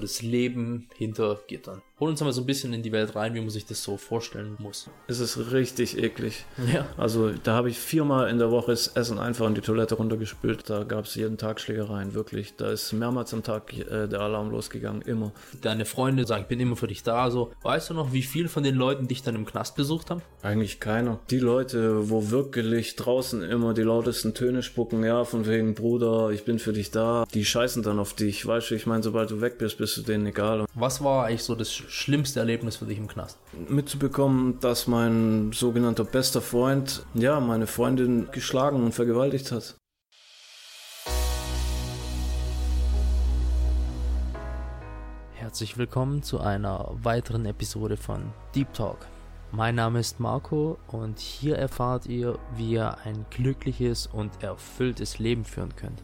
das 0.00 0.22
Leben 0.22 0.88
hinter 0.96 1.40
Gittern. 1.46 1.82
Hol 2.00 2.08
uns 2.08 2.22
mal 2.22 2.32
so 2.32 2.40
ein 2.40 2.46
bisschen 2.46 2.72
in 2.72 2.82
die 2.82 2.92
Welt 2.92 3.14
rein, 3.14 3.34
wie 3.34 3.40
man 3.40 3.50
sich 3.50 3.66
das 3.66 3.82
so 3.82 3.98
vorstellen 3.98 4.56
muss. 4.58 4.88
Es 5.06 5.20
ist 5.20 5.52
richtig 5.52 5.98
eklig. 5.98 6.46
Ja. 6.72 6.86
Also 6.96 7.30
da 7.30 7.54
habe 7.54 7.68
ich 7.68 7.78
viermal 7.78 8.30
in 8.30 8.38
der 8.38 8.50
Woche 8.50 8.70
das 8.70 8.88
Essen 8.88 9.18
einfach 9.18 9.46
in 9.46 9.54
die 9.54 9.60
Toilette 9.60 9.96
runtergespült. 9.96 10.70
Da 10.70 10.84
gab 10.84 11.04
es 11.04 11.14
jeden 11.14 11.36
Tag 11.36 11.60
Schlägereien, 11.60 12.14
wirklich. 12.14 12.56
Da 12.56 12.70
ist 12.70 12.92
mehrmals 12.92 13.34
am 13.34 13.42
Tag 13.42 13.76
äh, 13.76 14.06
der 14.06 14.20
Alarm 14.20 14.50
losgegangen, 14.50 15.02
immer. 15.02 15.32
Deine 15.60 15.84
Freunde 15.84 16.26
sagen, 16.26 16.42
ich 16.42 16.48
bin 16.48 16.58
immer 16.58 16.76
für 16.76 16.86
dich 16.86 17.02
da. 17.02 17.30
So, 17.30 17.52
weißt 17.62 17.90
du 17.90 17.94
noch, 17.94 18.12
wie 18.14 18.22
viel 18.22 18.48
von 18.48 18.62
den 18.62 18.76
Leuten 18.76 19.06
dich 19.06 19.22
dann 19.22 19.34
im 19.34 19.44
Knast 19.44 19.76
besucht 19.76 20.08
haben? 20.08 20.22
Eigentlich 20.42 20.80
keiner. 20.80 21.18
Die 21.28 21.38
Leute, 21.38 22.08
wo 22.08 22.30
wirklich 22.30 22.96
draußen 22.96 23.42
immer 23.42 23.74
die 23.74 23.82
lautesten 23.82 24.32
Töne 24.32 24.62
spucken, 24.62 25.04
ja, 25.04 25.24
von 25.24 25.46
wegen 25.46 25.74
Bruder, 25.74 26.30
ich 26.30 26.44
bin 26.44 26.58
für 26.58 26.72
dich 26.72 26.90
da, 26.90 27.26
die 27.34 27.44
scheißen 27.44 27.82
dann 27.82 27.98
auf 27.98 28.14
dich. 28.14 28.46
Weißt 28.46 28.70
du, 28.70 28.74
ich 28.74 28.86
meine, 28.86 29.02
sobald 29.02 29.30
du 29.30 29.42
weg 29.42 29.58
bist, 29.58 29.76
bist 29.76 29.98
du 29.98 30.02
denen 30.02 30.26
egal. 30.26 30.64
Was 30.74 31.04
war 31.04 31.26
eigentlich 31.26 31.44
so 31.44 31.54
das 31.54 31.70
schlimmste 31.90 32.38
Erlebnis 32.38 32.76
für 32.76 32.86
dich 32.86 32.98
im 32.98 33.08
Knast? 33.08 33.38
Mitzubekommen, 33.68 34.60
dass 34.60 34.86
mein 34.86 35.50
sogenannter 35.52 36.04
bester 36.04 36.40
Freund, 36.40 37.04
ja, 37.14 37.40
meine 37.40 37.66
Freundin 37.66 38.28
geschlagen 38.30 38.82
und 38.82 38.92
vergewaltigt 38.92 39.50
hat. 39.50 39.76
Herzlich 45.34 45.76
willkommen 45.76 46.22
zu 46.22 46.40
einer 46.40 46.90
weiteren 47.02 47.44
Episode 47.44 47.96
von 47.96 48.32
Deep 48.54 48.72
Talk. 48.72 48.98
Mein 49.50 49.74
Name 49.74 49.98
ist 49.98 50.20
Marco 50.20 50.78
und 50.86 51.18
hier 51.18 51.56
erfahrt 51.56 52.06
ihr, 52.06 52.38
wie 52.54 52.74
ihr 52.74 52.98
ein 52.98 53.26
glückliches 53.30 54.06
und 54.06 54.30
erfülltes 54.44 55.18
Leben 55.18 55.44
führen 55.44 55.74
könnt. 55.74 56.00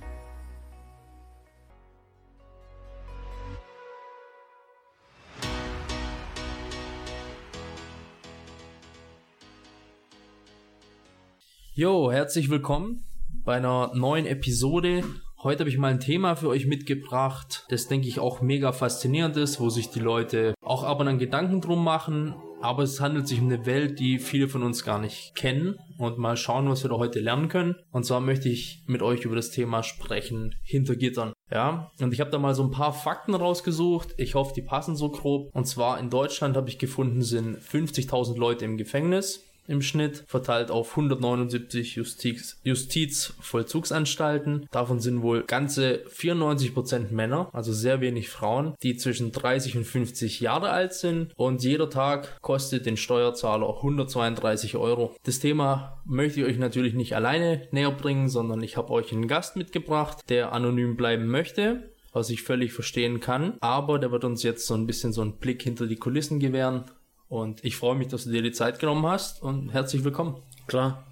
Jo, 11.78 12.10
herzlich 12.10 12.48
willkommen 12.48 13.05
bei 13.44 13.56
einer 13.56 13.92
neuen 13.94 14.24
Episode. 14.24 15.05
Heute 15.42 15.60
habe 15.60 15.69
ich 15.69 15.77
mal 15.77 15.91
ein 15.91 16.00
Thema 16.00 16.34
für 16.34 16.48
euch 16.48 16.64
mitgebracht, 16.64 17.66
das 17.68 17.86
denke 17.86 18.08
ich 18.08 18.18
auch 18.18 18.41
mega 18.41 18.72
faszinierend 18.72 19.36
ist, 19.36 19.60
wo 19.60 19.68
sich 19.68 19.91
die 19.91 20.00
Leute 20.00 20.55
auch 20.62 20.84
ab 20.84 21.00
und 21.00 21.08
an 21.08 21.18
Gedanken 21.18 21.60
drum 21.60 21.84
machen. 21.84 22.34
Aber 22.62 22.83
es 22.83 23.02
handelt 23.02 23.28
sich 23.28 23.42
um 23.42 23.48
eine 23.48 23.66
Welt, 23.66 23.98
die 24.00 24.18
viele 24.18 24.48
von 24.48 24.62
uns 24.62 24.84
gar 24.84 24.98
nicht 24.98 25.34
kennen 25.34 25.78
und 25.98 26.16
mal 26.16 26.38
schauen, 26.38 26.70
was 26.70 26.83
wir 26.83 26.88
da 26.88 26.96
heute 26.96 27.20
lernen 27.20 27.50
können. 27.50 27.77
Und 27.92 28.06
zwar 28.06 28.20
möchte 28.20 28.48
ich 28.48 28.83
mit 28.86 29.02
euch 29.02 29.27
über 29.27 29.36
das 29.36 29.50
Thema 29.50 29.83
sprechen, 29.83 30.55
hinter 30.62 30.96
Gittern. 30.96 31.34
Ja, 31.52 31.92
und 32.00 32.14
ich 32.14 32.20
habe 32.20 32.30
da 32.30 32.38
mal 32.38 32.55
so 32.55 32.62
ein 32.62 32.70
paar 32.70 32.94
Fakten 32.94 33.34
rausgesucht. 33.34 34.14
Ich 34.16 34.34
hoffe, 34.34 34.55
die 34.56 34.62
passen 34.62 34.96
so 34.96 35.11
grob. 35.11 35.55
Und 35.55 35.66
zwar 35.66 36.00
in 36.00 36.08
Deutschland 36.08 36.56
habe 36.56 36.70
ich 36.70 36.78
gefunden, 36.78 37.20
sind 37.20 37.58
50.000 37.58 38.38
Leute 38.38 38.64
im 38.64 38.78
Gefängnis 38.78 39.45
im 39.69 39.83
Schnitt, 39.83 40.25
verteilt 40.27 40.70
auf 40.70 40.91
179 40.91 41.97
Justiz, 41.97 42.59
Justizvollzugsanstalten. 42.64 44.67
Davon 44.70 45.00
sind 45.00 45.23
wohl 45.23 45.42
ganze 45.42 46.05
94% 46.06 47.12
Männer, 47.12 47.48
also 47.53 47.73
sehr 47.73 48.00
wenig 48.00 48.28
Frauen, 48.28 48.75
die 48.83 48.97
zwischen 48.97 49.33
30 49.33 49.78
und 49.78 49.84
50 49.84 50.41
Jahre 50.41 50.70
alt 50.70 50.95
sind. 50.95 51.33
Und 51.36 51.62
jeder 51.62 51.91
Tag 51.91 52.41
kostet 52.42 52.86
den 52.86 52.97
Steuerzahler 52.97 53.77
132 53.77 54.77
Euro. 54.77 55.14
Das 55.25 55.41
Thema 55.41 56.01
möchte 56.05 56.41
ich 56.41 56.47
euch 56.47 56.58
natürlich 56.58 56.95
nicht 56.95 57.14
alleine 57.14 57.69
näher 57.70 57.91
bringen, 57.91 58.28
sondern 58.28 58.62
ich 58.62 58.77
habe 58.77 58.91
euch 58.91 59.12
einen 59.12 59.28
Gast 59.28 59.56
mitgebracht, 59.56 60.19
der 60.28 60.53
anonym 60.53 60.97
bleiben 60.97 61.27
möchte 61.27 61.91
was 62.17 62.30
ich 62.30 62.42
völlig 62.42 62.73
verstehen 62.73 63.20
kann. 63.20 63.55
Aber 63.61 63.98
der 63.98 64.11
wird 64.11 64.25
uns 64.25 64.42
jetzt 64.42 64.67
so 64.67 64.75
ein 64.75 64.86
bisschen 64.86 65.12
so 65.12 65.20
einen 65.20 65.36
Blick 65.36 65.62
hinter 65.62 65.86
die 65.86 65.97
Kulissen 65.97 66.41
gewähren, 66.41 66.84
und 67.28 67.64
ich 67.64 67.77
freue 67.77 67.94
mich, 67.94 68.08
dass 68.08 68.24
du 68.24 68.30
dir 68.30 68.42
die 68.42 68.52
Zeit 68.52 68.78
genommen 68.78 69.06
hast 69.06 69.42
und 69.42 69.70
herzlich 69.70 70.05
willkommen. 70.05 70.42
Klar, 70.66 71.05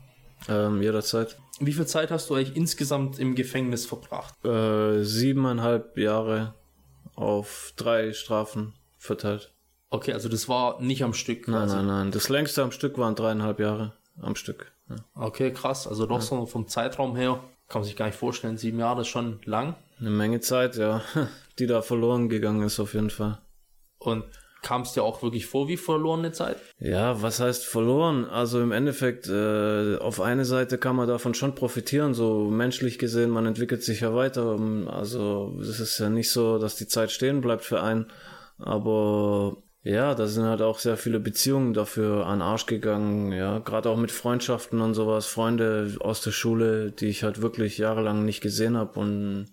ähm, 0.49 0.83
jederzeit. 0.83 1.37
Wie 1.61 1.73
viel 1.73 1.87
Zeit 1.87 2.11
hast 2.11 2.31
du 2.31 2.35
eigentlich 2.35 2.57
insgesamt 2.57 3.19
im 3.19 3.35
Gefängnis 3.35 3.87
verbracht? 3.87 4.35
Äh, 4.45 5.03
siebeneinhalb 5.03 5.97
Jahre 5.97 6.55
auf 7.15 7.73
drei 7.77 8.13
Strafen 8.13 8.75
verteilt. 8.99 9.53
Okay, 9.91 10.13
also 10.13 10.29
das 10.29 10.49
war 10.49 10.81
nicht 10.81 11.05
am 11.05 11.15
Stück. 11.15 11.45
Quasi. 11.45 11.77
Nein, 11.77 11.87
nein, 11.87 11.97
nein. 11.97 12.11
Das 12.11 12.29
längste 12.29 12.63
am 12.63 12.73
Stück 12.73 12.99
waren 12.99 13.15
dreieinhalb 13.15 13.61
Jahre 13.61 13.93
am 14.21 14.35
Stück. 14.35 14.73
Ja. 14.89 14.97
Okay, 15.15 15.53
krass. 15.53 15.87
Also 15.87 16.07
doch 16.07 16.17
ja. 16.17 16.21
so 16.23 16.47
vom 16.47 16.67
Zeitraum 16.67 17.15
her 17.15 17.39
kann 17.69 17.81
man 17.81 17.85
sich 17.87 17.97
gar 17.97 18.07
nicht 18.07 18.19
vorstellen. 18.19 18.57
Sieben 18.57 18.81
Jahre 18.81 19.03
ist 19.03 19.09
schon 19.09 19.41
lang. 19.45 19.77
Eine 20.01 20.11
Menge 20.11 20.41
Zeit, 20.41 20.77
ja, 20.77 21.03
die 21.59 21.67
da 21.67 21.83
verloren 21.83 22.29
gegangen 22.29 22.63
ist 22.63 22.81
auf 22.81 22.95
jeden 22.95 23.11
Fall. 23.11 23.39
Und 23.99 24.25
kam 24.65 24.83
es 24.83 24.93
dir 24.93 25.05
auch 25.05 25.23
wirklich 25.23 25.47
vor 25.47 25.69
wie 25.69 25.77
verlorene 25.77 26.33
Zeit? 26.33 26.57
Ja, 26.81 27.23
was 27.23 27.39
heißt 27.39 27.65
verloren? 27.65 28.25
Also 28.25 28.61
im 28.61 28.73
Endeffekt, 28.73 29.29
äh, 29.29 29.97
auf 29.99 30.21
eine 30.21 30.45
Seite 30.45 30.79
kann 30.79 30.97
man 30.97 31.07
davon 31.07 31.35
schon 31.35 31.55
profitieren, 31.55 32.15
so 32.15 32.51
menschlich 32.51 32.99
gesehen, 32.99 33.31
man 33.31 33.47
entwickelt 33.47 33.85
sich 33.85 34.01
ja 34.01 34.15
weiter. 34.15 34.59
Also 34.89 35.57
es 35.61 35.79
ist 35.79 35.99
ja 36.01 36.09
nicht 36.09 36.31
so, 36.31 36.59
dass 36.59 36.75
die 36.75 36.89
Zeit 36.89 37.13
stehen 37.13 37.41
bleibt 37.41 37.63
für 37.65 37.81
einen. 37.81 38.07
Aber 38.59 39.59
ja, 39.83 40.15
da 40.15 40.27
sind 40.27 40.45
halt 40.45 40.63
auch 40.63 40.79
sehr 40.79 40.97
viele 40.97 41.21
Beziehungen 41.21 41.75
dafür 41.75 42.27
an 42.27 42.41
Arsch 42.41 42.65
gegangen, 42.65 43.33
ja, 43.33 43.59
gerade 43.59 43.91
auch 43.91 43.99
mit 43.99 44.11
Freundschaften 44.11 44.81
und 44.81 44.95
sowas, 44.95 45.27
Freunde 45.27 45.95
aus 46.01 46.23
der 46.23 46.31
Schule, 46.31 46.91
die 46.91 47.07
ich 47.07 47.23
halt 47.23 47.43
wirklich 47.43 47.77
jahrelang 47.77 48.25
nicht 48.25 48.41
gesehen 48.41 48.79
habe 48.79 48.99
und 48.99 49.49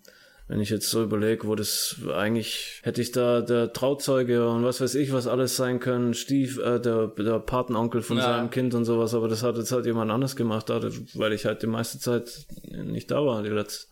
wenn 0.51 0.59
ich 0.59 0.69
jetzt 0.69 0.89
so 0.89 1.01
überlege, 1.01 1.47
wo 1.47 1.55
das 1.55 1.95
eigentlich 2.13 2.81
hätte 2.83 3.01
ich 3.01 3.13
da 3.13 3.39
der 3.39 3.71
Trauzeuge 3.71 4.49
und 4.49 4.65
was 4.65 4.81
weiß 4.81 4.95
ich, 4.95 5.13
was 5.13 5.25
alles 5.25 5.55
sein 5.55 5.79
können, 5.79 6.13
Stief, 6.13 6.57
äh, 6.57 6.77
der, 6.77 7.07
der 7.07 7.39
Patenonkel 7.39 8.01
von 8.01 8.17
ja. 8.17 8.23
seinem 8.23 8.49
Kind 8.49 8.73
und 8.73 8.83
sowas, 8.83 9.13
aber 9.13 9.29
das 9.29 9.43
hat 9.43 9.55
jetzt 9.55 9.71
halt 9.71 9.85
jemand 9.85 10.11
anders 10.11 10.35
gemacht, 10.35 10.67
weil 10.67 11.31
ich 11.31 11.45
halt 11.45 11.61
die 11.61 11.67
meiste 11.67 11.99
Zeit 11.99 12.47
nicht 12.69 13.11
da 13.11 13.25
war, 13.25 13.41
die, 13.43 13.49
Letz-, 13.49 13.87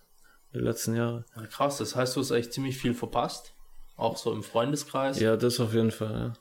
die 0.53 0.59
letzten 0.59 0.97
Jahre. 0.97 1.23
Ja, 1.33 1.45
krass, 1.45 1.77
das 1.77 1.95
heißt, 1.95 2.17
du 2.17 2.19
hast 2.19 2.31
echt 2.31 2.51
ziemlich 2.51 2.77
viel 2.77 2.93
verpasst, 2.93 3.53
auch 3.95 4.17
so 4.17 4.33
im 4.33 4.43
Freundeskreis. 4.43 5.17
Ja, 5.17 5.37
das 5.37 5.61
auf 5.61 5.73
jeden 5.73 5.91
Fall, 5.91 6.11
ja. 6.11 6.33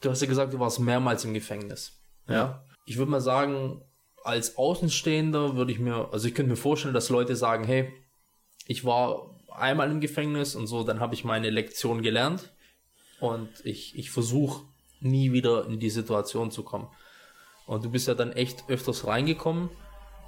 Du 0.00 0.10
hast 0.10 0.20
ja 0.20 0.26
gesagt, 0.26 0.52
du 0.52 0.58
warst 0.58 0.80
mehrmals 0.80 1.24
im 1.24 1.32
Gefängnis. 1.32 1.92
Ja. 2.26 2.34
ja. 2.34 2.64
Ich 2.86 2.98
würde 2.98 3.12
mal 3.12 3.20
sagen, 3.20 3.84
als 4.24 4.58
Außenstehender 4.58 5.54
würde 5.54 5.70
ich 5.70 5.78
mir, 5.78 6.08
also 6.10 6.26
ich 6.26 6.34
könnte 6.34 6.50
mir 6.50 6.56
vorstellen, 6.56 6.92
dass 6.92 7.08
Leute 7.08 7.36
sagen, 7.36 7.62
hey, 7.62 7.92
ich 8.66 8.84
war 8.84 9.29
einmal 9.52 9.90
im 9.90 10.00
Gefängnis 10.00 10.54
und 10.54 10.66
so, 10.66 10.82
dann 10.84 11.00
habe 11.00 11.14
ich 11.14 11.24
meine 11.24 11.50
Lektion 11.50 12.02
gelernt 12.02 12.50
und 13.20 13.48
ich, 13.64 13.96
ich 13.98 14.10
versuche 14.10 14.64
nie 15.00 15.32
wieder 15.32 15.66
in 15.66 15.78
die 15.78 15.90
Situation 15.90 16.50
zu 16.50 16.62
kommen. 16.62 16.88
Und 17.66 17.84
du 17.84 17.90
bist 17.90 18.08
ja 18.08 18.14
dann 18.14 18.32
echt 18.32 18.64
öfters 18.68 19.06
reingekommen. 19.06 19.70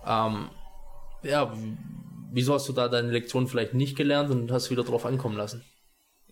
Ähm, 0.07 0.49
ja, 1.23 1.53
wieso 2.31 2.55
hast 2.55 2.69
du 2.69 2.73
da 2.73 2.89
deine 2.89 3.11
Lektion 3.11 3.47
vielleicht 3.47 3.75
nicht 3.75 3.97
gelernt 3.97 4.31
und 4.31 4.51
hast 4.51 4.71
wieder 4.71 4.85
drauf 4.85 5.07
ankommen 5.07 5.37
lassen? 5.37 5.65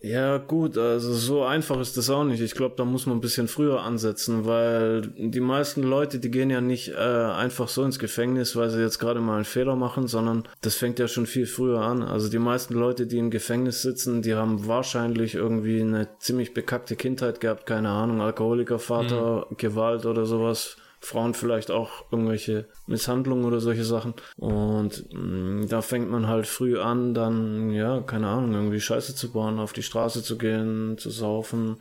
Ja, 0.03 0.39
gut, 0.39 0.79
also 0.79 1.13
so 1.13 1.43
einfach 1.43 1.79
ist 1.79 1.95
das 1.95 2.09
auch 2.09 2.23
nicht. 2.23 2.41
Ich 2.41 2.55
glaube, 2.55 2.73
da 2.75 2.85
muss 2.85 3.05
man 3.05 3.17
ein 3.17 3.21
bisschen 3.21 3.47
früher 3.47 3.83
ansetzen, 3.83 4.45
weil 4.45 5.01
die 5.01 5.39
meisten 5.39 5.83
Leute, 5.83 6.17
die 6.17 6.31
gehen 6.31 6.49
ja 6.49 6.59
nicht 6.59 6.89
äh, 6.89 6.95
einfach 6.95 7.67
so 7.67 7.83
ins 7.83 7.99
Gefängnis, 7.99 8.55
weil 8.55 8.71
sie 8.71 8.81
jetzt 8.81 8.97
gerade 8.97 9.21
mal 9.21 9.35
einen 9.35 9.45
Fehler 9.45 9.75
machen, 9.75 10.07
sondern 10.07 10.47
das 10.61 10.75
fängt 10.75 10.97
ja 10.97 11.07
schon 11.07 11.27
viel 11.27 11.45
früher 11.45 11.81
an. 11.81 12.01
Also 12.01 12.29
die 12.29 12.39
meisten 12.39 12.73
Leute, 12.73 13.05
die 13.05 13.19
im 13.19 13.29
Gefängnis 13.29 13.83
sitzen, 13.83 14.23
die 14.23 14.33
haben 14.33 14.65
wahrscheinlich 14.65 15.35
irgendwie 15.35 15.81
eine 15.81 16.07
ziemlich 16.17 16.55
bekackte 16.55 16.95
Kindheit 16.95 17.39
gehabt, 17.39 17.67
keine 17.67 17.89
Ahnung, 17.89 18.21
Alkoholikervater, 18.21 19.45
mhm. 19.51 19.57
Gewalt 19.57 20.07
oder 20.07 20.25
sowas 20.25 20.77
Frauen 21.01 21.33
vielleicht 21.33 21.71
auch 21.71 22.05
irgendwelche 22.11 22.65
Misshandlungen 22.85 23.45
oder 23.45 23.59
solche 23.59 23.83
Sachen. 23.83 24.13
Und 24.37 25.11
mh, 25.11 25.19
mm, 25.19 25.67
da 25.67 25.81
fängt 25.81 26.09
man 26.09 26.27
halt 26.27 26.45
früh 26.47 26.79
an, 26.79 27.13
dann, 27.13 27.71
ja, 27.71 28.01
keine 28.01 28.27
Ahnung, 28.27 28.53
irgendwie 28.53 28.79
Scheiße 28.79 29.15
zu 29.15 29.31
bauen, 29.31 29.59
auf 29.59 29.73
die 29.73 29.83
Straße 29.83 30.21
zu 30.21 30.37
gehen, 30.37 30.97
zu 30.99 31.09
saufen, 31.09 31.77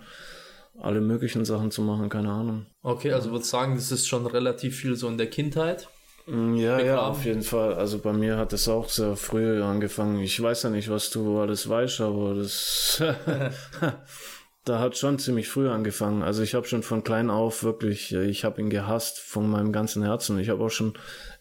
alle 0.80 1.02
möglichen 1.02 1.44
Sachen 1.44 1.70
zu 1.70 1.82
machen, 1.82 2.08
keine 2.08 2.30
Ahnung. 2.30 2.66
Okay, 2.82 3.12
also 3.12 3.30
würde 3.30 3.44
sagen, 3.44 3.74
das 3.74 3.92
ist 3.92 4.08
schon 4.08 4.26
relativ 4.26 4.76
viel 4.76 4.96
so 4.96 5.06
in 5.08 5.18
der 5.18 5.28
Kindheit. 5.28 5.88
Mm, 6.26 6.54
ja, 6.54 6.76
begraben. 6.76 6.86
ja, 6.86 7.00
auf 7.00 7.24
jeden 7.24 7.42
Fall. 7.42 7.74
Also 7.74 7.98
bei 7.98 8.14
mir 8.14 8.38
hat 8.38 8.54
es 8.54 8.68
auch 8.68 8.88
sehr 8.88 9.16
früh 9.16 9.62
angefangen. 9.62 10.18
Ich 10.20 10.42
weiß 10.42 10.62
ja 10.62 10.70
nicht, 10.70 10.88
was 10.88 11.10
du 11.10 11.40
alles 11.40 11.68
weißt, 11.68 12.00
aber 12.00 12.34
das 12.36 13.02
da 14.64 14.78
hat 14.78 14.96
schon 14.96 15.18
ziemlich 15.18 15.48
früh 15.48 15.68
angefangen. 15.68 16.22
Also 16.22 16.42
ich 16.42 16.54
habe 16.54 16.66
schon 16.66 16.82
von 16.82 17.02
klein 17.02 17.30
auf 17.30 17.64
wirklich, 17.64 18.12
äh, 18.12 18.26
ich 18.26 18.44
habe 18.44 18.60
ihn 18.60 18.68
gehasst 18.68 19.18
von 19.18 19.48
meinem 19.48 19.72
ganzen 19.72 20.02
Herzen. 20.02 20.38
Ich 20.38 20.50
habe 20.50 20.62
auch 20.62 20.70
schon, 20.70 20.94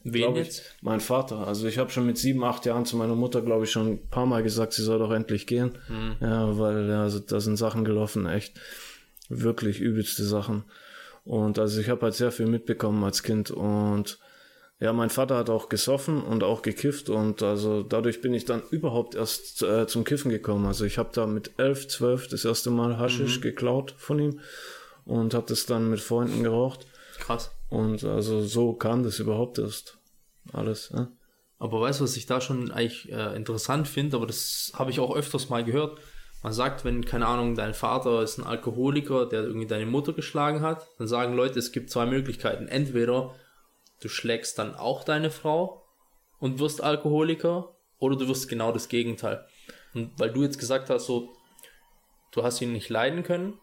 jetzt? 0.03 0.59
Ich, 0.59 0.83
mein 0.83 1.01
Vater. 1.01 1.45
Also 1.47 1.67
ich 1.67 1.77
habe 1.77 1.89
schon 1.89 2.05
mit 2.05 2.17
sieben, 2.17 2.43
acht 2.43 2.65
Jahren 2.65 2.85
zu 2.85 2.95
meiner 2.95 3.15
Mutter, 3.15 3.41
glaube 3.41 3.65
ich, 3.65 3.71
schon 3.71 3.87
ein 3.87 4.07
paar 4.09 4.25
Mal 4.25 4.41
gesagt, 4.41 4.73
sie 4.73 4.83
soll 4.83 4.99
doch 4.99 5.11
endlich 5.11 5.47
gehen. 5.47 5.77
Mhm. 5.89 6.15
Ja, 6.21 6.57
weil 6.57 6.89
also 6.91 7.19
da 7.19 7.39
sind 7.41 7.57
Sachen 7.57 7.83
gelaufen, 7.83 8.25
echt 8.25 8.59
wirklich 9.27 9.79
übelste 9.81 10.23
Sachen. 10.23 10.63
Und 11.25 11.59
also 11.59 11.81
ich 11.81 11.89
habe 11.89 12.03
halt 12.03 12.15
sehr 12.15 12.31
viel 12.31 12.47
mitbekommen 12.47 13.03
als 13.03 13.21
Kind 13.21 13.51
und 13.51 14.17
Ja, 14.81 14.93
mein 14.93 15.09
Vater 15.09 15.35
hat 15.35 15.49
auch 15.49 15.67
gesoffen 15.67 16.23
und 16.23 16.41
auch 16.43 16.61
gekifft 16.61 17.09
und 17.09 17.43
also 17.43 17.83
dadurch 17.83 18.21
bin 18.21 18.33
ich 18.33 18.45
dann 18.45 18.61
überhaupt 18.71 19.13
erst 19.13 19.61
äh, 19.61 19.87
zum 19.87 20.05
Kiffen 20.05 20.31
gekommen. 20.31 20.65
Also 20.65 20.85
ich 20.85 20.97
habe 20.97 21.09
da 21.13 21.27
mit 21.27 21.51
elf, 21.57 21.89
zwölf 21.89 22.29
das 22.29 22.45
erste 22.45 22.69
Mal 22.69 22.97
Haschisch 22.97 23.39
mhm. 23.39 23.41
geklaut 23.41 23.93
von 23.97 24.19
ihm 24.19 24.39
und 25.03 25.33
habe 25.33 25.47
das 25.49 25.65
dann 25.65 25.89
mit 25.89 25.99
Freunden 25.99 26.43
geraucht. 26.43 26.85
Krass. 27.17 27.51
Und 27.67 28.05
also 28.05 28.41
so 28.41 28.71
kam 28.71 29.03
das 29.03 29.19
überhaupt 29.19 29.59
erst 29.59 29.97
alles. 30.53 30.91
Ja? 30.93 31.11
Aber 31.57 31.81
weißt 31.81 31.99
du, 31.99 32.05
was 32.05 32.15
ich 32.15 32.25
da 32.25 32.39
schon 32.39 32.71
eigentlich 32.71 33.11
äh, 33.11 33.35
interessant 33.35 33.85
finde, 33.87 34.15
aber 34.15 34.27
das 34.27 34.71
habe 34.75 34.91
ich 34.91 35.01
auch 35.01 35.13
öfters 35.13 35.49
mal 35.49 35.65
gehört. 35.65 35.99
Man 36.41 36.53
sagt, 36.53 36.85
wenn, 36.85 37.03
keine 37.03 37.27
Ahnung, 37.27 37.55
dein 37.55 37.73
Vater 37.73 38.23
ist 38.23 38.37
ein 38.37 38.45
Alkoholiker, 38.45 39.25
der 39.25 39.43
irgendwie 39.43 39.67
deine 39.67 39.85
Mutter 39.85 40.13
geschlagen 40.13 40.61
hat, 40.61 40.87
dann 40.97 41.09
sagen 41.09 41.35
Leute, 41.35 41.59
es 41.59 41.73
gibt 41.73 41.89
zwei 41.89 42.05
Möglichkeiten. 42.05 42.69
Entweder 42.69 43.35
du 43.99 44.09
schlägst 44.09 44.57
dann 44.59 44.75
auch 44.75 45.03
deine 45.03 45.31
Frau 45.31 45.85
und 46.39 46.59
wirst 46.59 46.81
Alkoholiker 46.81 47.75
oder 47.99 48.15
du 48.15 48.27
wirst 48.27 48.49
genau 48.49 48.71
das 48.71 48.89
Gegenteil. 48.89 49.45
Und 49.93 50.11
weil 50.17 50.31
du 50.31 50.43
jetzt 50.43 50.59
gesagt 50.59 50.89
hast, 50.89 51.05
so, 51.05 51.33
du 52.31 52.43
hast 52.43 52.61
ihn 52.61 52.73
nicht 52.73 52.89
leiden 52.89 53.23
können, 53.23 53.59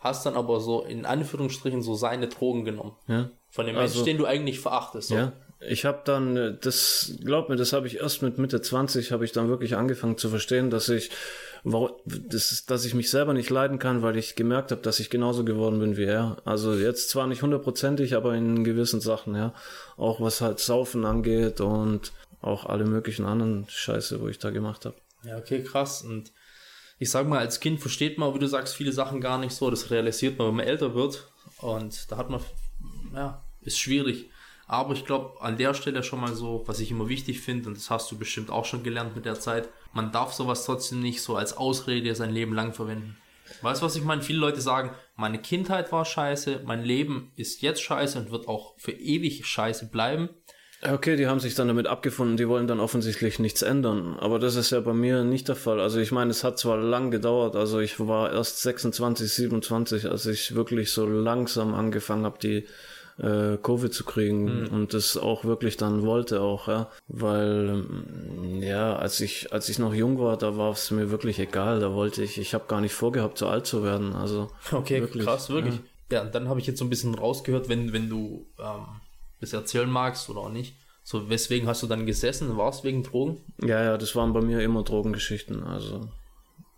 hast 0.00 0.26
dann 0.26 0.34
aber 0.34 0.60
so 0.60 0.82
in 0.82 1.06
Anführungsstrichen 1.06 1.82
so 1.82 1.94
seine 1.94 2.28
Drogen 2.28 2.64
genommen. 2.64 2.96
Ja. 3.06 3.30
Von 3.50 3.66
dem 3.66 3.76
also, 3.76 3.94
Menschen, 3.94 4.06
den 4.06 4.18
du 4.18 4.26
eigentlich 4.26 4.60
verachtest. 4.60 5.08
So. 5.08 5.14
Ja. 5.14 5.32
Ich 5.60 5.84
habe 5.84 6.02
dann, 6.04 6.36
äh, 6.36 6.58
das, 6.60 7.16
glaub 7.24 7.48
mir, 7.48 7.56
das 7.56 7.72
habe 7.72 7.86
ich 7.86 7.98
erst 7.98 8.22
mit 8.22 8.36
Mitte 8.36 8.60
20, 8.60 9.12
habe 9.12 9.24
ich 9.24 9.32
dann 9.32 9.48
wirklich 9.48 9.76
angefangen 9.76 10.18
zu 10.18 10.28
verstehen, 10.28 10.70
dass 10.70 10.88
ich, 10.88 11.10
das, 11.64 12.66
dass 12.66 12.84
ich 12.84 12.94
mich 12.94 13.10
selber 13.10 13.32
nicht 13.32 13.48
leiden 13.48 13.78
kann, 13.78 14.02
weil 14.02 14.16
ich 14.16 14.34
gemerkt 14.36 14.70
habe, 14.70 14.82
dass 14.82 15.00
ich 15.00 15.08
genauso 15.08 15.44
geworden 15.44 15.80
bin 15.80 15.96
wie 15.96 16.04
er. 16.04 16.36
Also 16.44 16.74
jetzt 16.74 17.08
zwar 17.08 17.26
nicht 17.26 17.42
hundertprozentig, 17.42 18.14
aber 18.14 18.34
in 18.34 18.64
gewissen 18.64 19.00
Sachen, 19.00 19.34
ja. 19.34 19.54
Auch 19.96 20.20
was 20.20 20.42
halt 20.42 20.60
Saufen 20.60 21.06
angeht 21.06 21.60
und 21.60 22.12
auch 22.42 22.66
alle 22.66 22.84
möglichen 22.84 23.24
anderen 23.24 23.64
Scheiße, 23.68 24.20
wo 24.20 24.28
ich 24.28 24.38
da 24.38 24.50
gemacht 24.50 24.84
habe. 24.84 24.96
Ja, 25.24 25.38
okay, 25.38 25.62
krass. 25.62 26.02
Und 26.02 26.32
ich 26.98 27.10
sag 27.10 27.26
mal, 27.26 27.38
als 27.38 27.60
Kind 27.60 27.80
versteht 27.80 28.18
man, 28.18 28.34
wie 28.34 28.38
du 28.38 28.46
sagst, 28.46 28.74
viele 28.74 28.92
Sachen 28.92 29.22
gar 29.22 29.38
nicht 29.38 29.54
so. 29.54 29.70
Das 29.70 29.90
realisiert 29.90 30.38
man, 30.38 30.48
wenn 30.48 30.56
man 30.56 30.66
älter 30.66 30.94
wird. 30.94 31.26
Und 31.58 32.10
da 32.12 32.18
hat 32.18 32.28
man, 32.28 32.40
ja, 33.14 33.42
ist 33.62 33.78
schwierig. 33.78 34.28
Aber 34.66 34.92
ich 34.92 35.06
glaube, 35.06 35.40
an 35.40 35.56
der 35.56 35.72
Stelle 35.72 36.02
schon 36.02 36.20
mal 36.20 36.34
so, 36.34 36.62
was 36.66 36.80
ich 36.80 36.90
immer 36.90 37.08
wichtig 37.08 37.40
finde, 37.40 37.68
und 37.68 37.76
das 37.76 37.90
hast 37.90 38.10
du 38.10 38.18
bestimmt 38.18 38.50
auch 38.50 38.64
schon 38.64 38.82
gelernt 38.82 39.14
mit 39.16 39.24
der 39.24 39.40
Zeit, 39.40 39.68
man 39.94 40.12
darf 40.12 40.32
sowas 40.32 40.64
trotzdem 40.64 41.00
nicht 41.00 41.22
so 41.22 41.36
als 41.36 41.56
Ausrede 41.56 42.14
sein 42.14 42.30
Leben 42.30 42.54
lang 42.54 42.74
verwenden. 42.74 43.16
Weißt 43.62 43.82
du, 43.82 43.86
was 43.86 43.96
ich 43.96 44.04
meine? 44.04 44.22
Viele 44.22 44.38
Leute 44.38 44.60
sagen, 44.60 44.90
meine 45.16 45.38
Kindheit 45.38 45.92
war 45.92 46.04
scheiße, 46.04 46.62
mein 46.64 46.82
Leben 46.82 47.32
ist 47.36 47.62
jetzt 47.62 47.82
scheiße 47.82 48.18
und 48.18 48.30
wird 48.30 48.48
auch 48.48 48.74
für 48.78 48.92
ewig 48.92 49.46
scheiße 49.46 49.86
bleiben. 49.86 50.28
Okay, 50.86 51.16
die 51.16 51.26
haben 51.26 51.40
sich 51.40 51.54
dann 51.54 51.68
damit 51.68 51.86
abgefunden, 51.86 52.36
die 52.36 52.46
wollen 52.46 52.66
dann 52.66 52.80
offensichtlich 52.80 53.38
nichts 53.38 53.62
ändern. 53.62 54.18
Aber 54.18 54.38
das 54.38 54.54
ist 54.56 54.70
ja 54.70 54.80
bei 54.80 54.92
mir 54.92 55.24
nicht 55.24 55.48
der 55.48 55.56
Fall. 55.56 55.80
Also 55.80 55.98
ich 55.98 56.12
meine, 56.12 56.30
es 56.30 56.44
hat 56.44 56.58
zwar 56.58 56.76
lang 56.76 57.10
gedauert, 57.10 57.56
also 57.56 57.80
ich 57.80 57.98
war 58.00 58.32
erst 58.32 58.60
26, 58.60 59.32
27, 59.32 60.10
als 60.10 60.26
ich 60.26 60.54
wirklich 60.54 60.90
so 60.92 61.06
langsam 61.06 61.74
angefangen 61.74 62.26
habe, 62.26 62.38
die 62.38 62.66
äh, 63.18 63.56
Covid 63.62 63.92
zu 63.92 64.04
kriegen 64.04 64.62
mhm. 64.62 64.68
und 64.68 64.94
das 64.94 65.16
auch 65.16 65.44
wirklich 65.44 65.76
dann 65.76 66.02
wollte 66.02 66.40
auch, 66.40 66.68
ja. 66.68 66.90
Weil 67.08 67.68
ähm, 67.68 68.62
ja, 68.62 68.96
als 68.96 69.20
ich, 69.20 69.52
als 69.52 69.68
ich 69.68 69.78
noch 69.78 69.94
jung 69.94 70.18
war, 70.18 70.36
da 70.36 70.56
war 70.56 70.72
es 70.72 70.90
mir 70.90 71.10
wirklich 71.10 71.38
egal. 71.38 71.80
Da 71.80 71.92
wollte 71.92 72.22
ich, 72.22 72.38
ich 72.38 72.54
habe 72.54 72.64
gar 72.66 72.80
nicht 72.80 72.94
vorgehabt, 72.94 73.38
so 73.38 73.46
alt 73.46 73.66
zu 73.66 73.84
werden. 73.84 74.14
Also 74.14 74.50
okay, 74.72 75.00
wirklich, 75.00 75.24
krass, 75.24 75.50
wirklich. 75.50 75.76
Ja, 76.10 76.22
ja 76.22 76.24
dann 76.24 76.48
habe 76.48 76.60
ich 76.60 76.66
jetzt 76.66 76.78
so 76.78 76.84
ein 76.84 76.90
bisschen 76.90 77.14
rausgehört, 77.14 77.68
wenn, 77.68 77.92
wenn 77.92 78.08
du 78.08 78.46
ähm, 78.58 78.86
das 79.40 79.52
erzählen 79.52 79.90
magst 79.90 80.28
oder 80.28 80.40
auch 80.40 80.52
nicht. 80.52 80.74
So, 81.06 81.28
weswegen 81.28 81.68
hast 81.68 81.82
du 81.82 81.86
dann 81.86 82.06
gesessen? 82.06 82.56
War 82.56 82.70
es 82.70 82.82
wegen 82.82 83.02
Drogen? 83.02 83.42
Ja, 83.62 83.82
ja, 83.82 83.98
das 83.98 84.16
waren 84.16 84.32
bei 84.32 84.40
mir 84.40 84.60
immer 84.60 84.82
Drogengeschichten. 84.82 85.62
Also 85.62 86.08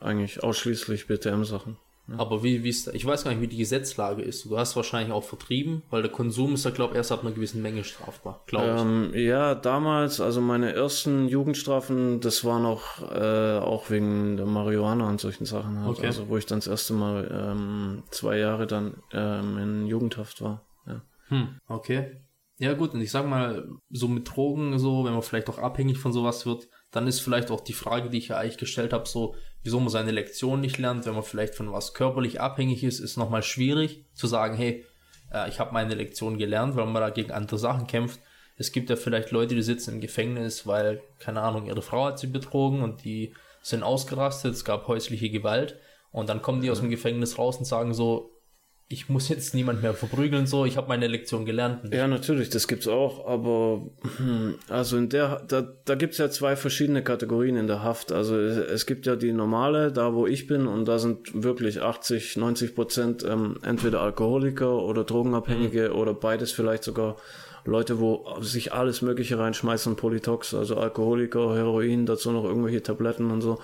eigentlich 0.01 0.43
ausschließlich 0.43 1.07
BTM-Sachen. 1.07 1.77
Aber 2.17 2.45
wie, 2.45 2.63
wie 2.63 2.69
ist, 2.69 2.87
ich 2.95 3.05
weiß 3.05 3.25
gar 3.25 3.33
nicht, 3.33 3.41
wie 3.41 3.49
die 3.49 3.57
Gesetzlage 3.57 4.23
ist. 4.23 4.45
Du 4.45 4.57
hast 4.57 4.77
wahrscheinlich 4.77 5.13
auch 5.13 5.25
vertrieben, 5.25 5.83
weil 5.91 6.03
der 6.03 6.13
Konsum 6.13 6.55
ist 6.55 6.65
ja, 6.65 6.71
glaube 6.71 6.93
ich, 6.93 6.99
erst 6.99 7.11
ab 7.11 7.23
einer 7.23 7.33
gewissen 7.33 7.63
Menge 7.63 7.83
strafbar, 7.83 8.43
glaube 8.47 8.81
ähm, 8.81 9.11
ich. 9.13 9.27
Ja, 9.27 9.57
damals, 9.57 10.21
also 10.21 10.41
meine 10.41 10.73
ersten 10.73 11.27
Jugendstrafen, 11.29 12.21
das 12.21 12.45
war 12.45 12.61
noch 12.61 13.03
äh, 13.11 13.59
auch 13.59 13.91
wegen 13.91 14.37
der 14.37 14.47
Marihuana 14.47 15.09
und 15.09 15.21
solchen 15.21 15.47
Sachen. 15.47 15.81
Halt. 15.81 15.99
Okay. 15.99 16.07
Also 16.07 16.29
wo 16.29 16.37
ich 16.37 16.47
dann 16.47 16.61
das 16.61 16.69
erste 16.69 16.93
Mal 16.93 17.29
ähm, 17.33 18.05
zwei 18.11 18.39
Jahre 18.39 18.69
dann 18.69 19.03
ähm, 19.13 19.59
in 19.59 19.87
Jugendhaft 19.87 20.41
war. 20.43 20.65
Ja. 20.87 21.03
Hm, 21.29 21.61
okay. 21.67 22.21
Ja 22.59 22.73
gut, 22.73 22.95
und 22.95 23.03
ich 23.03 23.11
sag 23.11 23.27
mal, 23.27 23.69
so 23.91 24.09
mit 24.09 24.35
Drogen, 24.35 24.79
so, 24.79 25.05
wenn 25.05 25.13
man 25.13 25.23
vielleicht 25.23 25.51
auch 25.51 25.59
abhängig 25.59 25.99
von 25.99 26.13
sowas 26.13 26.47
wird, 26.47 26.69
dann 26.91 27.07
ist 27.07 27.21
vielleicht 27.21 27.51
auch 27.51 27.61
die 27.61 27.75
Frage, 27.75 28.09
die 28.09 28.17
ich 28.17 28.29
ja 28.29 28.39
eigentlich 28.39 28.57
gestellt 28.57 28.95
habe, 28.95 29.07
so, 29.07 29.35
wieso 29.67 29.81
man 29.81 29.89
seine 29.89 30.13
Lektion 30.13 30.61
nicht 30.61 30.79
lernt, 30.79 31.07
wenn 31.07 31.15
man 31.15 31.25
vielleicht 31.25 31.57
von 31.57 31.73
was 31.73 31.93
körperlich 31.93 32.41
abhängig 32.41 32.85
ist, 32.85 33.01
ist 33.01 33.17
nochmal 33.17 33.43
schwierig 33.43 34.05
zu 34.15 34.29
sagen, 34.29 34.57
hey, 34.57 34.85
äh, 35.33 35.49
ich 35.49 35.59
habe 35.59 35.75
meine 35.75 35.95
Lektion 35.95 36.39
gelernt, 36.39 36.77
weil 36.77 36.87
man 36.87 37.03
da 37.03 37.11
gegen 37.11 37.33
andere 37.33 37.59
Sachen 37.59 37.87
kämpft. 37.87 38.21
Es 38.57 38.73
gibt 38.73 38.89
ja 38.89 38.97
vielleicht 38.97 39.33
Leute, 39.33 39.55
die 39.55 39.63
sitzen 39.63 39.95
im 39.95 40.01
Gefängnis, 40.01 40.67
weil, 40.67 41.03
keine 41.19 41.43
Ahnung, 41.43 41.67
ihre 41.67 41.83
Frau 41.83 42.07
hat 42.07 42.19
sie 42.19 42.29
betrogen 42.29 42.83
und 42.83 43.05
die 43.05 43.35
sind 43.61 43.83
ausgerastet, 43.83 44.55
es 44.55 44.65
gab 44.65 44.87
häusliche 44.87 45.29
Gewalt 45.29 45.77
und 46.13 46.29
dann 46.29 46.43
kommen 46.43 46.63
die 46.63 46.71
aus 46.71 46.81
dem 46.81 46.89
Gefängnis 46.89 47.37
raus 47.37 47.59
und 47.59 47.65
sagen 47.65 47.93
so, 47.93 48.31
ich 48.89 49.09
muss 49.09 49.29
jetzt 49.29 49.53
niemand 49.53 49.83
mehr 49.83 49.95
verprügeln, 49.95 50.47
so, 50.47 50.65
ich 50.65 50.77
habe 50.77 50.87
meine 50.87 51.09
Lektion 51.09 51.45
gelernt. 51.45 51.93
Ja, 51.93 52.07
natürlich, 52.07 52.51
das 52.51 52.69
gibt's 52.69 52.87
auch, 52.87 53.27
aber 53.27 53.83
hm, 54.17 54.55
also 54.69 54.97
in 54.97 55.09
der, 55.09 55.43
da, 55.49 55.67
da 55.85 55.97
gibt's 55.97 56.19
ja 56.19 56.31
zwei 56.31 56.55
verschiedene 56.55 57.03
Kategorien 57.03 57.57
in 57.57 57.67
der 57.67 57.83
Haft. 57.83 58.13
Also 58.13 58.39
es, 58.39 58.57
es 58.57 58.87
gibt 58.87 59.07
ja 59.07 59.17
die 59.17 59.33
normale, 59.33 59.91
da 59.91 60.15
wo 60.15 60.29
ich 60.29 60.47
bin, 60.47 60.69
und 60.69 60.87
da 60.87 61.01
sind 61.01 61.43
wirklich 61.43 61.83
80, 61.83 62.37
90 62.37 62.77
Prozent 62.77 63.25
ähm, 63.25 63.57
entweder 63.63 64.03
Alkoholiker 64.03 64.81
oder 64.81 65.03
Drogenabhängige 65.03 65.89
mhm. 65.89 65.97
oder 65.97 66.15
beides 66.15 66.53
vielleicht 66.53 66.85
sogar 66.85 67.17
Leute, 67.65 67.99
wo 67.99 68.37
sich 68.41 68.73
alles 68.73 69.03
Mögliche 69.03 69.37
reinschmeißen, 69.37 69.97
Polytox, 69.97 70.55
also 70.55 70.77
Alkoholiker, 70.77 71.57
Heroin, 71.57 72.07
dazu 72.07 72.31
noch 72.31 72.45
irgendwelche 72.45 72.85
Tabletten 72.85 73.33
und 73.33 73.41
so 73.41 73.59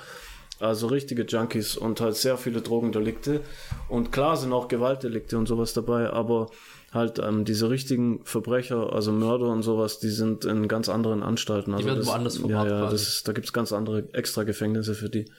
also 0.62 0.86
richtige 0.86 1.24
Junkies 1.24 1.76
und 1.76 2.00
halt 2.00 2.16
sehr 2.16 2.36
viele 2.36 2.62
Drogendelikte. 2.62 3.40
Und 3.88 4.12
klar 4.12 4.36
sind 4.36 4.52
auch 4.52 4.68
Gewaltdelikte 4.68 5.36
und 5.36 5.46
sowas 5.46 5.72
dabei, 5.72 6.10
aber 6.10 6.50
halt 6.92 7.18
ähm, 7.18 7.44
diese 7.44 7.70
richtigen 7.70 8.24
Verbrecher, 8.24 8.92
also 8.92 9.12
Mörder 9.12 9.46
und 9.46 9.62
sowas, 9.62 9.98
die 9.98 10.10
sind 10.10 10.44
in 10.44 10.68
ganz 10.68 10.88
anderen 10.88 11.22
Anstalten. 11.22 11.72
Also 11.72 11.82
die 11.82 11.88
werden 11.88 11.98
das, 11.98 12.06
woanders 12.06 12.38
verbracht. 12.38 12.68
Ja, 12.68 12.84
ja, 12.84 12.90
das 12.90 13.02
ist, 13.02 13.28
da 13.28 13.32
gibt's 13.32 13.52
ganz 13.52 13.72
andere 13.72 14.08
extra 14.12 14.44
Gefängnisse 14.44 14.94
für 14.94 15.08
die. 15.08 15.30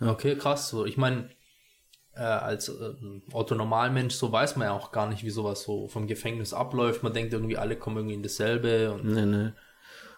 Ja. 0.00 0.10
Okay, 0.10 0.36
krass. 0.36 0.68
So, 0.68 0.84
ich 0.86 0.96
meine, 0.96 1.28
äh, 2.14 2.22
als 2.22 2.68
äh, 2.68 2.94
Autonormalmensch, 3.32 4.14
so 4.14 4.32
weiß 4.32 4.56
man 4.56 4.68
ja 4.68 4.72
auch 4.72 4.90
gar 4.90 5.08
nicht, 5.08 5.22
wie 5.22 5.30
sowas 5.30 5.62
so 5.62 5.88
vom 5.88 6.06
Gefängnis 6.06 6.52
abläuft. 6.52 7.02
Man 7.02 7.12
denkt 7.12 7.32
irgendwie, 7.32 7.56
alle 7.56 7.76
kommen 7.76 7.98
irgendwie 7.98 8.14
in 8.14 8.22
dasselbe. 8.22 8.92
Und 8.92 9.04
nee, 9.04 9.26
nee. 9.26 9.52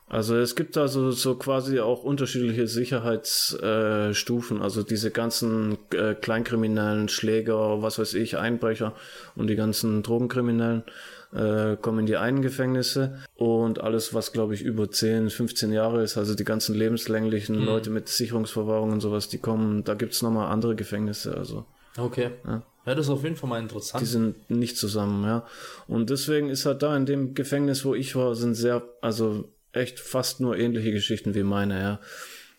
Also 0.06 0.36
es 0.36 0.54
gibt 0.54 0.76
also 0.76 1.10
so 1.12 1.34
quasi 1.36 1.80
auch 1.80 2.04
unterschiedliche 2.04 2.66
Sicherheitsstufen, 2.66 4.58
äh, 4.58 4.62
also 4.62 4.82
diese 4.82 5.10
ganzen 5.10 5.78
äh, 5.92 6.14
Kleinkriminellen, 6.14 7.08
Schläger, 7.08 7.80
was 7.82 7.98
weiß 7.98 8.14
ich, 8.14 8.36
Einbrecher 8.36 8.94
und 9.34 9.46
die 9.46 9.56
ganzen 9.56 10.02
Drogenkriminellen 10.02 10.84
äh, 11.32 11.76
kommen 11.76 12.00
in 12.00 12.06
die 12.06 12.18
einen 12.18 12.42
Gefängnisse 12.42 13.18
und 13.34 13.80
alles, 13.80 14.12
was 14.12 14.32
glaube 14.32 14.54
ich 14.54 14.62
über 14.62 14.90
10, 14.90 15.30
15 15.30 15.72
Jahre 15.72 16.02
ist, 16.02 16.18
also 16.18 16.34
die 16.34 16.44
ganzen 16.44 16.74
lebenslänglichen 16.74 17.60
mhm. 17.60 17.64
Leute 17.64 17.90
mit 17.90 18.08
Sicherungsverwahrung 18.08 18.92
und 18.92 19.00
sowas, 19.00 19.28
die 19.28 19.38
kommen, 19.38 19.84
da 19.84 19.94
gibt's 19.94 20.20
nochmal 20.20 20.52
andere 20.52 20.76
Gefängnisse, 20.76 21.36
also. 21.36 21.64
Okay. 21.96 22.30
Ja. 22.46 22.62
Ja, 22.86 22.94
das 22.94 23.06
ist 23.06 23.10
auf 23.10 23.22
jeden 23.22 23.36
Fall 23.36 23.48
mal 23.48 23.60
interessant. 23.62 24.02
Die 24.02 24.06
sind 24.06 24.50
nicht 24.50 24.76
zusammen, 24.76 25.24
ja. 25.24 25.46
Und 25.88 26.10
deswegen 26.10 26.50
ist 26.50 26.66
halt 26.66 26.82
da 26.82 26.94
in 26.94 27.06
dem 27.06 27.32
Gefängnis, 27.32 27.82
wo 27.86 27.94
ich 27.94 28.14
war, 28.14 28.34
sind 28.34 28.54
sehr, 28.54 28.82
also 29.00 29.48
echt 29.74 30.00
fast 30.00 30.40
nur 30.40 30.56
ähnliche 30.56 30.92
Geschichten 30.92 31.34
wie 31.34 31.42
meine, 31.42 31.80
ja. 31.80 32.00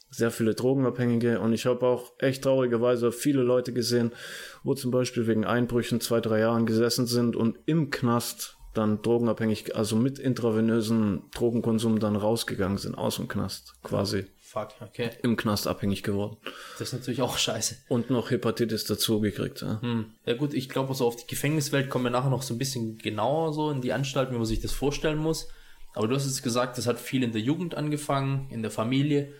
Sehr 0.09 0.31
viele 0.31 0.55
Drogenabhängige 0.55 1.41
und 1.41 1.51
ich 1.51 1.65
habe 1.65 1.85
auch 1.85 2.13
echt 2.19 2.43
traurigerweise 2.43 3.11
viele 3.11 3.41
Leute 3.41 3.73
gesehen, 3.73 4.13
wo 4.63 4.73
zum 4.73 4.91
Beispiel 4.91 5.27
wegen 5.27 5.45
Einbrüchen 5.45 5.99
zwei, 5.99 6.21
drei 6.21 6.39
Jahren 6.39 6.65
gesessen 6.65 7.05
sind 7.05 7.35
und 7.35 7.57
im 7.65 7.89
Knast 7.89 8.57
dann 8.73 9.01
drogenabhängig, 9.01 9.75
also 9.75 9.95
mit 9.95 10.19
intravenösen 10.19 11.23
Drogenkonsum 11.33 11.99
dann 11.99 12.15
rausgegangen 12.15 12.77
sind 12.77 12.95
aus 12.95 13.17
dem 13.17 13.27
Knast, 13.27 13.73
quasi. 13.83 14.25
Fuck, 14.41 14.69
okay. 14.79 15.09
Im 15.23 15.35
Knast 15.35 15.67
abhängig 15.67 16.03
geworden. 16.03 16.37
Das 16.77 16.89
ist 16.89 16.93
natürlich 16.93 17.21
auch 17.21 17.37
scheiße. 17.37 17.75
Und 17.89 18.09
noch 18.09 18.31
Hepatitis 18.31 18.85
dazu 18.85 19.19
gekriegt, 19.19 19.61
ja. 19.61 19.81
Hm. 19.81 20.05
Ja 20.25 20.35
gut, 20.35 20.53
ich 20.53 20.69
glaube, 20.69 20.93
so 20.93 21.07
auf 21.07 21.15
die 21.17 21.27
Gefängniswelt 21.27 21.89
kommen 21.89 22.05
wir 22.05 22.11
nachher 22.11 22.29
noch 22.29 22.41
so 22.41 22.53
ein 22.53 22.57
bisschen 22.57 22.97
genauer 22.97 23.53
so 23.53 23.71
in 23.71 23.81
die 23.81 23.91
Anstalt, 23.91 24.31
wie 24.31 24.35
man 24.35 24.45
sich 24.45 24.61
das 24.61 24.71
vorstellen 24.71 25.17
muss. 25.17 25.49
Aber 25.95 26.07
du 26.07 26.15
hast 26.15 26.25
jetzt 26.25 26.43
gesagt, 26.43 26.77
das 26.77 26.87
hat 26.87 26.99
viel 26.99 27.23
in 27.23 27.31
der 27.31 27.41
Jugend 27.41 27.75
angefangen, 27.75 28.47
in 28.51 28.61
der 28.61 28.71
Familie. 28.71 29.33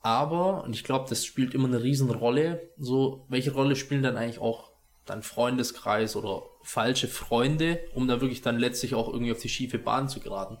Aber, 0.00 0.64
und 0.64 0.74
ich 0.74 0.82
glaube, 0.82 1.08
das 1.08 1.24
spielt 1.24 1.54
immer 1.54 1.68
eine 1.68 1.82
Riesenrolle, 1.82 2.70
so, 2.76 3.24
welche 3.28 3.52
Rolle 3.52 3.76
spielen 3.76 4.02
dann 4.02 4.16
eigentlich 4.16 4.40
auch 4.40 4.72
dein 5.06 5.22
Freundeskreis 5.22 6.16
oder 6.16 6.42
falsche 6.62 7.08
Freunde, 7.08 7.80
um 7.94 8.08
da 8.08 8.20
wirklich 8.20 8.42
dann 8.42 8.58
letztlich 8.58 8.94
auch 8.96 9.08
irgendwie 9.08 9.32
auf 9.32 9.40
die 9.40 9.48
schiefe 9.48 9.78
Bahn 9.78 10.08
zu 10.08 10.18
geraten? 10.18 10.58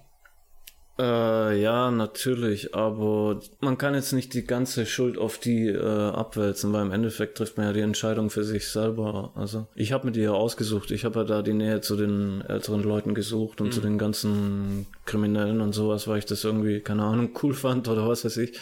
Äh, 0.98 1.62
ja, 1.62 1.90
natürlich, 1.90 2.74
aber 2.74 3.40
man 3.60 3.78
kann 3.78 3.94
jetzt 3.94 4.12
nicht 4.12 4.34
die 4.34 4.44
ganze 4.44 4.84
Schuld 4.84 5.16
auf 5.16 5.38
die 5.38 5.68
äh, 5.68 6.10
abwälzen, 6.10 6.72
weil 6.72 6.82
im 6.82 6.92
Endeffekt 6.92 7.38
trifft 7.38 7.56
man 7.56 7.66
ja 7.66 7.72
die 7.72 7.80
Entscheidung 7.80 8.28
für 8.28 8.44
sich 8.44 8.68
selber. 8.68 9.32
Also 9.34 9.66
ich 9.74 9.92
habe 9.92 10.06
mir 10.06 10.12
die 10.12 10.20
ja 10.20 10.32
ausgesucht, 10.32 10.90
ich 10.90 11.06
habe 11.06 11.20
ja 11.20 11.24
da 11.24 11.40
die 11.40 11.54
Nähe 11.54 11.80
zu 11.80 11.96
den 11.96 12.42
älteren 12.42 12.82
Leuten 12.82 13.14
gesucht 13.14 13.62
und 13.62 13.68
mhm. 13.68 13.72
zu 13.72 13.80
den 13.80 13.96
ganzen 13.96 14.86
Kriminellen 15.06 15.62
und 15.62 15.72
sowas, 15.72 16.06
weil 16.08 16.18
ich 16.18 16.26
das 16.26 16.44
irgendwie, 16.44 16.80
keine 16.80 17.04
Ahnung, 17.04 17.30
cool 17.42 17.54
fand 17.54 17.88
oder 17.88 18.06
was 18.06 18.26
weiß 18.26 18.36
ich. 18.36 18.58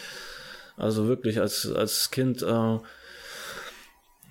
Also 0.77 1.09
wirklich 1.09 1.41
als, 1.41 1.69
als 1.69 2.11
Kind 2.11 2.43
äh, 2.43 2.77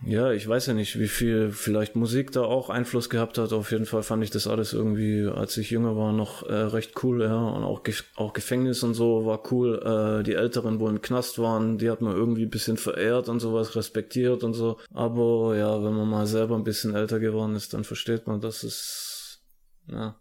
ja, 0.03 0.33
ich 0.33 0.49
weiß 0.49 0.67
ja 0.67 0.73
nicht, 0.75 0.99
wie 0.99 1.09
viel 1.09 1.51
vielleicht 1.51 1.95
Musik 1.95 2.33
da 2.33 2.43
auch 2.43 2.71
Einfluss 2.71 3.11
gehabt 3.11 3.37
hat. 3.37 3.53
Auf 3.53 3.71
jeden 3.71 3.85
Fall 3.85 4.03
fand 4.03 4.25
ich 4.25 4.31
das 4.31 4.47
alles 4.47 4.73
irgendwie, 4.73 5.27
als 5.27 5.59
ich 5.59 5.71
jünger 5.71 5.95
war, 5.95 6.13
noch 6.13 6.43
äh, 6.49 6.55
recht 6.55 7.03
cool, 7.03 7.23
ja. 7.23 7.37
Und 7.37 7.65
auch, 7.65 7.83
Ge 7.83 7.95
auch 8.17 8.33
Gefängnis 8.33 8.83
und 8.83 8.95
so 8.95 9.27
war 9.27 9.43
cool. 9.53 10.21
Äh, 10.21 10.23
die 10.23 10.35
Älteren, 10.35 10.81
wo 10.81 10.89
im 10.89 11.03
Knast 11.03 11.39
waren, 11.39 11.77
die 11.77 11.91
hat 11.91 12.01
man 12.01 12.17
irgendwie 12.17 12.45
ein 12.45 12.51
bisschen 12.51 12.79
verehrt 12.79 13.29
und 13.29 13.41
sowas, 13.41 13.77
respektiert 13.77 14.43
und 14.43 14.55
so. 14.55 14.79
Aber 14.95 15.55
ja, 15.57 15.85
wenn 15.85 15.93
man 15.93 16.09
mal 16.09 16.27
selber 16.27 16.57
ein 16.57 16.65
bisschen 16.65 16.95
älter 16.95 17.21
geworden 17.21 17.55
ist, 17.55 17.75
dann 17.75 17.85
versteht 17.85 18.27
man, 18.27 18.41
dass 18.41 18.63
es 18.63 19.43
ja. 19.87 20.17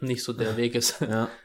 nicht 0.00 0.22
so 0.22 0.34
der 0.34 0.58
Weg 0.58 0.74
ist. 0.74 1.00
Ja. 1.00 1.28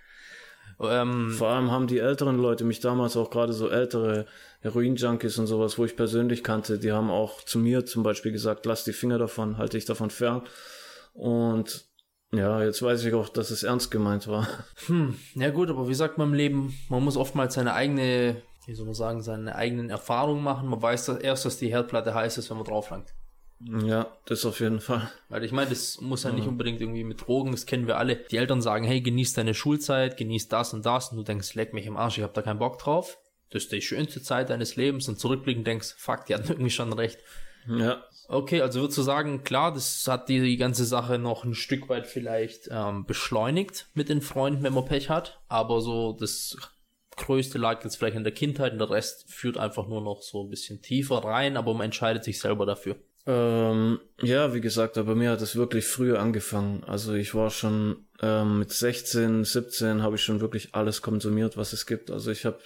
Ähm, 0.81 1.31
Vor 1.31 1.50
allem 1.50 1.71
haben 1.71 1.88
die 1.88 2.00
älteren 2.00 2.38
Leute 2.38 2.63
mich 2.63 2.79
damals 2.79 3.17
auch 3.17 3.29
gerade 3.29 3.51
so 3.51 3.67
ältere 3.67 4.25
Heroin-Junkies 4.61 5.37
und 5.37 5.47
sowas, 5.47 5.77
wo 5.77 5.85
ich 5.85 5.95
persönlich 5.95 6.43
kannte, 6.43 6.79
die 6.79 6.91
haben 6.91 7.09
auch 7.09 7.41
zu 7.43 7.59
mir 7.59 7.85
zum 7.85 8.03
Beispiel 8.03 8.31
gesagt, 8.31 8.65
lass 8.65 8.83
die 8.83 8.93
Finger 8.93 9.17
davon, 9.17 9.57
halte 9.57 9.77
ich 9.77 9.85
davon 9.85 10.09
fern. 10.09 10.43
Und 11.13 11.85
ja, 12.31 12.61
jetzt 12.63 12.81
weiß 12.81 13.03
ich 13.05 13.13
auch, 13.13 13.29
dass 13.29 13.51
es 13.51 13.63
ernst 13.63 13.89
gemeint 13.89 14.27
war. 14.27 14.47
Hm, 14.87 15.15
ja 15.35 15.49
gut, 15.49 15.69
aber 15.69 15.87
wie 15.87 15.93
sagt 15.93 16.17
man 16.17 16.29
im 16.29 16.33
Leben, 16.33 16.73
man 16.89 17.03
muss 17.03 17.17
oftmals 17.17 17.53
seine 17.53 17.73
eigene, 17.73 18.41
wie 18.65 18.73
soll 18.73 18.85
man 18.85 18.95
sagen, 18.95 19.21
seine 19.21 19.55
eigenen 19.55 19.89
Erfahrungen 19.89 20.43
machen. 20.43 20.69
Man 20.69 20.81
weiß 20.81 21.05
dass 21.05 21.19
erst, 21.19 21.45
dass 21.45 21.57
die 21.57 21.71
Herdplatte 21.71 22.13
heiß 22.13 22.37
ist, 22.37 22.49
wenn 22.49 22.57
man 22.57 22.65
drauflangt. 22.65 23.13
Ja, 23.61 24.07
das 24.25 24.45
auf 24.45 24.61
jeden 24.61 24.79
Fall. 24.79 25.11
Weil 25.27 25.43
ich 25.43 25.51
meine, 25.51 25.69
das 25.69 25.99
muss 25.99 26.23
ja 26.23 26.31
nicht 26.31 26.47
unbedingt 26.47 26.79
irgendwie 26.79 27.03
mit 27.03 27.27
Drogen, 27.27 27.51
das 27.51 27.65
kennen 27.65 27.87
wir 27.87 27.97
alle. 27.97 28.17
Die 28.31 28.37
Eltern 28.37 28.61
sagen, 28.61 28.85
hey, 28.85 29.01
genieß 29.01 29.33
deine 29.33 29.53
Schulzeit, 29.53 30.15
genieß 30.15 30.47
das 30.47 30.73
und 30.73 30.85
das 30.85 31.09
und 31.11 31.17
du 31.17 31.23
denkst, 31.23 31.55
leck 31.55 31.73
mich 31.73 31.85
im 31.85 31.97
Arsch, 31.97 32.17
ich 32.17 32.23
hab 32.23 32.33
da 32.33 32.41
keinen 32.41 32.59
Bock 32.59 32.79
drauf. 32.79 33.17
Das 33.49 33.63
ist 33.63 33.71
die 33.71 33.81
schönste 33.81 34.21
Zeit 34.21 34.49
deines 34.49 34.75
Lebens 34.75 35.07
und 35.07 35.19
zurückblickend 35.19 35.65
denkst, 35.65 35.95
fuck, 35.97 36.25
die 36.25 36.35
hatten 36.35 36.49
irgendwie 36.49 36.69
schon 36.69 36.93
recht. 36.93 37.19
Ja. 37.67 38.03
Okay, 38.27 38.61
also 38.61 38.81
würdest 38.81 38.97
du 38.99 39.01
sagen, 39.01 39.43
klar, 39.43 39.73
das 39.73 40.07
hat 40.07 40.29
die, 40.29 40.39
die 40.39 40.57
ganze 40.57 40.85
Sache 40.85 41.17
noch 41.17 41.43
ein 41.43 41.55
Stück 41.55 41.89
weit 41.89 42.05
vielleicht 42.05 42.69
ähm, 42.71 43.05
beschleunigt 43.05 43.87
mit 43.95 44.07
den 44.07 44.21
Freunden, 44.21 44.63
wenn 44.63 44.73
man 44.73 44.85
Pech 44.85 45.09
hat, 45.09 45.41
aber 45.47 45.81
so 45.81 46.13
das 46.13 46.55
größte 47.17 47.57
lag 47.57 47.83
jetzt 47.83 47.97
vielleicht 47.97 48.15
in 48.15 48.23
der 48.23 48.33
Kindheit 48.33 48.73
und 48.73 48.79
der 48.79 48.91
Rest 48.91 49.31
führt 49.31 49.57
einfach 49.57 49.87
nur 49.87 50.01
noch 50.01 50.21
so 50.21 50.43
ein 50.43 50.49
bisschen 50.49 50.81
tiefer 50.81 51.23
rein, 51.23 51.57
aber 51.57 51.73
man 51.73 51.85
entscheidet 51.85 52.23
sich 52.23 52.39
selber 52.39 52.65
dafür. 52.65 52.97
Ähm, 53.25 53.99
ja, 54.21 54.53
wie 54.53 54.61
gesagt, 54.61 54.97
aber 54.97 55.15
mir 55.15 55.31
hat 55.31 55.41
es 55.41 55.55
wirklich 55.55 55.85
früher 55.85 56.19
angefangen. 56.19 56.83
Also 56.85 57.13
ich 57.13 57.35
war 57.35 57.49
schon 57.49 58.07
ähm, 58.21 58.59
mit 58.59 58.71
16, 58.71 59.43
17 59.43 60.01
habe 60.01 60.15
ich 60.15 60.23
schon 60.23 60.39
wirklich 60.39 60.73
alles 60.73 61.01
konsumiert, 61.01 61.57
was 61.57 61.73
es 61.73 61.85
gibt. 61.85 62.09
Also 62.09 62.31
ich 62.31 62.45
habe 62.45 62.59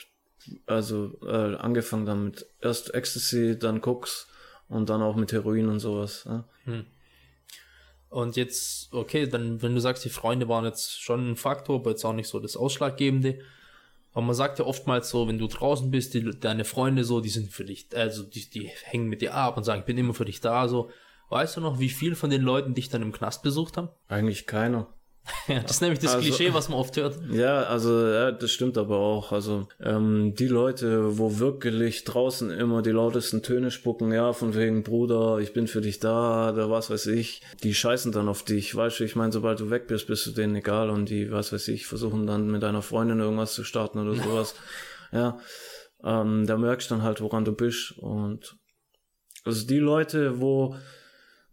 also 0.66 1.18
äh, 1.26 1.56
angefangen 1.56 2.06
dann 2.06 2.26
mit 2.26 2.46
erst 2.62 2.94
Ecstasy, 2.94 3.58
dann 3.58 3.82
Koks 3.82 4.28
und 4.68 4.90
dann 4.90 5.02
auch 5.02 5.16
mit 5.16 5.32
Heroin 5.32 5.70
und 5.70 5.80
sowas. 5.80 6.24
Ja. 6.26 6.46
Hm. 6.66 6.86
Und 8.10 8.36
jetzt, 8.36 8.94
okay, 8.94 9.28
dann, 9.28 9.62
wenn 9.62 9.74
du 9.74 9.82
sagst, 9.82 10.06
die 10.06 10.10
Freunde 10.10 10.48
waren 10.48 10.66
jetzt 10.66 11.02
schon 11.02 11.32
ein 11.32 11.36
Faktor, 11.36 11.80
aber 11.80 11.90
jetzt 11.90 12.06
auch 12.06 12.14
nicht 12.14 12.28
so 12.28 12.40
das 12.40 12.56
Ausschlaggebende. 12.56 13.40
Aber 14.12 14.22
man 14.22 14.36
sagt 14.36 14.60
ja 14.60 14.66
oftmals 14.66 15.10
so, 15.10 15.28
wenn 15.28 15.40
du 15.40 15.48
draußen 15.48 15.90
bist, 15.90 16.14
die, 16.14 16.30
deine 16.40 16.66
Freunde 16.66 17.04
so, 17.04 17.22
die 17.22 17.30
sind 17.30 17.50
für 17.52 17.66
dich, 17.66 17.88
also 17.96 18.22
die, 18.22 18.48
die 18.50 18.70
hängen 18.84 19.08
mit 19.08 19.22
dir 19.22 19.34
ab 19.34 19.58
und 19.58 19.64
sagen, 19.64 19.80
ich 19.80 19.86
bin 19.88 19.98
immer 19.98 20.14
für 20.14 20.26
dich 20.26 20.40
da, 20.42 20.68
so. 20.68 20.92
Weißt 21.30 21.58
du 21.58 21.62
noch, 21.62 21.80
wie 21.80 21.90
viel 21.90 22.14
von 22.14 22.30
den 22.30 22.44
Leuten 22.44 22.76
dich 22.76 22.90
dann 22.90 23.02
im 23.02 23.12
Knast 23.12 23.42
besucht 23.42 23.78
haben? 23.78 23.90
Eigentlich 24.08 24.46
keiner. 24.46 24.94
Ja, 25.48 25.60
das 25.60 25.72
ist 25.72 25.82
nämlich 25.82 26.00
das 26.00 26.16
also, 26.16 26.26
Klischee, 26.26 26.54
was 26.54 26.70
man 26.70 26.80
oft 26.80 26.96
hört. 26.98 27.20
Ja, 27.32 27.64
also 27.64 28.08
ja, 28.08 28.32
das 28.32 28.52
stimmt 28.52 28.78
aber 28.78 28.98
auch. 28.98 29.32
Also 29.32 29.68
ähm, 29.82 30.34
die 30.36 30.48
Leute, 30.48 31.18
wo 31.18 31.40
wirklich 31.40 32.04
draußen 32.04 32.50
immer 32.50 32.82
die 32.82 32.92
lautesten 32.92 33.42
Töne 33.42 33.72
spucken, 33.72 34.12
ja, 34.12 34.34
von 34.34 34.56
wegen 34.56 34.84
Bruder, 34.84 35.40
ich 35.40 35.54
bin 35.54 35.68
für 35.68 35.82
dich 35.82 36.00
da, 36.00 36.52
oder 36.52 36.70
was 36.70 36.90
weiß 36.90 37.08
ich, 37.08 37.42
die 37.64 37.74
scheißen 37.74 38.12
dann 38.12 38.30
auf 38.30 38.44
dich. 38.44 38.76
Weißt 38.76 39.00
du, 39.00 39.04
ich 39.04 39.16
meine, 39.16 39.32
sobald 39.32 39.60
du 39.60 39.70
weg 39.70 39.88
bist, 39.88 40.08
bist 40.08 40.26
du 40.28 40.32
denen 40.32 40.56
egal 40.56 40.90
und 40.90 41.10
die, 41.10 41.32
was 41.32 41.52
weiß 41.52 41.68
ich, 41.70 41.88
versuchen 41.88 42.26
dann 42.26 42.48
mit 42.48 42.64
deiner 42.64 42.82
Freundin 42.82 43.20
irgendwas 43.20 43.54
zu 43.54 43.64
starten 43.64 44.00
oder 44.00 44.16
sowas. 44.16 44.56
ja, 45.12 45.40
ähm, 46.04 46.46
da 46.46 46.58
merkst 46.58 46.90
du 46.90 46.96
dann 46.96 47.04
halt, 47.04 47.22
woran 47.22 47.46
du 47.46 47.54
bist 47.54 47.94
und 47.98 48.58
also 49.46 49.68
die 49.68 49.80
Leute, 49.80 50.40
wo 50.40 50.76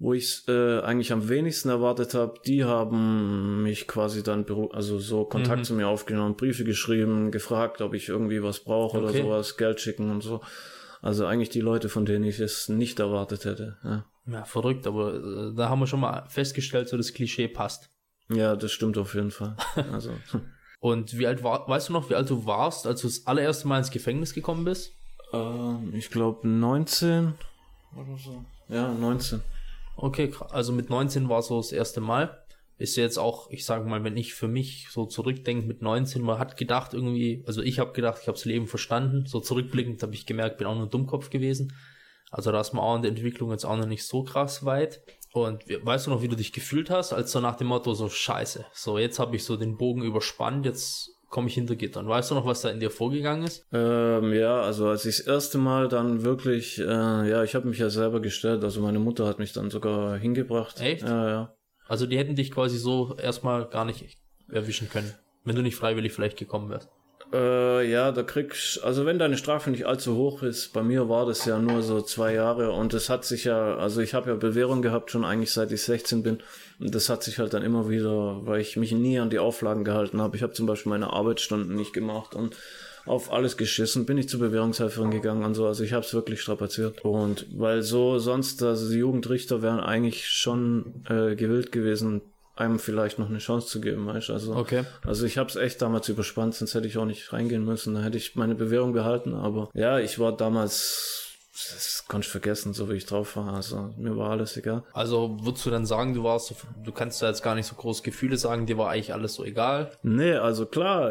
wo 0.01 0.15
ich 0.15 0.49
äh, 0.49 0.81
eigentlich 0.81 1.13
am 1.13 1.29
wenigsten 1.29 1.69
erwartet 1.69 2.15
habe, 2.15 2.41
die 2.47 2.65
haben 2.65 3.63
mich 3.63 3.87
quasi 3.87 4.23
dann 4.23 4.47
also 4.73 4.99
so 4.99 5.27
Kontakt 5.27 5.59
mhm. 5.59 5.65
zu 5.65 5.75
mir 5.75 5.89
aufgenommen, 5.89 6.37
Briefe 6.37 6.65
geschrieben, 6.65 7.31
gefragt, 7.31 7.83
ob 7.83 7.93
ich 7.93 8.09
irgendwie 8.09 8.43
was 8.43 8.61
brauche 8.61 8.97
okay. 8.97 9.07
oder 9.07 9.23
sowas, 9.23 9.57
Geld 9.59 9.79
schicken 9.79 10.11
und 10.11 10.23
so. 10.23 10.41
Also 11.03 11.27
eigentlich 11.27 11.51
die 11.51 11.61
Leute, 11.61 11.91
von 11.91 12.07
denen 12.07 12.25
ich 12.25 12.41
es 12.41 12.71
nicht 12.71 12.99
erwartet 12.99 13.45
hätte. 13.45 13.77
Ja, 13.85 14.07
ja 14.27 14.45
verrückt, 14.45 14.87
aber 14.87 15.17
äh, 15.17 15.55
da 15.55 15.69
haben 15.69 15.81
wir 15.81 15.87
schon 15.87 16.01
mal 16.01 16.27
festgestellt, 16.29 16.89
so 16.89 16.97
das 16.97 17.13
Klischee 17.13 17.49
passt. 17.49 17.91
Ja, 18.31 18.57
das 18.57 18.73
stimmt 18.73 18.97
auf 18.97 19.15
jeden 19.15 19.31
Fall. 19.31 19.55
Also. 19.93 20.13
und 20.81 21.19
wie 21.19 21.27
alt 21.27 21.43
war, 21.43 21.69
weißt 21.69 21.91
du 21.91 21.93
noch, 21.93 22.09
wie 22.09 22.15
alt 22.15 22.31
du 22.31 22.47
warst, 22.47 22.87
als 22.87 23.03
du 23.03 23.07
das 23.07 23.27
allererste 23.27 23.69
Mal 23.69 23.79
ins 23.79 23.91
Gefängnis 23.91 24.33
gekommen 24.33 24.65
bist? 24.65 24.95
Ähm, 25.35 25.93
ich 25.95 26.11
glaube 26.11 26.49
19 26.49 27.35
oder 27.95 28.17
so. 28.17 28.43
Ja, 28.69 28.89
19. 28.89 29.43
Okay, 30.03 30.33
also 30.49 30.73
mit 30.73 30.89
19 30.89 31.29
war 31.29 31.43
so 31.43 31.59
das 31.59 31.73
erste 31.73 32.01
Mal. 32.01 32.43
Ist 32.79 32.97
jetzt 32.97 33.19
auch, 33.19 33.51
ich 33.51 33.67
sage 33.67 33.87
mal, 33.87 34.03
wenn 34.03 34.17
ich 34.17 34.33
für 34.33 34.49
mich 34.49 34.89
so 34.91 35.05
zurückdenke 35.05 35.67
mit 35.67 35.83
19, 35.83 36.23
man 36.23 36.39
hat 36.39 36.57
gedacht 36.57 36.95
irgendwie, 36.95 37.45
also 37.47 37.61
ich 37.61 37.79
habe 37.79 37.93
gedacht, 37.93 38.21
ich 38.23 38.27
habe 38.27 38.39
das 38.39 38.47
Leben 38.47 38.67
verstanden. 38.67 39.27
So 39.27 39.41
zurückblickend 39.41 40.03
habe 40.03 40.15
ich 40.15 40.25
gemerkt, 40.25 40.57
bin 40.57 40.67
auch 40.67 40.75
nur 40.75 40.85
ein 40.85 40.91
Dummkopf 40.91 41.29
gewesen. 41.29 41.75
Also 42.31 42.51
da 42.51 42.61
ist 42.63 42.73
man 42.73 42.83
auch 42.83 42.97
in 42.97 43.03
der 43.03 43.11
Entwicklung 43.11 43.51
jetzt 43.51 43.67
auch 43.67 43.77
noch 43.77 43.87
nicht 43.87 44.07
so 44.07 44.23
krass 44.23 44.65
weit. 44.65 45.03
Und 45.33 45.65
weißt 45.69 46.07
du 46.07 46.11
noch, 46.11 46.23
wie 46.23 46.29
du 46.29 46.37
dich 46.37 46.55
gefühlt 46.55 46.89
hast, 46.89 47.13
als 47.13 47.33
so 47.33 47.41
nach 47.41 47.57
dem 47.57 47.67
Motto 47.67 47.93
so 47.93 48.09
Scheiße, 48.09 48.65
so 48.73 48.99
jetzt 48.99 49.19
habe 49.19 49.37
ich 49.37 49.45
so 49.45 49.57
den 49.57 49.77
Bogen 49.77 50.03
überspannt, 50.03 50.65
jetzt 50.65 51.20
komme 51.31 51.49
ich 51.49 51.55
hinter 51.55 51.77
Gittern. 51.77 52.07
Weißt 52.07 52.31
du 52.31 52.35
noch, 52.35 52.45
was 52.45 52.61
da 52.61 52.69
in 52.69 52.81
dir 52.81 52.91
vorgegangen 52.91 53.45
ist? 53.45 53.67
Ähm, 53.73 54.35
ja, 54.35 54.61
also 54.61 54.89
als 54.89 55.07
ich 55.07 55.17
das 55.17 55.27
erste 55.27 55.59
Mal 55.59 55.89
dann 55.89 56.25
wirklich, 56.25 56.79
äh, 56.79 56.85
ja, 56.85 57.43
ich 57.45 57.55
habe 57.55 57.69
mich 57.69 57.79
ja 57.79 57.89
selber 57.89 58.21
gestellt. 58.21 58.63
Also 58.65 58.83
meine 58.83 58.99
Mutter 58.99 59.27
hat 59.27 59.39
mich 59.39 59.53
dann 59.53 59.71
sogar 59.71 60.19
hingebracht. 60.19 60.81
Echt? 60.81 61.03
Ja, 61.03 61.29
ja. 61.29 61.55
Also 61.89 62.07
die 62.07 62.19
hätten 62.19 62.35
dich 62.35 62.51
quasi 62.51 62.77
so 62.77 63.17
erstmal 63.17 63.67
gar 63.67 63.85
nicht 63.85 64.19
erwischen 64.49 64.91
können, 64.91 65.15
wenn 65.45 65.57
du 65.57 65.63
nicht 65.63 65.77
freiwillig 65.77 66.13
vielleicht 66.13 66.37
gekommen 66.37 66.69
wärst. 66.69 66.91
Äh, 67.33 67.89
ja, 67.89 68.11
da 68.11 68.25
kriegst, 68.25 68.83
also 68.83 69.07
wenn 69.07 69.21
deine 69.21 69.37
Strafe 69.37 69.71
nicht 69.71 69.87
allzu 69.87 70.17
hoch 70.17 70.43
ist, 70.43 70.73
bei 70.73 70.83
mir 70.83 71.09
war 71.09 71.27
das 71.27 71.45
ja 71.45 71.59
nur 71.59 71.83
so 71.83 72.01
zwei 72.03 72.35
Jahre 72.35 72.73
und 72.73 72.93
es 72.93 73.09
hat 73.09 73.25
sich 73.25 73.45
ja, 73.45 73.77
also 73.77 74.01
ich 74.01 74.15
habe 74.15 74.31
ja 74.31 74.37
Bewährung 74.37 74.83
gehabt 74.83 75.13
schon 75.13 75.25
eigentlich 75.25 75.53
seit 75.53 75.71
ich 75.71 75.83
16 75.83 76.25
bin 76.25 76.39
und 76.81 76.93
das 76.93 77.09
hat 77.09 77.23
sich 77.23 77.39
halt 77.39 77.55
dann 77.55 77.63
immer 77.63 77.89
wieder, 77.89 78.41
weil 78.47 78.61
ich 78.61 78.77
mich 78.77 78.91
nie 78.91 79.21
an 79.21 79.31
die 79.31 79.39
Auflagen 79.39 79.85
gehalten 79.85 80.21
habe. 80.21 80.37
Ich 80.37 80.43
habe 80.43 80.55
zum 80.55 80.67
Beispiel 80.67 80.91
meine 80.91 81.13
Arbeitsstunden 81.13 81.77
nicht 81.77 81.93
gemacht 81.93 82.35
und 82.35 82.57
auf 83.07 83.33
alles 83.33 83.57
geschissen, 83.57 84.07
bin 84.07 84.19
ich 84.19 84.29
zur 84.29 84.41
Bewährungshelferin 84.41 85.11
gegangen 85.11 85.45
und 85.45 85.55
so. 85.55 85.67
Also 85.67 85.85
ich 85.85 85.93
habe 85.93 86.05
es 86.05 86.13
wirklich 86.13 86.41
strapaziert. 86.43 87.05
Und 87.05 87.47
weil 87.57 87.83
so 87.83 88.19
sonst, 88.19 88.63
also 88.63 88.91
die 88.91 88.99
Jugendrichter 88.99 89.63
wären 89.63 89.81
eigentlich 89.81 90.29
schon 90.29 91.05
äh, 91.09 91.35
gewillt 91.35 91.73
gewesen, 91.73 92.23
einem 92.61 92.79
vielleicht 92.79 93.19
noch 93.19 93.29
eine 93.29 93.39
Chance 93.39 93.67
zu 93.67 93.81
geben, 93.81 94.07
weißt 94.07 94.29
du? 94.29 94.33
Also, 94.35 94.55
okay. 94.55 94.85
also 95.05 95.27
ich 95.27 95.39
habe 95.39 95.49
es 95.49 95.57
echt 95.57 95.83
damals 95.83 96.09
überspannt, 96.09 96.55
sonst 96.55 96.75
hätte 96.75 96.87
ich 96.87 96.99
auch 96.99 97.05
nicht 97.05 97.33
reingehen 97.33 97.65
müssen. 97.65 97.95
Da 97.95 98.03
hätte 98.03 98.19
ich 98.19 98.37
meine 98.37 98.55
Bewährung 98.55 98.93
behalten, 98.93 99.35
aber 99.35 99.71
ja, 99.75 99.99
ich 99.99 100.19
war 100.19 100.37
damals 100.37 101.31
das 101.53 102.05
konnte 102.09 102.27
ich 102.27 102.31
vergessen, 102.31 102.73
so 102.73 102.89
wie 102.89 102.95
ich 102.95 103.07
drauf 103.07 103.37
war. 103.37 103.53
Also 103.53 103.93
mir 103.99 104.17
war 104.17 104.31
alles 104.31 104.57
egal. 104.57 104.83
Also 104.93 105.39
würdest 105.43 105.67
du 105.67 105.71
dann 105.71 105.85
sagen, 105.85 106.15
du 106.15 106.23
warst, 106.25 106.55
du 106.83 106.93
kannst 106.93 107.21
da 107.21 107.29
jetzt 107.29 107.43
gar 107.43 107.55
nicht 107.55 107.67
so 107.67 107.75
große 107.75 108.03
Gefühle 108.03 108.37
sagen, 108.37 108.67
dir 108.67 108.79
war 108.79 108.91
eigentlich 108.91 109.13
alles 109.13 109.35
so 109.35 109.45
egal? 109.45 109.91
Nee, 110.03 110.35
also 110.35 110.65
klar, 110.67 111.11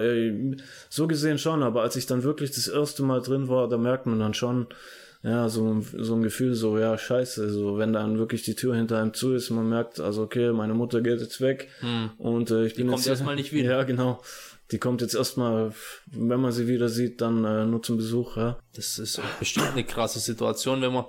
so 0.89 1.07
gesehen 1.07 1.37
schon, 1.37 1.61
aber 1.61 1.81
als 1.81 1.95
ich 1.95 2.05
dann 2.05 2.23
wirklich 2.23 2.51
das 2.51 2.67
erste 2.67 3.03
Mal 3.03 3.21
drin 3.21 3.47
war, 3.47 3.67
da 3.67 3.77
merkt 3.77 4.05
man 4.05 4.19
dann 4.19 4.33
schon, 4.33 4.67
ja, 5.21 5.49
so, 5.49 5.81
so 5.81 6.15
ein 6.15 6.21
Gefühl, 6.21 6.55
so, 6.55 6.77
ja, 6.79 6.97
scheiße, 6.97 7.49
so, 7.49 7.77
wenn 7.77 7.91
dann 7.91 8.17
wirklich 8.17 8.43
die 8.43 8.55
Tür 8.55 8.75
hinter 8.75 9.01
einem 9.01 9.13
zu 9.13 9.33
ist, 9.33 9.49
man 9.49 9.67
merkt, 9.67 9.99
also, 9.99 10.23
okay, 10.23 10.53
meine 10.53 10.73
Mutter 10.73 11.01
geht 11.01 11.19
jetzt 11.19 11.41
weg 11.41 11.69
hm. 11.81 12.11
und 12.17 12.51
äh, 12.51 12.65
ich 12.65 12.73
die 12.73 12.79
bin 12.79 12.87
kommt 12.87 12.99
jetzt 12.99 13.09
erstmal 13.09 13.35
nicht 13.35 13.51
wieder. 13.51 13.69
Ja, 13.69 13.83
genau. 13.83 14.21
Die 14.71 14.77
kommt 14.77 15.01
jetzt 15.01 15.15
erstmal, 15.15 15.73
wenn 16.05 16.39
man 16.39 16.51
sie 16.51 16.67
wieder 16.67 16.89
sieht, 16.89 17.21
dann 17.21 17.43
äh, 17.43 17.65
nur 17.65 17.83
zum 17.83 17.97
Besuch, 17.97 18.37
ja. 18.37 18.57
Das 18.73 18.97
ist 18.97 19.21
bestimmt 19.39 19.71
eine 19.73 19.83
krasse 19.83 20.19
Situation, 20.19 20.81
wenn 20.81 20.93
man, 20.93 21.05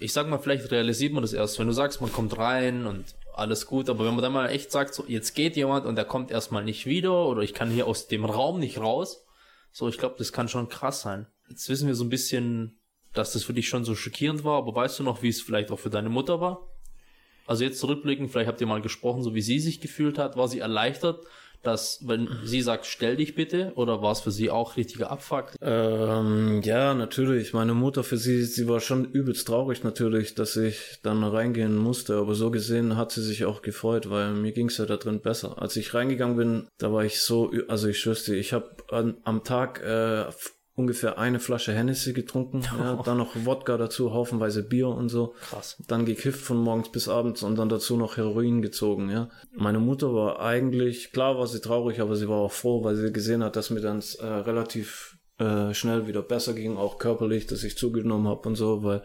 ich 0.00 0.12
sag 0.12 0.28
mal, 0.28 0.38
vielleicht 0.38 0.70
realisiert 0.70 1.12
man 1.12 1.22
das 1.22 1.32
erst, 1.32 1.58
wenn 1.58 1.66
du 1.66 1.72
sagst, 1.72 2.00
man 2.00 2.12
kommt 2.12 2.38
rein 2.38 2.86
und 2.86 3.04
alles 3.34 3.66
gut. 3.66 3.90
Aber 3.90 4.04
wenn 4.06 4.14
man 4.14 4.22
dann 4.22 4.32
mal 4.32 4.48
echt 4.48 4.72
sagt, 4.72 4.94
so, 4.94 5.04
jetzt 5.06 5.34
geht 5.34 5.56
jemand 5.56 5.84
und 5.84 5.96
der 5.96 6.04
kommt 6.04 6.30
erstmal 6.30 6.64
nicht 6.64 6.86
wieder 6.86 7.26
oder 7.26 7.42
ich 7.42 7.54
kann 7.54 7.70
hier 7.70 7.86
aus 7.86 8.08
dem 8.08 8.24
Raum 8.24 8.58
nicht 8.58 8.78
raus, 8.78 9.24
so, 9.70 9.88
ich 9.88 9.98
glaube, 9.98 10.14
das 10.18 10.32
kann 10.32 10.48
schon 10.48 10.68
krass 10.68 11.02
sein. 11.02 11.26
Jetzt 11.48 11.68
wissen 11.68 11.86
wir 11.86 11.94
so 11.94 12.04
ein 12.04 12.08
bisschen, 12.08 12.78
dass 13.18 13.32
das 13.32 13.44
für 13.44 13.54
dich 13.54 13.68
schon 13.68 13.84
so 13.84 13.94
schockierend 13.94 14.44
war, 14.44 14.58
aber 14.58 14.74
weißt 14.74 14.98
du 14.98 15.02
noch, 15.02 15.22
wie 15.22 15.28
es 15.28 15.40
vielleicht 15.40 15.70
auch 15.70 15.78
für 15.78 15.90
deine 15.90 16.08
Mutter 16.08 16.40
war? 16.40 16.66
Also 17.46 17.64
jetzt 17.64 17.78
zurückblicken, 17.78 18.28
vielleicht 18.28 18.48
habt 18.48 18.60
ihr 18.60 18.66
mal 18.66 18.80
gesprochen, 18.80 19.22
so 19.22 19.34
wie 19.34 19.42
sie 19.42 19.60
sich 19.60 19.80
gefühlt 19.80 20.18
hat. 20.18 20.36
War 20.36 20.48
sie 20.48 20.58
erleichtert, 20.58 21.24
dass, 21.62 22.00
wenn 22.06 22.28
sie 22.44 22.60
sagt, 22.60 22.86
stell 22.86 23.16
dich 23.16 23.34
bitte, 23.34 23.72
oder 23.74 24.02
war 24.02 24.12
es 24.12 24.20
für 24.20 24.30
sie 24.30 24.50
auch 24.50 24.76
richtiger 24.76 25.10
Abfuck? 25.10 25.52
Ähm, 25.60 26.60
ja, 26.62 26.94
natürlich. 26.94 27.52
Meine 27.52 27.74
Mutter 27.74 28.04
für 28.04 28.16
sie, 28.16 28.44
sie 28.44 28.68
war 28.68 28.80
schon 28.80 29.04
übelst 29.04 29.48
traurig 29.48 29.82
natürlich, 29.82 30.34
dass 30.34 30.56
ich 30.56 30.98
dann 31.02 31.22
reingehen 31.24 31.76
musste, 31.76 32.16
aber 32.16 32.34
so 32.34 32.50
gesehen 32.50 32.96
hat 32.96 33.12
sie 33.12 33.22
sich 33.22 33.44
auch 33.44 33.62
gefreut, 33.62 34.10
weil 34.10 34.32
mir 34.32 34.52
ging's 34.52 34.78
ja 34.78 34.86
da 34.86 34.96
drin 34.96 35.20
besser. 35.20 35.60
Als 35.60 35.76
ich 35.76 35.94
reingegangen 35.94 36.36
bin, 36.36 36.68
da 36.78 36.92
war 36.92 37.04
ich 37.04 37.20
so, 37.20 37.52
also 37.68 37.88
ich 37.88 37.98
schwör's 37.98 38.24
dir, 38.24 38.34
ich 38.34 38.52
habe 38.52 38.76
am 39.24 39.44
Tag 39.44 39.82
äh, 39.82 40.26
ungefähr 40.76 41.18
eine 41.18 41.40
Flasche 41.40 41.72
Hennessy 41.72 42.12
getrunken, 42.12 42.62
oh. 42.72 42.82
ja, 42.82 43.02
dann 43.04 43.16
noch 43.16 43.34
Wodka 43.34 43.76
dazu, 43.78 44.12
haufenweise 44.12 44.62
Bier 44.62 44.88
und 44.88 45.08
so. 45.08 45.34
Krass. 45.40 45.76
Dann 45.88 46.04
gekifft 46.04 46.42
von 46.42 46.58
morgens 46.58 46.90
bis 46.90 47.08
abends 47.08 47.42
und 47.42 47.56
dann 47.56 47.68
dazu 47.68 47.96
noch 47.96 48.18
Heroin 48.18 48.62
gezogen, 48.62 49.10
ja. 49.10 49.30
Meine 49.52 49.80
Mutter 49.80 50.14
war 50.14 50.40
eigentlich, 50.40 51.12
klar 51.12 51.38
war 51.38 51.46
sie 51.46 51.60
traurig, 51.60 52.00
aber 52.00 52.14
sie 52.14 52.28
war 52.28 52.36
auch 52.36 52.52
froh, 52.52 52.84
weil 52.84 52.94
sie 52.94 53.12
gesehen 53.12 53.42
hat, 53.42 53.56
dass 53.56 53.70
mir 53.70 53.80
dann 53.80 54.02
äh, 54.20 54.24
relativ 54.24 55.16
äh, 55.38 55.72
schnell 55.74 56.06
wieder 56.06 56.22
besser 56.22 56.52
ging, 56.52 56.76
auch 56.76 56.98
körperlich, 56.98 57.46
dass 57.46 57.64
ich 57.64 57.78
zugenommen 57.78 58.28
habe 58.28 58.48
und 58.48 58.56
so, 58.56 58.84
weil 58.84 59.02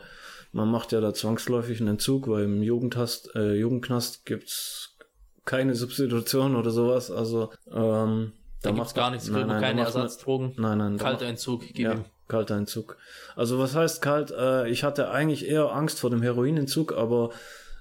man 0.51 0.69
macht 0.69 0.91
ja 0.91 0.99
da 0.99 1.13
zwangsläufig 1.13 1.79
einen 1.79 1.91
Entzug, 1.91 2.27
weil 2.27 2.43
im 2.43 2.61
Jugendhast, 2.61 3.33
äh, 3.35 3.53
Jugendknast 3.53 4.25
gibt's 4.25 4.97
keine 5.45 5.73
Substitution 5.73 6.55
oder 6.55 6.71
sowas, 6.71 7.09
also 7.09 7.51
ähm, 7.73 8.33
da, 8.61 8.69
da 8.69 8.75
gibt's 8.75 8.93
gar 8.93 9.11
nichts, 9.11 9.27
nein, 9.29 9.47
nein, 9.47 9.61
keine 9.61 9.81
Ersatzdrogen. 9.81 10.53
Nein, 10.57 10.77
nein. 10.77 10.97
Kalter 10.97 11.25
Entzug, 11.25 11.61
gib 11.61 11.79
ja, 11.79 11.93
ihm. 11.93 12.05
Kalter 12.27 12.55
Entzug. 12.55 12.97
Also 13.35 13.59
was 13.59 13.75
heißt 13.75 14.01
kalt? 14.01 14.31
Äh, 14.31 14.69
ich 14.69 14.83
hatte 14.83 15.09
eigentlich 15.09 15.47
eher 15.47 15.71
Angst 15.71 15.99
vor 15.99 16.09
dem 16.09 16.21
Heroinentzug, 16.21 16.93
aber 16.93 17.31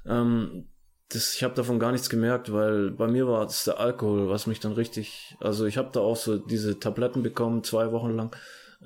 ähm, 0.06 0.66
das, 1.10 1.34
ich 1.34 1.44
habe 1.44 1.54
davon 1.54 1.78
gar 1.78 1.92
nichts 1.92 2.08
gemerkt, 2.08 2.52
weil 2.52 2.90
bei 2.90 3.08
mir 3.08 3.26
war 3.26 3.44
es 3.44 3.64
der 3.64 3.80
Alkohol, 3.80 4.28
was 4.28 4.46
mich 4.46 4.60
dann 4.60 4.72
richtig, 4.72 5.36
also 5.40 5.66
ich 5.66 5.76
habe 5.76 5.90
da 5.92 6.00
auch 6.00 6.16
so 6.16 6.36
diese 6.36 6.78
Tabletten 6.78 7.22
bekommen, 7.22 7.64
zwei 7.64 7.92
Wochen 7.92 8.16
lang. 8.16 8.34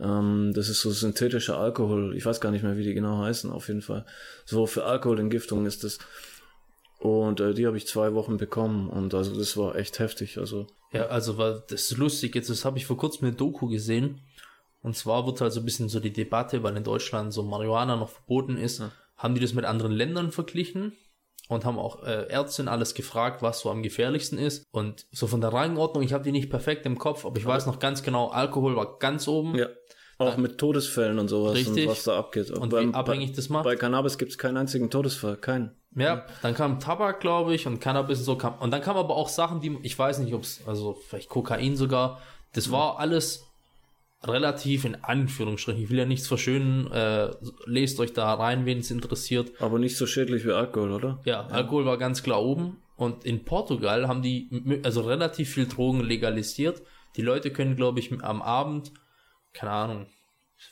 Ähm, 0.01 0.53
das 0.55 0.69
ist 0.69 0.81
so 0.81 0.91
synthetischer 0.91 1.59
Alkohol. 1.59 2.17
Ich 2.17 2.27
weiß 2.27 2.41
gar 2.41 2.51
nicht 2.51 2.65
mehr, 2.65 2.77
wie 2.77 2.85
die 2.85 2.95
genau 2.95 3.19
heißen, 3.19 3.51
auf 3.51 3.69
jeden 3.69 3.83
Fall. 3.83 4.05
So 4.45 4.67
für 4.67 4.85
Alkoholentgiftung 4.85 5.67
ist 5.67 5.85
das. 5.85 5.99
Und 6.99 7.41
äh, 7.41 7.55
die 7.55 7.67
habe 7.67 7.77
ich 7.77 7.87
zwei 7.87 8.15
Wochen 8.15 8.37
bekommen 8.37 8.89
und 8.89 9.13
also 9.15 9.37
das 9.37 9.57
war 9.57 9.77
echt 9.77 9.99
heftig. 9.99 10.39
Also 10.39 10.67
ja, 10.93 11.07
also 11.07 11.37
war 11.39 11.61
das 11.69 11.91
ist 11.91 11.99
lustig. 11.99 12.35
Jetzt 12.35 12.51
das 12.51 12.65
habe 12.65 12.79
ich 12.79 12.87
vor 12.87 12.97
kurzem 12.97 13.27
eine 13.27 13.37
Doku 13.37 13.69
gesehen. 13.69 14.21
Und 14.81 14.97
zwar 14.97 15.27
wird 15.27 15.41
halt 15.41 15.53
so 15.53 15.61
ein 15.61 15.65
bisschen 15.65 15.89
so 15.89 15.99
die 15.99 16.13
Debatte, 16.13 16.63
weil 16.63 16.77
in 16.77 16.85
Deutschland 16.85 17.33
so 17.33 17.43
Marihuana 17.43 17.97
noch 17.97 18.11
verboten 18.11 18.57
ist, 18.57 18.81
ja. 18.81 18.93
haben 19.17 19.35
die 19.35 19.41
das 19.41 19.55
mit 19.55 19.65
anderen 19.65 19.93
Ländern 19.93 20.31
verglichen 20.31 20.93
und 21.49 21.65
haben 21.65 21.79
auch 21.79 22.03
äh, 22.05 22.27
Ärztinnen 22.29 22.69
alles 22.69 22.95
gefragt, 22.95 23.43
was 23.43 23.61
so 23.61 23.71
am 23.71 23.83
gefährlichsten 23.83 24.39
ist. 24.39 24.65
Und 24.71 25.07
so 25.11 25.27
von 25.27 25.41
der 25.41 25.53
Rangordnung, 25.53 26.03
ich 26.03 26.13
habe 26.13 26.25
die 26.25 26.33
nicht 26.33 26.51
perfekt 26.51 26.87
im 26.87 26.99
Kopf, 26.99 27.25
aber 27.25 27.39
ich 27.39 27.47
weiß 27.47 27.67
noch 27.67 27.79
ganz 27.79 28.03
genau, 28.03 28.29
Alkohol 28.29 28.77
war 28.77 28.99
ganz 28.99 29.27
oben. 29.27 29.57
Ja. 29.57 29.69
Auch 30.19 30.37
mit 30.37 30.59
Todesfällen 30.59 31.19
und 31.19 31.29
sowas 31.29 31.55
Richtig. 31.55 31.87
und 31.87 31.91
was 31.91 32.05
da 32.05 32.19
abgeht. 32.19 32.51
Und 32.51 32.71
beim, 32.71 32.91
wie 32.91 32.95
abhängig 32.95 33.33
das 33.33 33.49
macht. 33.49 33.65
Bei 33.65 33.77
Cannabis 33.77 34.19
gibt 34.19 34.31
es 34.31 34.39
keinen 34.39 34.57
einzigen 34.57 34.91
Todesfall, 34.91 35.37
keinen. 35.37 35.73
Ja, 35.97 36.27
dann 36.43 36.55
kam 36.55 36.81
Tabak, 36.81 37.21
glaube 37.21 37.55
ich, 37.55 37.67
und 37.67 37.81
Cannabis 37.81 38.19
und 38.19 38.25
so 38.25 38.37
kam. 38.37 38.59
Und 38.59 38.73
dann 38.73 38.81
kam 38.81 38.97
aber 38.97 39.17
auch 39.17 39.29
Sachen, 39.29 39.61
die, 39.61 39.79
ich 39.83 39.99
weiß 39.99 40.19
nicht, 40.19 40.35
ob 40.35 40.43
es, 40.43 40.63
also 40.67 40.95
vielleicht 41.09 41.29
Kokain 41.29 41.77
sogar, 41.77 42.21
das 42.53 42.71
war 42.71 42.99
alles 42.99 43.45
relativ 44.23 44.85
in 44.85 44.97
Anführungsstrichen. 45.03 45.83
Ich 45.83 45.91
will 45.91 45.99
ja 45.99 46.05
nichts 46.05 46.27
verschönen, 46.27 46.91
äh, 46.91 47.31
lest 47.67 48.01
euch 48.01 48.13
da 48.13 48.35
rein, 48.35 48.67
wen 48.67 48.79
es 48.79 48.91
interessiert. 48.91 49.53
Aber 49.61 49.79
nicht 49.79 49.97
so 49.97 50.07
schädlich 50.07 50.45
wie 50.45 50.53
Alkohol, 50.53 50.93
oder? 50.93 51.21
Ja, 51.25 51.43
ja, 51.43 51.47
Alkohol 51.49 51.85
war 51.85 51.99
ganz 51.99 52.23
klar 52.23 52.43
oben. 52.43 52.79
Und 52.97 53.25
in 53.25 53.45
Portugal 53.45 54.07
haben 54.07 54.23
die 54.23 54.81
also 54.85 55.03
relativ 55.03 55.53
viel 55.53 55.67
Drogen 55.67 56.01
legalisiert. 56.01 56.83
Die 57.17 57.23
Leute 57.23 57.51
können, 57.51 57.77
glaube 57.77 57.99
ich, 58.01 58.13
am 58.23 58.41
Abend, 58.41 58.93
keine 59.55 59.73
Ahnung, 59.73 60.07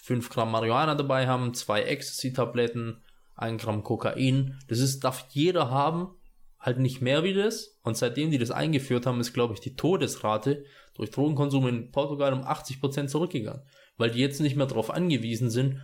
5 0.02 0.28
Gramm 0.28 0.50
Marihuana 0.50 0.94
dabei 0.94 1.26
haben, 1.26 1.54
zwei 1.54 1.82
Ecstasy-Tabletten, 1.82 3.02
ein 3.36 3.58
Gramm 3.58 3.82
Kokain. 3.82 4.58
Das 4.68 4.78
ist, 4.78 5.00
darf 5.00 5.26
jeder 5.30 5.70
haben, 5.70 6.14
halt 6.58 6.78
nicht 6.78 7.00
mehr 7.00 7.24
wie 7.24 7.34
das. 7.34 7.78
Und 7.82 7.96
seitdem 7.96 8.30
die 8.30 8.38
das 8.38 8.50
eingeführt 8.50 9.06
haben, 9.06 9.20
ist, 9.20 9.32
glaube 9.32 9.54
ich, 9.54 9.60
die 9.60 9.74
Todesrate 9.74 10.64
durch 10.94 11.10
Drogenkonsum 11.10 11.66
in 11.68 11.90
Portugal 11.90 12.32
um 12.32 12.42
80 12.42 12.80
Prozent 12.80 13.10
zurückgegangen. 13.10 13.62
Weil 13.96 14.10
die 14.10 14.20
jetzt 14.20 14.40
nicht 14.40 14.56
mehr 14.56 14.66
darauf 14.66 14.90
angewiesen 14.90 15.50
sind, 15.50 15.80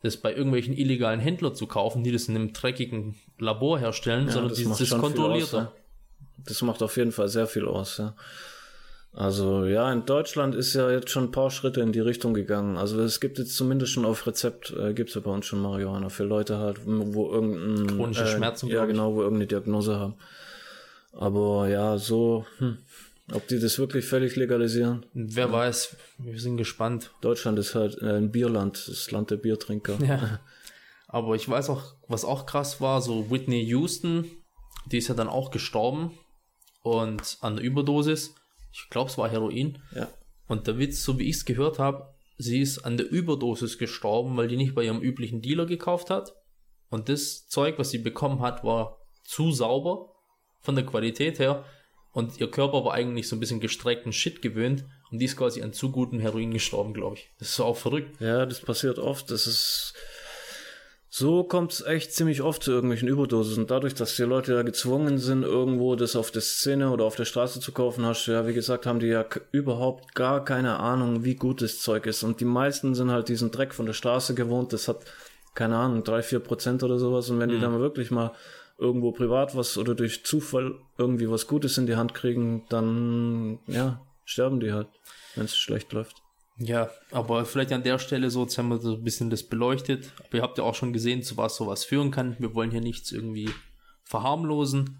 das 0.00 0.16
bei 0.16 0.34
irgendwelchen 0.34 0.74
illegalen 0.74 1.20
Händlern 1.20 1.54
zu 1.54 1.66
kaufen, 1.66 2.02
die 2.02 2.12
das 2.12 2.28
in 2.28 2.36
einem 2.36 2.52
dreckigen 2.52 3.16
Labor 3.38 3.78
herstellen, 3.78 4.26
ja, 4.26 4.32
sondern 4.32 4.50
das, 4.50 4.62
das 4.62 4.80
ist 4.80 4.98
kontrollierter. 4.98 5.58
Aus, 5.58 5.64
ja. 5.64 5.72
Das 6.44 6.62
macht 6.62 6.82
auf 6.82 6.96
jeden 6.96 7.12
Fall 7.12 7.28
sehr 7.28 7.46
viel 7.46 7.66
aus, 7.66 7.98
ja. 7.98 8.16
Also 9.14 9.66
ja, 9.66 9.92
in 9.92 10.06
Deutschland 10.06 10.54
ist 10.54 10.72
ja 10.72 10.90
jetzt 10.90 11.10
schon 11.10 11.24
ein 11.24 11.30
paar 11.32 11.50
Schritte 11.50 11.82
in 11.82 11.92
die 11.92 12.00
Richtung 12.00 12.32
gegangen. 12.32 12.78
Also 12.78 13.00
es 13.02 13.20
gibt 13.20 13.38
jetzt 13.38 13.54
zumindest 13.54 13.92
schon 13.92 14.06
auf 14.06 14.26
Rezept, 14.26 14.70
äh, 14.70 14.94
gibt 14.94 15.10
es 15.10 15.14
ja 15.14 15.20
bei 15.20 15.30
uns 15.30 15.44
schon 15.44 15.60
Marihuana 15.60 16.08
für 16.08 16.24
Leute 16.24 16.58
halt, 16.58 16.80
wo 16.86 17.30
irgendein... 17.30 17.96
Chronische 17.98 18.24
äh, 18.24 18.26
Schmerzen. 18.36 18.68
Ja, 18.68 18.86
genau, 18.86 19.14
wo 19.14 19.20
irgendeine 19.20 19.48
Diagnose 19.48 19.98
haben. 19.98 20.14
Aber 21.12 21.68
ja, 21.68 21.98
so, 21.98 22.46
hm, 22.56 22.78
ob 23.32 23.46
die 23.48 23.60
das 23.60 23.78
wirklich 23.78 24.06
völlig 24.06 24.36
legalisieren? 24.36 25.04
Wer 25.12 25.46
ja. 25.46 25.52
weiß, 25.52 25.96
wir 26.16 26.40
sind 26.40 26.56
gespannt. 26.56 27.10
Deutschland 27.20 27.58
ist 27.58 27.74
halt 27.74 28.00
äh, 28.00 28.16
ein 28.16 28.32
Bierland, 28.32 28.88
das 28.88 29.10
Land 29.10 29.30
der 29.30 29.36
Biertrinker. 29.36 29.98
Ja. 30.02 30.40
Aber 31.06 31.34
ich 31.34 31.46
weiß 31.46 31.68
auch, 31.68 31.96
was 32.08 32.24
auch 32.24 32.46
krass 32.46 32.80
war, 32.80 33.02
so 33.02 33.30
Whitney 33.30 33.62
Houston, 33.64 34.24
die 34.86 34.96
ist 34.96 35.08
ja 35.08 35.14
dann 35.14 35.28
auch 35.28 35.50
gestorben 35.50 36.18
und 36.82 37.36
an 37.42 37.56
der 37.56 37.64
Überdosis 37.66 38.34
ich 38.72 38.88
glaube, 38.90 39.10
es 39.10 39.18
war 39.18 39.28
Heroin. 39.28 39.82
Ja. 39.94 40.08
Und 40.46 40.66
der 40.66 40.78
Witz, 40.78 41.02
so 41.02 41.18
wie 41.18 41.28
ich 41.28 41.36
es 41.36 41.44
gehört 41.44 41.78
habe, 41.78 42.14
sie 42.38 42.60
ist 42.60 42.80
an 42.80 42.96
der 42.96 43.10
Überdosis 43.10 43.78
gestorben, 43.78 44.36
weil 44.36 44.48
die 44.48 44.56
nicht 44.56 44.74
bei 44.74 44.84
ihrem 44.84 45.00
üblichen 45.00 45.40
Dealer 45.40 45.66
gekauft 45.66 46.10
hat. 46.10 46.34
Und 46.88 47.08
das 47.08 47.46
Zeug, 47.46 47.78
was 47.78 47.90
sie 47.90 47.98
bekommen 47.98 48.40
hat, 48.40 48.64
war 48.64 48.98
zu 49.24 49.52
sauber 49.52 50.12
von 50.60 50.74
der 50.74 50.84
Qualität 50.84 51.38
her. 51.38 51.64
Und 52.12 52.38
ihr 52.38 52.50
Körper 52.50 52.84
war 52.84 52.92
eigentlich 52.92 53.28
so 53.28 53.36
ein 53.36 53.40
bisschen 53.40 53.60
gestreckten 53.60 54.12
Shit 54.12 54.42
gewöhnt. 54.42 54.84
Und 55.10 55.18
die 55.18 55.24
ist 55.24 55.36
quasi 55.36 55.62
an 55.62 55.72
zu 55.72 55.90
gutem 55.90 56.20
Heroin 56.20 56.50
gestorben, 56.50 56.92
glaube 56.92 57.16
ich. 57.16 57.30
Das 57.38 57.50
ist 57.50 57.60
auch 57.60 57.76
verrückt. 57.76 58.20
Ja, 58.20 58.44
das 58.44 58.60
passiert 58.60 58.98
oft. 58.98 59.30
Das 59.30 59.46
ist 59.46 59.94
so 61.14 61.44
kommt 61.44 61.74
es 61.74 61.82
echt 61.82 62.14
ziemlich 62.14 62.40
oft 62.40 62.62
zu 62.62 62.70
irgendwelchen 62.72 63.06
Überdosis. 63.06 63.58
Und 63.58 63.70
dadurch, 63.70 63.92
dass 63.92 64.16
die 64.16 64.22
Leute 64.22 64.54
ja 64.54 64.62
gezwungen 64.62 65.18
sind, 65.18 65.42
irgendwo 65.42 65.94
das 65.94 66.16
auf 66.16 66.30
der 66.30 66.40
Szene 66.40 66.90
oder 66.90 67.04
auf 67.04 67.16
der 67.16 67.26
Straße 67.26 67.60
zu 67.60 67.70
kaufen, 67.72 68.06
hast 68.06 68.26
du 68.26 68.32
ja, 68.32 68.46
wie 68.46 68.54
gesagt, 68.54 68.86
haben 68.86 68.98
die 68.98 69.08
ja 69.08 69.26
überhaupt 69.50 70.14
gar 70.14 70.42
keine 70.42 70.80
Ahnung, 70.80 71.22
wie 71.22 71.34
gut 71.34 71.60
das 71.60 71.80
Zeug 71.80 72.06
ist. 72.06 72.22
Und 72.22 72.40
die 72.40 72.46
meisten 72.46 72.94
sind 72.94 73.10
halt 73.10 73.28
diesen 73.28 73.50
Dreck 73.50 73.74
von 73.74 73.84
der 73.84 73.92
Straße 73.92 74.34
gewohnt. 74.34 74.72
Das 74.72 74.88
hat, 74.88 75.04
keine 75.54 75.76
Ahnung, 75.76 76.02
drei, 76.02 76.22
vier 76.22 76.40
Prozent 76.40 76.82
oder 76.82 76.98
sowas. 76.98 77.28
Und 77.28 77.40
wenn 77.40 77.50
mhm. 77.50 77.54
die 77.56 77.60
dann 77.60 77.78
wirklich 77.78 78.10
mal 78.10 78.32
irgendwo 78.78 79.12
privat 79.12 79.54
was 79.54 79.76
oder 79.76 79.94
durch 79.94 80.24
Zufall 80.24 80.76
irgendwie 80.96 81.28
was 81.28 81.46
Gutes 81.46 81.76
in 81.76 81.84
die 81.84 81.96
Hand 81.96 82.14
kriegen, 82.14 82.64
dann, 82.70 83.58
ja, 83.66 84.00
sterben 84.24 84.60
die 84.60 84.72
halt, 84.72 84.88
wenn 85.34 85.44
es 85.44 85.58
schlecht 85.58 85.92
läuft. 85.92 86.21
Ja, 86.58 86.90
aber 87.10 87.44
vielleicht 87.44 87.72
an 87.72 87.82
der 87.82 87.98
Stelle 87.98 88.30
so, 88.30 88.42
jetzt 88.42 88.58
haben 88.58 88.68
wir 88.68 88.78
so 88.78 88.94
ein 88.94 89.04
bisschen 89.04 89.30
das 89.30 89.42
beleuchtet. 89.42 90.12
Aber 90.18 90.36
ihr 90.36 90.42
habt 90.42 90.58
ja 90.58 90.64
auch 90.64 90.74
schon 90.74 90.92
gesehen, 90.92 91.22
zu 91.22 91.36
was 91.36 91.56
sowas 91.56 91.84
führen 91.84 92.10
kann. 92.10 92.36
Wir 92.38 92.54
wollen 92.54 92.70
hier 92.70 92.80
nichts 92.80 93.12
irgendwie 93.12 93.50
verharmlosen. 94.04 94.98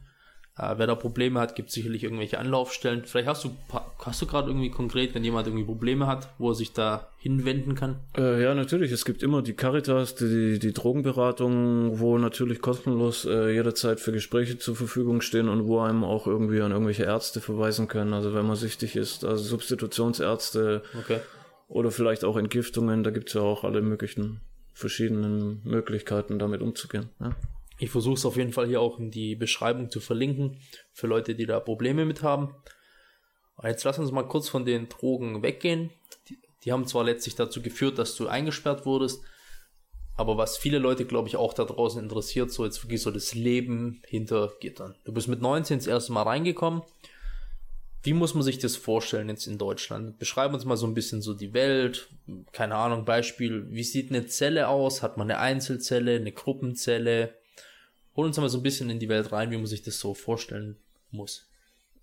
Äh, 0.59 0.75
wer 0.77 0.87
da 0.87 0.95
Probleme 0.95 1.41
hat, 1.41 1.55
gibt 1.55 1.71
sicherlich 1.71 2.05
irgendwelche 2.05 2.39
Anlaufstellen. 2.39 3.05
Vielleicht 3.07 3.27
hast 3.27 3.45
du 3.45 3.57
hast 3.99 4.21
du 4.21 4.27
gerade 4.27 4.51
irgendwie 4.51 4.71
konkret, 4.71 5.15
wenn 5.15 5.25
jemand 5.25 5.47
irgendwie 5.47 5.65
Probleme 5.65 6.07
hat, 6.07 6.29
wo 6.37 6.51
er 6.51 6.55
sich 6.55 6.75
da 6.75 7.09
hinwenden 7.17 7.75
kann? 7.75 8.01
Äh, 8.19 8.43
ja, 8.43 8.55
natürlich. 8.55 8.93
Es 8.93 9.07
gibt 9.07 9.23
immer 9.23 9.41
die 9.41 9.55
Caritas, 9.55 10.15
die, 10.15 10.59
die 10.59 10.73
Drogenberatung, 10.75 11.99
wo 12.01 12.19
natürlich 12.19 12.61
kostenlos 12.61 13.25
äh, 13.25 13.51
jederzeit 13.51 13.99
für 13.99 14.13
Gespräche 14.13 14.59
zur 14.59 14.77
Verfügung 14.77 15.23
stehen 15.23 15.49
und 15.49 15.67
wo 15.67 15.81
einem 15.81 16.05
auch 16.05 16.27
irgendwie 16.27 16.61
an 16.61 16.73
irgendwelche 16.73 17.05
Ärzte 17.05 17.41
verweisen 17.41 17.89
können. 17.89 18.13
Also 18.13 18.35
wenn 18.35 18.47
man 18.47 18.57
süchtig 18.57 18.95
ist, 18.95 19.25
also 19.25 19.43
Substitutionsärzte. 19.43 20.83
Okay 20.99 21.21
oder 21.73 21.91
vielleicht 21.91 22.23
auch 22.25 22.37
Entgiftungen, 22.37 23.03
da 23.03 23.11
gibt 23.11 23.29
es 23.29 23.35
ja 23.35 23.41
auch 23.41 23.65
alle 23.65 23.81
möglichen 23.81 24.43
verschiedenen 24.75 25.63
Möglichkeiten, 25.65 26.39
damit 26.39 26.61
umzugehen. 26.61 27.09
Ja. 27.19 27.35
Ich 27.79 27.91
versuche 27.91 28.15
es 28.15 28.27
auf 28.27 28.37
jeden 28.37 28.53
Fall 28.53 28.67
hier 28.67 28.81
auch 28.81 28.99
in 28.99 29.11
die 29.11 29.35
Beschreibung 29.35 29.91
zu 29.91 30.01
verlinken, 30.01 30.59
für 30.93 31.07
Leute, 31.07 31.35
die 31.35 31.47
da 31.47 31.61
Probleme 31.61 32.05
mit 32.05 32.23
haben. 32.23 32.55
Jetzt 33.63 33.85
lass 33.85 33.99
uns 33.99 34.13
mal 34.13 34.25
kurz 34.25 34.49
von 34.49 34.67
den 34.67 34.89
Drogen 34.89 35.43
weggehen. 35.43 35.91
Die, 36.29 36.39
die 36.65 36.73
haben 36.73 36.87
zwar 36.87 37.05
letztlich 37.05 37.37
dazu 37.37 37.63
geführt, 37.63 37.99
dass 37.99 38.17
du 38.17 38.29
eingesperrt 38.29 38.85
wurdest. 38.85 39.23
Aber 40.15 40.37
was 40.37 40.59
viele 40.59 40.79
Leute, 40.79 41.07
glaube 41.07 41.29
ich, 41.29 41.37
auch 41.37 41.55
da 41.55 41.65
draußen 41.65 42.03
interessiert, 42.03 42.51
so 42.51 42.67
jetzt 42.67 42.85
wirklich 42.85 43.01
so 43.01 43.11
das 43.11 43.35
Leben 43.35 44.03
hinter 44.07 44.53
Gittern. 44.61 44.95
Du 45.05 45.13
bist 45.13 45.29
mit 45.29 45.41
19 45.41 45.79
das 45.79 45.87
erste 45.87 46.13
Mal 46.13 46.23
reingekommen. 46.23 46.83
Wie 48.03 48.15
muss 48.15 48.35
man 48.35 48.43
sich 48.43 48.59
das 48.59 48.77
vorstellen 48.77 49.29
jetzt 49.29 49.47
in 49.47 49.59
Deutschland? 49.59 50.19
Beschreib 50.19 50.53
uns 50.53 50.65
mal 50.65 50.77
so 50.77 50.87
ein 50.87 50.95
bisschen 50.95 51.23
so 51.23 51.35
die 51.35 51.55
Welt. 51.55 52.09
Keine 52.53 52.75
Ahnung, 52.75 53.05
Beispiel, 53.05 53.67
wie 53.71 53.85
sieht 53.85 54.11
eine 54.11 54.27
Zelle 54.27 54.69
aus? 54.69 55.03
Hat 55.03 55.17
man 55.17 55.31
eine 55.31 55.39
Einzelzelle, 55.39 56.17
eine 56.17 56.33
Gruppenzelle? 56.33 57.35
Hol 58.17 58.27
uns 58.27 58.37
mal 58.39 58.49
so 58.49 58.59
ein 58.59 58.63
bisschen 58.65 58.91
in 58.91 58.99
die 58.99 59.09
Welt 59.09 59.31
rein, 59.31 59.51
wie 59.53 59.57
man 59.57 59.67
sich 59.67 59.83
das 59.83 60.01
so 60.01 60.15
vorstellen 60.15 60.77
muss. 61.13 61.49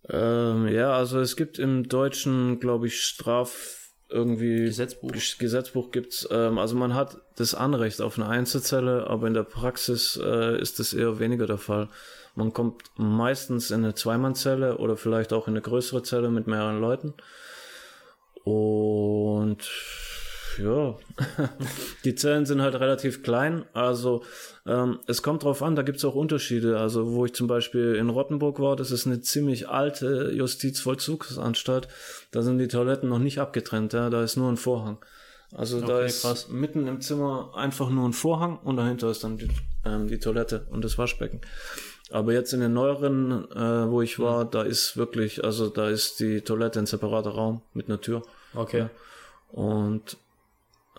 Ähm, 0.07 0.69
ja, 0.69 0.93
also 0.93 1.19
es 1.19 1.35
gibt 1.35 1.59
im 1.59 1.89
Deutschen, 1.89 2.59
glaube 2.59 2.87
ich, 2.87 3.01
Straf 3.01 3.78
irgendwie 4.09 4.63
Gesetzbuch, 4.63 5.11
Gesetzbuch 5.11 5.91
gibt's. 5.91 6.27
Ähm, 6.31 6.57
also 6.57 6.75
man 6.75 6.93
hat 6.95 7.17
das 7.35 7.53
Anrecht 7.53 8.01
auf 8.01 8.17
eine 8.17 8.27
Einzelzelle, 8.27 9.07
aber 9.07 9.27
in 9.27 9.33
der 9.33 9.43
Praxis 9.43 10.19
äh, 10.21 10.59
ist 10.59 10.79
das 10.79 10.93
eher 10.93 11.19
weniger 11.19 11.45
der 11.45 11.57
Fall. 11.57 11.89
Man 12.35 12.53
kommt 12.53 12.83
meistens 12.95 13.71
in 13.71 13.83
eine 13.83 13.95
Zweimannzelle 13.95 14.77
oder 14.77 14.97
vielleicht 14.97 15.33
auch 15.33 15.47
in 15.47 15.53
eine 15.53 15.61
größere 15.61 16.03
Zelle 16.03 16.29
mit 16.29 16.47
mehreren 16.47 16.79
Leuten. 16.79 17.13
Und 18.43 19.69
ja, 20.61 20.97
die 22.05 22.15
Zellen 22.15 22.45
sind 22.45 22.61
halt 22.61 22.75
relativ 22.75 23.23
klein. 23.23 23.65
Also 23.73 24.23
ähm, 24.65 24.99
es 25.07 25.23
kommt 25.23 25.43
drauf 25.43 25.61
an, 25.63 25.75
da 25.75 25.81
gibt's 25.81 26.05
auch 26.05 26.15
Unterschiede. 26.15 26.79
Also 26.79 27.13
wo 27.13 27.25
ich 27.25 27.33
zum 27.33 27.47
Beispiel 27.47 27.95
in 27.95 28.09
Rottenburg 28.09 28.59
war, 28.59 28.75
das 28.75 28.91
ist 28.91 29.07
eine 29.07 29.21
ziemlich 29.21 29.69
alte 29.69 30.31
Justizvollzugsanstalt. 30.31 31.87
Da 32.31 32.41
sind 32.41 32.59
die 32.59 32.67
Toiletten 32.67 33.09
noch 33.09 33.19
nicht 33.19 33.39
abgetrennt, 33.39 33.93
ja, 33.93 34.09
da 34.09 34.23
ist 34.23 34.37
nur 34.37 34.51
ein 34.51 34.57
Vorhang. 34.57 34.97
Also 35.55 35.77
okay, 35.77 35.87
da 35.87 36.01
ist 36.01 36.21
krass. 36.21 36.49
mitten 36.49 36.87
im 36.87 37.01
Zimmer 37.01 37.53
einfach 37.55 37.89
nur 37.89 38.07
ein 38.07 38.13
Vorhang 38.13 38.59
und 38.59 38.77
dahinter 38.77 39.09
ist 39.09 39.23
dann 39.23 39.37
die, 39.37 39.49
ähm, 39.83 40.07
die 40.07 40.19
Toilette 40.19 40.67
und 40.69 40.83
das 40.83 40.97
Waschbecken. 40.97 41.41
Aber 42.11 42.33
jetzt 42.33 42.53
in 42.53 42.59
den 42.59 42.73
neueren, 42.73 43.51
äh, 43.51 43.89
wo 43.89 44.01
ich 44.01 44.19
war, 44.19 44.45
mhm. 44.45 44.51
da 44.51 44.63
ist 44.63 44.97
wirklich, 44.97 45.43
also 45.43 45.69
da 45.69 45.89
ist 45.89 46.19
die 46.19 46.41
Toilette 46.41 46.79
ein 46.79 46.85
separater 46.85 47.31
Raum 47.31 47.61
mit 47.73 47.87
einer 47.87 48.01
Tür. 48.01 48.23
Okay. 48.53 48.79
Ja. 48.79 48.89
Und 49.51 50.17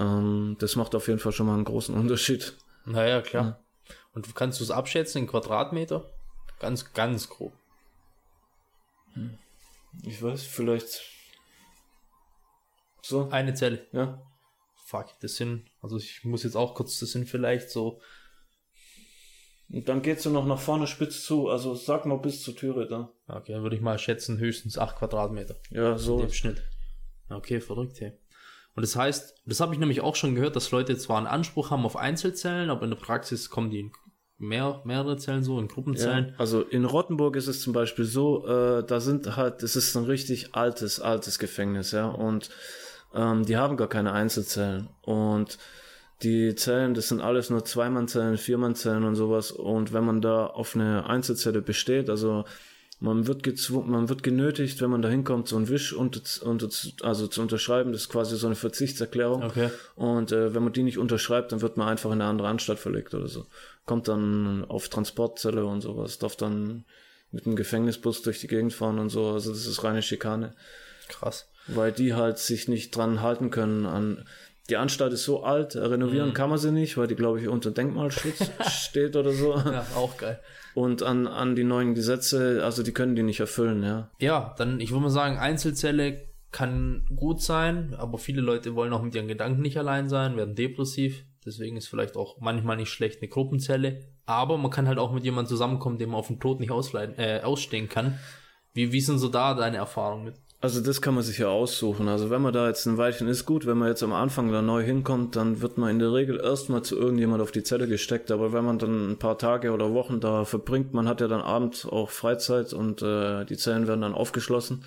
ähm, 0.01 0.57
das 0.59 0.77
macht 0.77 0.95
auf 0.95 1.07
jeden 1.07 1.21
Fall 1.21 1.33
schon 1.33 1.47
mal 1.47 1.55
einen 1.55 1.65
großen 1.65 1.95
Unterschied. 1.99 2.55
Naja, 2.87 3.21
klar. 3.21 3.45
Ja. 3.45 3.95
Und 4.15 4.35
kannst 4.35 4.59
du 4.59 4.65
es 4.65 4.71
abschätzen 4.71 5.23
in 5.23 5.29
Quadratmeter? 5.29 6.11
Ganz, 6.59 6.93
ganz 6.93 7.29
grob. 7.29 7.53
Hm. 9.13 9.39
Ich 10.03 10.23
weiß, 10.23 10.43
vielleicht 10.43 11.03
so. 13.03 13.29
Eine 13.31 13.55
Zelle. 13.55 13.87
Ja. 13.93 14.21
Fuck, 14.85 15.19
das 15.21 15.37
sind, 15.37 15.71
also 15.83 15.99
ich 15.99 16.25
muss 16.25 16.43
jetzt 16.43 16.57
auch 16.57 16.75
kurz, 16.75 16.99
das 16.99 17.13
sind 17.13 17.29
vielleicht 17.29 17.71
so. 17.71 18.01
Und 19.69 19.89
dann 19.89 20.03
geht's 20.03 20.25
du 20.25 20.31
noch 20.31 20.47
nach 20.47 20.59
vorne 20.59 20.89
spitz 20.89 21.25
zu, 21.25 21.49
also 21.49 21.75
sag 21.75 22.07
mal 22.07 22.19
bis 22.19 22.43
zur 22.43 22.57
Türe 22.57 22.89
da. 22.89 23.13
Okay, 23.29 23.53
dann 23.53 23.63
würde 23.63 23.77
ich 23.77 23.83
mal 23.83 23.99
schätzen, 23.99 24.39
höchstens 24.39 24.79
acht 24.79 24.97
Quadratmeter. 24.97 25.57
Ja, 25.71 25.97
so. 25.97 26.21
Im 26.21 26.33
Schnitt. 26.33 26.63
Okay, 27.29 27.61
verrückt, 27.61 28.01
hey. 28.01 28.13
Und 28.75 28.83
das 28.83 28.97
heißt, 28.97 29.35
das 29.47 29.61
habe 29.61 29.75
ich 29.75 29.81
nämlich 29.81 30.01
auch 30.01 30.17
schon 30.17 30.35
gehört, 30.35 30.57
dass 30.57 30.71
Leute 30.71 30.97
zwar 30.97 31.19
einen 31.19 31.27
Anspruch 31.27 31.71
haben 31.71 31.85
auf 31.85 31.97
Einzelzellen, 31.97 32.71
aber 32.71 32.85
in 32.85 32.91
der 32.91 32.97
Praxis 32.97 33.51
kommen 33.51 33.71
die 33.71 33.81
in 33.81 33.93
mehr, 34.39 34.81
mehrere 34.85 35.17
Zellen 35.17 35.45
so, 35.45 35.59
in 35.61 35.69
Gruppenzellen. 35.69 36.29
Ja, 36.29 36.35
also 36.39 36.63
in 36.63 36.85
Rottenburg 36.85 37.37
ist 37.37 37.47
es 37.47 37.61
zum 37.61 37.73
Beispiel 37.73 38.05
so, 38.05 38.47
äh, 38.47 38.85
da 38.85 39.01
sind 39.01 39.37
halt, 39.37 39.63
es 39.63 39.77
ist 39.77 39.95
ein 39.97 40.05
richtig 40.05 40.55
altes, 40.55 41.01
altes 41.01 41.39
Gefängnis, 41.39 41.93
ja, 41.93 42.09
und 42.09 42.51
ähm, 43.15 43.45
die 43.45 43.57
haben 43.57 43.77
gar 43.77 43.89
keine 43.89 44.13
Einzelzellen. 44.13 44.89
Und 45.03 45.59
die 46.23 46.55
Zellen, 46.55 46.95
das 46.95 47.09
sind 47.09 47.21
alles 47.21 47.51
nur 47.51 47.65
Zweimannzellen, 47.65 48.37
Viermannzellen 48.37 49.05
und 49.05 49.15
sowas. 49.15 49.51
Und 49.53 49.93
wenn 49.93 50.05
man 50.05 50.21
da 50.21 50.47
auf 50.47 50.75
eine 50.75 51.07
Einzelzelle 51.07 51.63
besteht, 51.63 52.11
also 52.11 52.45
man 53.01 53.27
wird 53.27 53.43
gezwungen, 53.43 53.91
man 53.91 54.11
wird 54.11 54.23
genötigt, 54.23 54.81
wenn 54.83 54.91
man 54.91 55.01
da 55.01 55.09
hinkommt, 55.09 55.49
so 55.49 55.57
ein 55.57 55.69
Wisch 55.69 55.95
unter, 55.95 56.21
unter, 56.47 56.69
also 57.03 57.27
zu 57.27 57.41
unterschreiben. 57.41 57.93
Das 57.93 58.03
ist 58.03 58.09
quasi 58.11 58.37
so 58.37 58.47
eine 58.47 58.57
Verzichtserklärung. 58.57 59.43
Okay. 59.43 59.71
Und 59.97 60.33
äh, 60.33 60.55
wenn 60.55 60.63
man 60.63 60.75
die 60.75 60.83
nicht 60.83 60.99
unterschreibt, 60.99 61.51
dann 61.53 61.63
wird 61.63 61.79
man 61.79 61.89
einfach 61.89 62.11
in 62.11 62.21
eine 62.21 62.31
andere 62.31 62.49
Anstalt 62.49 62.79
verlegt 62.79 63.15
oder 63.15 63.27
so. 63.27 63.47
Kommt 63.87 64.07
dann 64.09 64.67
auf 64.69 64.91
Transportzelle 64.91 65.65
und 65.65 65.81
sowas, 65.81 66.19
darf 66.19 66.37
dann 66.37 66.85
mit 67.33 67.47
einem 67.47 67.57
Gefängnisbus 67.57 68.21
durch 68.21 68.41
die 68.41 68.49
Gegend 68.49 68.75
fahren 68.75 68.99
und 68.99 69.09
so. 69.09 69.31
Also 69.31 69.51
das 69.51 69.67
ist 69.67 69.83
reine 69.83 70.03
Schikane. 70.03 70.55
Krass. 71.09 71.49
Weil 71.69 71.93
die 71.93 72.15
halt 72.15 72.39
sich 72.39 72.69
nicht 72.69 72.95
dran 72.95 73.23
halten 73.23 73.51
können 73.51 73.87
an 73.87 74.27
die 74.71 74.77
Anstalt 74.77 75.13
ist 75.13 75.25
so 75.25 75.43
alt, 75.43 75.77
renovieren 75.77 76.31
mm. 76.31 76.35
kann 76.35 76.49
man 76.49 76.59
sie 76.59 76.73
nicht, 76.73 76.97
weil 76.97 77.07
die, 77.07 77.17
glaube 77.17 77.41
ich, 77.41 77.49
unter 77.49 77.71
Denkmalschutz 77.71 78.51
steht 78.71 79.17
oder 79.17 79.33
so. 79.33 79.55
Ja, 79.55 79.85
auch 79.97 80.17
geil. 80.17 80.41
Und 80.75 81.03
an, 81.03 81.27
an 81.27 81.57
die 81.57 81.65
neuen 81.65 81.95
Gesetze, 81.95 82.63
also 82.65 82.83
die 82.83 82.93
können 82.93 83.17
die 83.17 83.23
nicht 83.23 83.41
erfüllen, 83.41 83.83
ja. 83.83 84.11
Ja, 84.21 84.55
dann, 84.57 84.81
ich 84.81 84.91
würde 84.91 85.03
mal 85.03 85.11
sagen, 85.11 85.39
Einzelzelle 85.39 86.31
kann 86.53 87.07
gut 87.15 87.43
sein, 87.43 87.95
aber 87.97 88.19
viele 88.19 88.41
Leute 88.41 88.75
wollen 88.75 88.93
auch 88.93 89.03
mit 89.03 89.15
ihren 89.15 89.29
Gedanken 89.29 89.63
nicht 89.63 89.79
allein 89.79 90.09
sein, 90.09 90.37
werden 90.37 90.55
depressiv. 90.55 91.25
Deswegen 91.45 91.77
ist 91.77 91.89
vielleicht 91.89 92.17
auch 92.17 92.39
manchmal 92.41 92.77
nicht 92.77 92.91
schlecht 92.91 93.21
eine 93.21 93.29
Gruppenzelle. 93.29 94.01
Aber 94.27 94.59
man 94.59 94.71
kann 94.71 94.87
halt 94.87 94.99
auch 94.99 95.13
mit 95.13 95.25
jemandem 95.25 95.49
zusammenkommen, 95.49 95.99
dem 95.99 96.11
man 96.11 96.19
auf 96.19 96.29
den 96.29 96.39
Tod 96.39 96.61
nicht 96.61 96.71
ausleiden, 96.71 97.19
äh, 97.19 97.41
ausstehen 97.43 97.89
kann. 97.89 98.19
Wie, 98.75 98.93
wie 98.93 99.01
sind 99.01 99.19
so 99.19 99.29
da 99.29 99.55
deine 99.55 99.79
Erfahrungen 99.79 100.25
mit? 100.25 100.35
Also 100.62 100.83
das 100.83 101.01
kann 101.01 101.14
man 101.14 101.25
sich 101.25 101.38
ja 101.38 101.49
aussuchen. 101.49 102.07
Also 102.09 102.29
wenn 102.29 102.42
man 102.42 102.53
da 102.53 102.68
jetzt 102.68 102.85
ein 102.85 102.99
Weilchen 102.99 103.29
ist, 103.29 103.46
gut, 103.46 103.64
wenn 103.64 103.79
man 103.79 103.88
jetzt 103.88 104.03
am 104.03 104.12
Anfang 104.12 104.53
da 104.53 104.61
neu 104.61 104.83
hinkommt, 104.83 105.35
dann 105.35 105.62
wird 105.62 105.79
man 105.79 105.90
in 105.90 105.99
der 105.99 106.12
Regel 106.12 106.38
erstmal 106.38 106.83
zu 106.83 106.99
irgendjemand 106.99 107.40
auf 107.40 107.51
die 107.51 107.62
Zelle 107.62 107.88
gesteckt. 107.88 108.31
Aber 108.31 108.53
wenn 108.53 108.66
man 108.66 108.79
dann 108.79 109.12
ein 109.12 109.16
paar 109.16 109.38
Tage 109.38 109.73
oder 109.73 109.94
Wochen 109.94 110.20
da 110.20 110.44
verbringt, 110.44 110.92
man 110.92 111.09
hat 111.09 111.23
ja 111.23 111.29
dann 111.29 111.40
abends 111.40 111.87
auch 111.87 112.11
Freizeit 112.11 112.75
und 112.75 113.01
äh, 113.01 113.46
die 113.46 113.57
Zellen 113.57 113.87
werden 113.87 114.03
dann 114.03 114.12
aufgeschlossen. 114.12 114.85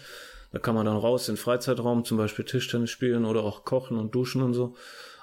Da 0.52 0.60
kann 0.60 0.76
man 0.76 0.86
dann 0.86 0.98
raus 0.98 1.28
in 1.28 1.36
den 1.36 1.42
Freizeitraum, 1.42 2.06
zum 2.06 2.20
Beispiel 2.20 2.46
Tischtennis 2.46 2.92
spielen 2.92 3.26
oder 3.26 3.42
auch 3.42 3.66
kochen 3.66 3.98
und 3.98 4.14
duschen 4.14 4.44
und 4.44 4.54
so. 4.54 4.76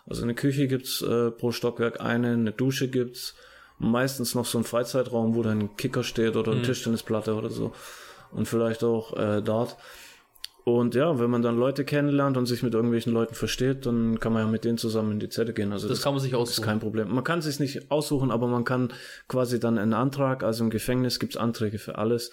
Also 0.08 0.24
eine 0.24 0.34
Küche 0.34 0.66
gibt's 0.66 1.00
äh, 1.02 1.30
pro 1.30 1.52
Stockwerk 1.52 2.00
eine, 2.00 2.32
eine 2.32 2.50
Dusche 2.50 2.88
gibt's 2.88 3.36
meistens 3.78 4.34
noch 4.34 4.46
so 4.46 4.58
ein 4.58 4.64
Freizeitraum, 4.64 5.36
wo 5.36 5.44
dann 5.44 5.60
ein 5.60 5.76
Kicker 5.76 6.02
steht 6.02 6.34
oder 6.34 6.50
eine 6.50 6.62
mhm. 6.62 6.64
Tischtennisplatte 6.64 7.34
oder 7.34 7.50
so 7.50 7.72
und 8.32 8.46
vielleicht 8.46 8.82
auch 8.82 9.16
äh, 9.16 9.40
Dart. 9.40 9.76
Und 10.64 10.94
ja, 10.94 11.18
wenn 11.18 11.30
man 11.30 11.42
dann 11.42 11.56
Leute 11.56 11.84
kennenlernt 11.84 12.36
und 12.36 12.46
sich 12.46 12.62
mit 12.62 12.74
irgendwelchen 12.74 13.12
Leuten 13.12 13.34
versteht, 13.34 13.86
dann 13.86 14.20
kann 14.20 14.32
man 14.32 14.44
ja 14.44 14.48
mit 14.50 14.64
denen 14.64 14.78
zusammen 14.78 15.12
in 15.12 15.20
die 15.20 15.28
Zelle 15.28 15.52
gehen. 15.52 15.72
Also 15.72 15.88
das, 15.88 15.98
das 15.98 16.04
kann 16.04 16.12
man 16.12 16.22
sich 16.22 16.34
aussuchen. 16.34 16.60
ist 16.60 16.66
kein 16.66 16.80
Problem. 16.80 17.12
Man 17.12 17.24
kann 17.24 17.40
sich 17.40 17.60
nicht 17.60 17.90
aussuchen, 17.90 18.30
aber 18.30 18.46
man 18.46 18.64
kann 18.64 18.92
quasi 19.26 19.58
dann 19.58 19.78
einen 19.78 19.94
Antrag, 19.94 20.42
also 20.42 20.64
im 20.64 20.70
Gefängnis 20.70 21.18
gibt's 21.18 21.36
Anträge 21.36 21.78
für 21.78 21.96
alles. 21.96 22.30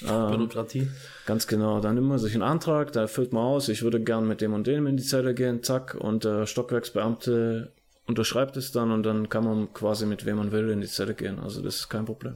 Bürokratie. 0.00 0.80
Ähm, 0.80 0.92
ganz 1.26 1.46
genau. 1.46 1.80
Dann 1.80 1.94
nimmt 1.94 2.08
man 2.08 2.18
sich 2.18 2.34
einen 2.34 2.42
Antrag, 2.42 2.92
da 2.92 3.06
füllt 3.06 3.32
man 3.32 3.42
aus, 3.42 3.68
ich 3.68 3.82
würde 3.82 4.00
gern 4.00 4.28
mit 4.28 4.40
dem 4.40 4.52
und 4.52 4.66
dem 4.66 4.86
in 4.86 4.96
die 4.96 5.02
Zelle 5.02 5.34
gehen, 5.34 5.62
zack, 5.62 5.96
und 5.98 6.24
der 6.24 6.46
Stockwerksbeamte 6.46 7.72
unterschreibt 8.06 8.56
es 8.56 8.72
dann 8.72 8.90
und 8.90 9.02
dann 9.02 9.28
kann 9.28 9.44
man 9.44 9.72
quasi 9.72 10.06
mit 10.06 10.24
wem 10.24 10.36
man 10.36 10.52
will 10.52 10.70
in 10.70 10.80
die 10.80 10.86
Zelle 10.86 11.14
gehen. 11.14 11.38
Also 11.38 11.62
das 11.62 11.76
ist 11.76 11.88
kein 11.88 12.04
Problem. 12.04 12.34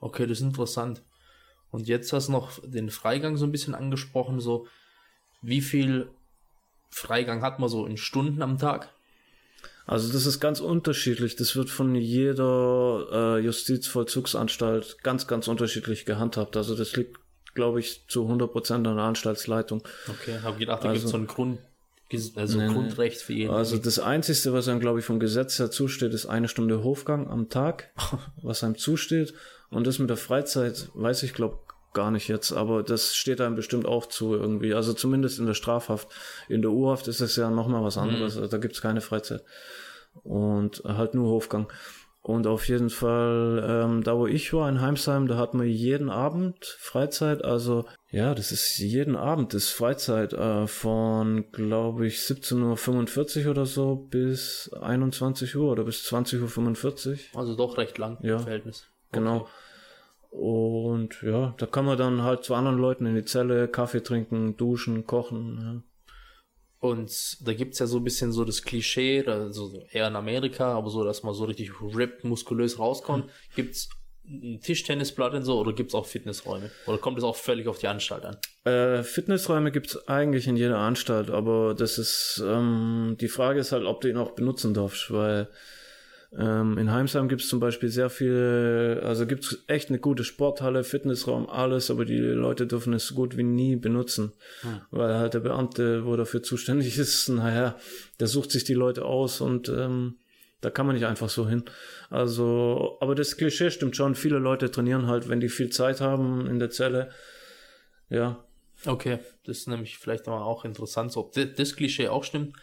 Okay, 0.00 0.26
das 0.26 0.38
ist 0.38 0.44
interessant. 0.44 1.02
Und 1.70 1.88
jetzt 1.88 2.12
hast 2.12 2.28
du 2.28 2.32
noch 2.32 2.58
den 2.64 2.90
Freigang 2.90 3.36
so 3.36 3.44
ein 3.44 3.52
bisschen 3.52 3.74
angesprochen, 3.74 4.40
so 4.40 4.66
wie 5.42 5.60
viel 5.60 6.08
Freigang 6.90 7.42
hat 7.42 7.58
man 7.58 7.68
so 7.68 7.86
in 7.86 7.96
Stunden 7.96 8.42
am 8.42 8.58
Tag? 8.58 8.92
Also 9.86 10.12
das 10.12 10.26
ist 10.26 10.38
ganz 10.38 10.60
unterschiedlich. 10.60 11.36
Das 11.36 11.56
wird 11.56 11.70
von 11.70 11.94
jeder 11.94 13.06
äh, 13.10 13.38
Justizvollzugsanstalt 13.40 15.02
ganz, 15.02 15.26
ganz 15.26 15.48
unterschiedlich 15.48 16.04
gehandhabt. 16.04 16.58
Also 16.58 16.76
das 16.76 16.94
liegt, 16.94 17.16
glaube 17.54 17.80
ich, 17.80 18.06
zu 18.06 18.24
100 18.24 18.52
Prozent 18.52 18.86
an 18.86 18.96
der 18.96 19.04
Anstaltsleitung. 19.06 19.82
Okay, 20.06 20.40
habe 20.42 20.58
gedacht, 20.58 20.84
da 20.84 20.90
also, 20.90 20.94
gibt 20.94 21.04
es 21.06 21.10
so 21.10 21.16
ein 21.16 21.26
Grund, 21.26 21.58
also 22.36 22.58
nee, 22.58 22.72
Grundrecht 22.72 23.22
für 23.22 23.32
jeden. 23.32 23.52
Also 23.52 23.78
das 23.78 23.98
Einzige, 23.98 24.52
was 24.52 24.68
einem, 24.68 24.80
glaube 24.80 24.98
ich, 24.98 25.06
vom 25.06 25.20
Gesetz 25.20 25.58
her 25.58 25.70
zusteht, 25.70 26.12
ist 26.12 26.26
eine 26.26 26.48
Stunde 26.48 26.82
Hofgang 26.82 27.28
am 27.28 27.48
Tag, 27.48 27.90
was 28.42 28.62
einem 28.62 28.76
zusteht. 28.76 29.32
Und 29.70 29.86
das 29.86 29.98
mit 29.98 30.10
der 30.10 30.16
Freizeit 30.16 30.90
weiß 30.94 31.22
ich, 31.22 31.34
glaube 31.34 31.58
gar 31.94 32.10
nicht 32.10 32.28
jetzt, 32.28 32.52
aber 32.52 32.82
das 32.82 33.16
steht 33.16 33.40
einem 33.40 33.56
bestimmt 33.56 33.86
auch 33.86 34.06
zu 34.06 34.34
irgendwie. 34.34 34.74
Also 34.74 34.92
zumindest 34.92 35.38
in 35.38 35.46
der 35.46 35.54
Strafhaft. 35.54 36.08
In 36.48 36.62
der 36.62 36.70
Urhaft 36.70 37.08
ist 37.08 37.20
es 37.20 37.36
ja 37.36 37.50
nochmal 37.50 37.82
was 37.82 37.98
anderes. 37.98 38.36
Mhm. 38.36 38.42
Also 38.42 38.50
da 38.50 38.58
gibt's 38.58 38.82
keine 38.82 39.00
Freizeit. 39.00 39.42
Und 40.22 40.82
halt 40.84 41.14
nur 41.14 41.28
Hofgang. 41.28 41.68
Und 42.20 42.46
auf 42.46 42.68
jeden 42.68 42.90
Fall, 42.90 43.64
ähm, 43.66 44.02
da 44.02 44.18
wo 44.18 44.26
ich 44.26 44.52
war 44.52 44.68
in 44.68 44.82
Heimsheim, 44.82 45.28
da 45.28 45.38
hat 45.38 45.54
man 45.54 45.66
jeden 45.66 46.10
Abend 46.10 46.76
Freizeit. 46.78 47.42
Also 47.44 47.86
ja, 48.10 48.34
das 48.34 48.52
ist 48.52 48.78
jeden 48.78 49.16
Abend 49.16 49.54
ist 49.54 49.70
Freizeit 49.70 50.34
äh, 50.34 50.66
von, 50.66 51.50
glaube 51.52 52.06
ich, 52.06 52.16
17.45 52.18 53.44
Uhr 53.44 53.50
oder 53.52 53.66
so 53.66 53.96
bis 53.96 54.70
21 54.78 55.56
Uhr 55.56 55.72
oder 55.72 55.84
bis 55.84 56.04
20.45 56.06 57.12
Uhr. 57.32 57.40
Also 57.40 57.56
doch 57.56 57.78
recht 57.78 57.96
lang 57.96 58.18
ja, 58.22 58.38
Verhältnis. 58.38 58.88
Genau. 59.12 59.48
Und 60.30 61.22
ja, 61.22 61.54
da 61.56 61.66
kann 61.66 61.86
man 61.86 61.96
dann 61.96 62.22
halt 62.22 62.44
zu 62.44 62.54
anderen 62.54 62.78
Leuten 62.78 63.06
in 63.06 63.14
die 63.14 63.24
Zelle, 63.24 63.68
Kaffee 63.68 64.02
trinken, 64.02 64.56
duschen, 64.56 65.06
kochen. 65.06 65.84
Und 66.80 67.46
da 67.46 67.54
gibt's 67.54 67.80
ja 67.80 67.86
so 67.86 67.96
ein 67.96 68.04
bisschen 68.04 68.30
so 68.30 68.44
das 68.44 68.62
Klischee, 68.62 69.24
also 69.26 69.82
eher 69.90 70.06
in 70.08 70.16
Amerika, 70.16 70.74
aber 70.74 70.90
so, 70.90 71.02
dass 71.02 71.22
man 71.22 71.34
so 71.34 71.44
richtig 71.44 71.72
ripped, 71.80 72.24
muskulös 72.24 72.78
rauskommt. 72.78 73.26
Mhm. 73.26 73.30
Gibt's 73.56 73.88
ein 74.28 74.60
Tischtennisblatt 74.60 75.32
und 75.34 75.42
so 75.42 75.58
oder 75.58 75.72
gibt's 75.72 75.94
auch 75.94 76.06
Fitnessräume? 76.06 76.70
Oder 76.86 76.98
kommt 76.98 77.18
es 77.18 77.24
auch 77.24 77.34
völlig 77.34 77.66
auf 77.66 77.78
die 77.78 77.88
Anstalt 77.88 78.24
an? 78.24 78.36
Äh, 78.64 79.02
Fitnessräume 79.02 79.72
gibt's 79.72 80.06
eigentlich 80.06 80.46
in 80.46 80.56
jeder 80.56 80.78
Anstalt, 80.78 81.30
aber 81.30 81.74
das 81.74 81.98
ist, 81.98 82.42
ähm, 82.46 83.16
die 83.20 83.28
Frage 83.28 83.60
ist 83.60 83.72
halt, 83.72 83.84
ob 83.84 84.02
du 84.02 84.08
ihn 84.08 84.18
auch 84.18 84.32
benutzen 84.32 84.74
darfst, 84.74 85.10
weil 85.10 85.48
ähm, 86.36 86.76
in 86.76 86.92
Heimsheim 86.92 87.28
gibt's 87.28 87.48
zum 87.48 87.58
Beispiel 87.58 87.88
sehr 87.88 88.10
viele, 88.10 89.02
also 89.02 89.26
gibt's 89.26 89.64
echt 89.66 89.88
eine 89.88 89.98
gute 89.98 90.24
Sporthalle, 90.24 90.84
Fitnessraum, 90.84 91.48
alles, 91.48 91.90
aber 91.90 92.04
die 92.04 92.18
Leute 92.18 92.66
dürfen 92.66 92.92
es 92.92 93.06
so 93.06 93.14
gut 93.14 93.36
wie 93.38 93.44
nie 93.44 93.76
benutzen, 93.76 94.32
hm. 94.60 94.80
weil 94.90 95.14
halt 95.14 95.34
der 95.34 95.40
Beamte, 95.40 96.04
wo 96.04 96.16
dafür 96.16 96.42
zuständig 96.42 96.98
ist, 96.98 97.28
naja, 97.28 97.76
der 98.20 98.26
sucht 98.26 98.50
sich 98.50 98.64
die 98.64 98.74
Leute 98.74 99.06
aus 99.06 99.40
und 99.40 99.70
ähm, 99.70 100.16
da 100.60 100.70
kann 100.70 100.86
man 100.86 100.96
nicht 100.96 101.06
einfach 101.06 101.28
so 101.28 101.48
hin. 101.48 101.64
Also, 102.10 102.98
aber 103.00 103.14
das 103.14 103.36
Klischee 103.36 103.70
stimmt 103.70 103.96
schon. 103.96 104.16
Viele 104.16 104.38
Leute 104.38 104.70
trainieren 104.70 105.06
halt, 105.06 105.28
wenn 105.28 105.38
die 105.38 105.48
viel 105.48 105.70
Zeit 105.70 106.00
haben 106.00 106.48
in 106.48 106.58
der 106.58 106.70
Zelle. 106.70 107.10
Ja. 108.10 108.44
Okay, 108.84 109.20
das 109.44 109.58
ist 109.58 109.68
nämlich 109.68 109.98
vielleicht 109.98 110.26
auch 110.28 110.64
interessant, 110.64 111.16
ob 111.16 111.32
das 111.32 111.76
Klischee 111.76 112.08
auch 112.08 112.24
stimmt. 112.24 112.56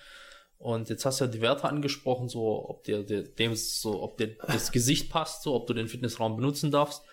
Und 0.58 0.90
jetzt 0.90 1.06
hast 1.06 1.20
du 1.20 1.26
ja 1.26 1.32
die 1.32 1.42
Werte 1.42 1.66
angesprochen, 1.66 2.28
so 2.28 2.70
ob 2.70 2.84
dir, 2.84 3.04
dir 3.04 3.24
dem 3.24 3.56
so, 3.56 4.02
ob 4.02 4.18
dir 4.18 4.36
das 4.48 4.72
Gesicht 4.72 5.12
passt, 5.12 5.44
so 5.44 5.54
ob 5.54 5.68
du 5.68 5.74
den 5.74 5.88
Fitnessraum 5.88 6.36
benutzen 6.36 6.72
darfst. 6.72 7.04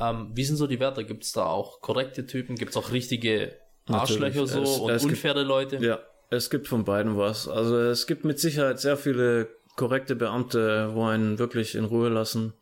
Ähm, 0.00 0.30
wie 0.34 0.44
sind 0.44 0.56
so 0.56 0.66
die 0.66 0.80
Werte? 0.80 1.04
Gibt 1.04 1.24
es 1.24 1.32
da 1.32 1.44
auch 1.46 1.80
korrekte 1.80 2.26
Typen? 2.26 2.56
Gibt 2.56 2.70
es 2.70 2.76
auch 2.76 2.92
richtige 2.92 3.56
Arschlöcher 3.86 4.46
so 4.46 4.62
es, 4.62 4.78
und 4.78 4.90
es 4.90 5.04
unfaire 5.04 5.34
gibt, 5.40 5.48
Leute? 5.48 5.76
Ja, 5.84 6.00
es 6.30 6.48
gibt 6.48 6.68
von 6.68 6.84
beiden 6.84 7.18
was. 7.18 7.48
Also 7.48 7.78
es 7.78 8.06
gibt 8.06 8.24
mit 8.24 8.38
Sicherheit 8.38 8.80
sehr 8.80 8.96
viele 8.96 9.48
korrekte 9.76 10.16
Beamte, 10.16 10.94
wo 10.94 11.04
einen 11.04 11.38
wirklich 11.38 11.74
in 11.74 11.84
Ruhe 11.84 12.08
lassen 12.08 12.54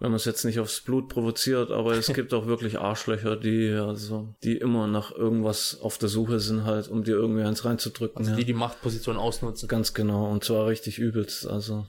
wenn 0.00 0.10
man 0.10 0.16
es 0.16 0.24
jetzt 0.24 0.44
nicht 0.44 0.60
aufs 0.60 0.80
Blut 0.80 1.08
provoziert, 1.08 1.70
aber 1.70 1.92
es 1.92 2.12
gibt 2.12 2.32
auch 2.32 2.46
wirklich 2.46 2.78
Arschlöcher, 2.78 3.36
die 3.36 3.70
also 3.70 4.34
die 4.44 4.56
immer 4.56 4.86
nach 4.86 5.10
irgendwas 5.10 5.78
auf 5.80 5.98
der 5.98 6.08
Suche 6.08 6.38
sind 6.38 6.64
halt, 6.64 6.88
um 6.88 7.02
dir 7.02 7.16
irgendwie 7.16 7.42
eins 7.42 7.64
reinzudrücken. 7.64 8.18
Also 8.18 8.34
die 8.34 8.42
ja. 8.42 8.46
die 8.46 8.54
Machtposition 8.54 9.16
ausnutzen. 9.16 9.68
Ganz 9.68 9.94
genau 9.94 10.30
und 10.30 10.44
zwar 10.44 10.66
richtig 10.66 10.98
übelst. 10.98 11.46
Also 11.46 11.86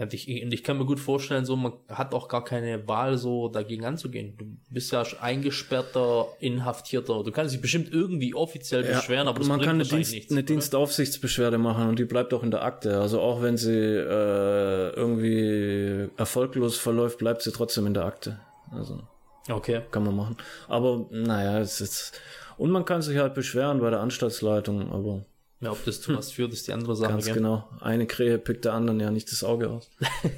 und 0.00 0.14
ich, 0.14 0.28
ich 0.28 0.64
kann 0.64 0.78
mir 0.78 0.84
gut 0.84 1.00
vorstellen, 1.00 1.44
so 1.44 1.56
man 1.56 1.72
hat 1.88 2.14
auch 2.14 2.28
gar 2.28 2.44
keine 2.44 2.86
Wahl, 2.86 3.18
so 3.18 3.48
dagegen 3.48 3.84
anzugehen. 3.84 4.34
Du 4.36 4.44
bist 4.70 4.92
ja 4.92 5.04
eingesperrter, 5.20 6.26
inhaftierter. 6.40 7.22
Du 7.24 7.32
kannst 7.32 7.54
dich 7.54 7.60
bestimmt 7.60 7.92
irgendwie 7.92 8.34
offiziell 8.34 8.84
ja, 8.84 8.96
beschweren, 8.96 9.28
aber 9.28 9.38
das 9.38 9.48
man 9.48 9.60
kann 9.60 9.76
eine, 9.76 9.84
Dienst, 9.84 10.12
nichts, 10.12 10.32
eine 10.32 10.44
Dienstaufsichtsbeschwerde 10.44 11.58
machen 11.58 11.88
und 11.88 11.98
die 11.98 12.04
bleibt 12.04 12.32
auch 12.32 12.42
in 12.42 12.50
der 12.50 12.62
Akte. 12.62 13.00
Also 13.00 13.20
auch 13.20 13.42
wenn 13.42 13.56
sie 13.56 13.74
äh, 13.74 14.90
irgendwie 14.94 16.08
erfolglos 16.16 16.78
verläuft, 16.78 17.18
bleibt 17.18 17.42
sie 17.42 17.52
trotzdem 17.52 17.86
in 17.86 17.94
der 17.94 18.04
Akte. 18.04 18.38
Also 18.70 19.00
okay, 19.48 19.82
kann 19.90 20.04
man 20.04 20.14
machen. 20.14 20.36
Aber 20.68 21.06
naja, 21.10 21.58
es 21.58 21.80
ist 21.80 22.20
und 22.58 22.70
man 22.70 22.84
kann 22.84 23.02
sich 23.02 23.16
halt 23.18 23.34
beschweren 23.34 23.80
bei 23.80 23.88
der 23.90 24.00
Anstaltsleitung, 24.00 24.92
aber 24.92 25.24
ja, 25.60 25.72
ob 25.72 25.84
das 25.84 26.00
zu 26.00 26.16
was 26.16 26.30
führt, 26.30 26.52
ist 26.52 26.68
die 26.68 26.72
andere 26.72 26.94
Sache. 26.94 27.12
Ganz 27.12 27.24
gell? 27.24 27.34
genau. 27.34 27.68
Eine 27.80 28.06
Krähe 28.06 28.38
pickt 28.38 28.64
der 28.64 28.74
anderen 28.74 29.00
ja 29.00 29.10
nicht 29.10 29.30
das 29.32 29.42
Auge 29.42 29.70
aus. 29.70 29.90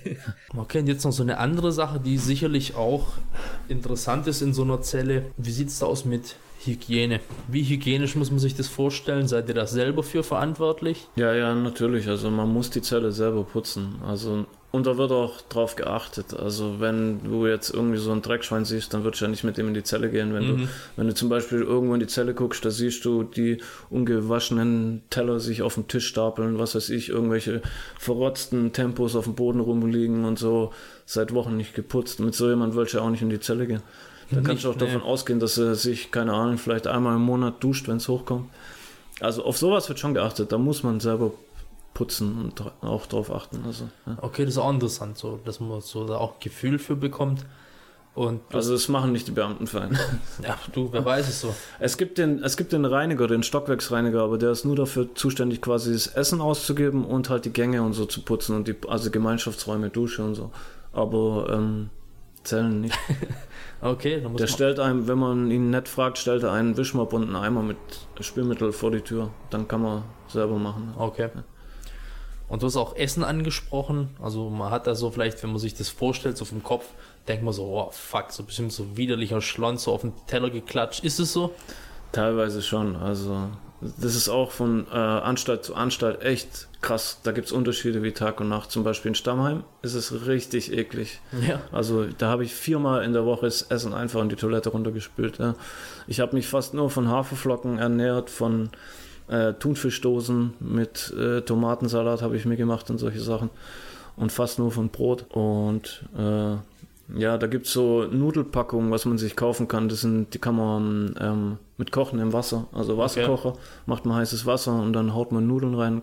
okay, 0.57 0.79
und 0.81 0.87
jetzt 0.87 1.05
noch 1.05 1.13
so 1.13 1.23
eine 1.23 1.39
andere 1.39 1.73
Sache, 1.73 2.01
die 2.01 2.17
sicherlich 2.17 2.75
auch 2.75 3.09
interessant 3.69 4.27
ist 4.27 4.41
in 4.41 4.55
so 4.55 4.63
einer 4.63 4.81
Zelle. 4.81 5.27
Wie 5.37 5.51
sieht 5.51 5.69
es 5.69 5.79
da 5.79 5.87
aus 5.87 6.07
mit 6.07 6.37
Hygiene? 6.65 7.21
Wie 7.49 7.65
hygienisch 7.65 8.17
muss 8.17 8.31
man 8.31 8.41
sich 8.41 8.55
das 8.55 8.69
vorstellen? 8.69 9.29
Seid 9.29 9.49
ihr 9.49 9.55
da 9.55 9.67
selber 9.67 10.03
für 10.03 10.23
verantwortlich? 10.23 11.07
Ja, 11.17 11.35
ja, 11.35 11.55
natürlich. 11.55 12.09
Also 12.09 12.31
man 12.31 12.51
muss 12.51 12.71
die 12.71 12.81
Zelle 12.81 13.13
selber 13.13 13.45
putzen. 13.45 13.97
Also 14.07 14.47
und 14.73 14.87
da 14.87 14.97
wird 14.97 15.11
auch 15.11 15.41
drauf 15.43 15.75
geachtet. 15.75 16.33
Also 16.33 16.79
wenn 16.79 17.25
du 17.25 17.47
jetzt 17.47 17.71
irgendwie 17.71 17.99
so 17.99 18.13
ein 18.13 18.23
Dreckschwein 18.23 18.65
siehst, 18.65 18.95
dann 18.95 19.03
würdest 19.03 19.21
du 19.21 19.25
ja 19.25 19.31
nicht 19.31 19.43
mit 19.43 19.57
dem 19.57 19.67
in 19.67 19.75
die 19.75 19.83
Zelle 19.83 20.11
gehen. 20.11 20.33
Wenn, 20.33 20.47
mhm. 20.47 20.59
du, 20.59 20.69
wenn 20.97 21.07
du 21.09 21.15
zum 21.15 21.29
Beispiel 21.29 21.63
irgendwo 21.63 21.95
in 21.95 22.01
die 22.01 22.07
Zelle 22.07 22.35
guckst, 22.35 22.65
da 22.65 22.71
siehst 22.71 23.05
du 23.05 23.25
die 23.25 23.59
ungewaschenen 23.91 25.03
Teller 25.11 25.41
sich 25.41 25.63
auf 25.63 25.75
dem 25.75 25.89
Tisch 25.89 26.07
stapeln, 26.07 26.59
was 26.59 26.77
weiß 26.77 26.91
ich, 26.91 27.09
irgendwelche 27.09 27.63
verrotzten 27.99 28.73
Tempos 28.73 29.17
auf 29.17 29.25
dem 29.25 29.35
Boden 29.35 29.59
rumliegen 29.59 30.25
und 30.25 30.39
so, 30.39 30.73
seit 31.05 31.35
Wochen 31.35 31.57
nicht 31.57 31.75
geputzt. 31.75 32.21
Mit 32.21 32.37
so 32.37 32.49
jemand 32.49 32.77
willst 32.77 32.95
du 32.95 32.99
ja 32.99 33.05
auch 33.05 33.11
nicht 33.11 33.23
in 33.23 33.31
die 33.31 33.41
Zelle 33.41 33.67
gehen. 33.67 33.83
Da 34.31 34.41
kannst 34.43 34.63
du 34.63 34.71
auch 34.71 34.77
nee. 34.77 34.87
davon 34.87 35.03
ausgehen, 35.03 35.41
dass 35.41 35.59
er 35.59 35.75
sich, 35.75 36.13
keine 36.13 36.33
Ahnung, 36.33 36.59
vielleicht 36.59 36.87
einmal 36.87 37.17
im 37.17 37.23
Monat 37.23 37.65
duscht, 37.65 37.89
wenn 37.89 37.97
es 37.97 38.07
hochkommt. 38.07 38.49
Also 39.19 39.45
auf 39.45 39.59
sowas 39.59 39.89
wird 39.89 39.99
schon 39.99 40.15
geachtet. 40.15 40.53
Da 40.53 40.59
muss 40.59 40.85
man 40.85 41.01
selber 41.01 41.33
putzen 41.95 42.45
und 42.45 42.63
auch 42.83 43.07
darauf 43.07 43.33
achten. 43.33 43.63
Also, 43.67 43.89
ja. 44.07 44.19
Okay, 44.21 44.45
das 44.45 44.55
ist 44.55 44.59
auch 44.59 44.71
interessant, 44.71 45.19
so, 45.19 45.41
dass 45.45 45.61
man 45.61 45.81
so 45.81 46.07
da 46.07 46.17
auch 46.17 46.41
Gefühl 46.41 46.79
für 46.79 46.97
bekommt. 46.97 47.45
Und 48.15 48.41
also 48.53 48.73
das 48.73 48.89
machen 48.89 49.13
nicht 49.13 49.29
die 49.29 49.33
Beamtenvereine. 49.33 49.99
Ja, 50.43 50.59
du, 50.73 50.93
wer 50.93 51.05
weiß 51.05 51.29
es 51.29 51.41
so. 51.41 51.55
Es 51.79 51.97
gibt 51.97 52.19
den, 52.19 52.43
es 52.43 52.57
gibt 52.57 52.73
den 52.73 52.85
Reiniger, 52.85 53.29
den 53.29 53.43
Stockwerksreiniger, 53.43 54.23
aber 54.23 54.37
der 54.37 54.51
ist 54.51 54.65
nur 54.65 54.75
dafür 54.75 55.15
zuständig, 55.15 55.61
quasi 55.63 55.93
das 55.93 56.09
Essen 56.09 56.41
auszugeben 56.41 57.05
und 57.05 57.31
halt 57.31 57.45
die 57.45 57.53
Gänge 57.53 57.83
und 57.83 57.93
so 57.93 58.07
zu 58.07 58.23
putzen 58.23 58.57
und 58.57 58.67
die, 58.67 58.75
also 58.89 59.11
Gemeinschaftsräume, 59.11 59.91
Dusche 59.91 60.25
und 60.25 60.35
so. 60.35 60.51
Aber 60.93 61.51
ähm, 61.53 61.91
Zellen 62.43 62.81
nicht. 62.81 62.99
okay, 63.81 64.21
dann 64.21 64.33
muss 64.33 64.41
Der 64.41 64.49
stellt 64.49 64.81
einem, 64.81 65.07
wenn 65.07 65.19
man 65.19 65.51
ihn 65.51 65.71
nett 65.71 65.89
fragt, 65.89 66.19
stellt 66.19 66.43
er 66.43 66.53
einen 66.53 66.77
Wischmopp 66.77 67.13
und 67.13 67.23
einen 67.23 67.37
Eimer 67.37 67.63
mit 67.63 67.77
Spülmittel 68.21 68.73
vor 68.73 68.91
die 68.91 69.03
Tür. 69.03 69.31
Dann 69.51 69.69
kann 69.69 69.83
man 69.83 70.03
selber 70.29 70.59
machen. 70.59 70.95
Okay. 70.97 71.29
Ja. 71.35 71.45
Und 72.51 72.63
du 72.63 72.67
hast 72.67 72.77
auch 72.77 72.97
Essen 72.97 73.23
angesprochen. 73.23 74.11
Also 74.21 74.51
man 74.51 74.73
hat 74.73 74.89
da 74.89 74.97
so 74.97 75.11
vielleicht, 75.11 75.43
wenn 75.43 75.51
man 75.51 75.61
sich 75.61 75.75
das 75.75 75.89
vorstellt, 75.89 76.37
so 76.37 76.45
vom 76.45 76.65
Kopf, 76.65 76.85
denkt 77.29 77.45
man 77.45 77.55
so, 77.55 77.65
oh 77.65 77.91
fuck, 77.93 78.33
so 78.33 78.43
bestimmt 78.43 78.73
so 78.73 78.97
widerlicher 78.97 79.41
Schlons 79.41 79.85
so 79.85 79.93
auf 79.93 80.01
den 80.01 80.13
Teller 80.27 80.51
geklatscht. 80.51 81.05
Ist 81.05 81.21
es 81.21 81.33
so? 81.33 81.55
Teilweise 82.11 82.61
schon. 82.61 82.97
Also 82.97 83.49
das 83.81 84.17
ist 84.17 84.29
auch 84.29 84.51
von 84.51 84.87
äh, 84.93 84.97
Anstalt 84.97 85.65
zu 85.65 85.77
Anstalt 85.77 86.23
echt 86.23 86.69
krass. 86.83 87.21
Da 87.23 87.31
gibt 87.31 87.47
es 87.47 87.53
Unterschiede 87.53 88.03
wie 88.03 88.11
Tag 88.11 88.41
und 88.41 88.49
Nacht. 88.49 88.73
Zum 88.73 88.83
Beispiel 88.83 89.11
in 89.11 89.15
Stammheim 89.15 89.63
ist 89.83 89.95
es 89.95 90.27
richtig 90.27 90.73
eklig. 90.73 91.21
Ja. 91.47 91.61
Also 91.71 92.07
da 92.07 92.31
habe 92.31 92.43
ich 92.43 92.53
viermal 92.53 93.05
in 93.05 93.13
der 93.13 93.25
Woche 93.25 93.47
das 93.47 93.63
Essen 93.63 93.95
einfach 93.95 94.21
in 94.23 94.29
die 94.29 94.35
Toilette 94.35 94.71
runtergespült. 94.71 95.39
Ja. 95.39 95.55
Ich 96.09 96.19
habe 96.19 96.35
mich 96.35 96.49
fast 96.49 96.75
nur 96.75 96.91
von 96.91 97.09
Haferflocken 97.09 97.79
ernährt, 97.79 98.29
von 98.29 98.71
äh, 99.31 99.55
Thunfischdosen 99.55 100.55
mit 100.61 101.15
äh, 101.17 101.43
Tomatensalat 101.43 102.21
habe 102.23 102.37
ich 102.37 102.45
mir 102.45 102.57
gemacht 102.57 102.91
und 102.91 102.99
solche 102.99 103.21
Sachen. 103.21 103.51
Und 104.17 104.33
fast 104.33 104.59
nur 104.59 104.71
von 104.71 104.89
Brot. 104.89 105.25
Und 105.31 106.05
äh, 106.19 106.57
ja, 107.19 107.39
da 107.39 107.47
gibt 107.47 107.67
es 107.67 107.73
so 107.73 108.05
Nudelpackungen, 108.05 108.91
was 108.91 109.05
man 109.05 109.19
sich 109.19 109.37
kaufen 109.37 109.69
kann. 109.69 109.89
Das 109.89 110.01
sind, 110.01 110.35
die 110.35 110.39
kann 110.39 110.57
man 110.57 111.15
ähm, 111.21 111.59
mit 111.77 111.93
kochen 111.93 112.19
im 112.19 112.33
Wasser. 112.33 112.67
Also 112.73 112.99
Wasserkocher, 112.99 113.51
okay. 113.51 113.59
macht 113.87 114.05
man 114.05 114.17
heißes 114.17 114.47
Wasser 114.47 114.75
und 114.75 114.93
dann 114.93 115.15
haut 115.15 115.33
man 115.33 115.47
Nudeln 115.47 115.75
rein, 115.75 116.03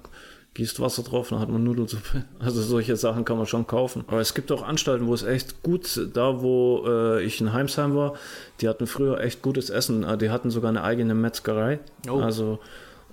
gießt 0.56 0.80
Wasser 0.80 1.04
drauf, 1.04 1.30
dann 1.30 1.40
hat 1.40 1.50
man 1.50 1.64
Nudelsuppe. 1.64 2.24
Also 2.40 2.62
solche 2.62 2.96
Sachen 2.96 3.26
kann 3.26 3.38
man 3.38 3.46
schon 3.46 3.68
kaufen. 3.68 4.04
Aber 4.08 4.22
es 4.22 4.34
gibt 4.34 4.52
auch 4.52 4.64
Anstalten, 4.64 5.08
wo 5.08 5.14
es 5.14 5.24
echt 5.24 5.64
gut, 5.64 6.10
da 6.14 6.42
wo 6.42 6.86
äh, 6.88 7.24
ich 7.24 7.40
in 7.42 7.54
Heimsheim 7.54 7.96
war, 7.96 8.14
die 8.62 8.68
hatten 8.68 8.88
früher 8.88 9.20
echt 9.20 9.42
gutes 9.42 9.70
Essen. 9.70 10.04
Äh, 10.04 10.18
die 10.18 10.30
hatten 10.30 10.50
sogar 10.50 10.70
eine 10.70 10.84
eigene 10.84 11.14
Metzgerei. 11.14 11.80
Oh. 12.10 12.20
Also 12.20 12.60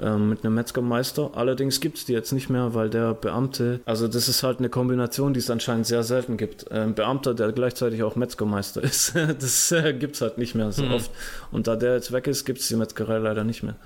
ähm, 0.01 0.29
mit 0.29 0.45
einem 0.45 0.55
Metzgermeister. 0.55 1.31
Allerdings 1.35 1.81
gibt 1.81 1.99
es 1.99 2.05
die 2.05 2.13
jetzt 2.13 2.33
nicht 2.33 2.51
mehr, 2.51 2.75
weil 2.75 2.91
der 2.91 3.15
Beamte, 3.15 3.81
also 3.85 4.09
das 4.09 4.29
ist 4.29 4.43
halt 4.43 4.59
eine 4.59 4.69
Kombination, 4.69 5.35
die 5.35 5.41
es 5.41 5.51
anscheinend 5.51 5.87
sehr 5.87 6.03
selten 6.03 6.37
gibt. 6.37 6.71
Ein 6.71 6.95
Beamter, 6.95 7.35
der 7.35 7.53
gleichzeitig 7.53 8.03
auch 8.03 8.17
Metzgermeister 8.17 8.83
ist, 8.83 9.15
das 9.15 9.73
äh, 9.73 9.93
gibt 9.95 10.17
es 10.17 10.21
halt 10.21 10.39
nicht 10.39 10.55
mehr 10.55 10.73
so 10.73 10.85
mhm. 10.85 10.95
oft. 10.95 11.11
Und 11.53 11.67
da 11.67 11.77
der 11.77 11.95
jetzt 11.95 12.13
weg 12.13 12.27
ist, 12.27 12.45
gibt 12.45 12.61
es 12.61 12.69
die 12.69 12.77
Metzgerei 12.77 13.19
leider 13.19 13.45
nicht 13.45 13.63
mehr. 13.63 13.77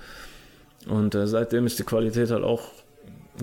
Und 0.87 1.13
äh, 1.15 1.27
seitdem 1.27 1.65
ist 1.65 1.77
die 1.77 1.83
Qualität 1.83 2.31
halt 2.31 2.43
auch 2.43 2.63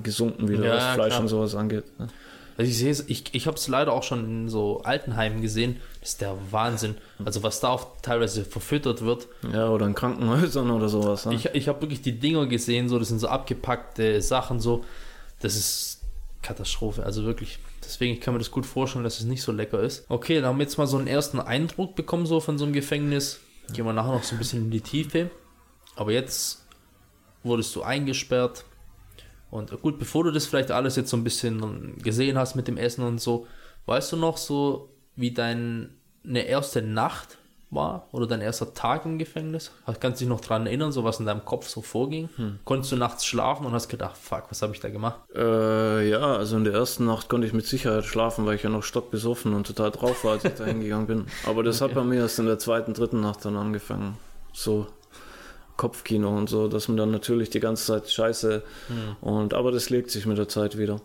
gesunken, 0.03 0.49
wieder 0.49 0.65
ja, 0.65 0.77
was 0.77 0.95
Fleisch 0.95 1.09
klar. 1.11 1.21
und 1.21 1.29
sowas 1.29 1.55
angeht. 1.55 1.85
Ne? 1.99 2.09
Also 2.57 2.71
ich 2.71 2.79
sehe 2.79 2.91
es, 2.91 3.09
ich, 3.09 3.35
ich 3.35 3.47
habe 3.47 3.57
es 3.57 3.69
leider 3.69 3.93
auch 3.93 4.03
schon 4.03 4.25
in 4.25 4.49
so 4.49 4.81
Altenheimen 4.83 5.43
gesehen. 5.43 5.81
Das 6.01 6.11
ist 6.11 6.21
der 6.21 6.37
Wahnsinn. 6.51 6.97
Also 7.25 7.43
was 7.43 7.61
da 7.61 7.69
auch 7.69 8.01
teilweise 8.01 8.45
verfüttert 8.45 9.03
wird. 9.03 9.29
Ja, 9.53 9.69
oder 9.69 9.87
in 9.87 9.95
Krankenhäusern 9.95 10.71
oder 10.71 10.89
sowas. 10.89 11.27
Ne? 11.27 11.35
Ich, 11.35 11.47
ich 11.47 11.69
habe 11.69 11.83
wirklich 11.83 12.01
die 12.01 12.19
Dinger 12.19 12.47
gesehen, 12.47 12.89
so 12.89 12.99
das 12.99 13.09
sind 13.09 13.19
so 13.19 13.29
abgepackte 13.29 14.23
Sachen, 14.23 14.61
so. 14.61 14.85
Das 15.41 15.55
ist 15.55 16.01
Katastrophe. 16.43 17.05
Also 17.05 17.25
wirklich. 17.25 17.59
Deswegen 17.85 18.15
ich 18.15 18.21
kann 18.21 18.35
mir 18.35 18.39
das 18.39 18.51
gut 18.51 18.65
vorstellen, 18.65 19.05
dass 19.05 19.19
es 19.19 19.27
nicht 19.27 19.43
so 19.43 19.53
lecker 19.53 19.81
ist. 19.81 20.07
Okay, 20.09 20.37
dann 20.37 20.47
haben 20.47 20.59
wir 20.59 20.65
jetzt 20.65 20.79
mal 20.79 20.87
so 20.87 20.97
einen 20.97 21.07
ersten 21.07 21.39
Eindruck 21.39 21.95
bekommen, 21.95 22.27
so 22.27 22.41
von 22.41 22.57
so 22.59 22.65
einem 22.65 22.73
Gefängnis. 22.73 23.41
Gehen 23.73 23.85
wir 23.85 23.93
nachher 23.93 24.13
noch 24.13 24.25
so 24.25 24.35
ein 24.35 24.39
bisschen 24.39 24.63
in 24.63 24.71
die 24.71 24.81
Tiefe. 24.81 25.31
Aber 25.95 26.13
jetzt 26.13 26.65
wurdest 27.43 27.75
du 27.77 27.83
eingesperrt 27.83 28.65
und 29.57 29.83
gut, 29.83 29.99
bevor 29.99 30.25
du 30.25 30.31
das 30.31 30.47
vielleicht 30.47 30.71
alles 30.71 30.97
jetzt 30.97 31.11
so 31.11 31.17
ein 31.17 31.25
bisschen 31.25 31.99
gesehen 31.99 32.39
hast 32.39 32.55
mit 32.55 32.69
dem 32.69 32.77
Essen 32.77 33.05
und 33.05 33.21
so, 33.21 33.47
weißt 33.87 34.13
du 34.13 34.17
noch 34.17 34.37
so, 34.37 34.91
wie 35.17 35.33
deine 35.33 35.89
erste 36.25 36.83
Nacht 36.83 37.39
war 37.71 38.09
oder 38.13 38.27
dein 38.27 38.41
erster 38.41 38.75
Tag 38.75 39.05
im 39.05 39.19
Gefängnis? 39.19 39.73
Kannst 40.01 40.21
du 40.21 40.25
dich 40.25 40.29
noch 40.29 40.41
daran 40.41 40.67
erinnern, 40.67 40.93
so 40.93 41.05
was 41.05 41.19
in 41.19 41.27
deinem 41.27 41.45
Kopf 41.45 41.69
so 41.69 41.83
vorging? 41.83 42.29
Hm. 42.37 42.59
Konntest 42.65 42.93
du 42.93 42.97
nachts 42.97 43.25
schlafen 43.25 43.67
und 43.67 43.73
hast 43.73 43.89
gedacht, 43.89 44.17
fuck, 44.17 44.45
was 44.51 44.63
habe 44.63 44.73
ich 44.73 44.81
da 44.81 44.89
gemacht? 44.89 45.21
Äh, 45.35 46.09
ja, 46.09 46.37
also 46.37 46.57
in 46.57 46.65
der 46.65 46.75
ersten 46.75 47.07
Nacht 47.07 47.29
konnte 47.29 47.47
ich 47.47 47.53
mit 47.53 47.67
Sicherheit 47.67 48.05
schlafen, 48.05 48.47
weil 48.47 48.55
ich 48.55 48.63
ja 48.63 48.71
noch 48.71 48.83
stockbesoffen 48.83 49.55
und 49.55 49.67
total 49.67 49.91
drauf 49.91 50.25
war, 50.25 50.33
als 50.33 50.45
ich 50.45 50.55
da 50.55 50.65
hingegangen 50.67 51.07
bin. 51.07 51.27
Aber 51.47 51.63
das 51.63 51.83
okay. 51.83 51.91
hat 51.91 51.97
bei 51.97 52.05
mir 52.05 52.21
erst 52.21 52.39
in 52.39 52.47
der 52.47 52.59
zweiten, 52.59 52.95
dritten 52.95 53.21
Nacht 53.21 53.45
dann 53.45 53.57
angefangen. 53.57 54.17
So 54.53 54.87
Kopfkino 55.77 56.37
und 56.37 56.49
so, 56.49 56.69
dass 56.69 56.89
man 56.89 56.97
dann 56.97 57.11
natürlich 57.11 57.51
die 57.51 57.61
ganze 57.61 57.87
Zeit 57.87 58.11
scheiße 58.11 58.63
hm. 58.89 59.17
und 59.21 59.55
aber 59.55 59.73
das 59.73 59.91
legt 59.91 60.11
sich 60.11 60.27
mit 60.27 60.39
der 60.39 60.49
Zeit 60.49 60.79
wieder. 60.79 61.01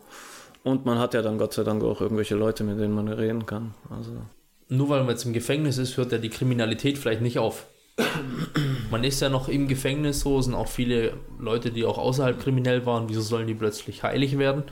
Und 0.64 0.86
man 0.86 1.00
hat 1.00 1.14
ja 1.14 1.22
dann 1.22 1.38
Gott 1.38 1.54
sei 1.54 1.64
Dank 1.64 1.84
auch 1.84 2.02
irgendwelche 2.02 2.36
Leute, 2.36 2.64
mit 2.64 2.80
denen 2.80 2.94
man 2.94 3.08
reden 3.08 3.46
kann. 3.46 3.74
Also 3.90 4.12
nur 4.72 4.88
weil 4.88 5.02
man 5.02 5.10
jetzt 5.10 5.26
im 5.26 5.34
Gefängnis 5.34 5.78
ist, 5.78 5.98
hört 5.98 6.14
ja 6.14 6.18
die 6.18 6.30
Kriminalität 6.30 6.98
vielleicht 6.98 7.22
nicht 7.22 7.40
auf. 7.40 7.68
Man 8.90 9.04
ist 9.04 9.20
ja 9.20 9.28
noch 9.28 9.50
im 9.50 9.68
Gefängnis, 9.68 10.22
so 10.22 10.42
sind 10.42 10.54
auch 10.54 10.70
viele 10.70 11.18
Leute, 11.40 11.72
die 11.72 11.84
auch 11.84 11.98
außerhalb 11.98 12.40
kriminell 12.40 12.86
waren. 12.86 13.10
Wieso 13.10 13.20
sollen 13.22 13.48
die 13.48 13.54
plötzlich 13.54 14.04
heilig 14.04 14.38
werden? 14.38 14.64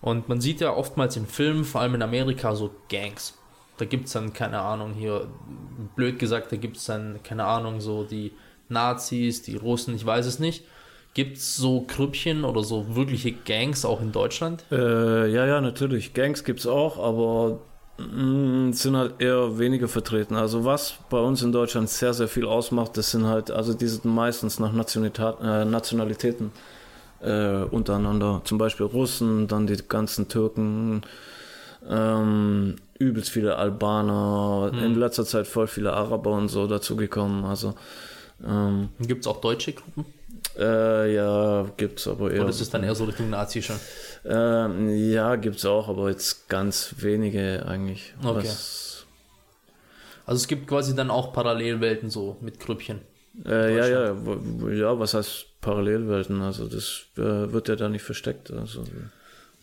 Und 0.00 0.28
man 0.28 0.40
sieht 0.40 0.60
ja 0.60 0.72
oftmals 0.72 1.16
in 1.16 1.26
Filmen, 1.26 1.64
vor 1.64 1.80
allem 1.80 1.96
in 1.96 2.02
Amerika, 2.02 2.54
so 2.54 2.70
Gangs. 2.88 3.36
Da 3.76 3.86
gibt 3.86 4.06
es 4.06 4.12
dann, 4.12 4.32
keine 4.32 4.60
Ahnung, 4.60 4.92
hier, 4.92 5.26
blöd 5.96 6.20
gesagt, 6.20 6.52
da 6.52 6.56
gibt 6.56 6.76
es 6.76 6.84
dann, 6.84 7.20
keine 7.24 7.44
Ahnung, 7.44 7.80
so 7.80 8.04
die 8.04 8.32
Nazis, 8.68 9.42
die 9.42 9.56
Russen, 9.56 9.94
ich 9.94 10.04
weiß 10.04 10.26
es 10.26 10.38
nicht. 10.38 10.64
Gibt 11.14 11.36
es 11.36 11.56
so 11.56 11.82
Krüppchen 11.82 12.44
oder 12.44 12.64
so 12.64 12.96
wirkliche 12.96 13.32
Gangs 13.32 13.84
auch 13.84 14.00
in 14.00 14.10
Deutschland? 14.10 14.64
Äh, 14.72 15.30
ja, 15.30 15.46
ja, 15.46 15.60
natürlich. 15.60 16.12
Gangs 16.12 16.42
gibt 16.42 16.60
es 16.60 16.66
auch, 16.66 16.98
aber 16.98 17.60
Mm, 17.96 18.72
sind 18.72 18.96
halt 18.96 19.20
eher 19.20 19.58
weniger 19.58 19.86
vertreten. 19.86 20.34
Also 20.34 20.64
was 20.64 20.94
bei 21.10 21.18
uns 21.18 21.42
in 21.42 21.52
Deutschland 21.52 21.88
sehr, 21.88 22.12
sehr 22.12 22.26
viel 22.26 22.44
ausmacht, 22.44 22.96
das 22.96 23.12
sind 23.12 23.26
halt, 23.26 23.50
also 23.52 23.72
die 23.72 23.86
sind 23.86 24.04
meistens 24.04 24.58
nach 24.58 24.72
Nationalität, 24.72 25.36
äh, 25.40 25.64
Nationalitäten 25.64 26.50
äh, 27.20 27.62
untereinander. 27.62 28.40
Zum 28.44 28.58
Beispiel 28.58 28.86
Russen, 28.86 29.46
dann 29.46 29.68
die 29.68 29.76
ganzen 29.88 30.28
Türken, 30.28 31.02
ähm, 31.88 32.76
übelst 32.98 33.30
viele 33.30 33.56
Albaner, 33.56 34.72
hm. 34.72 34.78
in 34.84 34.94
letzter 34.96 35.24
Zeit 35.24 35.46
voll 35.46 35.68
viele 35.68 35.92
Araber 35.92 36.32
und 36.32 36.48
so 36.48 36.66
dazugekommen. 36.66 37.44
Also 37.44 37.74
ähm, 38.42 38.88
Gibt 39.00 39.22
es 39.22 39.26
auch 39.26 39.40
deutsche 39.40 39.72
Gruppen? 39.72 40.06
Äh, 40.58 41.14
ja, 41.14 41.66
gibt's 41.76 42.06
aber 42.06 42.30
eher. 42.30 42.42
Oder 42.42 42.50
ist 42.50 42.60
es 42.60 42.70
dann 42.70 42.84
eher 42.84 42.94
so 42.94 43.04
Richtung 43.04 43.30
Nazi 43.30 43.62
schon? 43.62 43.76
Ähm, 44.24 44.88
ja, 45.10 45.36
gibt's 45.36 45.64
auch, 45.64 45.88
aber 45.88 46.10
jetzt 46.10 46.48
ganz 46.48 46.94
wenige 46.98 47.64
eigentlich. 47.66 48.14
Okay. 48.22 48.46
Was... 48.48 49.06
Also 50.26 50.40
es 50.40 50.48
gibt 50.48 50.66
quasi 50.66 50.94
dann 50.94 51.10
auch 51.10 51.32
Parallelwelten 51.32 52.08
so 52.08 52.36
mit 52.40 52.60
Grüppchen. 52.60 53.00
Äh, 53.44 53.76
ja, 53.76 53.88
ja, 53.88 54.16
ja, 54.70 54.98
was 54.98 55.14
heißt 55.14 55.60
Parallelwelten? 55.60 56.40
Also 56.40 56.68
das 56.68 57.06
äh, 57.16 57.52
wird 57.52 57.68
ja 57.68 57.76
da 57.76 57.88
nicht 57.88 58.04
versteckt. 58.04 58.50
Also. 58.52 58.84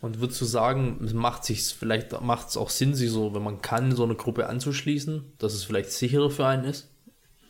Und 0.01 0.19
würdest 0.19 0.41
du 0.41 0.45
sagen, 0.45 1.10
macht 1.13 1.45
sich 1.45 1.63
vielleicht 1.73 2.19
macht 2.21 2.49
es 2.49 2.57
auch 2.57 2.69
Sinn, 2.69 2.95
sich 2.95 3.10
so, 3.12 3.34
wenn 3.34 3.43
man 3.43 3.62
kann, 3.62 3.95
so 3.95 4.03
eine 4.03 4.15
Gruppe 4.15 4.47
anzuschließen, 4.47 5.34
dass 5.38 5.53
es 5.53 5.63
vielleicht 5.63 5.91
sicherer 5.91 6.29
für 6.29 6.45
einen 6.45 6.65
ist? 6.65 6.90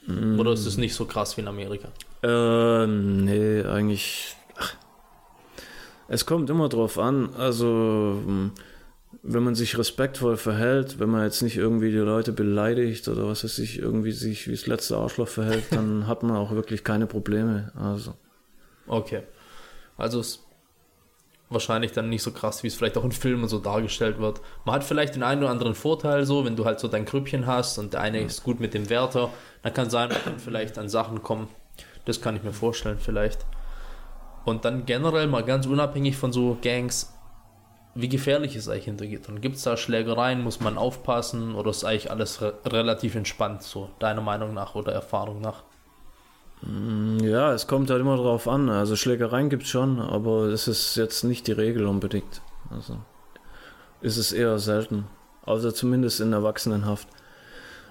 Mm. 0.08 0.40
Oder 0.40 0.54
ist 0.54 0.66
es 0.66 0.78
nicht 0.78 0.96
so 0.96 1.06
krass 1.06 1.38
wie 1.38 1.42
in 1.42 1.48
Amerika? 1.48 1.90
Äh, 2.24 2.88
nee, 2.88 3.64
eigentlich. 3.64 4.36
Ach, 4.58 4.76
es 6.08 6.26
kommt 6.26 6.50
immer 6.50 6.70
drauf 6.70 6.98
an. 6.98 7.34
Also, 7.36 8.20
hm, 8.26 8.52
wenn 9.24 9.44
man 9.44 9.56
sich 9.56 9.78
respektvoll 9.78 10.38
verhält, 10.38 11.00
wenn 11.00 11.10
man 11.10 11.24
jetzt 11.24 11.42
nicht 11.42 11.58
irgendwie 11.58 11.92
die 11.92 11.98
Leute 11.98 12.32
beleidigt 12.32 13.08
oder 13.08 13.28
was 13.28 13.44
weiß 13.44 13.60
ich, 13.60 13.80
irgendwie 13.80 14.12
sich 14.12 14.48
wie 14.48 14.52
das 14.52 14.68
letzte 14.68 14.98
Arschloch 14.98 15.28
verhält, 15.28 15.66
dann 15.72 16.08
hat 16.08 16.24
man 16.24 16.36
auch 16.36 16.52
wirklich 16.52 16.84
keine 16.84 17.08
Probleme. 17.08 17.72
Also. 17.76 18.16
Okay. 18.88 19.24
Also 19.98 20.20
es 20.20 20.40
wahrscheinlich 21.52 21.92
dann 21.92 22.10
nicht 22.10 22.24
so 22.24 22.32
krass, 22.32 22.64
wie 22.64 22.68
es 22.68 22.76
vielleicht 22.76 22.98
auch 22.98 23.04
in 23.04 23.12
Filmen 23.12 23.48
so 23.48 23.60
dargestellt 23.60 24.20
wird. 24.20 24.42
Man 24.66 24.76
hat 24.76 24.84
vielleicht 24.84 25.16
den 25.16 25.24
einen 25.24 25.42
oder 25.42 25.52
anderen 25.52 25.76
Vorteil 25.76 26.26
so, 26.26 26.46
wenn 26.46 26.56
du 26.56 26.66
halt 26.66 26.80
so 26.80 26.88
dein 26.88 27.06
Grüppchen 27.06 27.46
hast 27.46 27.78
und 27.78 27.94
der 27.94 28.02
eine 28.02 28.22
ist 28.22 28.44
gut 28.44 28.60
mit 28.60 28.74
dem 28.74 28.90
Wärter, 28.90 29.30
dann 29.62 29.74
kann 29.74 29.90
sein, 29.90 30.10
man 30.10 30.24
kann 30.24 30.40
vielleicht 30.40 30.78
an 30.78 30.90
Sachen 30.90 31.22
kommen, 31.22 31.48
das 32.06 32.22
kann 32.22 32.36
ich 32.36 32.44
mir 32.44 32.54
vorstellen, 32.54 32.98
vielleicht. 33.00 33.46
Und 34.46 34.66
dann 34.66 34.86
generell 34.86 35.28
mal 35.28 35.44
ganz 35.44 35.68
unabhängig 35.68 36.18
von 36.18 36.32
so 36.32 36.58
Gangs, 36.62 37.14
wie 37.94 38.10
gefährlich 38.10 38.56
ist 38.56 38.70
eigentlich 38.70 38.86
hinter 38.86 39.06
Gittern? 39.06 39.42
Gibt 39.42 39.58
es 39.58 39.64
da 39.64 39.76
Schlägereien? 39.76 40.42
Muss 40.42 40.62
man 40.62 40.78
aufpassen? 40.78 41.56
Oder 41.56 41.72
ist 41.72 41.84
eigentlich 41.84 42.10
alles 42.10 42.42
re 42.42 42.54
relativ 42.66 43.16
entspannt, 43.16 43.64
so 43.64 43.90
deiner 44.00 44.22
Meinung 44.22 44.54
nach 44.54 44.76
oder 44.76 44.94
Erfahrung 44.94 45.42
nach? 45.42 45.64
Mm, 46.62 47.20
ja, 47.20 47.54
es 47.54 47.68
kommt 47.68 47.90
halt 47.90 48.02
immer 48.02 48.18
drauf 48.18 48.48
an. 48.48 48.70
Also 48.70 48.96
Schlägereien 48.96 49.50
gibt 49.50 49.64
es 49.64 49.70
schon, 49.70 50.00
aber 50.00 50.46
es 50.46 50.68
ist 50.68 50.96
jetzt 50.96 51.24
nicht 51.24 51.48
die 51.48 51.54
Regel 51.54 51.86
unbedingt. 51.86 52.42
Also 52.70 52.98
ist 54.02 54.18
es 54.18 54.32
eher 54.32 54.60
selten. 54.60 55.06
Also 55.44 55.72
zumindest 55.72 56.22
in 56.22 56.34
Erwachsenenhaft. 56.34 57.08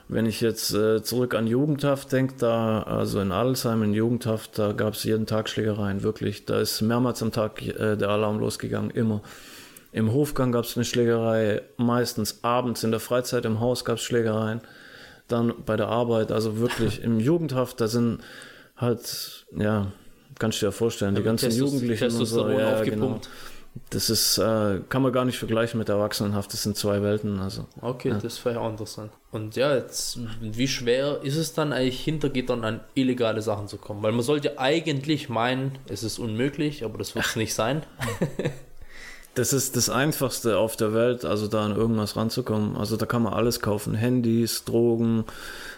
Wenn 0.09 0.27
ich 0.27 0.41
jetzt 0.41 0.75
äh, 0.75 1.03
zurück 1.03 1.35
an 1.35 1.47
Jugendhaft 1.47 2.11
denke, 2.11 2.35
da, 2.37 2.83
also 2.83 3.21
in 3.21 3.31
Adelsheim 3.31 3.85
in 3.85 3.95
Jugendhaft, 3.95 4.59
da 4.59 4.73
gab 4.73 4.95
es 4.95 5.05
jeden 5.05 5.27
Tag 5.27 5.49
Schlägereien, 5.49 6.03
wirklich. 6.03 6.47
Da 6.47 6.61
ist 6.61 6.81
mehrmals 6.81 7.23
am 7.23 7.31
Tag 7.31 7.63
äh, 7.63 7.97
der 7.97 8.09
Alarm 8.09 8.41
losgegangen, 8.41 8.91
immer. 8.91 9.23
Im 9.93 10.13
Hofgang 10.13 10.51
gab 10.51 10.65
es 10.65 10.77
eine 10.77 10.85
Schlägerei, 10.85 11.63
meistens 11.77 12.43
abends 12.43 12.83
in 12.83 12.91
der 12.91 13.01
Freizeit 13.01 13.45
im 13.45 13.61
Haus 13.61 13.85
gab 13.85 13.97
es 13.97 14.03
Schlägereien, 14.03 14.61
dann 15.29 15.53
bei 15.65 15.77
der 15.77 15.89
Arbeit, 15.89 16.33
also 16.33 16.59
wirklich 16.59 17.03
im 17.03 17.21
Jugendhaft, 17.21 17.81
da 17.81 17.87
sind 17.87 18.21
halt, 18.81 19.47
ja, 19.57 19.93
kannst 20.39 20.59
du 20.59 20.67
dir 20.67 20.69
ja 20.69 20.73
vorstellen, 20.73 21.15
die 21.15 21.23
ganzen 21.23 21.51
Testos, 21.51 21.73
Jugendlichen 21.73 22.13
und 22.13 22.25
so, 22.25 22.49
ja, 22.49 22.83
genau 22.83 23.21
das 23.91 24.11
ist, 24.11 24.39
äh, 24.39 24.81
kann 24.89 25.03
man 25.03 25.13
gar 25.13 25.25
nicht 25.25 25.39
vergleichen 25.39 25.79
mit 25.79 25.89
Erwachsenenhaft. 25.89 26.53
Das 26.53 26.63
sind 26.63 26.77
zwei 26.77 27.03
Welten. 27.03 27.39
Also, 27.39 27.67
okay, 27.81 28.11
ja. 28.11 28.19
das 28.19 28.45
wäre 28.45 28.61
auch 28.61 28.71
interessant. 28.71 29.13
Und 29.31 29.57
ja, 29.57 29.75
jetzt, 29.75 30.19
wie 30.41 30.69
schwer 30.69 31.21
ist 31.23 31.37
es 31.37 31.55
dann 31.55 31.73
eigentlich 31.73 32.01
hinter 32.01 32.31
Gittern 32.31 32.65
an 32.65 32.81
illegale 32.95 33.43
Sachen 33.43 33.69
zu 33.69 33.77
kommen? 33.77 34.03
Weil 34.03 34.13
man 34.13 34.23
sollte 34.23 34.59
eigentlich 34.59 35.29
meinen, 35.29 35.79
es 35.89 36.03
ist 36.03 36.19
unmöglich, 36.19 36.85
aber 36.85 36.99
das 36.99 37.15
wird 37.15 37.27
es 37.27 37.37
nicht 37.37 37.55
sein. 37.55 37.83
das 39.35 39.53
ist 39.53 39.77
das 39.77 39.89
Einfachste 39.89 40.59
auf 40.59 40.77
der 40.77 40.93
Welt, 40.93 41.25
also 41.25 41.47
da 41.47 41.65
an 41.65 41.77
irgendwas 41.77 42.17
ranzukommen. 42.17 42.77
Also 42.77 42.97
da 42.97 43.07
kann 43.07 43.23
man 43.23 43.33
alles 43.33 43.61
kaufen. 43.61 43.95
Handys, 43.95 44.65
Drogen, 44.65 45.25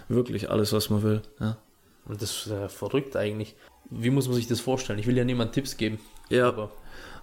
wirklich 0.08 0.50
alles, 0.50 0.72
was 0.72 0.88
man 0.88 1.02
will. 1.02 1.22
Ja. 1.40 1.58
Und 2.06 2.20
das 2.20 2.30
ist 2.30 2.46
ja 2.46 2.68
verrückt 2.68 3.16
eigentlich. 3.16 3.54
Wie 3.90 4.10
muss 4.10 4.26
man 4.26 4.36
sich 4.36 4.48
das 4.48 4.60
vorstellen? 4.60 4.98
Ich 4.98 5.06
will 5.06 5.16
ja 5.16 5.24
niemand 5.24 5.52
Tipps 5.52 5.76
geben. 5.76 5.98
Ja. 6.28 6.48
Aber 6.48 6.70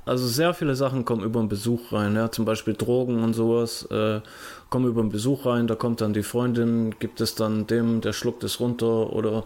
also 0.06 0.28
sehr 0.28 0.54
viele 0.54 0.76
Sachen 0.76 1.06
kommen 1.06 1.24
über 1.24 1.40
den 1.40 1.50
Besuch 1.50 1.92
rein, 1.92 2.16
ja, 2.16 2.32
zum 2.32 2.46
Beispiel 2.46 2.74
Drogen 2.74 3.22
und 3.22 3.34
sowas 3.34 3.84
äh, 3.92 4.22
kommen 4.70 4.88
über 4.88 5.02
den 5.02 5.10
Besuch 5.10 5.46
rein, 5.46 5.68
da 5.68 5.76
kommt 5.76 6.02
dann 6.02 6.14
die 6.14 6.24
Freundin, 6.24 6.96
gibt 7.00 7.22
es 7.22 7.36
dann 7.36 7.68
dem, 7.68 8.02
der 8.02 8.14
schluckt 8.14 8.44
es 8.44 8.60
runter 8.60 9.14
oder 9.14 9.44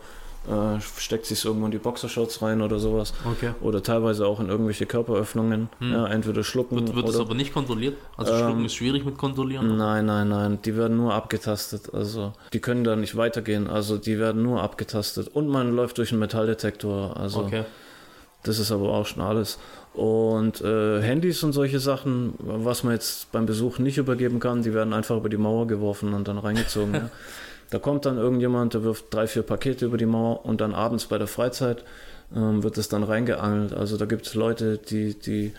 äh, 0.47 0.81
steckt 0.81 1.25
sich 1.25 1.43
irgendwo 1.45 1.65
in 1.65 1.71
die 1.71 1.77
Boxershorts 1.77 2.41
rein 2.41 2.61
oder 2.61 2.77
sowas. 2.79 3.13
Okay. 3.25 3.51
Oder 3.61 3.81
teilweise 3.81 4.27
auch 4.27 4.39
in 4.39 4.49
irgendwelche 4.49 4.85
Körperöffnungen. 4.85 5.69
Hm. 5.79 5.91
Ja, 5.91 6.07
entweder 6.07 6.43
schlucken. 6.43 6.75
Wird, 6.75 6.95
wird 6.95 7.05
oder, 7.05 7.13
das 7.13 7.21
aber 7.21 7.33
nicht 7.33 7.53
kontrolliert? 7.53 7.97
Also 8.17 8.33
ähm, 8.33 8.39
schlucken 8.39 8.65
ist 8.65 8.75
schwierig 8.75 9.05
mit 9.05 9.17
kontrollieren? 9.17 9.77
Nein, 9.77 10.05
nein, 10.05 10.27
nein. 10.27 10.59
Die 10.65 10.75
werden 10.75 10.97
nur 10.97 11.13
abgetastet. 11.13 11.93
Also 11.93 12.33
die 12.51 12.59
können 12.59 12.83
da 12.83 12.95
nicht 12.95 13.15
weitergehen. 13.15 13.69
Also 13.69 13.97
die 13.97 14.19
werden 14.19 14.43
nur 14.43 14.61
abgetastet. 14.61 15.29
Und 15.29 15.47
man 15.47 15.73
läuft 15.75 15.97
durch 15.97 16.11
einen 16.11 16.19
Metalldetektor. 16.19 17.15
Also 17.15 17.39
okay. 17.39 17.63
das 18.43 18.59
ist 18.59 18.71
aber 18.71 18.89
auch 18.89 19.05
schon 19.05 19.23
alles. 19.23 19.59
Und 19.93 20.59
äh, 20.61 21.01
Handys 21.01 21.43
und 21.43 21.53
solche 21.53 21.79
Sachen, 21.79 22.33
was 22.39 22.83
man 22.83 22.93
jetzt 22.93 23.31
beim 23.31 23.45
Besuch 23.45 23.77
nicht 23.77 23.97
übergeben 23.97 24.39
kann, 24.39 24.63
die 24.63 24.73
werden 24.73 24.91
einfach 24.91 25.15
über 25.15 25.29
die 25.29 25.37
Mauer 25.37 25.67
geworfen 25.67 26.13
und 26.13 26.27
dann 26.27 26.39
reingezogen. 26.39 26.93
ja. 26.93 27.09
Da 27.73 27.79
kommt 27.79 28.05
dann 28.05 28.19
irgendjemand, 28.19 28.75
der 28.75 28.83
wirft 28.83 29.11
drei, 29.11 29.25
vier 29.25 29.41
Pakete 29.41 29.87
über 29.87 29.97
die 29.97 30.05
Mauer 30.05 30.45
und 30.45 30.61
dann 30.61 30.75
abends 30.75 31.07
bei 31.07 31.17
der 31.17 31.25
Freizeit 31.25 31.83
ähm, 32.35 32.61
wird 32.61 32.77
es 32.77 32.87
dann 32.87 33.01
reingeangelt. 33.01 33.73
Also 33.73 33.97
da 33.97 34.05
gibt 34.05 34.27
es 34.27 34.35
Leute, 34.35 34.77
die, 34.77 35.17
die 35.17 35.53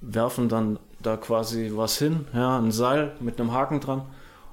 werfen 0.00 0.48
dann 0.48 0.78
da 1.02 1.16
quasi 1.16 1.72
was 1.74 1.98
hin, 1.98 2.26
ja, 2.32 2.60
ein 2.60 2.70
Seil 2.70 3.10
mit 3.18 3.40
einem 3.40 3.52
Haken 3.52 3.80
dran 3.80 4.02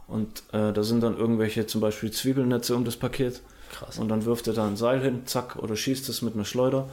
und 0.07 0.41
äh, 0.51 0.73
da 0.73 0.81
sind 0.81 1.03
dann 1.03 1.15
irgendwelche 1.15 1.67
zum 1.67 1.79
Beispiel 1.79 2.09
Zwiebelnetze 2.09 2.75
um 2.75 2.85
das 2.85 2.95
Paket. 2.95 3.41
Krass. 3.71 3.99
Und 3.99 4.09
dann 4.09 4.25
wirft 4.25 4.47
er 4.47 4.53
da 4.53 4.65
ein 4.65 4.75
Seil 4.75 4.99
hin, 4.99 5.27
zack, 5.27 5.57
oder 5.57 5.75
schießt 5.75 6.09
es 6.09 6.23
mit 6.23 6.33
einer 6.33 6.45
Schleuder 6.45 6.89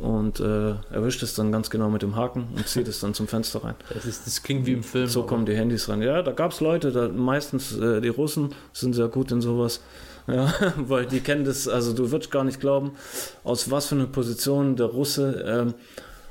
und 0.00 0.40
äh, 0.40 0.74
erwischt 0.92 1.22
es 1.22 1.34
dann 1.34 1.50
ganz 1.52 1.70
genau 1.70 1.88
mit 1.90 2.02
dem 2.02 2.16
Haken 2.16 2.48
und 2.54 2.68
zieht 2.68 2.88
es 2.88 3.00
dann 3.00 3.14
zum 3.14 3.28
Fenster 3.28 3.64
rein. 3.64 3.74
Das, 3.92 4.04
ist, 4.04 4.26
das 4.26 4.42
klingt 4.42 4.66
wie 4.66 4.72
im 4.72 4.82
Film. 4.82 5.06
So 5.06 5.24
kommen 5.24 5.46
die 5.46 5.56
Handys 5.56 5.88
rein. 5.88 6.02
Ja, 6.02 6.22
da 6.22 6.32
gab 6.32 6.52
es 6.52 6.60
Leute, 6.60 6.92
da, 6.92 7.08
meistens 7.08 7.76
äh, 7.76 8.00
die 8.00 8.08
Russen 8.08 8.54
sind 8.72 8.94
sehr 8.94 9.08
gut 9.08 9.32
in 9.32 9.40
sowas. 9.40 9.80
Ja, 10.30 10.52
weil 10.76 11.06
die 11.06 11.20
kennen 11.20 11.46
das, 11.46 11.66
also 11.68 11.94
du 11.94 12.10
würdest 12.10 12.30
gar 12.30 12.44
nicht 12.44 12.60
glauben, 12.60 12.90
aus 13.44 13.70
was 13.70 13.86
für 13.86 13.94
einer 13.94 14.04
Position 14.04 14.76
der 14.76 14.88
Russe 14.88 15.42
ähm, 15.46 15.74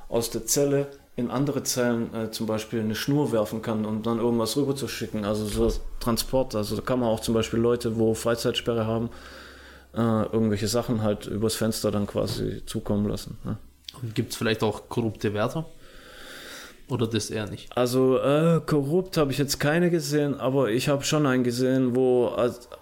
aus 0.07 0.29
der 0.29 0.45
Zelle 0.45 0.85
in 1.15 1.31
andere 1.31 1.63
Zellen 1.63 2.13
äh, 2.13 2.29
zum 2.29 2.45
Beispiel 2.45 2.79
eine 2.79 2.93
Schnur 2.93 3.31
werfen 3.31 3.63
kann, 3.63 3.85
um 3.85 4.03
dann 4.03 4.19
irgendwas 4.19 4.55
rüber 4.55 4.75
zu 4.75 4.87
schicken. 4.87 5.25
Also 5.25 5.47
so. 5.47 5.73
Transport. 5.99 6.55
Also 6.55 6.75
da 6.75 6.83
kann 6.83 6.99
man 6.99 7.09
auch 7.09 7.21
zum 7.21 7.33
Beispiel 7.33 7.59
Leute, 7.59 7.97
wo 7.97 8.13
Freizeitsperre 8.13 8.85
haben, 8.85 9.09
äh, 9.93 10.23
irgendwelche 10.31 10.67
Sachen 10.67 11.01
halt 11.01 11.27
übers 11.27 11.55
Fenster 11.55 11.91
dann 11.91 12.07
quasi 12.07 12.63
zukommen 12.65 13.07
lassen. 13.07 13.37
Ne? 13.43 13.57
Gibt 14.13 14.31
es 14.31 14.37
vielleicht 14.37 14.63
auch 14.63 14.89
korrupte 14.89 15.33
Wärter? 15.33 15.65
Oder 16.89 17.07
das 17.07 17.29
eher 17.29 17.49
nicht? 17.49 17.75
Also 17.75 18.17
äh, 18.19 18.61
korrupt 18.65 19.17
habe 19.17 19.31
ich 19.31 19.37
jetzt 19.37 19.59
keine 19.59 19.89
gesehen, 19.89 20.39
aber 20.39 20.69
ich 20.69 20.87
habe 20.87 21.03
schon 21.03 21.25
einen 21.25 21.43
gesehen, 21.43 21.95
wo, 21.95 22.31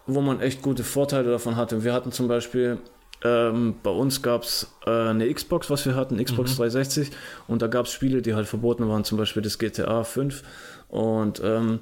wo 0.05 0.21
man 0.21 0.41
echt 0.41 0.61
gute 0.61 0.83
Vorteile 0.83 1.31
davon 1.31 1.55
hatte. 1.55 1.83
Wir 1.83 1.93
hatten 1.93 2.11
zum 2.11 2.27
Beispiel, 2.27 2.77
ähm, 3.23 3.75
bei 3.81 3.89
uns 3.89 4.21
gab 4.21 4.43
es 4.43 4.71
äh, 4.85 4.91
eine 4.91 5.33
Xbox, 5.33 5.71
was 5.71 5.87
wir 5.87 5.95
hatten, 5.95 6.23
Xbox 6.23 6.55
360, 6.57 7.09
und 7.47 7.63
da 7.63 7.67
gab 7.67 7.87
es 7.87 7.93
Spiele, 7.93 8.21
die 8.21 8.35
halt 8.35 8.47
verboten 8.47 8.87
waren, 8.87 9.03
zum 9.03 9.17
Beispiel 9.17 9.41
das 9.41 9.57
GTA 9.57 10.03
5. 10.03 10.43
Und 10.87 11.41
ähm, 11.43 11.79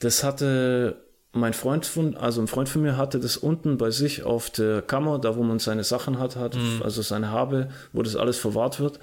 das 0.00 0.24
hatte 0.24 0.96
mein 1.32 1.52
Freund 1.52 1.86
von, 1.86 2.16
also 2.16 2.40
ein 2.40 2.48
Freund 2.48 2.68
von 2.68 2.82
mir 2.82 2.96
hatte 2.96 3.20
das 3.20 3.36
unten 3.36 3.78
bei 3.78 3.90
sich 3.90 4.24
auf 4.24 4.50
der 4.50 4.82
Kammer, 4.82 5.18
da 5.18 5.36
wo 5.36 5.42
man 5.42 5.58
seine 5.60 5.84
Sachen 5.84 6.18
hat, 6.18 6.36
hat 6.36 6.56
also 6.82 7.02
seine 7.02 7.30
Habe, 7.30 7.68
wo 7.92 8.02
das 8.02 8.16
alles 8.16 8.38
verwahrt 8.38 8.80
wird, 8.80 8.98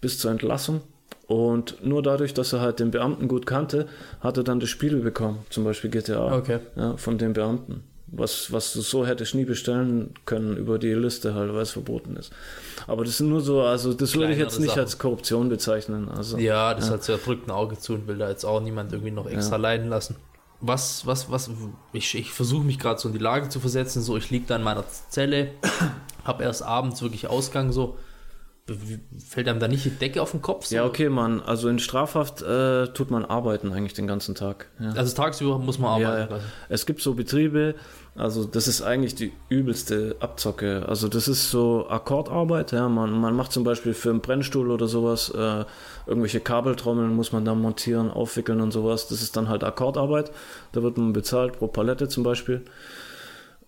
bis 0.00 0.18
zur 0.18 0.30
Entlassung. 0.30 0.82
Und 1.26 1.84
nur 1.84 2.02
dadurch, 2.02 2.34
dass 2.34 2.52
er 2.52 2.60
halt 2.60 2.80
den 2.80 2.90
Beamten 2.90 3.28
gut 3.28 3.46
kannte, 3.46 3.86
hat 4.20 4.36
er 4.36 4.44
dann 4.44 4.60
das 4.60 4.68
Spiel 4.68 4.96
bekommen, 5.00 5.38
zum 5.50 5.64
Beispiel 5.64 5.90
GTA, 5.90 6.36
Okay. 6.36 6.58
ja, 6.76 6.96
von 6.96 7.18
den 7.18 7.32
Beamten. 7.32 7.82
Was, 8.06 8.52
was 8.52 8.72
du 8.74 8.80
so 8.80 9.04
hättest 9.06 9.34
nie 9.34 9.44
bestellen 9.46 10.14
können 10.26 10.56
über 10.56 10.78
die 10.78 10.92
Liste 10.92 11.34
halt, 11.34 11.52
weil 11.52 11.62
es 11.62 11.70
verboten 11.72 12.14
ist. 12.16 12.30
Aber 12.86 13.02
das 13.04 13.18
sind 13.18 13.28
nur 13.30 13.40
so, 13.40 13.62
also 13.62 13.92
das 13.92 14.14
würde 14.14 14.26
ich 14.30 14.36
Kleinere 14.36 14.40
jetzt 14.50 14.60
nicht 14.60 14.68
Sachen. 14.68 14.80
als 14.82 14.98
Korruption 14.98 15.48
bezeichnen. 15.48 16.08
Also, 16.08 16.38
Ja, 16.38 16.74
das 16.74 16.90
hat 16.90 17.02
so, 17.02 17.12
er 17.12 17.18
drückt 17.18 17.48
ein 17.48 17.50
Auge 17.50 17.76
zu 17.78 17.94
und 17.94 18.06
will 18.06 18.18
da 18.18 18.28
jetzt 18.28 18.44
auch 18.44 18.60
niemand 18.60 18.92
irgendwie 18.92 19.10
noch 19.10 19.26
extra 19.26 19.56
leiden 19.56 19.88
lassen. 19.88 20.14
Was, 20.66 21.06
was, 21.06 21.30
was, 21.30 21.50
ich, 21.92 22.14
ich 22.14 22.30
versuche 22.30 22.64
mich 22.64 22.78
gerade 22.78 22.98
so 22.98 23.08
in 23.08 23.12
die 23.12 23.20
Lage 23.20 23.48
zu 23.50 23.60
versetzen, 23.60 24.00
so 24.02 24.16
ich 24.16 24.30
liege 24.30 24.46
da 24.46 24.56
in 24.56 24.62
meiner 24.62 24.84
Zelle, 24.88 25.50
hab 26.24 26.40
erst 26.40 26.62
abends 26.62 27.02
wirklich 27.02 27.26
Ausgang, 27.28 27.70
so 27.72 27.98
fällt 29.28 29.46
einem 29.46 29.60
da 29.60 29.68
nicht 29.68 29.84
die 29.84 29.90
Decke 29.90 30.22
auf 30.22 30.30
den 30.30 30.40
Kopf? 30.40 30.64
So? 30.66 30.76
Ja, 30.76 30.86
okay, 30.86 31.10
man, 31.10 31.42
also 31.42 31.68
in 31.68 31.78
Strafhaft 31.78 32.40
äh, 32.40 32.86
tut 32.94 33.10
man 33.10 33.24
arbeiten 33.26 33.72
eigentlich 33.72 33.92
den 33.92 34.06
ganzen 34.06 34.34
Tag. 34.34 34.70
Ja. 34.80 34.92
Also 34.92 35.14
tagsüber 35.14 35.58
muss 35.58 35.78
man 35.78 36.00
Ja, 36.00 36.08
arbeiten. 36.08 36.20
ja. 36.32 36.38
quasi. 36.38 36.46
Es 36.70 36.86
gibt 36.86 37.02
so 37.02 37.12
Betriebe, 37.12 37.74
also 38.16 38.44
das 38.44 38.68
ist 38.68 38.80
eigentlich 38.82 39.16
die 39.16 39.32
übelste 39.48 40.16
Abzocke. 40.20 40.86
Also 40.88 41.08
das 41.08 41.26
ist 41.26 41.50
so 41.50 41.88
Akkordarbeit, 41.88 42.70
ja. 42.70 42.88
Man, 42.88 43.10
man 43.12 43.34
macht 43.34 43.50
zum 43.50 43.64
Beispiel 43.64 43.92
für 43.92 44.10
einen 44.10 44.20
Brennstuhl 44.20 44.70
oder 44.70 44.86
sowas, 44.86 45.30
äh, 45.30 45.64
irgendwelche 46.06 46.40
Kabeltrommeln 46.40 47.14
muss 47.14 47.32
man 47.32 47.44
dann 47.44 47.60
montieren, 47.60 48.10
aufwickeln 48.10 48.60
und 48.60 48.70
sowas. 48.70 49.08
Das 49.08 49.20
ist 49.20 49.36
dann 49.36 49.48
halt 49.48 49.64
Akkordarbeit. 49.64 50.30
Da 50.72 50.82
wird 50.82 50.96
man 50.96 51.12
bezahlt 51.12 51.58
pro 51.58 51.66
Palette 51.66 52.08
zum 52.08 52.22
Beispiel. 52.22 52.64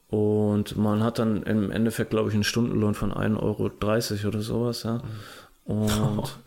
Und 0.08 0.76
man 0.76 1.02
hat 1.02 1.18
dann 1.18 1.42
im 1.42 1.72
Endeffekt, 1.72 2.10
glaube 2.10 2.28
ich, 2.28 2.34
einen 2.34 2.44
Stundenlohn 2.44 2.94
von 2.94 3.12
1,30 3.12 3.42
Euro 3.42 4.28
oder 4.28 4.42
sowas, 4.42 4.84
ja. 4.84 5.00
Und 5.64 6.38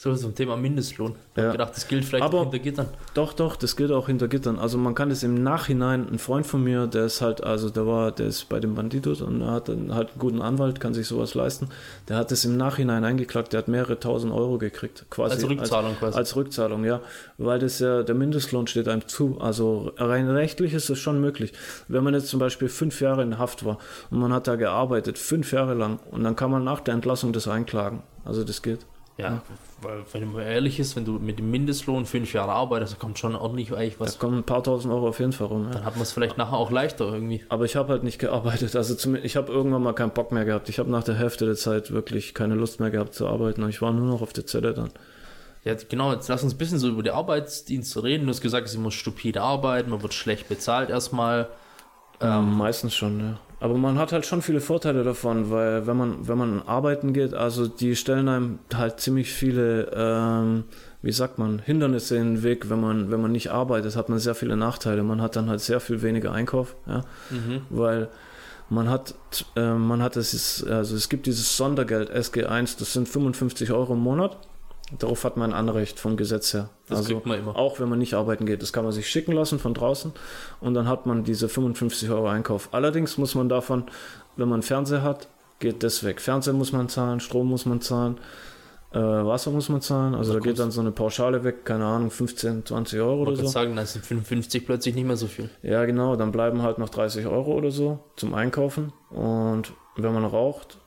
So 0.00 0.14
zum 0.14 0.32
Thema 0.32 0.56
Mindestlohn. 0.56 1.16
Ich 1.32 1.38
Ja. 1.38 1.46
hab 1.46 1.52
gedacht, 1.52 1.72
das 1.74 1.88
gilt 1.88 2.04
vielleicht 2.04 2.22
Aber- 2.24 2.38
auch 2.38 2.42
hinter 2.44 2.60
Gittern. 2.60 2.86
Doch, 3.14 3.32
doch, 3.32 3.56
das 3.56 3.74
gilt 3.74 3.90
auch 3.90 4.06
hinter 4.06 4.28
Gittern. 4.28 4.56
Also 4.56 4.78
man 4.78 4.94
kann 4.94 5.10
es 5.10 5.24
im 5.24 5.42
Nachhinein, 5.42 6.06
ein 6.08 6.20
Freund 6.20 6.46
von 6.46 6.62
mir, 6.62 6.86
der 6.86 7.06
ist 7.06 7.20
halt, 7.20 7.42
also 7.42 7.68
der 7.68 7.84
war, 7.84 8.12
der 8.12 8.28
ist 8.28 8.48
bei 8.48 8.60
den 8.60 8.76
Bandidos 8.76 9.22
und 9.22 9.40
er 9.42 9.50
hat 9.50 9.68
dann 9.68 9.92
halt 9.92 10.10
einen 10.10 10.18
guten 10.20 10.40
Anwalt, 10.40 10.78
kann 10.78 10.94
sich 10.94 11.08
sowas 11.08 11.34
leisten. 11.34 11.68
Der 12.08 12.16
hat 12.16 12.30
es 12.30 12.44
im 12.44 12.56
Nachhinein 12.56 13.02
eingeklagt, 13.02 13.52
der 13.52 13.58
hat 13.58 13.66
mehrere 13.66 13.98
tausend 13.98 14.32
Euro 14.32 14.56
gekriegt, 14.58 15.04
quasi. 15.10 15.34
Als 15.34 15.48
Rückzahlung 15.48 15.90
als, 15.90 15.98
quasi. 15.98 16.16
Als 16.18 16.36
Rückzahlung, 16.36 16.84
ja. 16.84 17.00
Weil 17.36 17.58
das 17.58 17.80
ja, 17.80 18.04
der 18.04 18.14
Mindestlohn 18.14 18.68
steht 18.68 18.86
einem 18.86 19.08
zu. 19.08 19.38
Also 19.40 19.90
rein 19.96 20.30
rechtlich 20.30 20.74
ist 20.74 20.88
es 20.90 21.00
schon 21.00 21.20
möglich. 21.20 21.52
Wenn 21.88 22.04
man 22.04 22.14
jetzt 22.14 22.28
zum 22.28 22.38
Beispiel 22.38 22.68
fünf 22.68 23.00
Jahre 23.00 23.24
in 23.24 23.36
Haft 23.40 23.64
war 23.64 23.78
und 24.12 24.20
man 24.20 24.32
hat 24.32 24.46
da 24.46 24.54
gearbeitet, 24.54 25.18
fünf 25.18 25.50
Jahre 25.50 25.74
lang, 25.74 25.98
und 26.12 26.22
dann 26.22 26.36
kann 26.36 26.52
man 26.52 26.62
nach 26.62 26.78
der 26.78 26.94
Entlassung 26.94 27.32
das 27.32 27.48
einklagen. 27.48 28.04
Also 28.24 28.44
das 28.44 28.62
geht. 28.62 28.86
Ja, 29.16 29.42
weil, 29.80 30.04
wenn 30.12 30.32
man 30.32 30.42
ehrlich 30.42 30.80
ist, 30.80 30.96
wenn 30.96 31.04
du 31.04 31.12
mit 31.12 31.38
dem 31.38 31.50
Mindestlohn 31.50 32.06
fünf 32.06 32.32
Jahre 32.32 32.52
arbeitest, 32.52 32.94
dann 32.94 32.98
kommt 33.00 33.18
schon 33.18 33.36
ordentlich 33.36 33.72
eigentlich 33.72 33.94
Da 33.94 34.00
was. 34.00 34.18
kommen 34.18 34.38
ein 34.38 34.44
paar 34.44 34.62
tausend 34.62 34.92
Euro 34.92 35.08
auf 35.08 35.20
jeden 35.20 35.32
Fall 35.32 35.46
rum. 35.46 35.64
Ja. 35.66 35.70
Dann 35.70 35.84
hat 35.84 35.94
man 35.94 36.02
es 36.02 36.12
vielleicht 36.12 36.36
nachher 36.38 36.56
auch 36.56 36.70
leichter 36.70 37.04
irgendwie. 37.12 37.44
Aber 37.48 37.64
ich 37.64 37.76
habe 37.76 37.92
halt 37.92 38.02
nicht 38.02 38.18
gearbeitet. 38.18 38.74
Also 38.76 38.94
zum, 38.94 39.14
ich 39.14 39.36
habe 39.36 39.52
irgendwann 39.52 39.82
mal 39.82 39.92
keinen 39.92 40.10
Bock 40.10 40.32
mehr 40.32 40.44
gehabt. 40.44 40.68
Ich 40.68 40.78
habe 40.78 40.90
nach 40.90 41.04
der 41.04 41.14
Hälfte 41.14 41.46
der 41.46 41.54
Zeit 41.56 41.90
wirklich 41.90 42.34
keine 42.34 42.54
Lust 42.54 42.80
mehr 42.80 42.90
gehabt 42.90 43.14
zu 43.14 43.26
arbeiten. 43.26 43.68
Ich 43.68 43.80
war 43.82 43.92
nur 43.92 44.06
noch 44.06 44.22
auf 44.22 44.32
der 44.32 44.46
Zelle 44.46 44.74
dann. 44.74 44.90
Ja, 45.64 45.74
genau, 45.88 46.12
jetzt 46.12 46.28
lass 46.28 46.42
uns 46.42 46.54
ein 46.54 46.58
bisschen 46.58 46.78
so 46.78 46.88
über 46.88 47.02
die 47.02 47.10
Arbeitsdienste 47.10 48.02
reden. 48.02 48.24
Du 48.24 48.30
hast 48.30 48.40
gesagt, 48.40 48.68
sie 48.68 48.78
muss 48.78 48.94
stupide 48.94 49.42
arbeiten, 49.42 49.90
man 49.90 50.02
wird 50.02 50.14
schlecht 50.14 50.48
bezahlt 50.48 50.88
erstmal. 50.90 51.48
Ähm, 52.20 52.56
meistens 52.56 52.94
schon, 52.94 53.20
ja. 53.20 53.38
Aber 53.60 53.74
man 53.74 53.98
hat 53.98 54.12
halt 54.12 54.24
schon 54.24 54.40
viele 54.42 54.60
Vorteile 54.60 55.02
davon, 55.02 55.50
weil 55.50 55.86
wenn 55.86 55.96
man, 55.96 56.28
wenn 56.28 56.38
man 56.38 56.62
arbeiten 56.62 57.12
geht, 57.12 57.34
also 57.34 57.66
die 57.66 57.96
stellen 57.96 58.28
einem 58.28 58.58
halt 58.72 59.00
ziemlich 59.00 59.32
viele, 59.32 59.90
ähm, 59.94 60.64
wie 61.02 61.10
sagt 61.12 61.38
man, 61.38 61.58
Hindernisse 61.58 62.16
in 62.16 62.34
den 62.36 62.42
Weg, 62.44 62.70
wenn 62.70 62.80
man, 62.80 63.10
wenn 63.10 63.20
man 63.20 63.32
nicht 63.32 63.50
arbeitet, 63.50 63.96
hat 63.96 64.08
man 64.08 64.18
sehr 64.20 64.36
viele 64.36 64.56
Nachteile. 64.56 65.02
Man 65.02 65.20
hat 65.20 65.34
dann 65.34 65.48
halt 65.48 65.60
sehr 65.60 65.80
viel 65.80 66.02
weniger 66.02 66.32
Einkauf, 66.32 66.76
ja. 66.86 67.02
Weil 67.70 68.08
man 68.70 68.88
hat, 68.90 69.14
äh, 69.56 69.72
man 69.74 70.02
hat 70.02 70.16
es, 70.16 70.34
ist- 70.34 70.64
also 70.68 70.94
es 70.94 71.08
gibt 71.08 71.26
dieses 71.26 71.56
Sondergeld 71.56 72.10
SG1, 72.10 72.78
das 72.78 72.92
sind 72.92 73.08
55 73.08 73.72
Euro 73.72 73.94
im 73.94 74.00
Monat. 74.00 74.36
Darauf 74.96 75.24
hat 75.24 75.36
man 75.36 75.52
ein 75.52 75.58
Anrecht 75.58 76.00
vom 76.00 76.16
Gesetz 76.16 76.54
her. 76.54 76.70
Das 76.88 76.98
also 76.98 77.14
kriegt 77.14 77.26
man 77.26 77.38
immer. 77.38 77.56
auch 77.56 77.78
wenn 77.78 77.88
man 77.90 77.98
nicht 77.98 78.14
arbeiten 78.14 78.46
geht. 78.46 78.62
Das 78.62 78.72
kann 78.72 78.84
man 78.84 78.92
sich 78.92 79.08
schicken 79.08 79.32
lassen 79.32 79.58
von 79.58 79.74
draußen 79.74 80.12
und 80.60 80.74
dann 80.74 80.88
hat 80.88 81.04
man 81.04 81.24
diese 81.24 81.48
55 81.48 82.08
Euro 82.10 82.28
Einkauf. 82.28 82.70
Allerdings 82.72 83.18
muss 83.18 83.34
man 83.34 83.48
davon, 83.50 83.84
wenn 84.36 84.48
man 84.48 84.62
Fernseher 84.62 85.02
hat, 85.02 85.28
geht 85.58 85.82
das 85.82 86.04
weg. 86.04 86.20
Fernseher 86.20 86.54
muss 86.54 86.72
man 86.72 86.88
zahlen, 86.88 87.20
Strom 87.20 87.48
muss 87.48 87.66
man 87.66 87.82
zahlen, 87.82 88.18
äh, 88.92 88.98
Wasser 88.98 89.50
muss 89.50 89.68
man 89.68 89.82
zahlen. 89.82 90.14
Also 90.14 90.32
da 90.32 90.38
geht 90.38 90.58
dann 90.58 90.70
so 90.70 90.80
eine 90.80 90.92
Pauschale 90.92 91.44
weg, 91.44 91.66
keine 91.66 91.84
Ahnung, 91.84 92.10
15, 92.10 92.64
20 92.64 93.00
Euro 93.00 93.24
Ich 93.24 93.28
oder 93.28 93.36
so. 93.42 93.46
sagen, 93.48 93.76
dann 93.76 93.84
sind 93.84 94.06
55 94.06 94.64
plötzlich 94.64 94.94
nicht 94.94 95.06
mehr 95.06 95.18
so 95.18 95.26
viel. 95.26 95.50
Ja, 95.62 95.84
genau, 95.84 96.16
dann 96.16 96.32
bleiben 96.32 96.62
halt 96.62 96.78
noch 96.78 96.88
30 96.88 97.26
Euro 97.26 97.52
oder 97.52 97.70
so 97.70 97.98
zum 98.16 98.32
Einkaufen. 98.32 98.92
Und 99.10 99.74
wenn 99.96 100.14
man 100.14 100.24
raucht. 100.24 100.78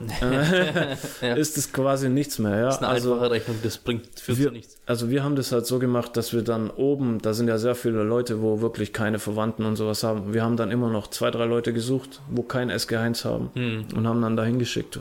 ist 1.36 1.58
es 1.58 1.72
quasi 1.72 2.08
nichts 2.08 2.38
mehr. 2.38 2.56
Ja? 2.56 2.64
Das 2.66 2.76
ist 2.76 2.82
eine 2.82 2.88
also, 2.88 3.12
einfache 3.14 3.30
Rechnung, 3.30 3.56
das 3.62 3.78
bringt 3.78 4.18
für 4.18 4.36
wir, 4.38 4.50
nichts. 4.50 4.78
also 4.86 5.10
wir 5.10 5.22
haben 5.22 5.36
das 5.36 5.52
halt 5.52 5.66
so 5.66 5.78
gemacht, 5.78 6.16
dass 6.16 6.32
wir 6.32 6.42
dann 6.42 6.70
oben, 6.70 7.18
da 7.20 7.34
sind 7.34 7.48
ja 7.48 7.58
sehr 7.58 7.74
viele 7.74 8.02
Leute, 8.02 8.40
wo 8.42 8.60
wirklich 8.60 8.92
keine 8.92 9.18
Verwandten 9.18 9.64
und 9.64 9.76
sowas 9.76 10.02
haben. 10.02 10.32
Wir 10.32 10.42
haben 10.42 10.56
dann 10.56 10.70
immer 10.70 10.90
noch 10.90 11.08
zwei, 11.08 11.30
drei 11.30 11.44
Leute 11.44 11.72
gesucht, 11.72 12.20
wo 12.30 12.42
kein 12.42 12.70
SG1 12.70 13.24
haben 13.24 13.50
Hm. 13.54 13.84
und 13.94 14.06
haben 14.06 14.22
dann 14.22 14.36
dahin 14.36 14.58
geschickt 14.58 15.00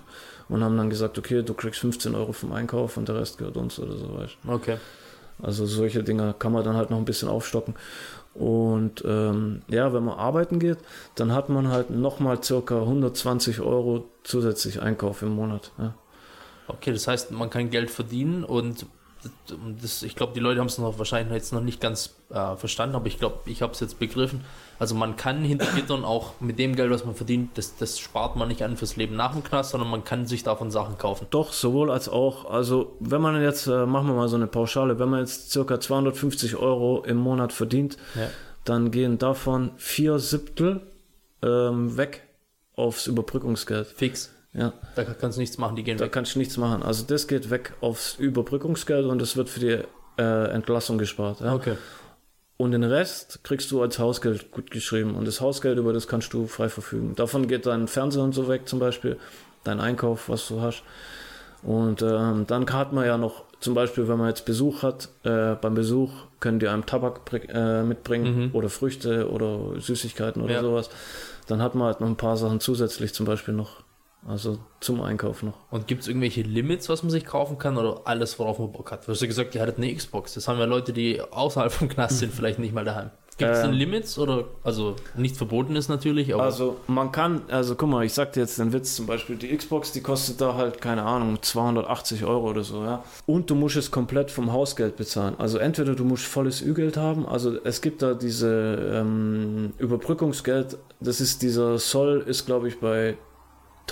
und 0.50 0.64
haben 0.64 0.78
dann 0.78 0.90
gesagt, 0.90 1.18
okay, 1.18 1.44
du 1.44 1.54
kriegst 1.54 1.80
15 1.80 2.16
Euro 2.16 2.34
vom 2.34 2.52
Einkauf 2.52 2.98
und 2.98 3.08
der 3.08 3.16
Rest 3.20 3.38
gehört 3.38 3.58
uns 3.58 3.80
oder 3.80 3.96
so. 3.96 4.18
Weißt. 4.18 4.38
Okay. 4.48 4.78
Also 5.42 5.66
solche 5.66 6.04
Dinge 6.04 6.36
kann 6.38 6.52
man 6.52 6.66
dann 6.66 6.76
halt 6.76 6.90
noch 6.90 6.98
ein 6.98 7.06
bisschen 7.06 7.30
aufstocken. 7.30 7.74
Und 8.34 9.04
ähm, 9.06 9.64
ja, 9.68 9.92
wenn 9.94 10.04
man 10.04 10.18
arbeiten 10.18 10.60
geht, 10.60 10.78
dann 11.16 11.34
hat 11.34 11.50
man 11.50 11.70
halt 11.70 11.90
nochmal 11.90 12.42
circa 12.44 12.80
120 12.80 13.60
Euro 13.60 14.06
zusätzlich 14.24 14.82
Einkauf 14.82 15.22
im 15.22 15.30
Monat. 15.36 15.72
Ja. 15.78 15.94
Okay, 16.68 16.92
das 16.92 17.08
heißt, 17.08 17.32
man 17.32 17.50
kann 17.50 17.70
Geld 17.70 17.90
verdienen 17.90 18.44
und 18.44 18.86
das, 19.82 20.04
ich 20.04 20.16
glaube, 20.16 20.34
die 20.34 20.40
Leute 20.40 20.60
haben 20.60 20.68
es 20.68 20.78
noch 20.78 20.98
wahrscheinlich 20.98 21.34
jetzt 21.34 21.52
noch 21.52 21.62
nicht 21.62 21.82
ganz 21.82 22.16
äh, 22.30 22.56
verstanden, 22.56 22.96
aber 22.96 23.08
ich 23.08 23.20
glaube, 23.20 23.50
ich 23.50 23.62
habe 23.62 23.74
es 23.74 23.80
jetzt 23.80 24.00
begriffen. 24.00 24.46
Also 24.80 24.96
man 24.96 25.18
kann 25.18 25.44
hinter 25.44 25.66
Gittern 25.76 26.06
auch 26.06 26.34
mit 26.40 26.58
dem 26.58 26.76
Geld, 26.76 26.90
was 26.90 27.04
man 27.06 27.14
verdient, 27.14 27.58
das, 27.58 27.76
das 27.76 28.00
spart 28.00 28.38
man 28.38 28.48
nicht 28.48 28.64
an 28.64 28.78
fürs 28.78 28.96
Leben 28.96 29.16
nach 29.18 29.34
dem 29.34 29.44
Knast, 29.44 29.72
sondern 29.72 29.90
man 29.90 30.06
kann 30.06 30.26
sich 30.26 30.44
davon 30.44 30.72
Sachen 30.72 30.98
kaufen. 30.98 31.28
Doch, 31.32 31.52
sowohl 31.52 31.92
als 31.92 32.08
auch. 32.08 32.50
Also 32.50 32.96
wenn 33.02 33.22
man 33.22 33.42
jetzt, 33.42 33.68
äh, 33.68 33.86
machen 33.86 34.08
wir 34.08 34.14
mal 34.16 34.30
so 34.30 34.38
eine 34.38 34.48
Pauschale, 34.48 34.98
wenn 34.98 35.10
man 35.10 35.20
jetzt 35.20 35.52
circa 35.52 35.80
250 35.82 36.56
Euro 36.56 37.04
im 37.06 37.18
Monat 37.18 37.52
verdient, 37.52 37.98
Ja. 38.16 38.30
dann 38.64 38.90
gehen 38.92 39.18
davon 39.18 39.72
vier 39.78 40.18
Siebtel 40.20 40.82
ähm, 41.44 41.98
weg 41.98 42.24
aufs 42.76 43.06
Überbrückungsgeld. 43.08 43.88
Fix. 43.88 44.32
Ja, 44.54 44.74
Da 44.96 45.04
kannst 45.04 45.38
du 45.38 45.42
nichts 45.42 45.58
machen, 45.58 45.76
die 45.76 45.84
gehen 45.84 45.98
da 45.98 46.06
weg. 46.06 46.12
kannst 46.12 46.34
du 46.36 46.40
nichts 46.40 46.58
machen. 46.58 46.82
Also 46.84 47.04
das 47.06 47.28
geht 47.28 47.50
weg 47.52 47.74
aufs 47.82 48.16
Überbrückungsgeld 48.16 49.06
und 49.06 49.22
das 49.22 49.36
wird 49.38 49.48
für 49.50 49.60
die 49.60 49.78
äh, 50.22 50.52
Entlassung 50.52 50.98
gespart. 50.98 51.42
Ja. 51.42 51.54
Okay. 51.54 51.76
Und 52.62 52.72
den 52.72 52.84
Rest 52.84 53.40
kriegst 53.44 53.72
du 53.72 53.82
als 53.82 54.00
Hausgeld 54.00 54.52
gut 54.52 54.70
geschrieben. 54.70 55.16
Und 55.16 55.26
das 55.26 55.40
Hausgeld, 55.40 55.78
über 55.78 55.94
das 55.94 56.10
kannst 56.10 56.34
du 56.34 56.46
frei 56.46 56.68
verfügen. 56.68 57.16
Davon 57.16 57.48
geht 57.48 57.66
dein 57.66 57.88
Fernseher 57.88 58.22
und 58.22 58.34
so 58.36 58.50
weg 58.50 58.68
zum 58.68 58.80
Beispiel, 58.80 59.18
dein 59.64 59.80
Einkauf, 59.80 60.28
was 60.28 60.46
du 60.50 60.60
hast. 60.60 60.84
Und 61.64 62.02
ähm, 62.02 62.46
dann 62.48 62.70
hat 62.74 62.92
man 62.92 63.06
ja 63.06 63.18
noch, 63.18 63.46
zum 63.62 63.76
Beispiel, 63.76 64.10
wenn 64.10 64.18
man 64.18 64.28
jetzt 64.28 64.44
Besuch 64.44 64.84
hat, 64.84 65.08
äh, 65.24 65.56
beim 65.56 65.74
Besuch 65.74 66.12
können 66.42 66.60
die 66.60 66.68
einem 66.68 66.86
Tabak 66.86 67.22
äh, 67.48 67.84
mitbringen 67.84 68.50
oder 68.52 68.68
Früchte 68.70 69.30
oder 69.32 69.80
Süßigkeiten 69.80 70.42
oder 70.42 70.56
Ja. 70.56 70.62
sowas. 70.62 70.90
Dann 71.48 71.62
hat 71.62 71.76
man 71.76 71.88
halt 71.88 72.02
noch 72.02 72.08
ein 72.08 72.18
paar 72.18 72.36
Sachen 72.36 72.60
zusätzlich, 72.60 73.14
zum 73.14 73.26
Beispiel 73.26 73.54
noch 73.54 73.84
Also 74.28 74.60
zum 74.80 75.02
Einkauf 75.02 75.44
noch. 75.44 75.58
Und 75.72 75.88
gibt 75.88 76.02
es 76.02 76.08
irgendwelche 76.08 76.42
Limits, 76.42 76.90
was 76.90 77.04
man 77.04 77.10
sich 77.10 77.26
kaufen 77.26 77.58
kann 77.58 77.78
oder 77.78 78.02
alles, 78.06 78.38
worauf 78.38 78.60
man 78.60 78.72
Bock 78.72 78.92
hat? 78.92 79.08
Du 79.08 79.12
hast 79.12 79.22
ja 79.22 79.28
gesagt, 79.28 79.56
ihr 79.56 79.62
hattet 79.62 79.78
eine 79.78 79.94
Xbox. 79.94 80.34
Das 80.34 80.48
haben 80.48 80.60
ja 80.60 80.66
Leute, 80.66 80.94
die 80.94 81.22
außerhalb 81.22 81.72
vom 81.72 81.88
Knast 81.90 82.20
sind, 82.20 82.34
vielleicht 82.34 82.60
nicht 82.60 82.74
mal 82.74 82.86
daheim. 82.86 83.12
Gibt 83.38 83.52
es 83.52 83.60
Ähm. 83.60 83.68
denn 83.68 83.74
Limits 83.76 84.20
oder, 84.20 84.44
also 84.66 84.98
nichts 85.16 85.38
verboten 85.38 85.78
ist 85.78 85.88
natürlich, 85.88 86.34
aber 86.34 86.44
Also 86.44 86.76
man 86.88 87.14
kann, 87.14 87.44
also 87.48 87.76
guck 87.76 87.88
mal, 87.88 88.04
ich 88.04 88.14
sag 88.14 88.34
dir 88.34 88.42
jetzt 88.42 88.60
den 88.60 88.74
Witz, 88.74 88.98
zum 88.98 89.06
Beispiel 89.06 89.38
die 89.38 89.56
Xbox, 89.56 89.94
die 89.94 90.02
kostet 90.02 90.42
da 90.42 90.56
halt, 90.56 90.82
keine 90.82 91.04
Ahnung, 91.04 91.42
280 91.42 92.26
Euro 92.26 92.50
oder 92.50 92.64
so, 92.66 92.84
ja. 92.84 93.02
Und 93.26 93.50
du 93.50 93.56
musst 93.56 93.78
es 93.78 93.92
komplett 93.92 94.30
vom 94.30 94.52
Hausgeld 94.52 94.98
bezahlen. 94.98 95.36
Also 95.38 95.58
entweder 95.58 95.96
du 95.96 96.04
musst 96.04 96.26
volles 96.26 96.62
Ü-Geld 96.62 96.98
haben, 96.98 97.26
also 97.26 97.58
es 97.64 97.80
gibt 97.82 98.02
da 98.02 98.14
diese 98.14 98.92
ähm, 98.94 99.72
Überbrückungsgeld, 99.78 100.78
das 101.00 101.22
ist 101.22 101.42
dieser 101.42 101.78
Soll, 101.78 102.26
ist 102.28 102.46
glaube 102.46 102.68
ich 102.68 102.82
bei 102.82 103.16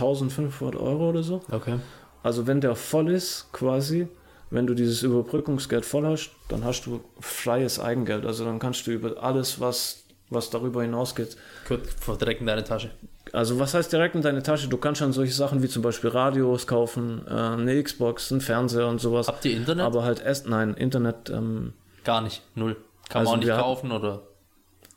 1500 0.02 0.76
Euro 0.80 1.10
oder 1.10 1.24
so. 1.24 1.41
okay. 1.52 1.80
Also 2.24 2.45
wenn 2.48 2.60
der 2.62 2.76
voll 2.76 3.10
ist, 3.12 3.48
quasi, 3.54 4.08
wenn 4.50 4.68
du 4.68 4.74
dieses 4.74 5.04
Überbrückungsgeld 5.04 5.86
voll 5.86 6.06
hast, 6.06 6.32
dann 6.50 6.64
hast 6.66 6.86
du 6.86 7.00
freies 7.20 7.80
Eigengeld. 7.80 8.26
Also 8.26 8.43
dann 8.43 8.60
kannst 8.60 8.86
du 8.88 8.91
über 8.91 9.24
alles, 9.24 9.62
was, 9.62 10.04
was 10.30 10.50
darüber 10.50 10.82
hinausgeht, 10.82 11.38
Gut, 11.70 11.82
verdrecken 11.88 12.45
deine 12.48 12.64
Tasche. 12.66 12.89
also 13.32 13.60
was 13.60 13.74
heißt 13.74 13.93
direkt 13.93 14.16
in 14.16 14.22
deine 14.24 14.43
Tasche? 14.43 14.68
Du 14.68 14.76
kannst 14.78 15.00
schon 15.00 15.14
solche 15.14 15.32
Sachen 15.34 15.64
wie 15.64 15.70
zum 15.70 15.84
Beispiel 15.84 16.10
Radios 16.10 16.68
kaufen, 16.68 17.22
äh, 17.28 17.32
eine 17.32 17.82
Xbox, 17.82 18.32
einen 18.32 18.41
Fernseher 18.41 18.88
und 18.88 19.00
sowas. 19.00 19.28
Habt 19.30 19.45
ihr 19.45 19.56
Internet? 19.56 19.86
Aber 19.86 20.04
halt 20.04 20.22
erst, 20.22 20.48
nein, 20.48 20.74
Internet, 20.74 21.30
ähm, 21.30 21.74
Gar 22.04 22.22
nicht, 22.22 22.41
null. 22.56 22.76
Kann 23.10 23.20
Also 23.22 23.32
man 23.32 23.39
auch 23.39 23.45
nicht 23.45 23.56
kaufen 23.58 23.91
oder. 23.93 24.22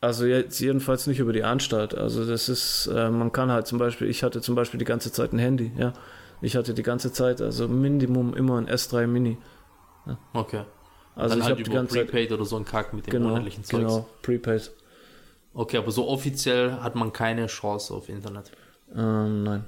Also 0.01 0.25
jetzt 0.25 0.59
jedenfalls 0.61 1.07
nicht 1.07 1.19
über 1.19 1.33
die 1.33 1.45
Anstalt. 1.45 1.95
Also 1.95 2.25
das 2.25 2.49
ist, 2.49 2.87
äh, 2.87 3.11
man 3.11 3.33
kann 3.33 3.51
halt 3.51 3.67
zum 3.67 3.79
Beispiel, 3.79 4.09
ich 4.09 4.23
hatte 4.23 4.41
zum 4.41 4.55
Beispiel 4.55 4.79
die 4.79 4.85
ganze 4.85 5.13
Zeit 5.13 5.33
ein 5.33 5.39
Handy, 5.39 5.73
ja. 5.77 5.93
Ich 6.43 6.57
hatte 6.57 6.73
die 6.73 6.83
ganze 6.83 7.13
Zeit, 7.13 7.43
also 7.43 7.69
Minimum 7.69 8.35
immer 8.35 8.57
ein 8.57 8.67
S3 8.67 9.07
Mini. 9.07 9.37
Okay. 10.33 10.65
Also 11.15 11.31
Dann 11.31 11.39
ich 11.39 11.45
halt 11.45 11.53
habe 11.53 11.63
die 11.63 11.71
ganze 11.71 11.95
Zeit, 11.97 12.07
Prepaid 12.07 12.33
oder 12.33 12.45
so 12.47 12.57
ein 12.57 12.65
Kack 12.65 12.95
mit 12.95 13.07
dem 13.07 13.11
genau, 13.11 13.29
monatlichen 13.29 13.63
Zeugs. 13.63 13.83
genau, 13.83 14.09
Prepaid. 14.23 14.73
Okay, 15.53 15.77
aber 15.77 15.91
so 15.91 16.09
offiziell 16.09 16.81
hat 16.81 16.95
man 16.95 17.13
keine 17.13 17.47
Chance 17.47 17.93
auf 17.93 18.09
Internet. 18.09 18.53
Ähm, 18.95 19.43
nein. 19.43 19.65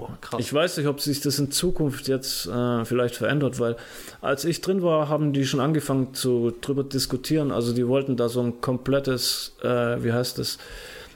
Boah, 0.00 0.16
krass. 0.22 0.40
Ich 0.40 0.52
weiß 0.52 0.78
nicht, 0.78 0.86
ob 0.86 0.98
sich 1.00 1.20
das 1.20 1.38
in 1.38 1.50
Zukunft 1.50 2.08
jetzt 2.08 2.46
äh, 2.46 2.84
vielleicht 2.86 3.16
verändert, 3.16 3.60
weil 3.60 3.76
als 4.22 4.46
ich 4.46 4.62
drin 4.62 4.82
war, 4.82 5.10
haben 5.10 5.34
die 5.34 5.44
schon 5.44 5.60
angefangen 5.60 6.14
zu 6.14 6.54
drüber 6.58 6.84
diskutieren. 6.84 7.52
Also 7.52 7.74
die 7.74 7.86
wollten 7.86 8.16
da 8.16 8.30
so 8.30 8.40
ein 8.40 8.62
komplettes, 8.62 9.56
äh, 9.62 10.02
wie 10.02 10.12
heißt 10.12 10.38
das, 10.38 10.56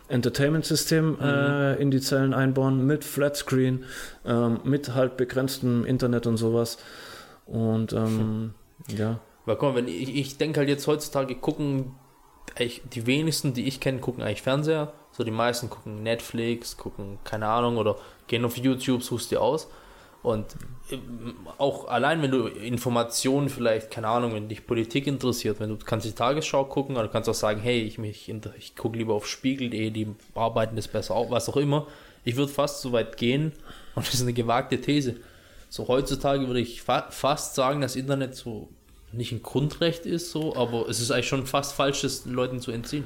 Entertainment-System 0.09 1.19
äh, 1.19 1.77
in 1.77 1.91
die 1.91 2.01
Zellen 2.03 2.35
einbauen 2.35 2.87
mit 2.87 3.05
Flatscreen, 3.05 3.85
ähm, 4.27 4.61
mit 4.65 4.95
halt 4.95 5.17
begrenztem 5.17 5.87
Internet 5.87 6.27
und 6.27 6.37
sowas. 6.37 6.77
Und 7.47 7.95
ähm, 7.95 8.53
ja. 8.89 9.21
Weil 9.47 9.57
mal, 9.57 9.75
wenn 9.77 9.89
ich, 9.89 10.15
ich 10.15 10.37
denke 10.37 10.61
halt 10.61 10.69
jetzt 10.69 10.87
heutzutage 10.87 11.35
gucken, 11.37 11.95
die 12.59 13.07
wenigsten, 13.07 13.55
die 13.55 13.67
ich 13.67 13.81
kenne, 13.81 14.01
gucken 14.01 14.23
eigentlich 14.23 14.43
Fernseher. 14.43 14.93
So 15.11 15.25
die 15.25 15.31
meisten 15.31 15.71
gucken 15.71 16.03
Netflix, 16.03 16.77
gucken, 16.77 17.19
keine 17.25 17.47
Ahnung, 17.47 17.79
oder 17.79 17.97
gehen 18.27 18.45
auf 18.45 18.57
YouTube, 18.57 19.03
suchst 19.03 19.31
dir 19.31 19.41
aus. 19.41 19.69
Und 20.25 20.47
ähm, 20.91 21.37
auch 21.59 21.87
allein, 21.87 22.23
wenn 22.23 22.31
du 22.31 22.47
Informationen 22.47 23.51
vielleicht, 23.51 23.91
keine 23.91 24.09
Ahnung, 24.09 24.35
wenn 24.35 24.49
dich 24.49 24.67
Politik 24.67 25.07
interessiert, 25.07 25.61
wenn 25.61 25.69
du 25.69 25.77
kannst 25.77 26.07
die 26.07 26.13
Tagesschau 26.13 26.65
gucken, 26.65 26.97
oder 26.97 27.07
du 27.07 27.13
kannst 27.13 27.29
auch 27.29 27.35
sagen, 27.35 27.61
hey, 27.61 27.83
ich, 27.83 27.99
mich, 27.99 28.33
ich 28.59 28.75
gucke 28.75 28.97
lieber 28.97 29.13
auf 29.13 29.27
Spiegel.de, 29.27 29.91
die 29.91 30.09
arbeiten 30.35 30.77
das 30.77 30.89
besser 30.89 31.15
auf, 31.15 31.31
was 31.31 31.49
auch 31.51 31.59
immer. 31.59 31.87
Ich 32.25 32.37
würde 32.37 32.51
fast 32.51 32.81
so 32.81 32.93
weit 32.93 33.19
gehen, 33.19 33.53
und 33.95 34.07
das 34.07 34.15
ist 34.15 34.23
eine 34.23 34.33
gewagte 34.33 34.81
These. 34.81 35.17
So 35.69 35.89
heutzutage 35.89 36.47
würde 36.47 36.61
ich 36.61 36.81
fa 36.81 37.09
fast 37.11 37.55
sagen, 37.55 37.83
dass 37.83 37.95
Internet 37.95 38.35
so 38.35 38.69
nicht 39.13 39.33
ein 39.33 39.43
Grundrecht 39.43 40.07
ist, 40.07 40.31
so, 40.31 40.57
aber 40.57 40.89
es 40.89 41.01
ist 41.01 41.11
eigentlich 41.11 41.29
schon 41.29 41.47
fast 41.47 41.75
falsch, 41.75 42.01
das 42.01 42.25
Leuten 42.25 42.61
zu 42.61 42.71
entziehen. 42.71 43.05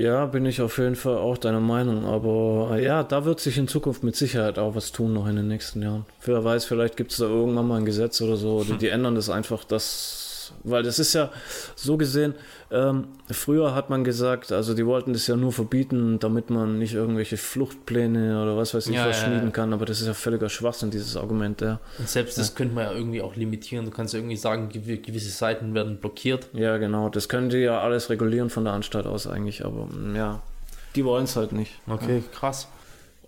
Ja, 0.00 0.24
bin 0.24 0.46
ich 0.46 0.62
auf 0.62 0.78
jeden 0.78 0.96
Fall 0.96 1.18
auch 1.18 1.36
deiner 1.36 1.60
Meinung. 1.60 2.06
Aber 2.06 2.70
äh, 2.72 2.82
ja, 2.82 3.02
da 3.02 3.26
wird 3.26 3.38
sich 3.38 3.58
in 3.58 3.68
Zukunft 3.68 4.02
mit 4.02 4.16
Sicherheit 4.16 4.58
auch 4.58 4.74
was 4.74 4.92
tun 4.92 5.12
noch 5.12 5.26
in 5.26 5.36
den 5.36 5.46
nächsten 5.48 5.82
Jahren. 5.82 6.06
Wer 6.24 6.42
weiß, 6.42 6.64
vielleicht 6.64 6.96
gibt 6.96 7.12
es 7.12 7.18
da 7.18 7.26
irgendwann 7.26 7.68
mal 7.68 7.76
ein 7.76 7.84
Gesetz 7.84 8.18
oder 8.22 8.36
so. 8.36 8.60
Oder 8.60 8.74
die 8.80 8.88
ändern 8.88 9.14
das 9.14 9.28
einfach, 9.28 9.62
Weil 10.64 10.82
das 10.82 10.98
ist 10.98 11.14
ja 11.14 11.30
so 11.76 11.96
gesehen, 11.96 12.34
ähm, 12.70 13.08
früher 13.30 13.74
hat 13.74 13.90
man 13.90 14.04
gesagt, 14.04 14.52
also 14.52 14.74
die 14.74 14.84
wollten 14.86 15.12
das 15.12 15.26
ja 15.26 15.36
nur 15.36 15.52
verbieten, 15.52 16.18
damit 16.18 16.50
man 16.50 16.78
nicht 16.78 16.94
irgendwelche 16.94 17.36
Fluchtpläne 17.36 18.42
oder 18.42 18.56
was 18.56 18.74
weiß 18.74 18.86
ich 18.88 18.96
Ja, 18.96 19.04
verschmieden 19.04 19.46
ja. 19.46 19.50
kann, 19.50 19.72
aber 19.72 19.86
das 19.86 20.00
ist 20.00 20.06
ja 20.06 20.14
völliger 20.14 20.48
Schwachsinn, 20.48 20.90
dieses 20.90 21.16
Argument, 21.16 21.60
ja. 21.60 21.80
Und 21.98 22.08
selbst 22.08 22.38
das 22.38 22.54
könnte 22.54 22.74
man 22.74 22.84
ja 22.84 22.92
irgendwie 22.92 23.22
auch 23.22 23.36
limitieren. 23.36 23.84
Du 23.84 23.90
kannst 23.90 24.12
ja 24.14 24.20
irgendwie 24.20 24.36
sagen, 24.36 24.68
gew- 24.72 25.00
gewisse 25.00 25.30
Seiten 25.30 25.74
werden 25.74 25.98
blockiert. 25.98 26.48
Ja, 26.52 26.76
genau, 26.78 27.08
das 27.08 27.28
können 27.28 27.48
die 27.50 27.58
ja 27.58 27.80
alles 27.80 28.10
regulieren 28.10 28.50
von 28.50 28.64
der 28.64 28.72
Anstalt 28.74 29.06
aus 29.06 29.26
eigentlich, 29.26 29.64
aber 29.64 29.86
mm, 29.86 30.14
ja, 30.16 30.42
die 30.96 31.04
wollen 31.04 31.24
es 31.24 31.36
halt 31.36 31.52
nicht. 31.52 31.72
Okay, 31.88 32.22
krass. 32.32 32.68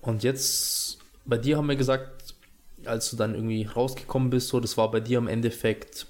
Und 0.01 0.23
jetzt, 0.25 0.99
bei 1.25 1.39
dir 1.39 1.57
haben 1.57 1.69
wir 1.69 1.77
gesagt, 1.77 2.35
als 2.85 3.11
du 3.11 3.17
dann 3.17 3.35
irgendwie 3.35 3.65
rausgekommen 3.65 4.31
bist, 4.31 4.49
so, 4.49 4.59
das 4.59 4.77
war 4.77 4.91
bei 4.91 4.99
dir 4.99 5.19
im 5.19 5.29
Endeffekt, 5.29 6.07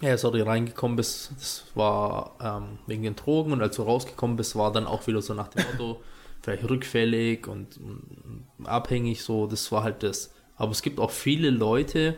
ja, 0.00 0.16
sorry, 0.16 0.42
reingekommen 0.42 0.96
bist, 0.96 1.32
das 1.38 1.64
war 1.74 2.36
ähm, 2.40 2.78
wegen 2.86 3.02
den 3.02 3.16
Drogen 3.16 3.52
und 3.52 3.62
als 3.62 3.76
du 3.76 3.82
rausgekommen 3.82 4.36
bist, 4.36 4.56
war 4.56 4.72
dann 4.72 4.86
auch 4.86 5.06
wieder 5.06 5.20
so 5.20 5.34
nach 5.34 5.48
dem 5.48 5.64
Motto, 5.66 6.02
vielleicht 6.42 6.68
rückfällig 6.68 7.46
und, 7.46 7.78
und 7.78 8.66
abhängig, 8.66 9.22
so, 9.22 9.46
das 9.46 9.70
war 9.72 9.82
halt 9.82 10.02
das. 10.02 10.32
Aber 10.56 10.72
es 10.72 10.82
gibt 10.82 10.98
auch 10.98 11.10
viele 11.10 11.50
Leute, 11.50 12.16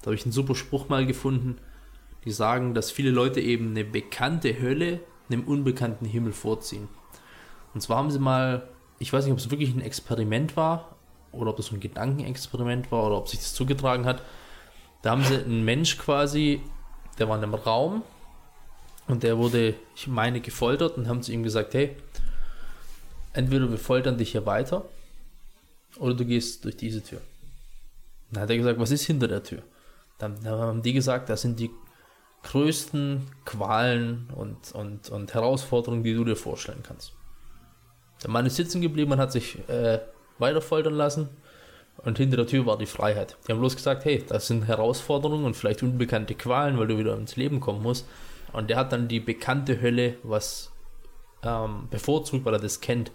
da 0.00 0.06
habe 0.06 0.14
ich 0.14 0.24
einen 0.24 0.32
super 0.32 0.54
Spruch 0.54 0.88
mal 0.88 1.06
gefunden, 1.06 1.58
die 2.24 2.32
sagen, 2.32 2.74
dass 2.74 2.90
viele 2.90 3.10
Leute 3.10 3.40
eben 3.40 3.70
eine 3.70 3.84
bekannte 3.84 4.60
Hölle 4.60 5.00
einem 5.32 5.44
unbekannten 5.44 6.04
Himmel 6.04 6.32
vorziehen. 6.32 6.88
Und 7.74 7.80
zwar 7.80 7.98
haben 7.98 8.10
sie 8.10 8.18
mal, 8.18 8.68
ich 8.98 9.12
weiß 9.12 9.24
nicht, 9.24 9.32
ob 9.32 9.38
es 9.38 9.50
wirklich 9.50 9.74
ein 9.74 9.80
Experiment 9.80 10.56
war 10.56 10.96
oder 11.32 11.50
ob 11.50 11.56
das 11.56 11.66
so 11.66 11.74
ein 11.74 11.80
Gedankenexperiment 11.80 12.90
war 12.90 13.06
oder 13.06 13.16
ob 13.16 13.28
sich 13.28 13.38
das 13.38 13.54
zugetragen 13.54 14.04
hat. 14.04 14.22
Da 15.02 15.10
haben 15.10 15.24
sie 15.24 15.36
einen 15.36 15.64
Mensch 15.64 15.96
quasi, 15.98 16.60
der 17.20 17.28
war 17.28 17.36
in 17.36 17.44
einem 17.44 17.54
Raum 17.54 18.02
und 19.06 19.22
der 19.22 19.36
wurde, 19.36 19.74
ich 19.94 20.08
meine, 20.08 20.40
gefoltert 20.40 20.96
und 20.96 21.06
haben 21.06 21.22
zu 21.22 21.32
ihm 21.32 21.42
gesagt, 21.42 21.74
hey, 21.74 21.94
entweder 23.34 23.70
wir 23.70 23.78
foltern 23.78 24.16
dich 24.16 24.32
hier 24.32 24.46
weiter 24.46 24.86
oder 25.98 26.14
du 26.14 26.24
gehst 26.24 26.64
durch 26.64 26.76
diese 26.76 27.02
Tür. 27.04 27.20
Dann 28.32 28.42
hat 28.42 28.50
er 28.50 28.56
gesagt, 28.56 28.80
was 28.80 28.90
ist 28.90 29.04
hinter 29.04 29.28
der 29.28 29.42
Tür? 29.42 29.62
Dann, 30.18 30.42
dann 30.42 30.58
haben 30.58 30.82
die 30.82 30.94
gesagt, 30.94 31.28
das 31.28 31.42
sind 31.42 31.60
die 31.60 31.70
größten 32.42 33.26
Qualen 33.44 34.30
und, 34.34 34.72
und, 34.72 35.10
und 35.10 35.34
Herausforderungen, 35.34 36.02
die 36.02 36.14
du 36.14 36.24
dir 36.24 36.36
vorstellen 36.36 36.82
kannst. 36.82 37.12
Der 38.22 38.30
Mann 38.30 38.46
ist 38.46 38.56
sitzen 38.56 38.80
geblieben 38.80 39.12
und 39.12 39.18
hat 39.18 39.32
sich 39.32 39.58
äh, 39.68 40.00
weiter 40.38 40.62
foltern 40.62 40.94
lassen 40.94 41.28
und 42.04 42.18
hinter 42.18 42.36
der 42.36 42.46
Tür 42.46 42.66
war 42.66 42.78
die 42.78 42.86
Freiheit. 42.86 43.36
Die 43.46 43.52
haben 43.52 43.60
bloß 43.60 43.76
gesagt, 43.76 44.04
hey, 44.04 44.24
das 44.26 44.46
sind 44.46 44.66
Herausforderungen 44.66 45.44
und 45.44 45.54
vielleicht 45.54 45.82
unbekannte 45.82 46.34
Qualen, 46.34 46.78
weil 46.78 46.86
du 46.86 46.98
wieder 46.98 47.16
ins 47.16 47.36
Leben 47.36 47.60
kommen 47.60 47.82
musst. 47.82 48.06
Und 48.52 48.70
der 48.70 48.76
hat 48.76 48.92
dann 48.92 49.08
die 49.08 49.20
bekannte 49.20 49.80
Hölle 49.80 50.14
was 50.22 50.72
ähm, 51.42 51.88
bevorzugt, 51.90 52.44
weil 52.44 52.54
er 52.54 52.60
das 52.60 52.80
kennt. 52.80 53.12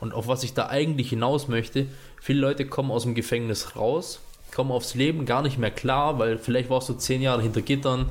Und 0.00 0.12
auf 0.12 0.28
was 0.28 0.42
ich 0.42 0.54
da 0.54 0.68
eigentlich 0.68 1.10
hinaus 1.10 1.48
möchte, 1.48 1.86
viele 2.20 2.40
Leute 2.40 2.66
kommen 2.66 2.90
aus 2.90 3.04
dem 3.04 3.14
Gefängnis 3.14 3.76
raus, 3.76 4.20
kommen 4.54 4.70
aufs 4.70 4.94
Leben 4.94 5.24
gar 5.24 5.42
nicht 5.42 5.58
mehr 5.58 5.70
klar, 5.70 6.18
weil 6.18 6.38
vielleicht 6.38 6.68
warst 6.68 6.88
du 6.88 6.94
zehn 6.94 7.22
Jahre 7.22 7.42
hinter 7.42 7.62
Gittern, 7.62 8.10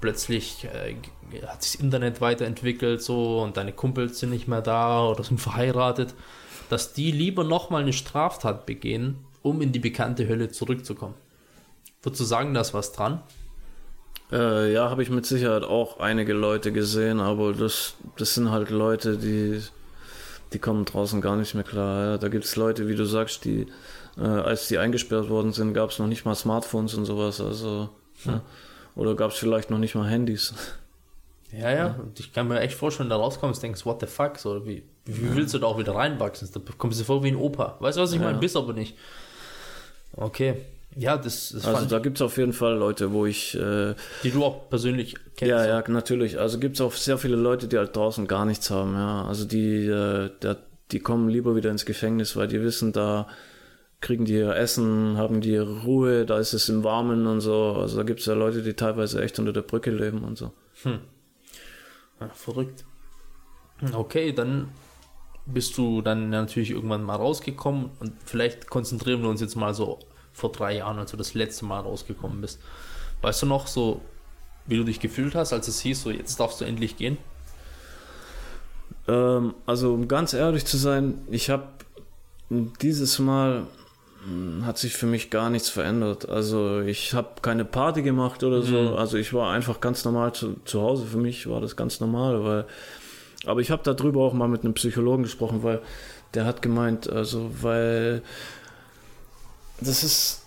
plötzlich 0.00 0.64
äh, 0.66 0.94
hat 1.46 1.62
sich 1.62 1.72
das 1.72 1.80
Internet 1.80 2.20
weiterentwickelt 2.20 3.02
so 3.02 3.42
und 3.42 3.56
deine 3.56 3.72
Kumpels 3.72 4.20
sind 4.20 4.30
nicht 4.30 4.46
mehr 4.46 4.62
da 4.62 5.04
oder 5.08 5.24
sind 5.24 5.40
verheiratet, 5.40 6.14
dass 6.68 6.92
die 6.92 7.10
lieber 7.10 7.42
nochmal 7.42 7.82
eine 7.82 7.92
Straftat 7.92 8.66
begehen, 8.66 9.23
um 9.44 9.60
in 9.60 9.72
die 9.72 9.78
bekannte 9.78 10.26
Hölle 10.26 10.48
zurückzukommen. 10.48 11.14
Würdest 12.02 12.20
du 12.20 12.24
sagen, 12.24 12.54
da 12.54 12.62
ist 12.62 12.74
was 12.74 12.92
dran? 12.92 13.20
Äh, 14.32 14.72
ja, 14.72 14.88
habe 14.90 15.02
ich 15.02 15.10
mit 15.10 15.26
Sicherheit 15.26 15.62
auch 15.62 16.00
einige 16.00 16.32
Leute 16.32 16.72
gesehen, 16.72 17.20
aber 17.20 17.52
das, 17.52 17.94
das 18.16 18.34
sind 18.34 18.50
halt 18.50 18.70
Leute, 18.70 19.18
die, 19.18 19.60
die 20.52 20.58
kommen 20.58 20.86
draußen 20.86 21.20
gar 21.20 21.36
nicht 21.36 21.54
mehr 21.54 21.62
klar. 21.62 22.04
Ja. 22.04 22.18
Da 22.18 22.28
gibt 22.28 22.46
es 22.46 22.56
Leute, 22.56 22.88
wie 22.88 22.96
du 22.96 23.04
sagst, 23.04 23.44
die, 23.44 23.66
äh, 24.16 24.22
als 24.22 24.66
die 24.68 24.78
eingesperrt 24.78 25.28
worden 25.28 25.52
sind, 25.52 25.74
gab 25.74 25.90
es 25.90 25.98
noch 25.98 26.06
nicht 26.06 26.24
mal 26.24 26.34
Smartphones 26.34 26.94
und 26.94 27.04
sowas. 27.04 27.40
Also, 27.40 27.90
ja. 28.24 28.40
Oder 28.96 29.14
gab 29.14 29.30
es 29.32 29.36
vielleicht 29.36 29.70
noch 29.70 29.78
nicht 29.78 29.94
mal 29.94 30.08
Handys. 30.08 30.54
Ja, 31.52 31.70
ja, 31.70 31.96
und 32.02 32.18
ich 32.18 32.32
kann 32.32 32.48
mir 32.48 32.60
echt 32.60 32.74
vorstellen, 32.74 33.10
da 33.10 33.16
rauskommst, 33.16 33.62
denkst, 33.62 33.84
what 33.84 34.00
the 34.00 34.06
fuck, 34.06 34.38
so, 34.38 34.66
wie, 34.66 34.82
wie 35.04 35.36
willst 35.36 35.54
du 35.54 35.58
da 35.58 35.66
auch 35.66 35.78
wieder 35.78 35.94
reinwachsen? 35.94 36.48
Da 36.52 36.60
kommst 36.78 36.98
du 36.98 37.04
vor 37.04 37.22
wie 37.22 37.28
ein 37.28 37.36
Opa. 37.36 37.76
Weißt 37.78 37.98
du, 37.98 38.02
was 38.02 38.12
ich 38.12 38.20
meine? 38.20 38.38
Bist 38.38 38.56
aber 38.56 38.72
nicht. 38.72 38.96
Okay. 40.16 40.56
Ja, 40.96 41.16
das, 41.16 41.50
das 41.50 41.64
Also 41.64 41.78
fand 41.78 41.92
da 41.92 41.98
gibt 41.98 42.18
es 42.18 42.22
auf 42.22 42.36
jeden 42.36 42.52
Fall 42.52 42.76
Leute, 42.76 43.12
wo 43.12 43.26
ich 43.26 43.56
äh, 43.56 43.94
die 44.22 44.30
du 44.30 44.44
auch 44.44 44.68
persönlich 44.70 45.16
kennst. 45.36 45.50
Ja, 45.50 45.66
ja, 45.66 45.84
natürlich. 45.88 46.38
Also 46.38 46.60
gibt 46.60 46.76
es 46.76 46.80
auch 46.80 46.92
sehr 46.92 47.18
viele 47.18 47.36
Leute, 47.36 47.66
die 47.66 47.78
halt 47.78 47.96
draußen 47.96 48.28
gar 48.28 48.44
nichts 48.44 48.70
haben, 48.70 48.94
ja. 48.94 49.24
Also 49.24 49.44
die, 49.44 49.86
äh, 49.86 50.30
der, 50.42 50.58
die 50.92 51.00
kommen 51.00 51.28
lieber 51.28 51.56
wieder 51.56 51.70
ins 51.70 51.84
Gefängnis, 51.84 52.36
weil 52.36 52.46
die 52.46 52.62
wissen, 52.62 52.92
da, 52.92 53.26
kriegen 54.04 54.26
die 54.26 54.34
ihr 54.34 54.54
Essen, 54.54 55.16
haben 55.16 55.40
die 55.40 55.52
ihre 55.52 55.80
Ruhe, 55.80 56.26
da 56.26 56.38
ist 56.38 56.52
es 56.52 56.68
im 56.68 56.84
Warmen 56.84 57.26
und 57.26 57.40
so. 57.40 57.72
Also 57.72 57.96
da 57.96 58.02
gibt 58.02 58.20
es 58.20 58.26
ja 58.26 58.34
Leute, 58.34 58.62
die 58.62 58.74
teilweise 58.74 59.22
echt 59.22 59.38
unter 59.38 59.52
der 59.52 59.62
Brücke 59.62 59.90
leben 59.90 60.22
und 60.24 60.36
so. 60.36 60.52
Hm. 60.82 60.98
Ja, 62.20 62.28
verrückt. 62.28 62.84
Okay, 63.92 64.32
dann 64.32 64.68
bist 65.46 65.76
du 65.76 66.00
dann 66.00 66.30
natürlich 66.30 66.70
irgendwann 66.70 67.02
mal 67.02 67.16
rausgekommen 67.16 67.90
und 68.00 68.12
vielleicht 68.24 68.68
konzentrieren 68.70 69.22
wir 69.22 69.28
uns 69.28 69.40
jetzt 69.40 69.56
mal 69.56 69.74
so 69.74 69.98
vor 70.32 70.50
drei 70.50 70.76
Jahren, 70.76 70.98
als 70.98 71.10
du 71.10 71.16
das 71.16 71.34
letzte 71.34 71.64
Mal 71.64 71.80
rausgekommen 71.80 72.40
bist. 72.40 72.60
Weißt 73.22 73.42
du 73.42 73.46
noch 73.46 73.66
so, 73.66 74.00
wie 74.66 74.76
du 74.76 74.84
dich 74.84 75.00
gefühlt 75.00 75.34
hast, 75.34 75.52
als 75.52 75.68
es 75.68 75.80
hieß, 75.80 76.02
so 76.02 76.10
jetzt 76.10 76.40
darfst 76.40 76.60
du 76.60 76.64
endlich 76.64 76.96
gehen? 76.96 77.18
Ähm, 79.06 79.54
also 79.66 79.94
um 79.94 80.08
ganz 80.08 80.32
ehrlich 80.32 80.64
zu 80.64 80.76
sein, 80.76 81.18
ich 81.30 81.50
habe 81.50 81.68
dieses 82.80 83.18
Mal 83.18 83.66
hm, 84.24 84.64
hat 84.64 84.78
sich 84.78 84.94
für 84.94 85.06
mich 85.06 85.30
gar 85.30 85.50
nichts 85.50 85.68
verändert. 85.68 86.28
Also 86.28 86.80
ich 86.80 87.14
habe 87.14 87.40
keine 87.42 87.64
Party 87.64 88.02
gemacht 88.02 88.42
oder 88.42 88.62
so. 88.62 88.80
Mhm. 88.80 88.94
Also 88.94 89.18
ich 89.18 89.32
war 89.32 89.52
einfach 89.52 89.80
ganz 89.80 90.04
normal 90.04 90.32
zu, 90.32 90.56
zu 90.64 90.80
Hause. 90.80 91.06
Für 91.06 91.18
mich 91.18 91.48
war 91.48 91.60
das 91.60 91.76
ganz 91.76 92.00
normal, 92.00 92.44
weil 92.44 92.64
aber 93.46 93.60
ich 93.60 93.70
habe 93.70 93.82
darüber 93.82 94.22
auch 94.22 94.32
mal 94.32 94.48
mit 94.48 94.64
einem 94.64 94.74
Psychologen 94.74 95.22
gesprochen, 95.22 95.62
weil 95.62 95.80
der 96.34 96.44
hat 96.44 96.62
gemeint, 96.62 97.08
also 97.08 97.50
weil 97.60 98.22
das 99.80 100.02
ist, 100.02 100.46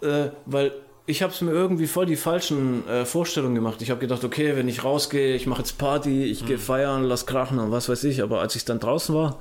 äh, 0.00 0.28
weil 0.46 0.72
ich 1.06 1.22
habe 1.22 1.32
es 1.32 1.40
mir 1.40 1.50
irgendwie 1.50 1.86
voll 1.86 2.06
die 2.06 2.16
falschen 2.16 2.88
äh, 2.88 3.04
Vorstellungen 3.04 3.54
gemacht. 3.54 3.82
Ich 3.82 3.90
habe 3.90 4.00
gedacht, 4.00 4.24
okay, 4.24 4.56
wenn 4.56 4.68
ich 4.68 4.84
rausgehe, 4.84 5.34
ich 5.34 5.46
mache 5.46 5.60
jetzt 5.60 5.76
Party, 5.76 6.24
ich 6.24 6.42
mhm. 6.42 6.46
gehe 6.46 6.58
feiern, 6.58 7.04
lass 7.04 7.26
krachen 7.26 7.58
und 7.58 7.70
was 7.70 7.88
weiß 7.88 8.04
ich. 8.04 8.22
Aber 8.22 8.40
als 8.40 8.56
ich 8.56 8.64
dann 8.64 8.80
draußen 8.80 9.14
war, 9.14 9.38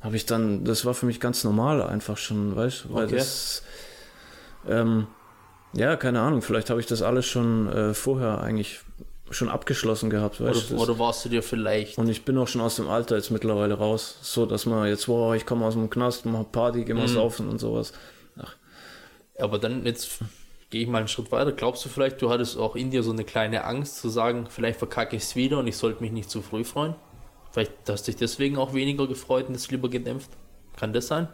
habe 0.00 0.16
ich 0.16 0.26
dann, 0.26 0.64
das 0.64 0.84
war 0.84 0.94
für 0.94 1.06
mich 1.06 1.20
ganz 1.20 1.44
normal 1.44 1.82
einfach 1.82 2.16
schon, 2.16 2.56
weißt 2.56 2.84
du, 2.84 2.94
weil 2.94 3.06
okay. 3.06 3.16
das, 3.16 3.62
ähm, 4.68 5.06
ja, 5.74 5.94
keine 5.96 6.20
Ahnung, 6.20 6.42
vielleicht 6.42 6.70
habe 6.70 6.80
ich 6.80 6.86
das 6.86 7.02
alles 7.02 7.26
schon 7.26 7.68
äh, 7.68 7.94
vorher 7.94 8.40
eigentlich 8.40 8.80
schon 9.30 9.48
abgeschlossen 9.48 10.10
gehabt, 10.10 10.40
weißt 10.40 10.72
oder, 10.72 10.82
oder 10.82 10.98
warst 10.98 11.24
du 11.24 11.28
dir 11.28 11.42
vielleicht. 11.42 11.98
Und 11.98 12.08
ich 12.08 12.24
bin 12.24 12.36
auch 12.38 12.48
schon 12.48 12.60
aus 12.60 12.76
dem 12.76 12.88
Alter 12.88 13.16
jetzt 13.16 13.30
mittlerweile 13.30 13.74
raus, 13.74 14.18
so 14.22 14.46
dass 14.46 14.66
man 14.66 14.88
jetzt, 14.88 15.08
wow, 15.08 15.34
ich 15.34 15.46
komme 15.46 15.64
aus 15.64 15.74
dem 15.74 15.88
Knast, 15.88 16.26
mache 16.26 16.44
Party, 16.44 16.84
geh 16.84 16.94
mal 16.94 17.02
mhm. 17.02 17.12
saufen 17.12 17.48
und 17.48 17.58
sowas. 17.58 17.92
Ach. 18.38 18.54
Aber 19.38 19.58
dann 19.58 19.86
jetzt 19.86 20.18
gehe 20.70 20.82
ich 20.82 20.88
mal 20.88 20.98
einen 20.98 21.08
Schritt 21.08 21.30
weiter. 21.32 21.52
Glaubst 21.52 21.84
du 21.84 21.88
vielleicht, 21.88 22.22
du 22.22 22.30
hattest 22.30 22.56
auch 22.58 22.76
in 22.76 22.90
dir 22.90 23.02
so 23.02 23.12
eine 23.12 23.24
kleine 23.24 23.64
Angst 23.64 24.00
zu 24.00 24.08
sagen, 24.08 24.46
vielleicht 24.48 24.78
verkacke 24.78 25.16
ich 25.16 25.22
es 25.22 25.36
wieder 25.36 25.58
und 25.58 25.66
ich 25.66 25.76
sollte 25.76 26.02
mich 26.02 26.12
nicht 26.12 26.30
zu 26.30 26.42
früh 26.42 26.64
freuen? 26.64 26.94
Vielleicht 27.52 27.72
hast 27.88 28.06
du 28.06 28.12
dich 28.12 28.18
deswegen 28.18 28.56
auch 28.56 28.74
weniger 28.74 29.08
gefreut 29.08 29.48
und 29.48 29.54
es 29.56 29.70
lieber 29.70 29.88
gedämpft? 29.88 30.30
Kann 30.76 30.92
das 30.92 31.08
sein? 31.08 31.28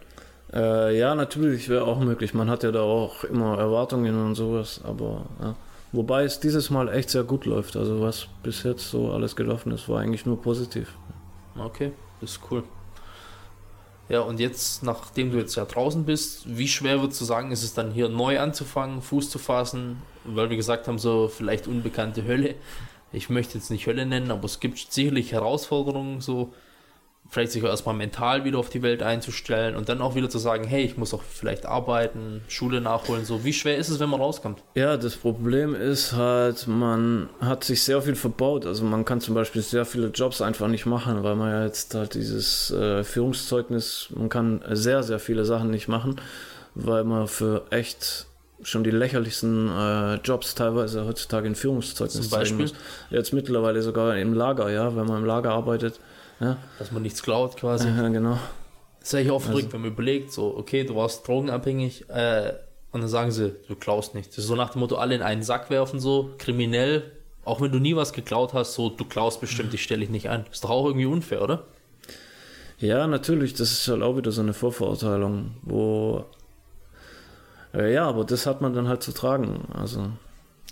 Äh, 0.53 0.99
ja, 0.99 1.15
natürlich 1.15 1.69
wäre 1.69 1.85
auch 1.85 1.99
möglich. 1.99 2.33
Man 2.33 2.49
hat 2.49 2.63
ja 2.63 2.73
da 2.73 2.81
auch 2.81 3.25
immer 3.25 3.59
Erwartungen 3.59 4.15
und 4.25 4.35
sowas, 4.35 4.81
aber 4.83 5.27
ja. 5.41 5.57
Wobei 5.93 6.25
es 6.25 6.41
dieses 6.41 6.71
Mal 6.71 6.89
echt 6.89 7.11
sehr 7.11 7.25
gut 7.25 7.47
läuft. 7.47 7.77
Also 7.77 8.01
was 8.01 8.27
bis 8.43 8.63
jetzt 8.63 8.91
so 8.91 9.13
alles 9.13 9.37
gelaufen 9.37 9.73
ist, 9.73 9.89
war 9.89 10.01
eigentlich 10.01 10.27
nur 10.27 10.41
positiv. 10.41 10.95
Okay, 11.59 11.93
ist 12.21 12.41
cool. 12.51 12.65
Ja, 14.09 14.21
und 14.21 14.39
jetzt, 14.39 14.85
nachdem 14.85 15.33
du 15.33 15.39
jetzt 15.39 15.57
ja 15.57 15.65
draußen 15.65 16.05
bist, 16.05 16.45
wie 16.47 16.69
schwer 16.69 17.01
würdest 17.01 17.21
du 17.21 17.25
sagen, 17.25 17.51
ist 17.51 17.65
es 17.65 17.75
dann 17.75 17.91
hier 17.91 18.09
neu 18.09 18.39
anzufangen, 18.39 19.03
Fuß 19.03 19.31
zu 19.31 19.39
fassen? 19.39 20.01
Weil 20.25 20.49
wir 20.49 20.57
gesagt 20.57 20.87
haben, 20.87 20.99
so 20.99 21.29
vielleicht 21.29 21.67
unbekannte 21.67 22.25
Hölle. 22.25 22.55
Ich 23.13 23.31
möchte 23.31 23.59
jetzt 23.59 23.71
nicht 23.71 23.87
Hölle 23.87 24.07
nennen, 24.07 24.31
aber 24.31 24.45
es 24.45 24.61
gibt 24.61 24.79
sicherlich 24.93 25.33
Herausforderungen, 25.33 26.21
so 26.21 26.53
vielleicht 27.29 27.53
sich 27.53 27.63
erstmal 27.63 27.95
mental 27.95 28.45
wieder 28.45 28.59
auf 28.59 28.69
die 28.69 28.83
Welt 28.83 29.03
einzustellen 29.03 29.77
und 29.77 29.89
dann 29.89 30.01
auch 30.01 30.15
wieder 30.15 30.29
zu 30.29 30.39
sagen, 30.39 30.65
hey, 30.65 30.85
ich 30.85 30.97
muss 30.97 31.13
auch 31.15 31.23
vielleicht 31.23 31.67
arbeiten, 31.67 32.43
Schule 32.49 32.81
nachholen, 32.81 33.25
so 33.25 33.45
wie 33.45 33.53
schwer 33.53 33.77
ist 33.77 33.89
es, 33.89 34.01
wenn 34.01 34.09
man 34.09 34.21
rauskommt? 34.21 34.63
Ja, 34.75 34.97
das 34.97 35.17
Problem 35.17 35.75
ist 35.75 36.13
halt, 36.13 36.67
man 36.67 37.29
hat 37.41 37.65
sich 37.65 37.83
sehr 37.83 38.03
viel 38.03 38.15
verbaut, 38.15 38.67
also 38.67 38.85
man 38.85 39.05
kann 39.05 39.21
zum 39.21 39.35
Beispiel 39.35 39.63
sehr 39.63 39.85
viele 39.85 40.09
Jobs 40.09 40.41
einfach 40.41 40.69
nicht 40.69 40.87
machen, 40.87 41.23
weil 41.23 41.37
man 41.37 41.51
ja 41.51 41.65
jetzt 41.65 41.95
halt 41.95 42.15
dieses 42.15 42.71
äh, 42.71 43.05
Führungszeugnis, 43.05 44.09
man 44.15 44.29
kann 44.29 44.63
sehr, 44.71 45.03
sehr 45.03 45.19
viele 45.19 45.45
Sachen 45.45 45.71
nicht 45.71 45.89
machen, 45.89 46.21
weil 46.75 47.05
man 47.05 47.27
für 47.29 47.65
echt 47.71 48.27
schon 48.63 48.85
die 48.85 48.91
lächerlichsten 48.91 49.69
äh, 49.69 50.15
Jobs 50.17 50.55
teilweise 50.55 51.05
heutzutage 51.07 51.47
in 51.47 51.55
Führungszeugnis 51.55 52.31
zeigen 52.31 52.57
muss. 52.57 52.75
Jetzt 53.11 53.33
mittlerweile 53.33 53.83
sogar 53.83 54.17
im 54.17 54.33
Lager, 54.33 54.71
ja, 54.71 54.97
wenn 54.97 55.07
man 55.07 55.19
im 55.19 55.27
Lager 55.27 55.51
arbeitet, 55.51 56.01
ja. 56.41 56.57
Dass 56.79 56.93
man 56.93 57.03
nichts 57.03 57.23
klaut 57.23 57.57
quasi. 57.57 57.89
Ja, 57.89 58.09
genau. 58.09 58.39
Das 59.01 59.09
ist 59.09 59.15
eigentlich 59.15 59.31
auch 59.31 59.43
verrückt, 59.43 59.67
also. 59.67 59.75
wenn 59.75 59.81
man 59.83 59.91
überlegt, 59.93 60.33
so, 60.33 60.57
okay, 60.57 60.85
du 60.85 60.97
warst 60.97 61.27
drogenabhängig, 61.27 62.09
äh, 62.11 62.55
und 62.93 63.01
dann 63.03 63.09
sagen 63.09 63.31
sie, 63.31 63.55
du 63.69 63.77
klaust 63.77 64.15
nicht. 64.15 64.31
Das 64.31 64.39
ist 64.39 64.47
so 64.47 64.57
nach 64.57 64.71
dem 64.71 64.81
Motto, 64.81 64.97
alle 64.97 65.15
in 65.15 65.23
einen 65.23 65.43
Sack 65.43 65.71
werfen, 65.71 66.01
so, 66.01 66.35
kriminell, 66.39 67.13
auch 67.45 67.61
wenn 67.61 67.71
du 67.71 67.79
nie 67.79 67.95
was 67.95 68.13
geklaut 68.13 68.55
hast, 68.55 68.75
so, 68.75 68.89
du 68.91 69.05
klaust 69.05 69.41
bestimmt, 69.41 69.73
ich 69.75 69.83
stelle 69.83 70.01
dich 70.01 70.11
nicht 70.11 70.29
ein. 70.29 70.45
Ist 70.51 70.65
doch 70.65 70.71
auch 70.71 70.87
irgendwie 70.87 71.07
unfair, 71.07 71.43
oder? 71.43 71.65
Ja, 72.79 73.07
natürlich, 73.07 73.55
das 73.55 73.73
ist 73.73 73.89
halt 73.89 74.03
auch 74.03 74.17
wieder 74.17 74.33
so 74.33 74.43
eine 74.43 74.53
Vorverurteilung, 74.53 75.53
wo, 75.63 76.25
äh, 77.75 77.93
ja, 77.93 78.07
aber 78.07 78.25
das 78.25 78.47
hat 78.47 78.61
man 78.61 78.75
dann 78.75 78.89
halt 78.89 79.03
zu 79.03 79.13
tragen, 79.13 79.69
also. 79.73 80.11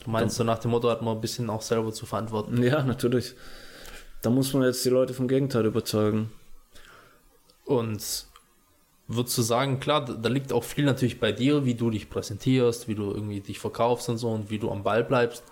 Du 0.02 0.10
meinst, 0.10 0.36
so 0.36 0.44
nach 0.44 0.58
dem 0.58 0.70
Motto 0.70 0.90
hat 0.90 1.02
man 1.02 1.16
ein 1.16 1.20
bisschen 1.20 1.48
auch 1.48 1.62
selber 1.62 1.92
zu 1.92 2.04
verantworten? 2.04 2.62
Ja, 2.62 2.82
natürlich. 2.82 3.34
Da 4.24 4.30
muss 4.30 4.54
man 4.54 4.62
jetzt 4.62 4.82
die 4.84 4.90
Leute 4.90 5.12
vom 5.12 5.28
Gegenteil 5.28 5.66
überzeugen. 5.66 6.30
Und 7.66 8.26
würdest 9.06 9.36
du 9.36 9.42
sagen, 9.42 9.80
klar, 9.80 10.02
da 10.04 10.28
liegt 10.30 10.50
auch 10.50 10.64
viel 10.64 10.86
natürlich 10.86 11.20
bei 11.20 11.30
dir, 11.30 11.66
wie 11.66 11.74
du 11.74 11.90
dich 11.90 12.08
präsentierst, 12.08 12.88
wie 12.88 12.94
du 12.94 13.10
irgendwie 13.10 13.40
dich 13.40 13.58
verkaufst 13.58 14.08
und 14.08 14.16
so 14.16 14.30
und 14.30 14.48
wie 14.48 14.58
du 14.58 14.70
am 14.70 14.82
Ball 14.82 15.04
bleibst. 15.04 15.44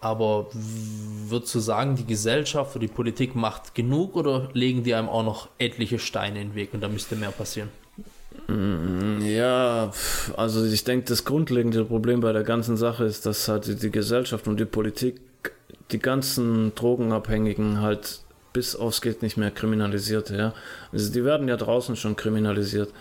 Aber 0.00 0.48
würdest 0.54 1.54
du 1.54 1.58
sagen, 1.58 1.96
die 1.96 2.06
Gesellschaft 2.06 2.74
oder 2.76 2.86
die 2.86 2.92
Politik 2.92 3.34
macht 3.34 3.74
genug 3.74 4.16
oder 4.16 4.48
legen 4.54 4.82
die 4.82 4.94
einem 4.94 5.10
auch 5.10 5.22
noch 5.22 5.48
etliche 5.58 5.98
Steine 5.98 6.40
in 6.40 6.48
den 6.48 6.54
Weg 6.54 6.72
und 6.72 6.80
da 6.80 6.88
müsste 6.88 7.14
mehr 7.14 7.30
passieren? 7.30 7.68
Mm, 8.48 9.20
ja, 9.20 9.90
also 10.34 10.64
ich 10.64 10.84
denke, 10.84 11.04
das 11.04 11.26
grundlegende 11.26 11.84
Problem 11.84 12.20
bei 12.20 12.32
der 12.32 12.44
ganzen 12.44 12.78
Sache 12.78 13.04
ist, 13.04 13.26
dass 13.26 13.48
halt 13.48 13.82
die 13.82 13.90
Gesellschaft 13.90 14.48
und 14.48 14.58
die 14.58 14.64
Politik 14.64 15.20
die 15.92 15.98
ganzen 15.98 16.74
Drogenabhängigen 16.74 17.80
halt 17.80 18.20
bis 18.52 18.74
aufs 18.74 19.00
geht 19.00 19.22
nicht 19.22 19.36
mehr 19.36 19.50
kriminalisiert, 19.50 20.30
ja. 20.30 20.52
Also 20.92 21.12
die 21.12 21.24
werden 21.24 21.48
ja 21.48 21.56
draußen 21.56 21.96
schon 21.96 22.16
kriminalisiert. 22.16 22.92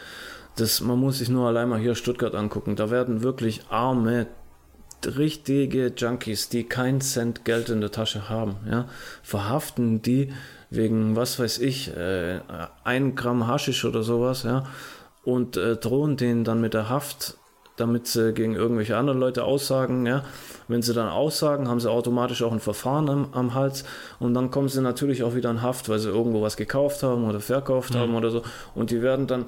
Das, 0.56 0.82
man 0.82 1.00
muss 1.00 1.20
sich 1.20 1.30
nur 1.30 1.48
allein 1.48 1.70
mal 1.70 1.80
hier 1.80 1.96
Stuttgart 1.96 2.36
angucken. 2.36 2.76
Da 2.76 2.92
werden 2.92 3.24
wirklich 3.24 3.62
arme, 3.70 4.28
richtige 5.06 5.94
Junkies, 5.96 6.50
die 6.50 6.66
keinen 6.66 7.02
Cent 7.02 7.46
Geld 7.46 7.70
in 7.70 7.82
der 7.82 7.92
Tasche 7.92 8.30
haben, 8.30 8.58
ja, 8.70 8.88
verhaften 9.24 10.02
die 10.02 10.34
wegen, 10.70 11.16
was 11.16 11.40
weiß 11.40 11.60
ich, 11.60 11.96
äh, 11.96 12.42
ein 12.84 13.16
Gramm 13.16 13.48
Haschisch 13.48 13.86
oder 13.86 14.04
sowas, 14.04 14.44
ja, 14.44 14.66
und 15.24 15.58
äh, 15.58 15.78
drohen 15.78 16.18
denen 16.18 16.44
dann 16.44 16.62
mit 16.62 16.74
der 16.74 16.90
Haft 16.90 17.38
damit 17.80 18.08
sie 18.08 18.34
gegen 18.34 18.56
irgendwelche 18.56 18.98
anderen 18.98 19.20
Leute 19.20 19.44
aussagen. 19.44 20.06
Ja. 20.06 20.24
Wenn 20.68 20.82
sie 20.82 20.94
dann 20.94 21.10
aussagen, 21.10 21.68
haben 21.68 21.80
sie 21.80 21.90
automatisch 21.90 22.44
auch 22.44 22.52
ein 22.52 22.60
Verfahren 22.60 23.10
am, 23.10 23.28
am 23.32 23.54
Hals 23.54 23.84
und 24.20 24.34
dann 24.34 24.52
kommen 24.52 24.70
sie 24.70 24.82
natürlich 24.82 25.24
auch 25.24 25.36
wieder 25.36 25.50
in 25.50 25.62
Haft, 25.62 25.90
weil 25.90 26.00
sie 26.00 26.10
irgendwo 26.10 26.42
was 26.42 26.58
gekauft 26.58 27.04
haben 27.04 27.28
oder 27.28 27.40
verkauft 27.40 27.94
mhm. 27.94 28.00
haben 28.00 28.16
oder 28.16 28.30
so. 28.30 28.44
Und 28.76 28.92
die 28.92 29.02
werden 29.02 29.28
dann 29.28 29.46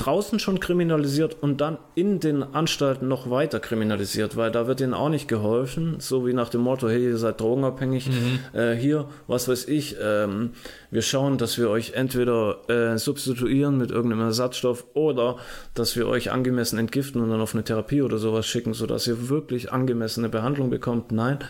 draußen 0.00 0.38
schon 0.38 0.60
kriminalisiert 0.60 1.36
und 1.42 1.60
dann 1.60 1.76
in 1.94 2.20
den 2.20 2.42
Anstalten 2.42 3.06
noch 3.06 3.28
weiter 3.28 3.60
kriminalisiert, 3.60 4.34
weil 4.34 4.50
da 4.50 4.66
wird 4.66 4.80
ihnen 4.80 4.94
auch 4.94 5.10
nicht 5.10 5.28
geholfen, 5.28 5.96
so 5.98 6.26
wie 6.26 6.32
nach 6.32 6.48
dem 6.48 6.62
Motto, 6.62 6.88
hey, 6.88 7.04
ihr 7.04 7.18
seid 7.18 7.40
drogenabhängig, 7.40 8.08
mhm. 8.08 8.58
äh, 8.58 8.74
hier, 8.74 9.06
was 9.26 9.46
weiß 9.46 9.68
ich, 9.68 9.96
ähm, 10.02 10.52
wir 10.90 11.02
schauen, 11.02 11.36
dass 11.36 11.58
wir 11.58 11.68
euch 11.68 11.92
entweder 11.92 12.68
äh, 12.70 12.96
substituieren 12.96 13.76
mit 13.76 13.90
irgendeinem 13.90 14.22
Ersatzstoff 14.22 14.86
oder 14.94 15.36
dass 15.74 15.96
wir 15.96 16.08
euch 16.08 16.30
angemessen 16.30 16.78
entgiften 16.78 17.20
und 17.20 17.28
dann 17.28 17.40
auf 17.42 17.54
eine 17.54 17.64
Therapie 17.64 18.00
oder 18.00 18.16
sowas 18.16 18.46
schicken, 18.46 18.72
sodass 18.72 19.06
ihr 19.06 19.28
wirklich 19.28 19.70
angemessene 19.70 20.30
Behandlung 20.30 20.70
bekommt. 20.70 21.12
Nein, 21.12 21.40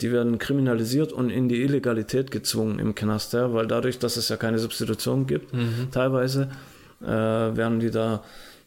die 0.00 0.12
werden 0.12 0.38
kriminalisiert 0.38 1.12
und 1.12 1.30
in 1.30 1.48
die 1.48 1.60
Illegalität 1.62 2.30
gezwungen 2.30 2.78
im 2.78 2.94
Knast, 2.94 3.32
ja, 3.32 3.52
weil 3.52 3.66
dadurch, 3.66 3.98
dass 3.98 4.16
es 4.16 4.28
ja 4.28 4.36
keine 4.36 4.60
Substitution 4.60 5.26
gibt, 5.26 5.52
mhm. 5.52 5.88
teilweise, 5.90 6.50
äh, 7.02 7.06
werden 7.06 7.80
die 7.80 7.90
da 7.90 8.22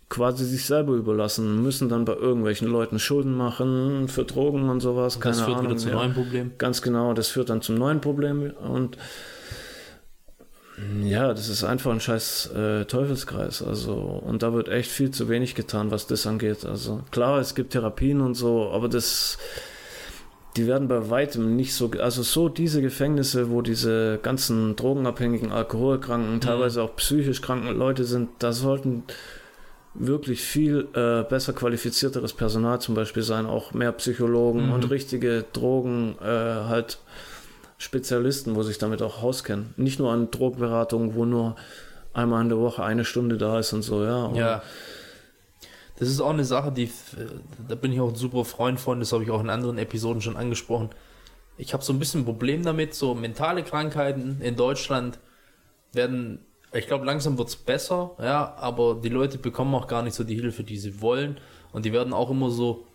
quasi 0.09 0.43
sich 0.43 0.65
selber 0.65 0.93
überlassen, 0.93 1.61
müssen 1.61 1.87
dann 1.87 2.03
bei 2.03 2.15
irgendwelchen 2.15 2.67
Leuten 2.67 2.97
Schulden 2.97 3.35
machen 3.35 4.07
für 4.07 4.23
Drogen 4.23 4.69
und 4.69 4.79
sowas. 4.79 5.17
Und 5.17 5.25
das 5.25 5.41
führt 5.41 5.57
Ahnung, 5.57 5.65
wieder 5.71 5.77
zum 5.77 5.89
ja. 5.91 5.95
neuen 5.97 6.13
Problem. 6.13 6.51
Ganz 6.57 6.81
genau, 6.81 7.13
das 7.13 7.27
führt 7.27 7.49
dann 7.49 7.61
zum 7.61 7.75
neuen 7.75 8.01
Problem 8.01 8.51
und 8.51 8.97
ja, 11.03 11.33
das 11.33 11.49
ist 11.49 11.63
einfach 11.63 11.91
ein 11.91 11.99
scheiß 11.99 12.51
äh, 12.55 12.85
Teufelskreis. 12.85 13.61
Also, 13.61 13.93
und 13.93 14.43
da 14.43 14.53
wird 14.53 14.69
echt 14.69 14.89
viel 14.89 15.11
zu 15.11 15.27
wenig 15.29 15.55
getan, 15.55 15.91
was 15.91 16.07
das 16.07 16.25
angeht. 16.25 16.65
Also 16.65 17.03
klar, 17.11 17.39
es 17.39 17.53
gibt 17.53 17.71
Therapien 17.71 18.21
und 18.21 18.35
so, 18.35 18.71
aber 18.71 18.87
das 18.87 19.37
die 20.57 20.67
werden 20.67 20.87
bei 20.87 21.09
weitem 21.09 21.55
nicht 21.55 21.73
so, 21.73 21.91
also 21.99 22.23
so 22.23 22.49
diese 22.49 22.81
Gefängnisse, 22.81 23.49
wo 23.51 23.61
diese 23.61 24.19
ganzen 24.21 24.75
drogenabhängigen, 24.75 25.51
alkoholkranken, 25.51 26.35
mhm. 26.35 26.41
teilweise 26.41 26.81
auch 26.81 26.95
psychisch 26.95 27.41
kranken 27.41 27.75
Leute 27.77 28.03
sind, 28.03 28.29
da 28.39 28.51
sollten 28.51 29.03
wirklich 29.93 30.41
viel 30.41 30.87
äh, 30.93 31.23
besser 31.23 31.53
qualifizierteres 31.53 32.33
Personal 32.33 32.79
zum 32.79 32.95
Beispiel 32.95 33.23
sein, 33.23 33.45
auch 33.45 33.73
mehr 33.73 33.91
Psychologen 33.93 34.67
Mhm. 34.67 34.73
und 34.73 34.89
richtige 34.89 35.45
Drogen 35.53 36.15
äh, 36.21 36.25
halt 36.25 36.99
Spezialisten, 37.77 38.55
wo 38.55 38.63
sich 38.63 38.77
damit 38.77 39.01
auch 39.01 39.23
auskennen. 39.23 39.73
Nicht 39.77 39.99
nur 39.99 40.11
an 40.11 40.31
Drogenberatung, 40.31 41.15
wo 41.15 41.25
nur 41.25 41.55
einmal 42.13 42.41
in 42.41 42.49
der 42.49 42.57
Woche 42.59 42.83
eine 42.83 43.05
Stunde 43.05 43.37
da 43.37 43.59
ist 43.59 43.71
und 43.73 43.83
so, 43.83 44.03
ja. 44.03 44.25
Aber 44.25 44.35
Ja. 44.37 44.61
Das 45.99 46.07
ist 46.07 46.21
auch 46.21 46.29
eine 46.29 46.45
Sache, 46.45 46.71
die, 46.71 46.89
da 47.67 47.75
bin 47.75 47.91
ich 47.91 47.99
auch 47.99 48.09
ein 48.09 48.15
super 48.15 48.45
Freund 48.45 48.79
von, 48.79 48.99
das 48.99 49.11
habe 49.11 49.23
ich 49.23 49.31
auch 49.31 49.41
in 49.41 49.49
anderen 49.49 49.77
Episoden 49.77 50.21
schon 50.21 50.37
angesprochen. 50.37 50.89
Ich 51.57 51.73
habe 51.73 51.83
so 51.83 51.91
ein 51.91 51.99
bisschen 51.99 52.21
ein 52.21 52.25
Problem 52.25 52.63
damit, 52.63 52.93
so 52.93 53.13
mentale 53.13 53.63
Krankheiten 53.63 54.39
in 54.39 54.55
Deutschland 54.55 55.19
werden, 55.91 56.45
ich 56.71 56.87
glaube, 56.87 57.05
langsam 57.05 57.37
wird's 57.37 57.57
besser, 57.57 58.11
ja, 58.21 58.55
aber 58.55 58.95
die 58.95 59.09
Leute 59.09 59.37
bekommen 59.37 59.75
auch 59.75 59.87
gar 59.87 60.01
nicht 60.01 60.13
so 60.13 60.23
die 60.23 60.35
Hilfe, 60.35 60.63
die 60.63 60.77
sie 60.77 61.01
wollen. 61.01 61.37
Und 61.73 61.83
die 61.83 61.91
werden 61.91 62.13
auch 62.13 62.29
immer 62.29 62.49
so, 62.49 62.85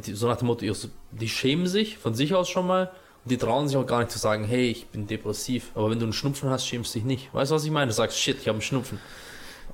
so 0.00 0.26
nach 0.26 0.38
dem 0.38 0.46
Motto, 0.46 0.64
die 1.12 1.28
schämen 1.28 1.66
sich 1.66 1.98
von 1.98 2.14
sich 2.14 2.34
aus 2.34 2.48
schon 2.48 2.66
mal 2.66 2.90
und 3.24 3.30
die 3.30 3.36
trauen 3.36 3.68
sich 3.68 3.76
auch 3.76 3.86
gar 3.86 4.00
nicht 4.00 4.10
zu 4.10 4.18
sagen, 4.18 4.44
hey, 4.44 4.70
ich 4.70 4.86
bin 4.86 5.06
depressiv. 5.06 5.70
Aber 5.74 5.90
wenn 5.90 5.98
du 5.98 6.06
einen 6.06 6.12
Schnupfen 6.12 6.48
hast, 6.48 6.66
schämst 6.66 6.94
du 6.94 7.00
dich 7.00 7.06
nicht. 7.06 7.34
Weißt 7.34 7.50
du, 7.50 7.56
was 7.56 7.64
ich 7.64 7.70
meine? 7.70 7.88
Du 7.88 7.92
sagst, 7.92 8.18
shit, 8.18 8.38
ich 8.40 8.48
habe 8.48 8.56
einen 8.56 8.62
Schnupfen. 8.62 9.00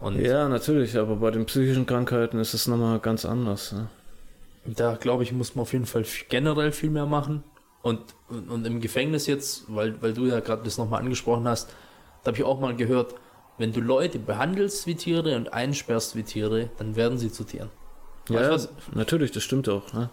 Und 0.02 0.20
Ja, 0.20 0.48
natürlich, 0.48 0.96
aber 0.98 1.16
bei 1.16 1.30
den 1.30 1.46
psychischen 1.46 1.86
Krankheiten 1.86 2.38
ist 2.38 2.54
es 2.54 2.66
nochmal 2.66 2.98
ganz 2.98 3.24
anders. 3.24 3.72
Ne? 3.72 3.88
Da 4.64 4.94
glaube 4.96 5.22
ich, 5.22 5.32
muss 5.32 5.54
man 5.54 5.62
auf 5.62 5.72
jeden 5.72 5.86
Fall 5.86 6.04
generell 6.28 6.72
viel 6.72 6.90
mehr 6.90 7.06
machen. 7.06 7.44
Und, 7.82 8.00
und, 8.28 8.48
und 8.48 8.66
im 8.66 8.80
Gefängnis 8.80 9.26
jetzt, 9.26 9.64
weil, 9.68 10.00
weil 10.02 10.12
du 10.14 10.26
ja 10.26 10.40
gerade 10.40 10.62
das 10.62 10.78
nochmal 10.78 11.00
angesprochen 11.00 11.46
hast, 11.48 11.70
da 12.22 12.28
habe 12.28 12.38
ich 12.38 12.44
auch 12.44 12.60
mal 12.60 12.74
gehört, 12.76 13.14
wenn 13.58 13.72
du 13.72 13.80
Leute 13.80 14.18
behandelst 14.18 14.86
wie 14.86 14.94
Tiere 14.94 15.36
und 15.36 15.52
einsperrst 15.52 16.16
wie 16.16 16.22
Tiere, 16.22 16.70
dann 16.78 16.96
werden 16.96 17.18
sie 17.18 17.30
zu 17.30 17.44
Tieren. 17.44 17.70
Weißt 18.28 18.30
du 18.30 18.34
Ja, 18.34 18.50
was? 18.50 18.68
natürlich, 18.94 19.32
das 19.32 19.42
stimmt 19.42 19.68
auch. 19.68 19.92
Ne? 19.92 20.10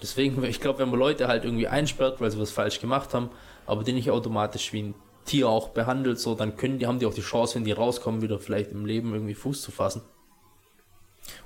Deswegen, 0.00 0.42
ich 0.44 0.60
glaube, 0.60 0.80
wenn 0.80 0.90
man 0.90 0.98
Leute 0.98 1.28
halt 1.28 1.44
irgendwie 1.44 1.68
einsperrt, 1.68 2.20
weil 2.20 2.30
sie 2.30 2.40
was 2.40 2.50
falsch 2.50 2.80
gemacht 2.80 3.14
haben, 3.14 3.30
aber 3.66 3.84
die 3.84 3.92
nicht 3.92 4.10
automatisch 4.10 4.72
wie 4.72 4.82
ein 4.82 4.94
Tier 5.24 5.48
auch 5.48 5.68
behandelt, 5.68 6.18
so, 6.18 6.34
dann 6.34 6.56
können 6.56 6.78
die, 6.78 6.86
haben 6.86 6.98
die 6.98 7.06
auch 7.06 7.14
die 7.14 7.22
Chance, 7.22 7.54
wenn 7.54 7.64
die 7.64 7.72
rauskommen, 7.72 8.22
wieder 8.22 8.38
vielleicht 8.38 8.72
im 8.72 8.86
Leben 8.86 9.12
irgendwie 9.12 9.34
Fuß 9.34 9.62
zu 9.62 9.70
fassen. 9.70 10.02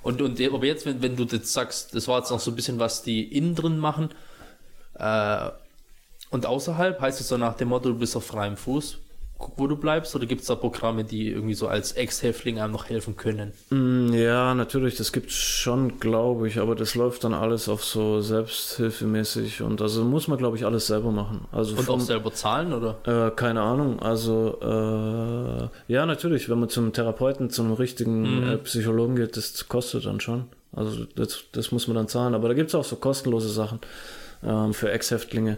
Und, 0.01 0.21
und 0.21 0.41
aber 0.41 0.65
jetzt, 0.65 0.85
wenn, 0.85 1.01
wenn 1.01 1.15
du 1.15 1.23
jetzt 1.23 1.53
sagst, 1.53 1.93
das 1.95 2.07
war 2.07 2.19
jetzt 2.19 2.31
noch 2.31 2.39
so 2.39 2.51
ein 2.51 2.55
bisschen, 2.55 2.79
was 2.79 3.03
die 3.03 3.23
innen 3.23 3.55
drin 3.55 3.77
machen, 3.77 4.09
äh, 4.95 5.49
und 6.29 6.45
außerhalb 6.45 6.99
heißt 6.99 7.21
es 7.21 7.29
so 7.29 7.37
nach 7.37 7.55
dem 7.55 7.69
Motto, 7.69 7.89
du 7.89 7.97
bist 7.97 8.15
auf 8.15 8.25
freiem 8.25 8.57
Fuß, 8.57 8.97
wo 9.55 9.67
du 9.67 9.75
bleibst, 9.75 10.15
oder 10.15 10.25
gibt 10.25 10.41
es 10.41 10.47
da 10.47 10.55
Programme, 10.55 11.03
die 11.03 11.29
irgendwie 11.29 11.53
so 11.53 11.67
als 11.67 11.91
Ex-Häftling 11.91 12.59
einem 12.59 12.73
noch 12.73 12.89
helfen 12.89 13.15
können? 13.15 13.51
Mm, 13.69 14.11
Ja, 14.13 14.53
natürlich, 14.55 14.95
das 14.95 15.11
gibt's 15.11 15.35
schon, 15.35 15.99
glaube 15.99 16.47
ich, 16.47 16.59
aber 16.59 16.75
das 16.75 16.95
läuft 16.95 17.23
dann 17.23 17.33
alles 17.33 17.69
auf 17.69 17.83
so 17.83 18.19
selbsthilfemäßig 18.21 19.61
und 19.61 19.81
also 19.81 20.03
muss 20.03 20.27
man, 20.27 20.37
glaube 20.37 20.57
ich, 20.57 20.65
alles 20.65 20.87
selber 20.87 21.11
machen. 21.11 21.45
Also 21.51 21.73
Und 21.73 21.81
auch 21.81 21.83
vom, 21.85 22.01
selber 22.01 22.33
zahlen, 22.33 22.73
oder? 22.73 22.97
äh, 23.05 23.31
keine 23.31 23.61
Ahnung, 23.61 23.99
also 23.99 24.57
äh, 24.61 25.91
ja, 25.93 26.05
natürlich, 26.05 26.49
wenn 26.49 26.59
man 26.59 26.69
zum 26.69 26.93
Therapeuten, 26.93 27.49
zum 27.49 27.73
richtigen 27.73 28.37
Mhm. 28.41 28.43
äh, 28.49 28.57
Psychologen 28.57 29.15
geht, 29.15 29.37
das 29.37 29.67
kostet 29.67 30.05
dann 30.05 30.19
schon. 30.19 30.45
Also 30.75 31.05
das, 31.15 31.43
das 31.53 31.71
muss 31.71 31.87
man 31.87 31.95
dann 31.95 32.07
zahlen, 32.07 32.35
aber 32.35 32.47
da 32.49 32.53
gibt's 32.53 32.75
auch 32.75 32.83
so 32.83 32.97
kostenlose 32.97 33.49
Sachen 33.49 33.79
ähm, 34.43 34.73
für 34.73 34.91
Ex-Häftlinge. 34.91 35.57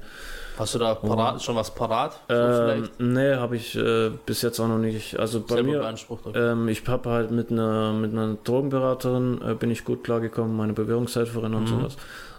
Hast 0.59 0.75
du 0.75 0.79
da 0.79 0.93
parat, 0.95 1.41
schon 1.41 1.55
was 1.55 1.73
parat? 1.73 2.19
Ähm, 2.29 2.89
nee, 2.99 3.33
habe 3.35 3.55
ich 3.55 3.75
äh, 3.75 4.11
bis 4.25 4.41
jetzt 4.41 4.59
auch 4.59 4.67
noch 4.67 4.77
nicht. 4.77 5.17
Also 5.17 5.39
bei 5.39 5.55
Selber 5.55 5.69
mir, 5.71 6.35
ähm, 6.35 6.67
ich 6.67 6.85
habe 6.87 7.09
halt 7.09 7.31
mit 7.31 7.49
einer 7.51 7.93
mit 7.93 8.11
einer 8.11 8.35
Drogenberaterin 8.43 9.41
äh, 9.41 9.53
bin 9.55 9.71
ich 9.71 9.85
gut 9.85 10.03
klargekommen, 10.03 10.55
meine 10.55 10.73
Bewährungshelferin 10.73 11.53
und 11.53 11.63
Mhm. 11.63 11.67
sowas. 11.67 11.95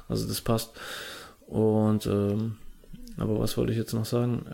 Also 0.08 0.28
das 0.28 0.40
passt. 0.40 0.72
Und 1.46 2.06
ähm, 2.06 2.56
aber 3.18 3.40
was 3.40 3.56
wollte 3.56 3.72
ich 3.72 3.78
jetzt 3.78 3.92
noch 3.94 4.04
sagen? 4.04 4.46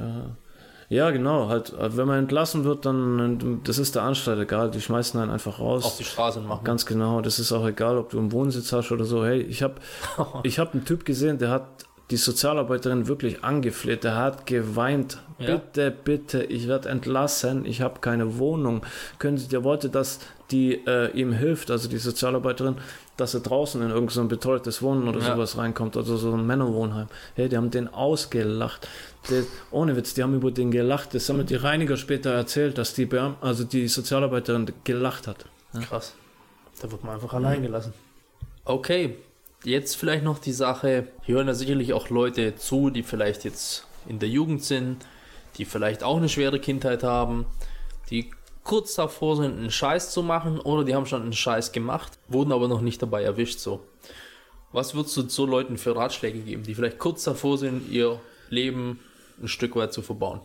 Äh, 0.91 0.95
ja, 0.95 1.11
genau, 1.11 1.49
halt, 1.49 1.73
äh, 1.73 1.97
wenn 1.97 2.07
man 2.07 2.19
entlassen 2.21 2.63
wird, 2.63 2.87
dann, 2.87 3.61
das 3.65 3.79
ist 3.79 3.97
der 3.97 4.03
Anstalt 4.03 4.39
egal, 4.39 4.71
die 4.71 4.81
schmeißen 4.81 5.19
einen 5.21 5.33
einfach 5.33 5.59
raus. 5.59 5.85
auf 5.85 5.97
die 5.97 6.05
Straße 6.05 6.41
machen. 6.41 6.63
Ganz 6.63 6.87
genau, 6.87 7.21
das 7.21 7.41
ist 7.41 7.51
auch 7.51 7.67
egal, 7.67 7.99
ob 7.99 8.11
du 8.11 8.19
einen 8.21 8.31
Wohnsitz 8.31 8.73
hast 8.73 8.93
oder 8.93 9.05
so. 9.05 9.25
Hey, 9.25 9.41
ich 9.43 9.65
habe 9.65 9.75
ich 10.45 10.61
hab 10.61 10.75
einen 10.75 10.85
Typ 10.85 11.05
gesehen, 11.05 11.39
der 11.39 11.51
hat 11.51 11.86
die 12.11 12.17
Sozialarbeiterin 12.17 13.09
wirklich 13.09 13.43
angefleht, 13.43 14.05
der 14.05 14.17
hat 14.17 14.47
geweint. 14.47 15.19
Ja. 15.39 15.57
Bitte, 15.57 15.91
bitte, 15.91 16.45
ich 16.45 16.69
werde 16.69 16.89
entlassen, 16.89 17.67
ich 17.67 17.81
habe 17.81 18.01
keine 18.01 18.39
Wohnung. 18.39 18.83
Können 19.19 19.37
Sie, 19.39 19.49
der 19.49 19.65
wollte, 19.65 19.89
dass 19.91 20.21
die 20.51 20.87
äh, 20.87 21.11
ihm 21.11 21.33
hilft, 21.33 21.71
also 21.71 21.89
die 21.89 21.99
Sozialarbeiterin, 21.99 22.77
dass 23.17 23.35
er 23.35 23.41
draußen 23.41 23.83
in 23.83 23.89
irgendein 23.89 24.15
so 24.15 24.21
ein 24.21 24.29
betreutes 24.29 24.83
Wohnen 24.83 25.09
oder 25.09 25.19
Ja. 25.21 25.35
sowas 25.35 25.59
reinkommt, 25.59 25.97
also 25.97 26.17
so 26.17 26.33
ein 26.33 26.47
Männerwohnheim. 26.47 27.09
Hey, 27.35 27.49
die 27.49 27.57
haben 27.57 27.71
den 27.71 27.89
ausgelacht. 27.93 28.87
Der, 29.29 29.43
ohne 29.73 29.97
Witz, 29.97 30.15
die 30.15 30.23
haben 30.23 30.35
über 30.35 30.53
den 30.53 30.71
gelacht. 30.71 31.13
Das 31.15 31.29
haben 31.29 31.39
mir 31.39 31.45
die 31.45 31.57
Reiniger 31.57 31.97
später 31.97 32.31
erzählt, 32.31 32.79
dass 32.79 32.95
die 32.95 33.07
Beam 33.07 33.35
also 33.41 33.65
die 33.65 33.89
Sozialarbeiterin 33.89 34.71
gelacht 34.85 35.27
hat. 35.27 35.47
Krass. 35.89 36.15
Da 36.81 36.91
wird 36.91 37.03
man 37.03 37.15
einfach 37.15 37.35
allein 37.35 37.63
gelassen. 37.63 37.93
Okay, 38.65 39.17
jetzt 39.67 39.97
vielleicht 39.97 40.25
noch 40.25 40.39
die 40.39 40.53
Sache. 40.53 41.09
Hier 41.23 41.37
hören 41.37 41.49
ja 41.49 41.55
sicherlich 41.55 41.93
auch 41.93 42.09
Leute 42.09 42.57
zu, 42.57 42.91
die 42.91 43.03
vielleicht 43.03 43.45
jetzt 43.45 43.87
in 44.09 44.19
der 44.19 44.29
Jugend 44.29 44.63
sind, 44.63 45.05
die 45.59 45.65
vielleicht 45.65 46.03
auch 46.03 46.17
eine 46.17 46.29
schwere 46.29 46.61
Kindheit 46.61 47.03
haben, 47.03 47.47
die 48.11 48.31
kurz 48.63 48.95
davor 48.95 49.37
sind, 49.37 49.59
einen 49.59 49.71
Scheiß 49.71 50.11
zu 50.11 50.23
machen 50.23 50.61
oder 50.61 50.85
die 50.85 50.95
haben 50.95 51.07
schon 51.07 51.23
einen 51.23 51.33
Scheiß 51.33 51.73
gemacht, 51.73 52.19
wurden 52.29 52.53
aber 52.53 52.69
noch 52.69 52.81
nicht 52.81 53.03
dabei 53.03 53.23
erwischt. 53.23 53.59
So, 53.59 53.81
was 54.73 54.95
würdest 54.95 55.17
du 55.17 55.29
so 55.29 55.47
Leuten 55.47 55.79
für 55.79 55.97
Ratschläge 55.97 56.41
geben, 56.41 56.63
die 56.63 56.75
vielleicht 56.75 56.99
kurz 56.99 57.25
davor 57.25 57.59
sind, 57.59 57.91
ihr 57.91 58.21
Leben 58.51 59.01
ein 59.41 59.49
Stück 59.49 59.77
weit 59.77 59.93
zu 59.93 60.03
verbauen? 60.03 60.41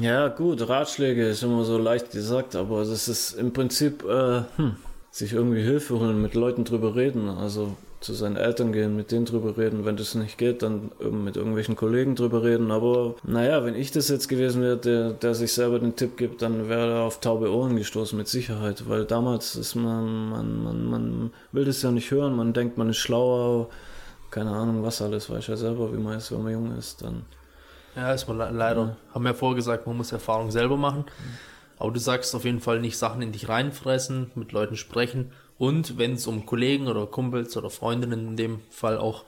Ja, 0.00 0.28
gut, 0.28 0.68
Ratschläge 0.68 1.28
ist 1.28 1.42
immer 1.42 1.64
so 1.64 1.76
leicht 1.76 2.12
gesagt, 2.12 2.54
aber 2.54 2.84
das 2.84 3.08
ist 3.08 3.32
im 3.32 3.52
Prinzip, 3.52 4.04
äh, 4.04 4.42
hm, 4.56 4.76
sich 5.10 5.32
irgendwie 5.32 5.62
Hilfe 5.62 5.98
holen, 5.98 6.22
mit 6.22 6.34
Leuten 6.34 6.64
drüber 6.64 6.94
reden, 6.94 7.28
also 7.28 7.76
zu 8.00 8.14
seinen 8.14 8.36
Eltern 8.36 8.72
gehen, 8.72 8.96
mit 8.96 9.12
denen 9.12 9.26
drüber 9.26 9.58
reden. 9.58 9.84
Wenn 9.84 9.96
das 9.96 10.14
nicht 10.14 10.38
geht, 10.38 10.62
dann 10.62 10.90
ähm, 11.00 11.24
mit 11.24 11.36
irgendwelchen 11.36 11.76
Kollegen 11.76 12.16
drüber 12.16 12.42
reden. 12.42 12.70
Aber 12.70 13.14
naja, 13.24 13.64
wenn 13.64 13.74
ich 13.74 13.92
das 13.92 14.08
jetzt 14.08 14.28
gewesen 14.28 14.62
wäre, 14.62 14.78
der, 14.78 15.10
der 15.12 15.34
sich 15.34 15.52
selber 15.52 15.78
den 15.78 15.96
Tipp 15.96 16.16
gibt, 16.16 16.40
dann 16.40 16.68
wäre 16.70 16.94
er 16.94 17.00
auf 17.02 17.20
taube 17.20 17.52
Ohren 17.52 17.76
gestoßen, 17.76 18.16
mit 18.16 18.26
Sicherheit. 18.26 18.88
Weil 18.88 19.04
damals 19.04 19.54
ist 19.54 19.74
man, 19.74 20.30
man, 20.30 20.64
man, 20.64 20.84
man 20.86 21.32
will 21.52 21.66
das 21.66 21.82
ja 21.82 21.90
nicht 21.90 22.10
hören, 22.10 22.34
man 22.34 22.54
denkt, 22.54 22.78
man 22.78 22.88
ist 22.88 22.96
schlauer, 22.96 23.68
keine 24.30 24.50
Ahnung, 24.50 24.82
was 24.82 25.02
alles, 25.02 25.28
weiß 25.28 25.48
ja 25.48 25.56
selber, 25.56 25.92
wie 25.92 25.98
man 25.98 26.16
ist, 26.16 26.32
wenn 26.32 26.42
man 26.42 26.52
jung 26.52 26.76
ist, 26.78 27.02
dann. 27.02 27.24
Ja, 27.96 28.12
ist 28.14 28.28
man 28.28 28.38
le 28.38 28.50
leider. 28.50 28.96
Haben 29.12 29.24
wir 29.24 29.32
ja 29.32 29.36
vorher 29.36 29.56
gesagt, 29.56 29.86
man 29.86 29.96
muss 29.96 30.12
Erfahrung 30.12 30.50
selber 30.50 30.76
machen. 30.76 31.04
Aber 31.78 31.90
du 31.90 31.98
sagst 31.98 32.34
auf 32.34 32.44
jeden 32.44 32.60
Fall 32.60 32.80
nicht 32.80 32.96
Sachen 32.96 33.20
in 33.20 33.32
dich 33.32 33.48
reinfressen, 33.48 34.30
mit 34.34 34.52
Leuten 34.52 34.76
sprechen. 34.76 35.32
Und 35.60 35.98
wenn 35.98 36.14
es 36.14 36.26
um 36.26 36.46
Kollegen 36.46 36.88
oder 36.88 37.06
Kumpels 37.06 37.54
oder 37.54 37.68
Freundinnen 37.68 38.28
in 38.28 38.36
dem 38.36 38.60
Fall 38.70 38.96
auch 38.96 39.24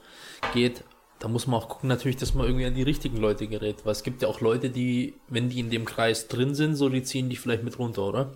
geht, 0.55 0.83
da 1.19 1.27
muss 1.27 1.45
man 1.45 1.59
auch 1.59 1.69
gucken 1.69 1.87
natürlich, 1.87 2.17
dass 2.17 2.33
man 2.33 2.47
irgendwie 2.47 2.65
an 2.65 2.73
die 2.73 2.81
richtigen 2.81 3.17
Leute 3.17 3.45
gerät. 3.45 3.85
Weil 3.85 3.91
es 3.91 4.01
gibt 4.01 4.23
ja 4.23 4.27
auch 4.27 4.41
Leute, 4.41 4.71
die, 4.71 5.13
wenn 5.27 5.49
die 5.49 5.59
in 5.59 5.69
dem 5.69 5.85
Kreis 5.85 6.27
drin 6.29 6.55
sind, 6.55 6.73
so 6.75 6.89
die 6.89 7.03
ziehen 7.03 7.29
dich 7.29 7.39
vielleicht 7.39 7.63
mit 7.63 7.77
runter, 7.77 8.01
oder? 8.01 8.31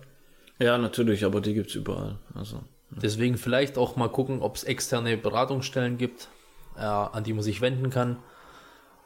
Ja, 0.60 0.78
natürlich, 0.78 1.24
aber 1.24 1.40
die 1.40 1.54
gibt's 1.54 1.74
überall. 1.74 2.20
Also. 2.36 2.60
Deswegen 2.90 3.36
vielleicht 3.36 3.76
auch 3.76 3.96
mal 3.96 4.08
gucken, 4.08 4.42
ob 4.42 4.54
es 4.54 4.62
externe 4.62 5.16
Beratungsstellen 5.16 5.98
gibt, 5.98 6.28
äh, 6.76 6.82
an 6.82 7.24
die 7.24 7.32
man 7.32 7.42
sich 7.42 7.60
wenden 7.60 7.90
kann. 7.90 8.18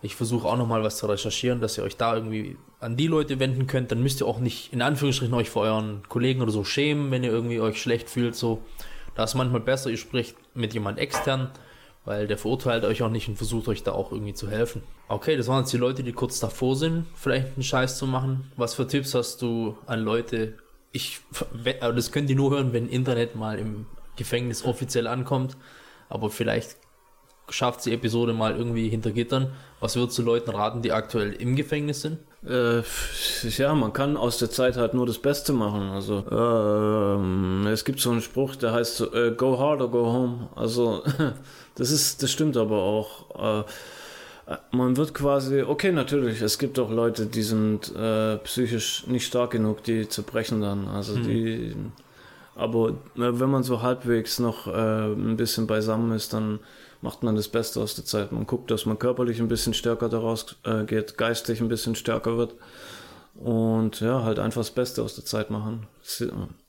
Ich 0.05 0.17
versuche 0.17 0.49
auch 0.49 0.57
nochmal 0.57 0.83
was 0.83 0.97
zu 0.97 1.07
recherchieren, 1.07 1.61
dass 1.61 1.79
ihr 1.79 1.85
euch 1.85 1.97
da 1.97 2.17
irgendwie 2.17 2.57
an 2.81 2.97
die 2.97 3.07
Leute 3.07 3.39
wenden 3.39 3.69
könnt. 3.69 3.93
Dann 3.93 4.03
müsst 4.03 4.21
ihr 4.21 4.27
auch 4.27 4.41
nicht 4.41 4.73
in 4.73 4.83
Anführungsstrichen 4.83 5.35
euch 5.35 5.49
vor 5.49 5.63
euren 5.63 6.03
Kollegen 6.09 6.43
oder 6.43 6.51
so 6.51 6.65
schämen, 6.65 7.13
wenn 7.13 7.23
ihr 7.23 7.31
irgendwie 7.31 7.61
euch 7.61 7.81
schlecht 7.81 8.11
fühlt. 8.11 8.35
So, 8.35 8.63
da 9.15 9.23
ist 9.23 9.35
manchmal 9.35 9.61
besser, 9.61 9.91
ihr 9.91 9.97
spricht 9.97 10.37
mit 10.55 10.75
jemand 10.75 10.99
extern, 10.99 11.53
weil 12.05 12.27
der 12.27 12.37
verurteilt 12.37 12.85
euch 12.85 13.03
auch 13.03 13.11
nicht 13.11 13.29
und 13.29 13.37
versucht 13.37 13.69
euch 13.69 13.85
da 13.85 13.93
auch 13.93 14.11
irgendwie 14.11 14.35
zu 14.35 14.51
helfen. 14.51 14.83
Okay, 15.07 15.37
das 15.37 15.47
waren 15.47 15.61
jetzt 15.61 15.73
die 15.73 15.79
Leute, 15.79 16.03
die 16.03 16.13
kurz 16.13 16.41
davor 16.41 16.75
sind, 16.75 17.07
vielleicht 17.15 17.55
einen 17.55 17.63
Scheiß 17.63 17.97
zu 17.97 18.09
machen. 18.09 18.51
Was 18.57 18.75
für 18.75 18.89
Tipps 18.89 19.15
hast 19.15 19.41
du 19.41 19.79
an 19.87 20.01
Leute? 20.01 20.59
Ich, 20.91 21.21
aber 21.81 21.93
das 21.93 22.11
könnt 22.11 22.29
ihr 22.29 22.37
nur 22.37 22.51
hören, 22.51 22.73
wenn 22.73 22.89
Internet 22.89 23.37
mal 23.37 23.57
im 23.59 23.87
Gefängnis 24.17 24.65
offiziell 24.65 25.07
ankommt. 25.07 25.57
Aber 26.09 26.29
vielleicht 26.29 26.77
schafft 27.49 27.85
die 27.85 27.93
Episode 27.93 28.33
mal 28.33 28.57
irgendwie 28.57 28.89
hinter 28.89 29.11
Gittern. 29.11 29.53
Was 29.81 29.97
würdest 29.97 30.19
du 30.19 30.23
Leuten 30.23 30.51
raten, 30.51 30.83
die 30.83 30.93
aktuell 30.93 31.33
im 31.33 31.57
Gefängnis 31.57 32.03
sind? 32.03 32.19
Äh, 32.47 32.83
ja, 33.43 33.75
man 33.75 33.93
kann 33.93 34.17
aus 34.17 34.39
der 34.39 34.51
Zeit 34.51 34.77
halt 34.77 34.95
nur 34.95 35.07
das 35.07 35.19
Beste 35.19 35.53
machen. 35.53 35.91
Also 35.91 36.25
ähm, 36.31 37.67
es 37.67 37.85
gibt 37.85 38.01
so 38.01 38.11
einen 38.11 38.21
Spruch, 38.21 38.57
der 38.57 38.73
heißt 38.73 38.97
so, 38.97 39.13
äh, 39.13 39.33
Go 39.33 39.59
hard 39.59 39.81
or 39.81 39.91
go 39.91 40.07
home. 40.07 40.49
Also 40.57 41.03
das 41.77 41.91
ist, 41.91 42.23
das 42.23 42.31
stimmt 42.31 42.57
aber 42.57 42.79
auch. 42.79 43.61
Äh, 43.61 43.65
man 44.73 44.97
wird 44.97 45.15
quasi, 45.15 45.63
okay, 45.63 45.93
natürlich, 45.93 46.43
es 46.43 46.59
gibt 46.59 46.79
auch 46.79 46.91
Leute, 46.91 47.27
die 47.27 47.43
sind 47.43 47.95
äh, 47.95 48.39
psychisch 48.39 49.07
nicht 49.07 49.27
stark 49.27 49.53
genug, 49.53 49.85
die 49.85 50.09
zerbrechen 50.09 50.61
dann. 50.61 50.89
Also 50.89 51.17
die, 51.17 51.77
Aber 52.55 52.91
äh, 52.91 52.95
wenn 53.15 53.51
man 53.51 53.63
so 53.63 53.83
halbwegs 53.83 54.39
noch 54.41 54.67
äh, 54.67 55.13
ein 55.13 55.37
bisschen 55.37 55.67
beisammen 55.67 56.13
ist, 56.13 56.33
dann 56.33 56.59
macht 57.03 57.23
man 57.23 57.37
das 57.37 57.49
Beste 57.49 57.81
aus 57.81 57.95
der 57.95 58.05
Zeit. 58.05 58.33
Man 58.33 58.47
guckt, 58.47 58.71
dass 58.71 58.87
man 58.87 58.99
körperlich 58.99 59.41
ein 59.41 59.49
bisschen 59.49 59.75
stärker 59.75 60.09
daraus 60.09 60.57
äh, 60.65 60.85
geht, 60.85 61.19
geistig 61.19 61.61
ein 61.61 61.69
bisschen 61.69 61.95
stärker 61.95 62.39
wird 62.39 62.55
und 63.35 64.01
ja, 64.01 64.23
halt 64.23 64.39
einfach 64.39 64.61
das 64.61 64.71
Beste 64.71 65.03
aus 65.03 65.15
der 65.15 65.25
Zeit 65.25 65.51
machen. 65.51 65.87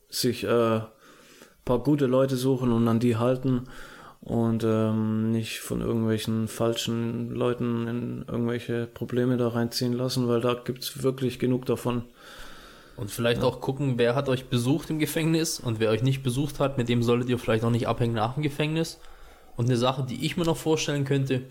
Sich 0.09 0.43
äh, 0.43 0.81
paar 1.65 1.79
gute 1.79 2.07
Leute 2.07 2.35
suchen 2.35 2.71
und 2.71 2.87
an 2.87 2.99
die 2.99 3.17
halten 3.17 3.63
und 4.21 4.63
ähm, 4.63 5.31
nicht 5.31 5.59
von 5.59 5.81
irgendwelchen 5.81 6.47
falschen 6.47 7.29
Leuten 7.31 7.87
in 7.87 8.25
irgendwelche 8.27 8.87
Probleme 8.87 9.37
da 9.37 9.49
reinziehen 9.49 9.93
lassen, 9.93 10.27
weil 10.27 10.41
da 10.41 10.53
gibt's 10.53 11.03
wirklich 11.03 11.39
genug 11.39 11.65
davon. 11.65 12.03
Und 12.95 13.09
vielleicht 13.09 13.41
ja. 13.41 13.47
auch 13.47 13.59
gucken, 13.59 13.97
wer 13.97 14.15
hat 14.15 14.29
euch 14.29 14.45
besucht 14.45 14.89
im 14.89 14.99
Gefängnis 14.99 15.59
und 15.59 15.79
wer 15.79 15.89
euch 15.89 16.03
nicht 16.03 16.21
besucht 16.21 16.59
hat, 16.59 16.77
mit 16.77 16.89
dem 16.89 17.01
solltet 17.01 17.29
ihr 17.29 17.39
vielleicht 17.39 17.63
auch 17.63 17.71
nicht 17.71 17.87
abhängen 17.87 18.13
nach 18.13 18.35
dem 18.35 18.43
Gefängnis. 18.43 18.99
Und 19.55 19.65
eine 19.65 19.77
Sache, 19.77 20.03
die 20.03 20.25
ich 20.25 20.37
mir 20.37 20.45
noch 20.45 20.57
vorstellen 20.57 21.05
könnte, 21.05 21.43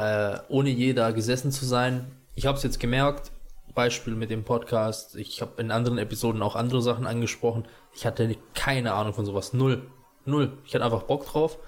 äh, 0.00 0.38
ohne 0.48 0.70
je 0.70 0.92
da 0.92 1.10
gesessen 1.10 1.52
zu 1.52 1.64
sein, 1.64 2.10
ich 2.34 2.46
habe 2.46 2.56
es 2.56 2.64
jetzt 2.64 2.80
gemerkt, 2.80 3.30
Beispiel 3.74 4.14
mit 4.14 4.30
dem 4.30 4.44
Podcast, 4.44 5.16
ich 5.16 5.40
habe 5.40 5.60
in 5.60 5.70
anderen 5.70 5.98
Episoden 5.98 6.42
auch 6.42 6.56
andere 6.56 6.80
Sachen 6.80 7.06
angesprochen, 7.06 7.66
ich 7.94 8.06
hatte 8.06 8.36
keine 8.54 8.94
Ahnung 8.94 9.14
von 9.14 9.24
sowas, 9.24 9.52
null, 9.52 9.90
null. 10.24 10.58
Ich 10.64 10.74
hatte 10.74 10.84
einfach 10.84 11.02
Bock 11.02 11.26
drauf 11.26 11.58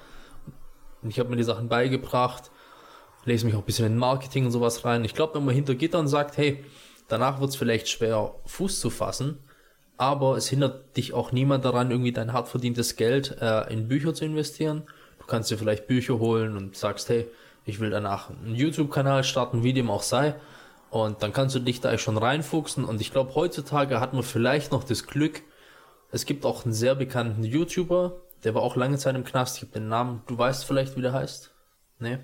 und 1.03 1.11
ich 1.11 1.19
habe 1.19 1.29
mir 1.29 1.37
die 1.37 1.43
Sachen 1.43 1.69
beigebracht, 1.69 2.51
lese 3.25 3.45
mich 3.45 3.55
auch 3.55 3.61
ein 3.61 3.65
bisschen 3.65 3.87
in 3.87 3.99
Marketing 3.99 4.47
und 4.47 4.53
sowas 4.53 4.85
rein. 4.85 5.05
Ich 5.05 5.15
glaube, 5.15 5.35
wenn 5.35 5.45
man 5.45 5.55
hinter 5.55 5.75
Gittern 5.75 6.07
sagt, 6.07 6.37
hey, 6.37 6.65
danach 7.09 7.41
wird 7.41 7.51
es 7.51 7.57
vielleicht 7.57 7.89
schwer, 7.89 8.35
Fuß 8.47 8.81
zu 8.81 8.91
fassen, 8.91 9.39
aber 9.97 10.37
es 10.37 10.49
hindert 10.49 10.97
dich 10.97 11.13
auch 11.13 11.33
niemand 11.33 11.65
daran, 11.65 11.91
irgendwie 11.91 12.13
dein 12.13 12.33
hart 12.33 12.49
verdientes 12.49 12.97
Geld 12.97 13.37
äh, 13.41 13.73
in 13.73 13.89
Bücher 13.89 14.15
zu 14.15 14.25
investieren. 14.25 14.85
Du 15.27 15.33
kannst 15.33 15.51
dir 15.51 15.59
vielleicht 15.59 15.89
Bücher 15.89 16.21
holen 16.21 16.57
und 16.57 16.77
sagst, 16.77 17.09
hey, 17.09 17.29
ich 17.65 17.81
will 17.81 17.91
danach 17.91 18.31
einen 18.31 18.55
YouTube-Kanal 18.55 19.25
starten, 19.25 19.65
wie 19.65 19.73
dem 19.73 19.91
auch 19.91 20.03
sei. 20.03 20.37
Und 20.89 21.25
dann 21.25 21.33
kannst 21.33 21.57
du 21.57 21.59
dich 21.59 21.81
da 21.81 21.99
schon 21.99 22.17
reinfuchsen. 22.17 22.85
Und 22.85 23.01
ich 23.01 23.11
glaube, 23.11 23.35
heutzutage 23.35 23.99
hat 23.99 24.13
man 24.13 24.23
vielleicht 24.23 24.71
noch 24.71 24.85
das 24.85 25.09
Glück, 25.09 25.43
es 26.13 26.27
gibt 26.27 26.47
auch 26.47 26.65
einen 26.65 26.73
sehr 26.73 26.95
bekannten 26.95 27.43
YouTuber, 27.43 28.23
der 28.45 28.55
war 28.55 28.63
auch 28.63 28.77
lange 28.77 28.99
Zeit 28.99 29.17
im 29.17 29.25
Knast. 29.25 29.57
Ich 29.57 29.63
habe 29.65 29.73
den 29.73 29.89
Namen, 29.89 30.23
du 30.29 30.39
weißt 30.39 30.65
vielleicht, 30.65 30.97
wie 30.97 31.03
der 31.03 31.13
heißt? 31.13 31.53
Nee. 31.99 32.19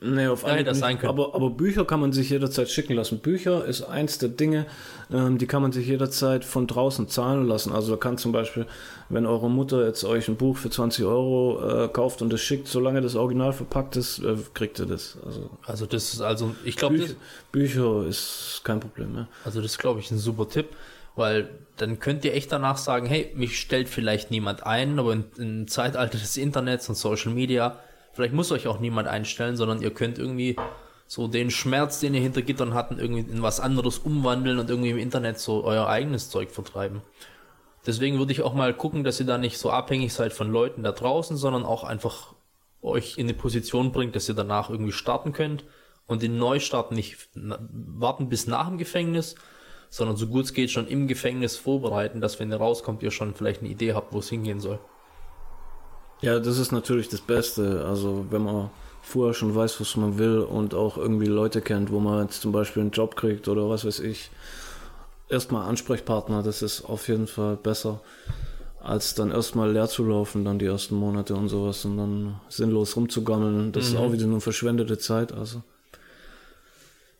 Nee, 0.00 0.28
auf 0.28 0.46
ja, 0.46 0.62
das 0.62 0.78
sein 0.78 0.98
Aber, 1.04 1.34
aber 1.34 1.50
Bücher 1.50 1.84
kann 1.84 2.00
man 2.00 2.10
sich 2.10 2.30
jederzeit 2.30 2.70
schicken 2.70 2.94
lassen. 2.94 3.18
Bücher 3.18 3.66
ist 3.66 3.82
eins 3.82 4.16
der 4.16 4.30
Dinge, 4.30 4.64
ähm, 5.12 5.36
die 5.36 5.46
kann 5.46 5.60
man 5.60 5.72
sich 5.72 5.86
jederzeit 5.86 6.42
von 6.42 6.66
draußen 6.66 7.06
zahlen 7.08 7.46
lassen. 7.46 7.70
Also 7.70 7.98
kann 7.98 8.16
zum 8.16 8.32
Beispiel, 8.32 8.66
wenn 9.10 9.26
eure 9.26 9.50
Mutter 9.50 9.84
jetzt 9.86 10.02
euch 10.04 10.26
ein 10.28 10.36
Buch 10.36 10.56
für 10.56 10.70
20 10.70 11.04
Euro 11.04 11.84
äh, 11.84 11.88
kauft 11.88 12.22
und 12.22 12.32
es 12.32 12.40
schickt, 12.40 12.66
solange 12.66 13.02
das 13.02 13.14
Original 13.14 13.52
verpackt 13.52 13.96
ist, 13.96 14.20
äh, 14.20 14.36
kriegt 14.54 14.78
ihr 14.78 14.86
das. 14.86 15.18
Also, 15.22 15.50
also 15.66 15.84
das 15.84 16.14
ist 16.14 16.22
also, 16.22 16.54
ich 16.64 16.76
glaube, 16.76 16.96
Bücher, 16.96 17.14
Bücher 17.52 18.06
ist 18.08 18.62
kein 18.64 18.80
Problem 18.80 19.12
mehr. 19.12 19.28
Also 19.44 19.60
das 19.60 19.76
glaube 19.76 20.00
ich 20.00 20.10
ein 20.10 20.18
super 20.18 20.48
Tipp, 20.48 20.68
weil 21.14 21.50
dann 21.76 21.98
könnt 21.98 22.24
ihr 22.24 22.32
echt 22.32 22.50
danach 22.50 22.78
sagen, 22.78 23.04
hey, 23.04 23.32
mich 23.34 23.60
stellt 23.60 23.90
vielleicht 23.90 24.30
niemand 24.30 24.64
ein, 24.64 24.98
aber 24.98 25.14
im 25.36 25.68
Zeitalter 25.68 26.16
des 26.16 26.38
Internets 26.38 26.88
und 26.88 26.94
Social 26.94 27.32
Media 27.34 27.78
Vielleicht 28.14 28.34
muss 28.34 28.52
euch 28.52 28.66
auch 28.66 28.78
niemand 28.78 29.08
einstellen, 29.08 29.56
sondern 29.56 29.82
ihr 29.82 29.92
könnt 29.92 30.18
irgendwie 30.18 30.56
so 31.06 31.28
den 31.28 31.50
Schmerz, 31.50 32.00
den 32.00 32.14
ihr 32.14 32.20
hinter 32.20 32.42
Gittern 32.42 32.74
hatten, 32.74 32.98
irgendwie 32.98 33.30
in 33.30 33.42
was 33.42 33.60
anderes 33.60 33.98
umwandeln 33.98 34.58
und 34.58 34.70
irgendwie 34.70 34.90
im 34.90 34.98
Internet 34.98 35.38
so 35.38 35.64
euer 35.64 35.86
eigenes 35.88 36.30
Zeug 36.30 36.50
vertreiben. 36.50 37.02
Deswegen 37.86 38.18
würde 38.18 38.32
ich 38.32 38.42
auch 38.42 38.54
mal 38.54 38.72
gucken, 38.72 39.04
dass 39.04 39.20
ihr 39.20 39.26
da 39.26 39.36
nicht 39.36 39.58
so 39.58 39.70
abhängig 39.70 40.14
seid 40.14 40.32
von 40.32 40.50
Leuten 40.50 40.82
da 40.82 40.92
draußen, 40.92 41.36
sondern 41.36 41.64
auch 41.64 41.84
einfach 41.84 42.34
euch 42.80 43.18
in 43.18 43.26
die 43.26 43.34
Position 43.34 43.92
bringt, 43.92 44.16
dass 44.16 44.28
ihr 44.28 44.34
danach 44.34 44.70
irgendwie 44.70 44.92
starten 44.92 45.32
könnt 45.32 45.64
und 46.06 46.22
den 46.22 46.38
Neustart 46.38 46.92
nicht 46.92 47.28
warten 47.34 48.28
bis 48.28 48.46
nach 48.46 48.68
dem 48.68 48.78
Gefängnis, 48.78 49.34
sondern 49.90 50.16
so 50.16 50.26
gut 50.26 50.44
es 50.44 50.54
geht 50.54 50.70
schon 50.70 50.86
im 50.86 51.08
Gefängnis 51.08 51.56
vorbereiten, 51.56 52.20
dass 52.20 52.40
wenn 52.40 52.50
ihr 52.50 52.58
rauskommt, 52.58 53.02
ihr 53.02 53.10
schon 53.10 53.34
vielleicht 53.34 53.60
eine 53.60 53.70
Idee 53.70 53.94
habt, 53.94 54.12
wo 54.12 54.18
es 54.18 54.28
hingehen 54.28 54.60
soll. 54.60 54.78
Ja, 56.20 56.38
das 56.38 56.58
ist 56.58 56.72
natürlich 56.72 57.08
das 57.08 57.20
Beste. 57.20 57.84
Also 57.84 58.26
wenn 58.30 58.42
man 58.42 58.70
vorher 59.04 59.34
schon 59.34 59.54
weiß, 59.54 59.80
was 59.80 59.96
man 59.96 60.18
will 60.18 60.38
und 60.38 60.74
auch 60.74 60.96
irgendwie 60.96 61.26
Leute 61.26 61.60
kennt, 61.60 61.92
wo 61.92 62.00
man 62.00 62.24
jetzt 62.24 62.40
zum 62.40 62.52
Beispiel 62.52 62.82
einen 62.82 62.90
Job 62.90 63.16
kriegt 63.16 63.48
oder 63.48 63.68
was 63.68 63.84
weiß 63.84 64.00
ich. 64.00 64.30
Erstmal 65.28 65.68
Ansprechpartner, 65.68 66.42
das 66.42 66.62
ist 66.62 66.84
auf 66.84 67.08
jeden 67.08 67.26
Fall 67.26 67.56
besser, 67.56 68.00
als 68.80 69.14
dann 69.14 69.30
erstmal 69.30 69.72
leer 69.72 69.88
zu 69.88 70.04
laufen, 70.04 70.44
dann 70.44 70.58
die 70.58 70.66
ersten 70.66 70.96
Monate 70.96 71.34
und 71.34 71.48
sowas 71.48 71.84
und 71.84 71.96
dann 71.96 72.40
sinnlos 72.48 72.96
rumzugammeln. 72.96 73.72
Das 73.72 73.90
mhm. 73.90 73.94
ist 73.94 74.00
auch 74.00 74.12
wieder 74.12 74.26
nur 74.26 74.40
verschwendete 74.40 74.98
Zeit. 74.98 75.32
Also. 75.32 75.62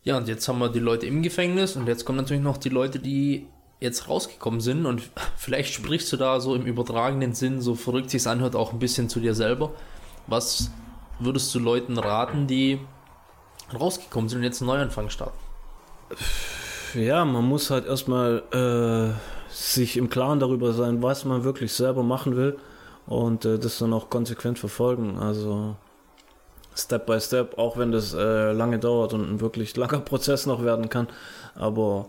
Ja, 0.03 0.19
und 0.19 0.29
jetzt 0.29 0.47
haben 0.49 0.59
wir 0.59 0.69
die 0.69 0.81
Leute 0.81 1.07
im 1.07 1.23
Gefängnis 1.23 1.77
und 1.77 1.87
jetzt 1.87 2.05
kommen 2.05 2.19
natürlich 2.19 2.43
noch 2.43 2.59
die 2.59 2.69
Leute, 2.69 2.99
die 2.99 3.47
jetzt 3.81 4.09
rausgekommen 4.09 4.61
sind 4.61 4.87
und 4.87 5.03
vielleicht 5.37 5.75
sprichst 5.75 6.13
du 6.13 6.17
da 6.17 6.41
so 6.41 6.55
im 6.55 6.67
übertragenen 6.67 7.35
Sinn, 7.35 7.61
so 7.61 7.75
verrückt 7.75 8.11
sich 8.11 8.27
anhört, 8.27 8.57
auch 8.57 8.73
ein 8.73 8.79
bisschen 8.79 9.09
zu 9.09 9.21
dir 9.21 9.35
selber. 9.35 9.73
Was 10.27 10.71
würdest 11.19 11.55
du 11.55 11.59
Leuten 11.59 11.99
raten, 11.99 12.47
die 12.47 12.81
rausgekommen 13.79 14.29
sind 14.29 14.39
und 14.39 14.45
jetzt 14.45 14.61
einen 14.63 14.69
Neuanfang 14.69 15.11
starten? 15.11 15.39
Ja, 16.95 17.25
man 17.25 17.45
muss 17.45 17.71
halt 17.71 17.87
erstmal 17.87 18.43
äh, 18.53 19.53
sich 19.53 19.97
im 19.97 20.09
Klaren 20.09 20.41
darüber 20.41 20.73
sein, 20.73 21.03
was 21.03 21.25
man 21.25 21.45
wirklich 21.45 21.73
selber 21.73 22.03
machen 22.03 22.37
will 22.37 22.59
und 23.07 23.45
äh, 23.45 23.59
das 23.59 23.79
dann 23.79 23.93
auch 23.93 24.11
konsequent 24.11 24.59
verfolgen. 24.59 25.19
Also 25.19 25.77
Step 26.77 27.07
by 27.07 27.21
Step, 27.21 27.59
auch 27.59 27.77
wenn 27.77 27.93
das 27.93 28.15
äh, 28.15 28.53
lange 28.53 28.79
dauert 28.79 29.13
und 29.13 29.29
ein 29.29 29.41
wirklich 29.41 29.77
langer 29.77 30.01
Prozess 30.01 30.47
noch 30.47 30.65
werden 30.65 30.89
kann. 30.89 31.09
Aber 31.55 32.07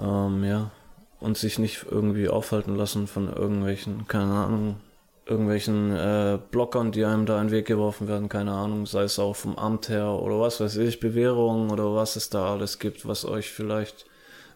ähm, 0.00 0.44
ja, 0.44 0.70
und 1.20 1.36
sich 1.36 1.58
nicht 1.58 1.86
irgendwie 1.90 2.28
aufhalten 2.28 2.76
lassen 2.76 3.06
von 3.06 3.32
irgendwelchen, 3.32 4.06
keine 4.06 4.32
Ahnung, 4.32 4.76
irgendwelchen 5.26 5.94
äh, 5.94 6.38
Blockern, 6.50 6.90
die 6.90 7.04
einem 7.04 7.26
da 7.26 7.40
in 7.40 7.48
den 7.48 7.52
Weg 7.52 7.66
geworfen 7.66 8.08
werden, 8.08 8.28
keine 8.28 8.52
Ahnung, 8.52 8.86
sei 8.86 9.02
es 9.02 9.18
auch 9.18 9.36
vom 9.36 9.56
Amt 9.58 9.88
her 9.88 10.08
oder 10.08 10.40
was 10.40 10.60
weiß 10.60 10.76
ich, 10.78 11.00
Bewährungen 11.00 11.70
oder 11.70 11.94
was 11.94 12.16
es 12.16 12.30
da 12.30 12.52
alles 12.52 12.78
gibt, 12.78 13.06
was 13.06 13.26
euch 13.26 13.50
vielleicht 13.50 14.06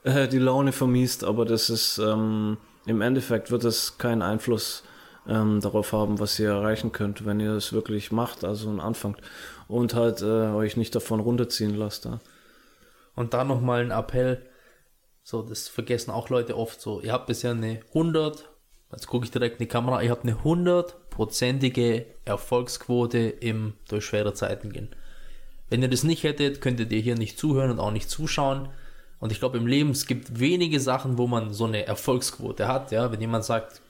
äh, 0.05 0.28
die 0.28 0.38
Laune 0.38 0.72
vermiest, 0.72 1.24
aber 1.24 1.45
das 1.45 1.68
ist 1.68 1.99
ähm, 1.99 2.57
im 2.86 3.01
Endeffekt 3.01 3.51
wird 3.51 3.64
es 3.64 3.99
keinen 3.99 4.22
Einfluss 4.22 4.82
ähm, 5.28 5.61
darauf 5.61 5.93
haben, 5.93 6.18
was 6.18 6.38
ihr 6.38 6.49
erreichen 6.49 6.93
könnt, 6.93 7.26
wenn 7.26 7.38
ihr 7.38 7.53
es 7.53 7.72
wirklich 7.72 8.11
macht, 8.11 8.45
also 8.45 8.70
anfangt 8.70 9.20
und 9.68 9.95
halt 9.95 10.22
äh, 10.22 10.53
euch 10.53 10.76
nicht 10.76 10.95
davon 10.95 11.20
runterziehen 11.20 11.74
lasst. 11.74 12.07
Ja. 12.07 12.20
Und 13.14 13.34
da 13.34 13.45
nochmal 13.45 13.82
ein 13.82 13.90
Appell, 13.90 14.43
so, 15.23 15.43
das 15.43 15.68
vergessen 15.68 16.11
auch 16.11 16.29
Leute 16.29 16.57
oft 16.57 16.81
so. 16.81 17.01
Ihr 17.01 17.12
habt 17.12 17.27
bisher 17.27 17.53
eine 17.53 17.81
100, 17.89 18.49
jetzt 18.93 19.07
gucke 19.07 19.25
ich 19.25 19.31
direkt 19.31 19.61
in 19.61 19.66
die 19.66 19.73
Kamera, 19.73 20.03
ihr 20.03 20.11
habt 20.11 20.25
eine 20.25 20.43
hundertprozentige 20.43 22.07
Erfolgsquote 22.25 23.18
im 23.18 23.75
durch 23.89 24.05
schwere 24.05 24.35
Zeiten 24.35 24.73
gehen. 24.73 24.89
Wenn 25.70 25.83
ihr 25.83 25.89
das 25.89 26.05
nicht 26.05 26.25
hättet, 26.25 26.61
könntet 26.61 26.93
ihr 26.93 27.01
hier 27.01 27.16
nicht 27.16 27.39
zuhören 27.39 27.70
und 27.70 27.81
auch 27.81 27.93
nicht 27.93 28.11
zuschauen. 28.11 28.68
Und 29.20 29.33
ich 29.33 29.39
glaube, 29.39 29.57
im 29.57 29.66
Leben, 29.66 29.91
es 29.91 30.07
gibt 30.07 30.41
wenige 30.41 30.81
Sachen, 30.81 31.16
wo 31.16 31.27
man 31.27 31.55
so 31.55 31.64
eine 31.64 31.87
Erfolgsquote 31.87 32.66
hat. 32.66 32.91
Ja, 32.91 33.12
wenn 33.12 33.20
jemand 33.20 33.45
sagt, 33.45 33.81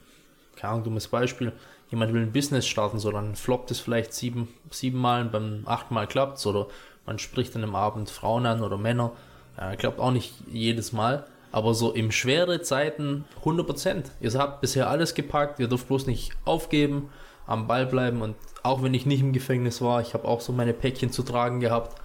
keine 0.54 0.74
Ahnung, 0.74 0.84
dummes 0.84 1.08
Beispiel, 1.08 1.52
jemand 1.90 2.12
will 2.12 2.22
ein 2.22 2.32
Business 2.32 2.66
starten, 2.66 2.98
so 2.98 3.10
dann 3.10 3.34
floppt 3.34 3.70
es 3.70 3.80
vielleicht 3.80 4.12
sieben, 4.12 4.48
sieben 4.70 4.98
Mal, 4.98 5.24
beim 5.24 5.62
achten 5.64 5.94
Mal 5.94 6.06
klappt 6.06 6.38
es 6.38 6.46
oder 6.46 6.68
man 7.06 7.18
spricht 7.18 7.56
an 7.56 7.62
einem 7.62 7.74
Abend 7.74 8.10
Frauen 8.10 8.46
an 8.46 8.62
oder 8.62 8.78
Männer 8.78 9.12
ja, 9.58 9.76
klappt 9.76 10.00
auch 10.00 10.10
nicht 10.10 10.34
jedes 10.50 10.92
Mal. 10.92 11.26
Aber 11.50 11.74
so 11.74 11.92
im 11.92 12.10
schwere 12.10 12.62
Zeiten 12.62 13.24
100%. 13.44 14.04
Ihr 14.20 14.32
habt 14.34 14.62
bisher 14.62 14.88
alles 14.88 15.14
gepackt, 15.14 15.60
ihr 15.60 15.68
dürft 15.68 15.88
bloß 15.88 16.06
nicht 16.06 16.32
aufgeben, 16.46 17.10
am 17.46 17.66
Ball 17.66 17.84
bleiben. 17.86 18.22
Und 18.22 18.36
auch 18.62 18.82
wenn 18.82 18.94
ich 18.94 19.04
nicht 19.04 19.20
im 19.20 19.32
Gefängnis 19.32 19.82
war, 19.82 20.00
ich 20.00 20.14
habe 20.14 20.26
auch 20.26 20.40
so 20.40 20.52
meine 20.52 20.72
Päckchen 20.72 21.12
zu 21.12 21.22
tragen 21.22 21.60
gehabt 21.60 22.00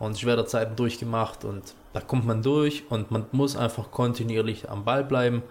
und 0.00 0.18
schwere 0.18 0.44
Zeiten 0.44 0.74
durchgemacht. 0.74 1.44
Und 1.44 1.74
da 1.92 2.00
kommt 2.00 2.26
man 2.26 2.42
durch 2.42 2.90
und 2.90 3.12
man 3.12 3.26
muss 3.30 3.56
einfach 3.56 3.92
kontinuierlich 3.92 4.68
am 4.68 4.84
Ball 4.84 5.04
bleiben. 5.04 5.44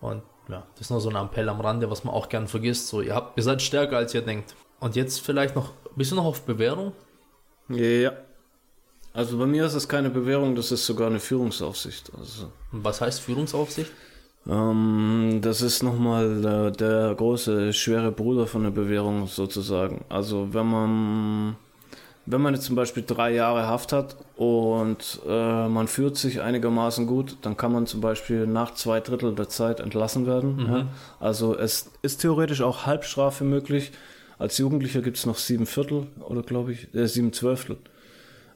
Und 0.00 0.22
ja, 0.48 0.66
das 0.72 0.82
ist 0.82 0.90
nur 0.90 1.00
so 1.00 1.10
ein 1.10 1.16
Appell 1.16 1.48
am 1.48 1.60
Rande, 1.60 1.88
was 1.88 2.02
man 2.02 2.14
auch 2.14 2.28
gern 2.28 2.48
vergisst. 2.48 2.88
So, 2.88 3.00
ihr 3.00 3.14
habt, 3.14 3.36
ihr 3.36 3.44
seid 3.44 3.62
stärker 3.62 3.96
als 3.96 4.12
ihr 4.12 4.22
denkt. 4.22 4.56
Und 4.80 4.96
jetzt 4.96 5.20
vielleicht 5.20 5.54
noch, 5.54 5.72
bist 5.94 6.10
du 6.10 6.16
noch 6.16 6.24
auf 6.24 6.42
Bewährung? 6.42 6.92
Ja. 7.68 8.12
Also 9.20 9.36
bei 9.36 9.44
mir 9.44 9.66
ist 9.66 9.74
es 9.74 9.86
keine 9.86 10.08
Bewährung, 10.08 10.54
das 10.54 10.72
ist 10.72 10.86
sogar 10.86 11.08
eine 11.08 11.20
Führungsaufsicht. 11.20 12.10
Also, 12.18 12.50
Was 12.72 13.02
heißt 13.02 13.20
Führungsaufsicht? 13.20 13.92
Ähm, 14.48 15.40
das 15.42 15.60
ist 15.60 15.82
nochmal 15.82 16.40
der, 16.40 16.70
der 16.70 17.14
große, 17.16 17.74
schwere 17.74 18.12
Bruder 18.12 18.46
von 18.46 18.62
der 18.62 18.70
Bewährung 18.70 19.26
sozusagen. 19.26 20.06
Also 20.08 20.54
wenn 20.54 20.66
man 20.66 21.56
wenn 22.24 22.40
man 22.40 22.54
jetzt 22.54 22.64
zum 22.64 22.76
Beispiel 22.76 23.04
drei 23.06 23.34
Jahre 23.34 23.66
Haft 23.66 23.92
hat 23.92 24.16
und 24.36 25.20
äh, 25.28 25.68
man 25.68 25.86
führt 25.86 26.16
sich 26.16 26.40
einigermaßen 26.40 27.06
gut, 27.06 27.36
dann 27.42 27.58
kann 27.58 27.72
man 27.72 27.86
zum 27.86 28.00
Beispiel 28.00 28.46
nach 28.46 28.72
zwei 28.72 29.00
Drittel 29.00 29.34
der 29.34 29.50
Zeit 29.50 29.80
entlassen 29.80 30.26
werden. 30.26 30.56
Mhm. 30.56 30.66
Ja? 30.66 30.86
Also 31.18 31.54
es 31.54 31.90
ist 32.00 32.22
theoretisch 32.22 32.62
auch 32.62 32.86
Halbstrafe 32.86 33.44
möglich. 33.44 33.92
Als 34.38 34.56
Jugendlicher 34.56 35.02
gibt 35.02 35.18
es 35.18 35.26
noch 35.26 35.36
sieben 35.36 35.66
Viertel 35.66 36.06
oder 36.20 36.42
glaube 36.42 36.72
ich, 36.72 36.94
äh, 36.94 37.06
sieben 37.06 37.34
Zwölftel. 37.34 37.76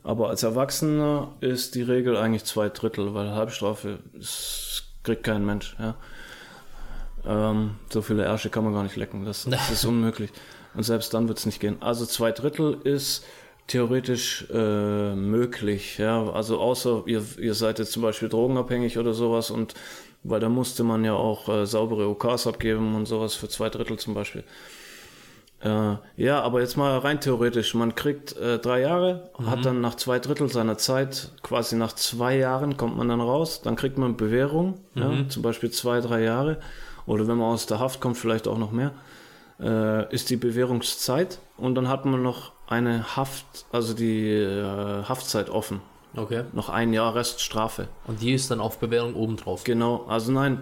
Aber 0.04 0.28
als 0.28 0.42
Erwachsener 0.42 1.32
ist 1.40 1.74
die 1.74 1.82
Regel 1.82 2.16
eigentlich 2.16 2.44
zwei 2.44 2.68
Drittel, 2.68 3.14
weil 3.14 3.30
Halbstrafe 3.30 3.98
ist, 4.12 4.84
kriegt 5.02 5.24
kein 5.24 5.44
Mensch. 5.44 5.74
Ja? 5.78 5.96
Ähm, 7.26 7.76
so 7.90 8.02
viele 8.02 8.22
Ärsche 8.24 8.50
kann 8.50 8.64
man 8.64 8.74
gar 8.74 8.82
nicht 8.82 8.96
lecken, 8.96 9.24
das, 9.24 9.46
das 9.48 9.70
ist 9.70 9.84
unmöglich. 9.86 10.30
Und 10.74 10.82
selbst 10.82 11.14
dann 11.14 11.26
wird 11.26 11.38
es 11.38 11.46
nicht 11.46 11.58
gehen. 11.58 11.78
Also 11.80 12.04
zwei 12.04 12.32
Drittel 12.32 12.78
ist 12.84 13.24
theoretisch 13.66 14.46
äh, 14.52 15.14
möglich, 15.14 15.96
ja. 15.96 16.30
Also 16.30 16.58
außer 16.58 17.04
ihr, 17.06 17.24
ihr 17.38 17.54
seid 17.54 17.78
jetzt 17.78 17.92
zum 17.92 18.02
Beispiel 18.02 18.28
drogenabhängig 18.28 18.98
oder 18.98 19.14
sowas 19.14 19.50
und 19.50 19.74
weil 20.22 20.40
da 20.40 20.50
musste 20.50 20.84
man 20.84 21.04
ja 21.04 21.14
auch 21.14 21.48
äh, 21.48 21.66
saubere 21.66 22.08
OKs 22.08 22.46
abgeben 22.46 22.94
und 22.94 23.06
sowas 23.06 23.34
für 23.34 23.48
zwei 23.48 23.70
Drittel 23.70 23.98
zum 23.98 24.12
Beispiel. 24.12 24.44
Äh, 25.64 25.96
ja, 26.16 26.42
aber 26.42 26.60
jetzt 26.60 26.76
mal 26.76 26.98
rein 26.98 27.20
theoretisch, 27.20 27.74
man 27.74 27.94
kriegt 27.94 28.36
äh, 28.36 28.58
drei 28.58 28.82
Jahre, 28.82 29.30
hat 29.46 29.64
dann 29.64 29.80
nach 29.80 29.94
zwei 29.94 30.18
Drittel 30.18 30.50
seiner 30.50 30.76
Zeit, 30.76 31.30
quasi 31.42 31.74
nach 31.76 31.94
zwei 31.94 32.36
Jahren 32.36 32.76
kommt 32.76 32.98
man 32.98 33.08
dann 33.08 33.22
raus, 33.22 33.62
dann 33.62 33.74
kriegt 33.74 33.96
man 33.96 34.16
Bewährung, 34.16 34.74
ja, 34.94 35.10
zum 35.28 35.42
Beispiel 35.42 35.70
zwei, 35.70 36.00
drei 36.00 36.22
Jahre 36.22 36.58
oder 37.06 37.26
wenn 37.26 37.38
man 37.38 37.52
aus 37.52 37.64
der 37.64 37.80
Haft 37.80 38.02
kommt, 38.02 38.18
vielleicht 38.18 38.46
auch 38.46 38.58
noch 38.58 38.72
mehr, 38.72 38.92
äh, 39.58 40.12
ist 40.14 40.28
die 40.28 40.36
Bewährungszeit 40.36 41.38
und 41.56 41.74
dann 41.76 41.88
hat 41.88 42.04
man 42.04 42.22
noch 42.22 42.52
eine 42.66 43.16
Haft, 43.16 43.64
also 43.72 43.94
die 43.94 44.28
äh, 44.28 45.04
Haftzeit 45.04 45.48
offen. 45.48 45.80
Okay. 46.16 46.44
Noch 46.52 46.68
ein 46.68 46.92
Jahr 46.92 47.14
Reststrafe. 47.14 47.88
Und 48.06 48.22
die 48.22 48.34
ist 48.34 48.50
dann 48.50 48.60
auf 48.60 48.78
Bewährung 48.78 49.14
obendrauf. 49.14 49.64
Genau, 49.64 50.04
also 50.08 50.30
nein, 50.30 50.60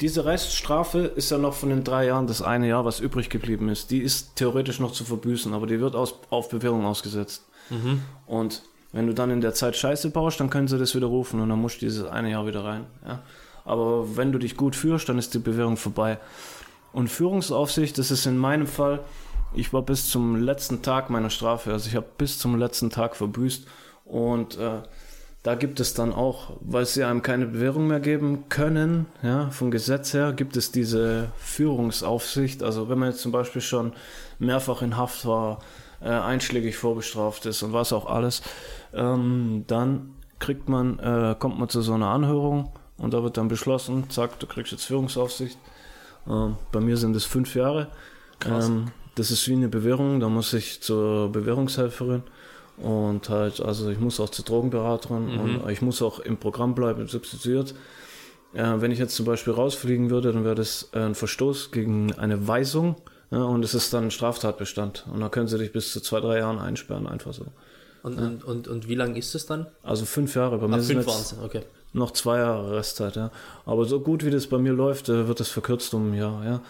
diese 0.00 0.24
Reststrafe 0.24 1.00
ist 1.00 1.30
ja 1.30 1.38
noch 1.38 1.54
von 1.54 1.70
den 1.70 1.84
drei 1.84 2.06
Jahren 2.06 2.26
das 2.26 2.42
eine 2.42 2.68
Jahr, 2.68 2.84
was 2.84 3.00
übrig 3.00 3.30
geblieben 3.30 3.68
ist. 3.68 3.90
Die 3.90 3.98
ist 3.98 4.36
theoretisch 4.36 4.78
noch 4.78 4.92
zu 4.92 5.04
verbüßen, 5.04 5.52
aber 5.54 5.66
die 5.66 5.80
wird 5.80 5.96
aus, 5.96 6.14
auf 6.30 6.48
Bewährung 6.48 6.84
ausgesetzt. 6.86 7.44
Und 8.26 8.62
wenn 8.92 9.06
du 9.06 9.14
dann 9.14 9.30
in 9.30 9.40
der 9.40 9.54
Zeit 9.54 9.76
Scheiße 9.76 10.10
baust, 10.10 10.40
dann 10.40 10.50
können 10.50 10.68
sie 10.68 10.78
das 10.78 10.94
widerrufen 10.94 11.40
und 11.40 11.48
dann 11.48 11.60
musst 11.60 11.76
du 11.76 11.86
dieses 11.86 12.06
eine 12.06 12.30
Jahr 12.30 12.46
wieder 12.46 12.64
rein. 12.64 12.86
Ja? 13.06 13.22
Aber 13.64 14.16
wenn 14.16 14.32
du 14.32 14.38
dich 14.38 14.56
gut 14.56 14.74
führst, 14.74 15.08
dann 15.08 15.18
ist 15.18 15.34
die 15.34 15.38
Bewährung 15.38 15.76
vorbei. 15.76 16.18
Und 16.92 17.08
Führungsaufsicht, 17.08 17.98
das 17.98 18.10
ist 18.10 18.24
in 18.24 18.38
meinem 18.38 18.66
Fall, 18.66 19.00
ich 19.54 19.72
war 19.72 19.82
bis 19.82 20.08
zum 20.08 20.36
letzten 20.36 20.82
Tag 20.82 21.10
meiner 21.10 21.30
Strafe, 21.30 21.72
also 21.72 21.88
ich 21.88 21.96
habe 21.96 22.06
bis 22.16 22.38
zum 22.38 22.56
letzten 22.58 22.90
Tag 22.90 23.16
verbüßt 23.16 23.66
und 24.04 24.56
äh, 24.56 24.82
da 25.48 25.54
gibt 25.54 25.80
es 25.80 25.94
dann 25.94 26.12
auch, 26.12 26.58
weil 26.60 26.84
sie 26.84 27.04
einem 27.04 27.22
keine 27.22 27.46
Bewährung 27.46 27.86
mehr 27.86 28.00
geben 28.00 28.50
können, 28.50 29.06
ja, 29.22 29.48
vom 29.48 29.70
Gesetz 29.70 30.12
her, 30.12 30.34
gibt 30.34 30.58
es 30.58 30.72
diese 30.72 31.32
Führungsaufsicht. 31.38 32.62
Also 32.62 32.90
wenn 32.90 32.98
man 32.98 33.12
jetzt 33.12 33.22
zum 33.22 33.32
Beispiel 33.32 33.62
schon 33.62 33.94
mehrfach 34.38 34.82
in 34.82 34.98
Haft 34.98 35.24
war, 35.24 35.60
äh, 36.02 36.10
einschlägig 36.10 36.76
vorbestraft 36.76 37.46
ist 37.46 37.62
und 37.62 37.72
was 37.72 37.94
auch 37.94 38.04
alles, 38.04 38.42
ähm, 38.92 39.64
dann 39.68 40.10
kriegt 40.38 40.68
man, 40.68 40.98
äh, 40.98 41.34
kommt 41.38 41.58
man 41.58 41.70
zu 41.70 41.80
so 41.80 41.94
einer 41.94 42.08
Anhörung 42.08 42.70
und 42.98 43.14
da 43.14 43.22
wird 43.22 43.38
dann 43.38 43.48
beschlossen, 43.48 44.10
zack, 44.10 44.38
du 44.40 44.46
kriegst 44.46 44.72
jetzt 44.72 44.84
Führungsaufsicht. 44.84 45.56
Ähm, 46.28 46.56
bei 46.72 46.80
mir 46.80 46.98
sind 46.98 47.16
es 47.16 47.24
fünf 47.24 47.54
Jahre. 47.54 47.88
Krass. 48.38 48.68
Ähm, 48.68 48.88
das 49.14 49.30
ist 49.30 49.48
wie 49.48 49.54
eine 49.54 49.68
Bewährung, 49.68 50.20
da 50.20 50.28
muss 50.28 50.52
ich 50.52 50.82
zur 50.82 51.32
Bewährungshelferin 51.32 52.22
und 52.82 53.28
halt, 53.28 53.60
also 53.60 53.90
ich 53.90 53.98
muss 53.98 54.20
auch 54.20 54.28
zur 54.28 54.44
Drogenberaterin 54.44 55.38
und 55.38 55.70
ich 55.70 55.82
muss 55.82 56.00
auch 56.02 56.20
im 56.20 56.36
Programm 56.36 56.74
bleiben, 56.74 57.06
substituiert. 57.08 57.74
Äh, 58.54 58.80
wenn 58.80 58.90
ich 58.90 58.98
jetzt 58.98 59.14
zum 59.14 59.26
Beispiel 59.26 59.52
rausfliegen 59.52 60.10
würde, 60.10 60.32
dann 60.32 60.44
wäre 60.44 60.54
das 60.54 60.90
ein 60.92 61.14
Verstoß 61.14 61.70
gegen 61.70 62.14
eine 62.14 62.48
Weisung 62.48 62.96
ja, 63.30 63.42
und 63.42 63.64
es 63.64 63.74
ist 63.74 63.92
dann 63.92 64.04
ein 64.04 64.10
Straftatbestand. 64.10 65.06
Und 65.12 65.20
da 65.20 65.28
können 65.28 65.48
sie 65.48 65.58
dich 65.58 65.72
bis 65.72 65.92
zu 65.92 66.00
zwei, 66.00 66.20
drei 66.20 66.38
Jahren 66.38 66.58
einsperren, 66.58 67.06
einfach 67.06 67.32
so. 67.34 67.44
Und, 68.02 68.18
und, 68.18 68.44
und, 68.44 68.68
und 68.68 68.88
wie 68.88 68.94
lang 68.94 69.16
ist 69.16 69.34
es 69.34 69.44
dann? 69.46 69.66
Also 69.82 70.04
fünf 70.06 70.34
Jahre. 70.34 70.58
Bei 70.58 70.68
mir 70.68 70.76
Ach, 70.76 70.80
sind 70.80 71.02
fünf 71.02 71.06
waren 71.08 71.44
okay. 71.44 71.62
noch 71.92 72.12
zwei 72.12 72.38
Jahre 72.38 72.76
Restzeit, 72.76 73.16
ja. 73.16 73.30
Aber 73.66 73.84
so 73.84 74.00
gut 74.00 74.24
wie 74.24 74.30
das 74.30 74.46
bei 74.46 74.58
mir 74.58 74.72
läuft, 74.72 75.08
äh, 75.08 75.28
wird 75.28 75.40
das 75.40 75.48
verkürzt 75.48 75.92
um 75.94 76.12
ein 76.12 76.14
Jahr, 76.14 76.44
ja. 76.44 76.60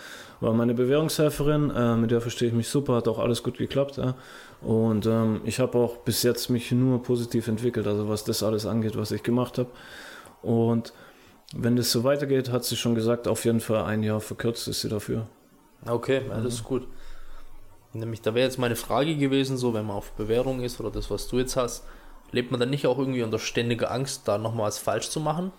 Weil 0.40 0.52
meine 0.52 0.74
Bewährungshelferin, 0.74 1.70
äh, 1.70 1.96
mit 1.96 2.10
der 2.10 2.20
verstehe 2.20 2.48
ich 2.48 2.54
mich 2.54 2.68
super, 2.68 2.94
hat 2.94 3.08
auch 3.08 3.18
alles 3.18 3.42
gut 3.42 3.58
geklappt, 3.58 3.96
ja. 3.96 4.14
Und 4.62 5.06
ähm, 5.06 5.40
ich 5.44 5.58
habe 5.58 5.78
auch 5.78 5.98
bis 5.98 6.22
jetzt 6.22 6.48
mich 6.48 6.70
nur 6.72 7.02
positiv 7.02 7.48
entwickelt, 7.48 7.86
also 7.86 8.08
was 8.08 8.24
das 8.24 8.42
alles 8.42 8.66
angeht, 8.66 8.96
was 8.96 9.10
ich 9.10 9.22
gemacht 9.22 9.58
habe. 9.58 9.70
Und 10.42 10.92
wenn 11.54 11.76
das 11.76 11.90
so 11.90 12.04
weitergeht, 12.04 12.50
hat 12.50 12.64
sie 12.64 12.76
schon 12.76 12.94
gesagt, 12.94 13.26
auf 13.26 13.44
jeden 13.44 13.60
Fall 13.60 13.84
ein 13.84 14.02
Jahr 14.02 14.20
verkürzt 14.20 14.68
ist 14.68 14.80
sie 14.82 14.88
dafür. 14.88 15.26
Okay, 15.86 16.22
das 16.28 16.44
ist 16.44 16.64
gut. 16.64 16.86
Nämlich, 17.92 18.20
da 18.20 18.34
wäre 18.34 18.46
jetzt 18.46 18.58
meine 18.58 18.76
Frage 18.76 19.16
gewesen, 19.16 19.56
so, 19.56 19.74
wenn 19.74 19.86
man 19.86 19.96
auf 19.96 20.12
Bewährung 20.12 20.60
ist 20.60 20.78
oder 20.78 20.90
das, 20.90 21.10
was 21.10 21.26
du 21.28 21.38
jetzt 21.38 21.56
hast, 21.56 21.84
lebt 22.32 22.50
man 22.50 22.60
dann 22.60 22.70
nicht 22.70 22.86
auch 22.86 22.98
irgendwie 22.98 23.22
unter 23.22 23.38
ständiger 23.38 23.90
Angst, 23.90 24.28
da 24.28 24.38
nochmal 24.38 24.66
was 24.66 24.78
falsch 24.78 25.08
zu 25.08 25.20
machen? 25.20 25.52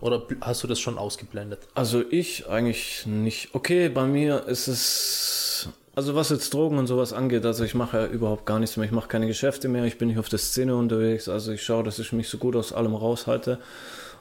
Oder 0.00 0.22
hast 0.40 0.62
du 0.62 0.66
das 0.66 0.78
schon 0.78 0.98
ausgeblendet? 0.98 1.60
Also 1.74 2.02
ich 2.10 2.48
eigentlich 2.48 3.06
nicht. 3.06 3.54
Okay, 3.54 3.88
bei 3.88 4.06
mir 4.06 4.46
ist 4.46 4.68
es, 4.68 5.68
also 5.94 6.14
was 6.14 6.30
jetzt 6.30 6.52
Drogen 6.52 6.78
und 6.78 6.86
sowas 6.86 7.12
angeht, 7.12 7.44
also 7.46 7.64
ich 7.64 7.74
mache 7.74 7.96
ja 7.98 8.06
überhaupt 8.06 8.46
gar 8.46 8.58
nichts 8.58 8.76
mehr. 8.76 8.86
Ich 8.86 8.92
mache 8.92 9.08
keine 9.08 9.26
Geschäfte 9.26 9.68
mehr, 9.68 9.84
ich 9.84 9.98
bin 9.98 10.08
nicht 10.08 10.18
auf 10.18 10.28
der 10.28 10.38
Szene 10.38 10.76
unterwegs. 10.76 11.28
Also 11.28 11.52
ich 11.52 11.62
schaue, 11.62 11.82
dass 11.82 11.98
ich 11.98 12.12
mich 12.12 12.28
so 12.28 12.38
gut 12.38 12.56
aus 12.56 12.72
allem 12.72 12.94
raushalte. 12.94 13.58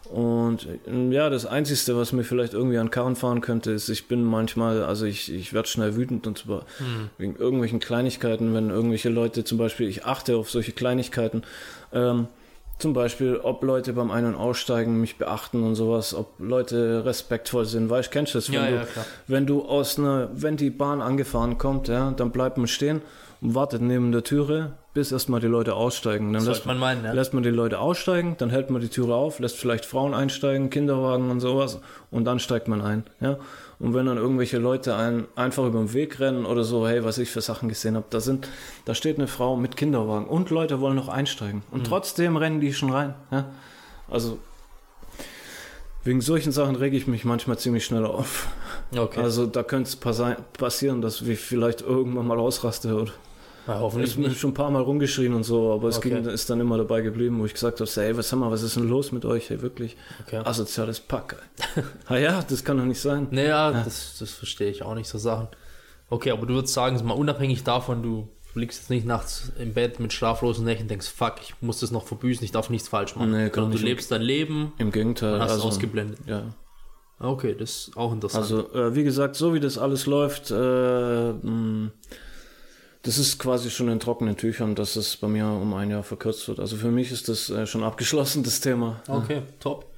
Und 0.09 0.67
äh, 0.87 1.11
ja, 1.11 1.29
das 1.29 1.45
Einzige, 1.45 1.97
was 1.97 2.11
mir 2.13 2.23
vielleicht 2.23 2.53
irgendwie 2.53 2.77
an 2.77 2.91
Karren 2.91 3.15
fahren 3.15 3.41
könnte, 3.41 3.71
ist, 3.71 3.89
ich 3.89 4.07
bin 4.07 4.23
manchmal, 4.23 4.83
also 4.83 5.05
ich, 5.05 5.33
ich 5.33 5.51
werde 5.53 5.67
schnell 5.67 5.95
wütend 5.95 6.27
und 6.27 6.37
zwar 6.37 6.65
wegen 7.17 7.35
irgendwelchen 7.35 7.79
Kleinigkeiten, 7.79 8.53
wenn 8.53 8.69
irgendwelche 8.69 9.09
Leute 9.09 9.43
zum 9.43 9.57
Beispiel, 9.57 9.89
ich 9.89 10.05
achte 10.05 10.37
auf 10.37 10.51
solche 10.51 10.73
Kleinigkeiten, 10.73 11.43
ähm, 11.91 12.27
zum 12.77 12.93
Beispiel, 12.93 13.39
ob 13.41 13.63
Leute 13.63 13.93
beim 13.93 14.11
Ein- 14.11 14.25
und 14.25 14.35
Aussteigen 14.35 14.99
mich 14.99 15.17
beachten 15.17 15.63
und 15.63 15.75
sowas, 15.75 16.13
ob 16.13 16.33
Leute 16.39 17.03
respektvoll 17.05 17.65
sind, 17.65 17.89
weißt, 17.89 18.11
kennst 18.11 18.33
du 18.33 18.39
das? 18.39 18.49
Wenn 18.51 18.55
Ja, 18.55 18.67
du, 18.67 18.75
ja. 18.75 18.85
Wenn 19.27 19.45
du 19.45 19.63
aus 19.63 19.97
einer, 19.97 20.29
wenn 20.33 20.57
die 20.57 20.69
Bahn 20.69 21.01
angefahren 21.01 21.57
kommt, 21.57 21.87
ja, 21.87 22.11
dann 22.11 22.31
bleibt 22.31 22.57
man 22.57 22.67
stehen 22.67 23.01
und 23.41 23.55
wartet 23.55 23.81
neben 23.81 24.11
der 24.11 24.23
Türe, 24.23 24.73
bis 24.93 25.11
erstmal 25.11 25.39
die 25.39 25.47
Leute 25.47 25.73
aussteigen. 25.73 26.33
Dann 26.33 26.45
lässt 26.45 26.65
man 26.65 26.77
meinen, 26.77 27.03
ja. 27.05 27.11
lässt 27.13 27.33
man 27.33 27.43
die 27.43 27.49
Leute 27.49 27.79
aussteigen, 27.79 28.35
dann 28.37 28.49
hält 28.49 28.69
man 28.69 28.81
die 28.81 28.89
Türe 28.89 29.15
auf, 29.15 29.39
lässt 29.39 29.57
vielleicht 29.57 29.85
Frauen 29.85 30.13
einsteigen, 30.13 30.69
Kinderwagen 30.69 31.29
und 31.29 31.39
sowas 31.39 31.79
und 32.11 32.25
dann 32.25 32.39
steigt 32.39 32.67
man 32.67 32.81
ein. 32.81 33.03
Ja? 33.19 33.37
Und 33.79 33.93
wenn 33.93 34.05
dann 34.05 34.17
irgendwelche 34.17 34.57
Leute 34.57 34.95
einen 34.95 35.27
einfach 35.35 35.65
über 35.65 35.79
den 35.79 35.93
Weg 35.93 36.19
rennen 36.19 36.45
oder 36.45 36.63
so, 36.63 36.87
hey, 36.87 37.03
was 37.03 37.17
ich 37.17 37.29
für 37.29 37.41
Sachen 37.41 37.67
gesehen 37.67 37.95
habe, 37.95 38.05
da 38.09 38.21
sind, 38.21 38.47
da 38.85 38.95
steht 38.95 39.17
eine 39.17 39.27
Frau 39.27 39.57
mit 39.57 39.75
Kinderwagen 39.75 40.27
und 40.27 40.49
Leute 40.49 40.79
wollen 40.79 40.95
noch 40.95 41.09
einsteigen 41.09 41.61
und 41.71 41.85
trotzdem 41.85 42.37
rennen 42.37 42.61
die 42.61 42.73
schon 42.73 42.91
rein. 42.91 43.15
Ja? 43.31 43.49
Also 44.09 44.39
wegen 46.05 46.21
solchen 46.21 46.51
Sachen 46.51 46.75
rege 46.75 46.95
ich 46.95 47.07
mich 47.07 47.25
manchmal 47.25 47.57
ziemlich 47.57 47.83
schnell 47.83 48.05
auf. 48.05 48.47
Okay. 48.95 49.19
Also 49.19 49.45
da 49.45 49.63
könnte 49.63 49.89
es 49.89 49.97
passi- 49.99 50.37
passieren, 50.57 51.01
dass 51.01 51.21
ich 51.21 51.39
vielleicht 51.39 51.81
irgendwann 51.81 52.27
mal 52.27 52.39
ausraste 52.39 52.95
oder 52.95 53.11
ja, 53.67 53.75
ich 53.75 53.79
hoffentlich 53.81 54.15
bin 54.15 54.25
nicht. 54.29 54.39
schon 54.39 54.51
ein 54.51 54.53
paar 54.53 54.69
Mal 54.71 54.81
rumgeschrien 54.81 55.33
und 55.33 55.43
so, 55.43 55.71
aber 55.73 55.89
es 55.89 55.97
Okay. 55.97 56.09
ging, 56.09 56.25
ist 56.25 56.49
dann 56.49 56.59
immer 56.59 56.77
dabei 56.77 57.01
geblieben, 57.01 57.39
wo 57.39 57.45
ich 57.45 57.53
gesagt 57.53 57.79
habe, 57.79 57.89
hey, 57.95 58.15
was, 58.17 58.29
sag 58.29 58.39
mal, 58.39 58.51
was 58.51 58.61
ist 58.63 58.75
denn 58.75 58.87
los 58.89 59.11
mit 59.11 59.25
euch? 59.25 59.49
Hey, 59.49 59.61
wirklich 59.61 59.95
Okay. 60.25 60.41
asoziales 60.43 60.99
Pack. 60.99 61.37
ah 62.07 62.17
ja, 62.17 62.43
das 62.47 62.63
kann 62.63 62.77
doch 62.77 62.85
nicht 62.85 63.01
sein. 63.01 63.27
Naja, 63.31 63.71
das, 63.71 64.17
das 64.19 64.31
verstehe 64.31 64.69
ich 64.69 64.83
auch 64.83 64.95
nicht, 64.95 65.07
so 65.07 65.17
Sachen. 65.17 65.47
Okay, 66.09 66.31
aber 66.31 66.45
du 66.45 66.53
würdest 66.53 66.73
sagen, 66.73 66.99
mal 67.05 67.13
unabhängig 67.15 67.63
davon, 67.63 68.03
du 68.03 68.27
liegst 68.53 68.79
jetzt 68.83 68.89
nicht 68.89 69.05
nachts 69.05 69.51
im 69.59 69.73
Bett 69.73 69.99
mit 69.99 70.13
schlaflosen 70.13 70.63
Nächten 70.63 70.83
und 70.83 70.91
denkst, 70.91 71.09
fuck, 71.09 71.35
ich 71.41 71.55
muss 71.61 71.79
das 71.81 71.91
noch 71.91 72.05
verbüßen, 72.05 72.43
ich 72.45 72.51
darf 72.51 72.69
nichts 72.69 72.87
falsch 72.87 73.15
machen. 73.15 73.31
Nee, 73.31 73.49
Sondern 73.53 73.71
du 73.71 73.77
lebst 73.79 74.11
dein 74.11 74.21
Leben 74.21 74.71
Im 74.77 74.91
Gegenteil. 74.91 75.33
und 75.33 75.39
hast 75.41 75.47
es 75.49 75.55
also, 75.57 75.67
ausgeblendet. 75.67 76.19
ja. 76.27 76.43
Okay, 77.19 77.55
das 77.57 77.87
ist 77.87 77.97
auch 77.97 78.11
interessant. 78.13 78.43
Also, 78.43 78.73
äh, 78.73 78.93
wie 78.93 79.03
gesagt, 79.05 79.35
so 79.37 79.53
wie 79.53 79.59
das 79.61 79.77
alles 79.77 80.05
läuft, 80.05 80.51
äh, 80.51 80.53
mh, 81.33 81.91
das 83.05 83.19
ist 83.19 83.37
quasi 83.37 83.69
schon 83.69 83.87
in 83.87 83.99
trockenen 83.99 84.35
Tüchern, 84.35 84.73
dass 84.73 84.95
es 84.95 85.15
bei 85.17 85.27
mir 85.27 85.45
um 85.45 85.75
ein 85.75 85.91
Jahr 85.91 86.01
verkürzt 86.01 86.47
wird. 86.47 86.59
Also 86.59 86.75
für 86.75 86.89
mich 86.89 87.11
ist 87.11 87.29
das 87.29 87.51
äh, 87.51 87.67
schon 87.67 87.83
abgeschlossen, 87.83 88.41
das 88.41 88.61
Thema. 88.61 88.99
Okay, 89.07 89.43
top. 89.59 89.91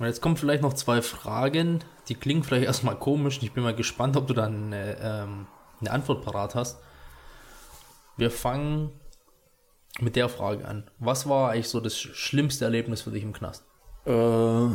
Und 0.00 0.06
jetzt 0.06 0.22
kommen 0.22 0.38
vielleicht 0.38 0.62
noch 0.62 0.72
zwei 0.72 1.02
Fragen, 1.02 1.84
die 2.08 2.14
klingen 2.14 2.44
vielleicht 2.44 2.64
erstmal 2.64 2.96
komisch. 2.96 3.40
Ich 3.42 3.52
bin 3.52 3.62
mal 3.62 3.74
gespannt, 3.74 4.16
ob 4.16 4.26
du 4.26 4.32
dann 4.32 4.72
eine, 4.72 4.96
ähm, 5.02 5.46
eine 5.80 5.90
Antwort 5.90 6.24
parat 6.24 6.54
hast. 6.54 6.78
Wir 8.16 8.30
fangen 8.30 8.90
mit 10.00 10.16
der 10.16 10.30
Frage 10.30 10.66
an. 10.66 10.84
Was 10.98 11.28
war 11.28 11.50
eigentlich 11.50 11.68
so 11.68 11.78
das 11.78 11.98
schlimmste 11.98 12.64
Erlebnis 12.64 13.02
für 13.02 13.10
dich 13.10 13.22
im 13.22 13.34
Knast? 13.34 13.64
Äh, 14.06 14.68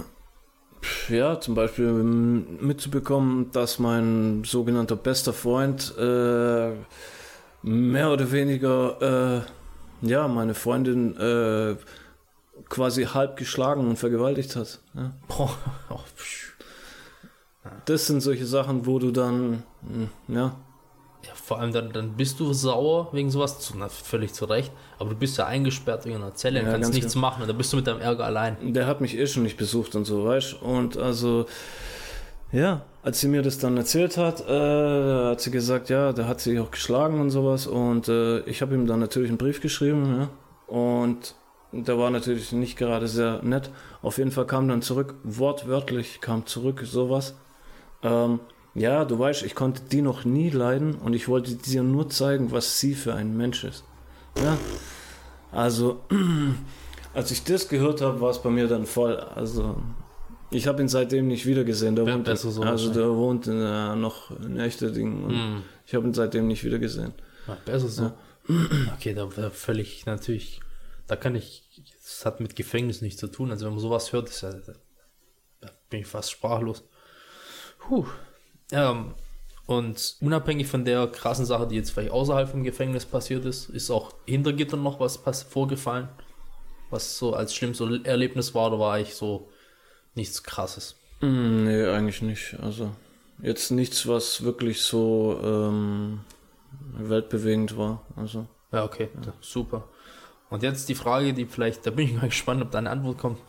ja, 1.10 1.40
zum 1.40 1.56
Beispiel 1.56 1.88
ähm, 1.88 2.60
mitzubekommen, 2.62 3.52
dass 3.54 3.80
mein 3.80 4.44
sogenannter 4.44 4.98
bester 4.98 5.34
Freund 5.34 5.98
äh, 5.98 6.74
mehr 7.64 8.12
oder 8.12 8.32
weniger 8.32 9.42
äh, 9.42 10.08
ja, 10.08 10.28
meine 10.28 10.54
Freundin 10.54 11.18
äh, 11.18 11.76
quasi 12.70 13.06
halb 13.06 13.38
geschlagen 13.38 13.88
und 13.88 13.98
vergewaltigt 13.98 14.56
hat. 14.56 14.80
Ja. 14.94 15.14
Oh. 15.30 15.50
Das 17.86 18.08
sind 18.08 18.22
solche 18.22 18.46
Sachen, 18.46 18.86
wo 18.86 19.00
du 19.00 19.12
dann, 19.12 19.64
hm, 19.82 20.10
ja, 20.28 20.56
ja, 21.26 21.32
vor 21.36 21.60
allem 21.60 21.72
dann, 21.72 21.94
dann 21.94 22.18
bist 22.18 22.40
du 22.42 22.52
sauer 22.52 23.08
wegen 23.14 23.32
sowas, 23.32 23.60
zu, 23.60 23.74
na, 23.78 23.88
völlig 23.88 24.34
zu 24.34 24.44
Recht, 24.46 24.72
aber 25.00 25.12
du 25.12 25.16
bist 25.16 25.38
ja 25.38 25.46
eingesperrt 25.46 26.06
in 26.06 26.16
einer 26.16 26.36
Zelle 26.36 26.60
und 26.60 26.66
Ja, 26.66 26.74
kannst 26.74 26.94
nichts 26.94 27.16
machen 27.16 27.42
und 27.42 27.48
dann 27.48 27.58
bist 27.58 27.72
du 27.72 27.78
mit 27.78 27.88
deinem 27.88 28.02
Ärger 28.02 28.26
allein. 28.26 28.74
der 28.74 28.88
hat 28.88 29.00
mich 29.00 29.18
eh 29.18 29.26
schon 29.26 29.44
nicht 29.44 29.56
besucht 29.58 29.96
und 29.96 30.04
so, 30.04 30.26
weißt 30.26 30.62
Und 30.62 30.98
also, 30.98 31.46
ja, 32.52 32.82
als 33.04 33.20
sie 33.20 33.28
mir 33.28 33.42
das 33.42 33.60
dann 33.60 33.76
erzählt 33.76 34.18
hat, 34.18 34.48
äh, 34.48 35.30
hat 35.32 35.42
sie 35.42 35.52
gesagt, 35.52 35.90
ja, 35.90 36.14
der 36.14 36.28
hat 36.28 36.40
sie 36.40 36.58
auch 36.60 36.72
geschlagen 36.72 37.20
und 37.20 37.30
sowas. 37.30 37.68
Und 37.68 38.08
äh, 38.08 38.40
ich 38.42 38.62
habe 38.62 38.74
ihm 38.76 38.88
dann 38.88 39.02
natürlich 39.02 39.30
einen 39.30 39.38
Brief 39.38 39.62
geschrieben, 39.62 40.16
ja. 40.18 40.30
Und 40.74 41.36
der 41.74 41.98
war 41.98 42.10
natürlich 42.10 42.54
nicht 42.54 42.78
gerade 42.78 43.08
sehr 43.08 43.42
nett. 43.44 43.70
Auf 44.02 44.18
jeden 44.18 44.32
Fall 44.32 44.48
kam 44.48 44.68
dann 44.70 44.82
zurück, 44.82 45.16
wortwörtlich 45.24 46.22
kam 46.22 46.46
zurück, 46.46 46.82
sowas. 46.86 47.36
Ähm, 48.04 48.40
ja, 48.74 49.04
du 49.06 49.20
weißt, 49.20 49.44
ich 49.44 49.54
konnte 49.54 49.82
die 49.92 50.02
noch 50.02 50.24
nie 50.24 50.50
leiden 50.50 50.96
und 50.96 51.14
ich 51.14 51.28
wollte 51.28 51.56
dir 51.56 51.84
nur 51.84 52.10
zeigen, 52.10 52.52
was 52.52 52.80
sie 52.80 52.96
für 52.96 53.14
ein 53.14 53.36
Mensch 53.36 53.66
ist. 53.66 53.84
Ja, 54.38 54.58
also, 55.52 56.00
als 57.14 57.32
ich 57.32 57.44
das 57.44 57.68
gehört 57.68 58.02
habe, 58.02 58.22
war 58.22 58.30
es 58.30 58.40
bei 58.40 58.50
mir 58.50 58.68
dann 58.68 58.86
voll. 58.86 59.18
Also, 59.18 59.76
ich 60.54 60.68
habe 60.68 60.82
ihn 60.82 60.88
seitdem 60.88 61.28
nicht 61.28 61.46
wiedergesehen. 61.46 61.96
Der 61.96 62.06
wohnt, 62.06 62.26
so 62.28 62.32
also 62.32 62.62
wahrscheinlich. 62.62 62.94
der 62.94 63.10
wohnt 63.16 63.48
in, 63.48 63.62
äh, 63.62 63.96
noch 63.96 64.32
in 64.40 64.60
Echterdingen 64.60 65.24
und 65.24 65.32
Hm. 65.32 65.64
ich 65.86 65.96
habe 65.96 66.08
ihn 66.08 66.14
seitdem 66.14 66.48
nicht 66.48 66.64
wiedergesehen. 66.64 67.14
Ja, 67.48 67.58
besser 67.66 67.88
so. 67.88 68.12
Okay, 68.94 69.14
da 69.14 69.36
wäre 69.38 69.52
völlig 69.52 70.06
natürlich, 70.06 70.60
da 71.08 71.16
kann 71.16 71.36
ich, 71.36 71.64
das 72.02 72.26
hat 72.26 72.40
mit 72.40 72.56
Gefängnis 72.56 73.02
nichts 73.02 73.20
zu 73.20 73.28
tun. 73.28 73.52
Also 73.52 73.66
wenn 73.66 73.74
man 73.74 73.80
sowas 73.82 74.12
hört, 74.12 74.30
ist 74.30 74.42
ja, 74.42 74.52
da 75.62 75.70
bin 75.90 76.02
ich 76.02 76.08
fast 76.08 76.32
sprachlos. 76.32 76.84
Puh. 77.80 78.06
Ähm, 78.72 79.14
und 79.66 80.18
unabhängig 80.20 80.68
von 80.68 80.84
der 80.84 81.08
krassen 81.08 81.46
Sache, 81.46 81.68
die 81.68 81.76
jetzt 81.76 81.92
vielleicht 81.92 82.12
außerhalb 82.12 82.50
vom 82.50 82.64
Gefängnis 82.64 83.06
passiert 83.06 83.46
ist, 83.46 83.70
ist 83.70 83.90
auch 83.92 84.14
hinter 84.26 84.52
Gittern 84.52 84.84
noch 84.84 85.00
was 85.00 85.44
vorgefallen, 85.44 86.10
was 86.90 87.18
so 87.18 87.34
als 87.34 87.56
schlimmstes 87.56 88.04
Erlebnis 88.04 88.54
war, 88.54 88.68
oder 88.68 88.80
war 88.80 89.00
ich 89.00 89.16
so 89.16 89.50
nichts 90.16 90.44
krasses? 90.44 90.96
Mm, 91.22 91.64
Nee, 91.64 91.86
eigentlich 91.88 92.22
nicht. 92.22 92.58
Also, 92.62 92.92
jetzt 93.42 93.72
nichts, 93.72 94.08
was 94.08 94.44
wirklich 94.44 94.82
so 94.82 95.40
ähm, 95.44 96.22
weltbewegend 96.98 97.78
war. 97.78 98.02
Also, 98.16 98.48
Ja, 98.72 98.84
okay, 98.84 99.10
da- 99.22 99.34
super. 99.42 99.88
Und 100.50 100.62
jetzt 100.64 100.88
die 100.90 100.96
Frage, 100.96 101.34
die 101.34 101.46
vielleicht, 101.46 101.86
da 101.86 101.92
bin 101.92 102.08
ich 102.08 102.14
mal 102.14 102.28
gespannt, 102.30 102.62
ob 102.62 102.72
da 102.72 102.78
eine 102.80 102.90
Antwort 102.90 103.18
kommt. 103.18 103.40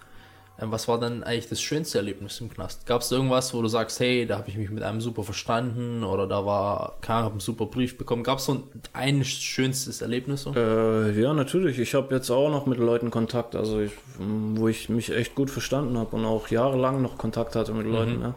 Ähm, 0.61 0.71
Was 0.71 0.87
war 0.87 1.01
dann 1.01 1.25
eigentlich 1.25 1.49
das 1.49 1.61
schönste 1.61 1.99
Erlebnis 1.99 2.41
im 2.41 2.49
Knast? 2.49 2.87
Gab 2.87 3.03
es 3.03 3.11
irgendwas, 3.11 3.53
wo 3.55 3.63
du 3.63 3.69
sagst, 3.69 3.99
hey, 3.99 4.25
da 4.25 4.39
habe 4.39 4.49
ich 4.49 4.57
mich 4.57 4.71
mit 4.71 4.83
einem 4.83 5.01
super 5.01 5.25
verstanden 5.25 6.05
oder 6.05 6.27
da 6.27 6.47
war, 6.47 6.97
keine 7.01 7.19
Ahnung, 7.19 7.27
hab 7.27 7.33
einen 7.33 7.41
super 7.41 7.67
Brief 7.67 7.99
bekommen? 7.99 8.23
Gab 8.23 8.39
es 8.39 8.45
so 8.45 8.53
ein, 8.53 8.63
ein 8.93 9.25
schönstes 9.25 10.01
Erlebnis? 10.01 10.43
So? 10.43 10.55
Äh, 10.55 11.21
ja, 11.21 11.35
natürlich. 11.35 11.79
Ich 11.79 11.95
habe 11.95 12.15
jetzt 12.15 12.31
auch 12.31 12.51
noch 12.51 12.67
mit 12.67 12.79
Leuten 12.79 13.11
Kontakt, 13.11 13.57
also 13.57 13.81
ich, 13.81 13.93
wo 14.19 14.69
ich 14.69 14.89
mich 14.89 15.11
echt 15.11 15.35
gut 15.35 15.51
verstanden 15.51 15.99
habe 15.99 16.15
und 16.15 16.25
auch 16.25 16.49
jahrelang 16.49 17.03
noch 17.03 17.19
Kontakt 17.19 17.57
hatte 17.57 17.73
mit 17.73 17.87
Leuten. 17.87 18.23
Ja. 18.23 18.35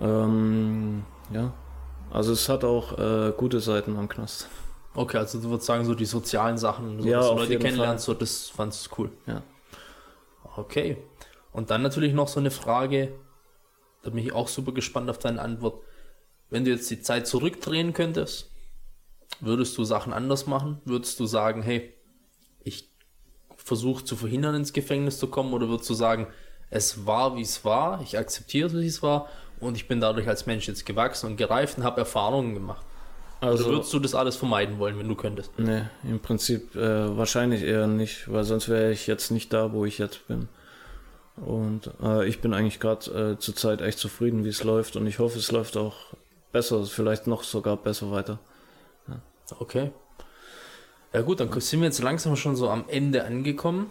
Ähm, 0.00 1.04
ja. 1.30 1.52
Also 2.10 2.32
es 2.32 2.48
hat 2.48 2.64
auch 2.64 2.98
äh, 2.98 3.32
gute 3.36 3.60
Seiten 3.60 3.96
am 3.96 4.08
Knast. 4.08 4.48
Okay, 4.94 5.18
also 5.18 5.38
du 5.38 5.50
würdest 5.50 5.66
sagen, 5.66 5.84
so 5.84 5.94
die 5.94 6.06
sozialen 6.06 6.56
Sachen, 6.56 7.02
so 7.02 7.08
Ja, 7.08 7.18
dass 7.18 7.28
du 7.28 7.34
Leute 7.34 7.58
kennenlernst, 7.58 8.06
so, 8.06 8.14
das 8.14 8.48
fandst 8.48 8.86
du 8.86 8.90
cool. 9.02 9.10
Ja. 9.26 9.42
Okay. 10.56 10.96
Und 11.52 11.70
dann 11.70 11.82
natürlich 11.82 12.12
noch 12.12 12.28
so 12.28 12.40
eine 12.40 12.50
Frage, 12.50 13.12
da 14.02 14.10
bin 14.10 14.18
ich 14.18 14.32
auch 14.32 14.48
super 14.48 14.72
gespannt 14.72 15.10
auf 15.10 15.18
deine 15.18 15.40
Antwort. 15.40 15.82
Wenn 16.50 16.64
du 16.64 16.70
jetzt 16.70 16.90
die 16.90 17.00
Zeit 17.00 17.26
zurückdrehen 17.26 17.92
könntest, 17.92 18.52
würdest 19.40 19.76
du 19.76 19.84
Sachen 19.84 20.12
anders 20.12 20.46
machen? 20.46 20.80
Würdest 20.84 21.18
du 21.18 21.26
sagen, 21.26 21.62
hey, 21.62 21.92
ich 22.62 22.90
versuche 23.56 24.04
zu 24.04 24.16
verhindern, 24.16 24.54
ins 24.54 24.72
Gefängnis 24.72 25.18
zu 25.18 25.28
kommen? 25.28 25.52
Oder 25.52 25.68
würdest 25.68 25.90
du 25.90 25.94
sagen, 25.94 26.28
es 26.70 27.06
war, 27.06 27.36
wie 27.36 27.42
es 27.42 27.64
war, 27.64 28.00
ich 28.02 28.18
akzeptiere, 28.18 28.80
wie 28.80 28.86
es 28.86 29.02
war 29.02 29.28
und 29.60 29.76
ich 29.76 29.88
bin 29.88 30.00
dadurch 30.00 30.28
als 30.28 30.46
Mensch 30.46 30.68
jetzt 30.68 30.86
gewachsen 30.86 31.26
und 31.26 31.36
gereift 31.36 31.78
und 31.78 31.84
habe 31.84 32.00
Erfahrungen 32.00 32.54
gemacht? 32.54 32.85
Also, 33.40 33.64
Oder 33.64 33.74
würdest 33.74 33.92
du 33.92 33.98
das 33.98 34.14
alles 34.14 34.36
vermeiden 34.36 34.78
wollen, 34.78 34.98
wenn 34.98 35.08
du 35.08 35.14
könntest? 35.14 35.50
nee, 35.58 35.82
im 36.04 36.20
Prinzip 36.20 36.74
äh, 36.74 37.16
wahrscheinlich 37.16 37.62
eher 37.62 37.86
nicht, 37.86 38.32
weil 38.32 38.44
sonst 38.44 38.68
wäre 38.68 38.92
ich 38.92 39.06
jetzt 39.06 39.30
nicht 39.30 39.52
da, 39.52 39.72
wo 39.72 39.84
ich 39.84 39.98
jetzt 39.98 40.26
bin. 40.26 40.48
Und 41.36 41.90
äh, 42.02 42.26
ich 42.26 42.40
bin 42.40 42.54
eigentlich 42.54 42.80
gerade 42.80 43.34
äh, 43.34 43.38
zurzeit 43.38 43.82
echt 43.82 43.98
zufrieden, 43.98 44.44
wie 44.44 44.48
es 44.48 44.64
läuft 44.64 44.96
und 44.96 45.06
ich 45.06 45.18
hoffe, 45.18 45.38
es 45.38 45.52
läuft 45.52 45.76
auch 45.76 45.96
besser, 46.50 46.82
vielleicht 46.86 47.26
noch 47.26 47.42
sogar 47.42 47.76
besser 47.76 48.10
weiter. 48.10 48.38
Okay. 49.60 49.92
Ja 51.12 51.22
gut, 51.22 51.40
dann 51.40 51.60
sind 51.60 51.80
wir 51.80 51.86
jetzt 51.86 52.02
langsam 52.02 52.36
schon 52.36 52.56
so 52.56 52.68
am 52.68 52.84
Ende 52.88 53.24
angekommen. 53.24 53.90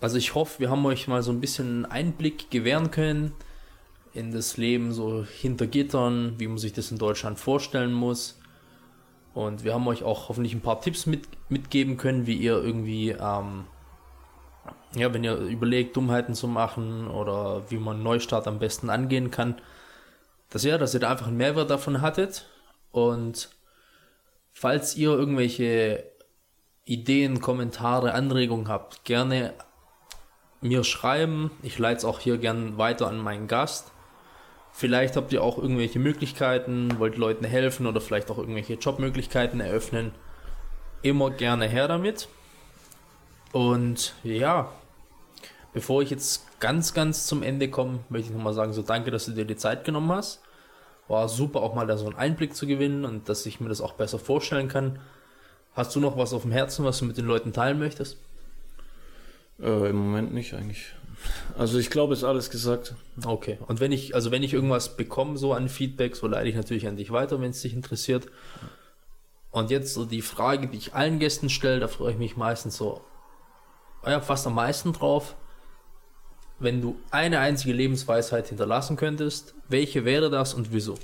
Also 0.00 0.16
ich 0.16 0.34
hoffe, 0.34 0.60
wir 0.60 0.70
haben 0.70 0.84
euch 0.86 1.08
mal 1.08 1.22
so 1.22 1.30
ein 1.32 1.40
bisschen 1.40 1.66
einen 1.66 1.84
Einblick 1.86 2.50
gewähren 2.50 2.90
können 2.90 3.32
in 4.14 4.32
das 4.32 4.56
Leben 4.56 4.92
so 4.92 5.24
hinter 5.24 5.66
Gittern, 5.66 6.34
wie 6.38 6.46
man 6.46 6.58
sich 6.58 6.72
das 6.72 6.90
in 6.90 6.98
Deutschland 6.98 7.38
vorstellen 7.38 7.92
muss. 7.92 8.38
Und 9.34 9.64
wir 9.64 9.74
haben 9.74 9.86
euch 9.88 10.02
auch 10.02 10.28
hoffentlich 10.28 10.54
ein 10.54 10.60
paar 10.60 10.80
Tipps 10.80 11.06
mit, 11.06 11.26
mitgeben 11.48 11.96
können, 11.96 12.26
wie 12.26 12.36
ihr 12.36 12.62
irgendwie, 12.62 13.10
ähm, 13.10 13.64
ja, 14.94 15.12
wenn 15.14 15.24
ihr 15.24 15.36
überlegt, 15.36 15.96
Dummheiten 15.96 16.34
zu 16.34 16.46
machen 16.48 17.08
oder 17.08 17.70
wie 17.70 17.78
man 17.78 18.02
Neustart 18.02 18.46
am 18.46 18.58
besten 18.58 18.90
angehen 18.90 19.30
kann, 19.30 19.56
dass 20.50 20.64
ja, 20.64 20.76
dass 20.76 20.92
ihr 20.92 21.00
da 21.00 21.10
einfach 21.10 21.28
einen 21.28 21.38
Mehrwert 21.38 21.70
davon 21.70 22.02
hattet. 22.02 22.46
Und 22.90 23.48
falls 24.52 24.96
ihr 24.96 25.10
irgendwelche 25.10 26.04
Ideen, 26.84 27.40
Kommentare, 27.40 28.12
Anregungen 28.12 28.68
habt, 28.68 29.04
gerne 29.04 29.54
mir 30.60 30.84
schreiben. 30.84 31.50
Ich 31.62 31.78
leite 31.78 31.98
es 31.98 32.04
auch 32.04 32.20
hier 32.20 32.38
gern 32.38 32.78
weiter 32.78 33.08
an 33.08 33.18
meinen 33.18 33.48
Gast. 33.48 33.92
Vielleicht 34.72 35.16
habt 35.16 35.32
ihr 35.32 35.42
auch 35.42 35.58
irgendwelche 35.58 35.98
Möglichkeiten, 35.98 36.98
wollt 36.98 37.16
Leuten 37.16 37.44
helfen 37.44 37.86
oder 37.86 38.00
vielleicht 38.00 38.30
auch 38.30 38.38
irgendwelche 38.38 38.74
Jobmöglichkeiten 38.74 39.60
eröffnen. 39.60 40.12
Immer 41.02 41.30
gerne 41.30 41.66
her 41.68 41.88
damit. 41.88 42.28
Und 43.52 44.14
ja, 44.24 44.72
bevor 45.74 46.00
ich 46.02 46.10
jetzt 46.10 46.58
ganz, 46.58 46.94
ganz 46.94 47.26
zum 47.26 47.42
Ende 47.42 47.68
komme, 47.68 48.00
möchte 48.08 48.30
ich 48.30 48.34
nochmal 48.34 48.54
sagen, 48.54 48.72
so 48.72 48.82
danke, 48.82 49.10
dass 49.10 49.26
du 49.26 49.32
dir 49.32 49.44
die 49.44 49.56
Zeit 49.56 49.84
genommen 49.84 50.10
hast. 50.10 50.40
War 51.06 51.28
super 51.28 51.60
auch 51.60 51.74
mal 51.74 51.86
da 51.86 51.98
so 51.98 52.06
einen 52.06 52.16
Einblick 52.16 52.56
zu 52.56 52.66
gewinnen 52.66 53.04
und 53.04 53.28
dass 53.28 53.44
ich 53.44 53.60
mir 53.60 53.68
das 53.68 53.82
auch 53.82 53.92
besser 53.92 54.18
vorstellen 54.18 54.68
kann. 54.68 54.98
Hast 55.74 55.94
du 55.94 56.00
noch 56.00 56.16
was 56.16 56.32
auf 56.32 56.42
dem 56.42 56.52
Herzen, 56.52 56.84
was 56.84 56.98
du 56.98 57.04
mit 57.04 57.18
den 57.18 57.26
Leuten 57.26 57.52
teilen 57.52 57.78
möchtest? 57.78 58.16
Äh, 59.60 59.90
Im 59.90 59.96
Moment 59.96 60.32
nicht 60.32 60.54
eigentlich. 60.54 60.94
Also 61.56 61.78
ich 61.78 61.90
glaube, 61.90 62.14
ist 62.14 62.24
alles 62.24 62.50
gesagt. 62.50 62.94
Okay. 63.24 63.58
Und 63.66 63.80
wenn 63.80 63.92
ich, 63.92 64.14
also 64.14 64.30
wenn 64.30 64.42
ich 64.42 64.54
irgendwas 64.54 64.96
bekomme, 64.96 65.36
so 65.36 65.52
an 65.52 65.68
Feedback, 65.68 66.16
so 66.16 66.26
leite 66.26 66.48
ich 66.48 66.54
natürlich 66.54 66.86
an 66.86 66.96
dich 66.96 67.10
weiter, 67.10 67.40
wenn 67.40 67.50
es 67.50 67.62
dich 67.62 67.74
interessiert. 67.74 68.26
Und 69.50 69.70
jetzt 69.70 69.92
so 69.94 70.04
die 70.04 70.22
Frage, 70.22 70.66
die 70.68 70.78
ich 70.78 70.94
allen 70.94 71.18
Gästen 71.18 71.50
stelle, 71.50 71.80
da 71.80 71.88
freue 71.88 72.12
ich 72.12 72.18
mich 72.18 72.36
meistens 72.36 72.76
so, 72.76 73.02
ja, 74.06 74.20
fast 74.20 74.46
am 74.46 74.54
meisten 74.54 74.92
drauf. 74.92 75.36
Wenn 76.58 76.80
du 76.80 76.96
eine 77.10 77.40
einzige 77.40 77.72
Lebensweisheit 77.72 78.48
hinterlassen 78.48 78.96
könntest, 78.96 79.54
welche 79.68 80.04
wäre 80.04 80.30
das 80.30 80.54
und 80.54 80.72
wieso? 80.72 80.94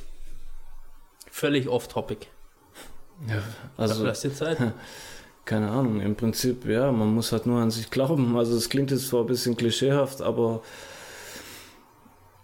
Völlig 1.30 1.68
off-topic. 1.68 2.28
Ja, 3.26 3.42
Also, 3.76 3.94
also 3.94 4.06
lass 4.06 4.20
dir 4.20 4.32
Zeit. 4.32 4.58
keine 5.48 5.70
Ahnung. 5.70 6.00
Im 6.00 6.14
Prinzip, 6.14 6.66
ja, 6.66 6.92
man 6.92 7.14
muss 7.14 7.32
halt 7.32 7.46
nur 7.46 7.60
an 7.60 7.70
sich 7.70 7.90
glauben. 7.90 8.36
Also 8.36 8.54
es 8.56 8.68
klingt 8.68 8.90
jetzt 8.90 9.08
zwar 9.08 9.22
ein 9.22 9.26
bisschen 9.26 9.56
klischeehaft, 9.56 10.20
aber 10.20 10.60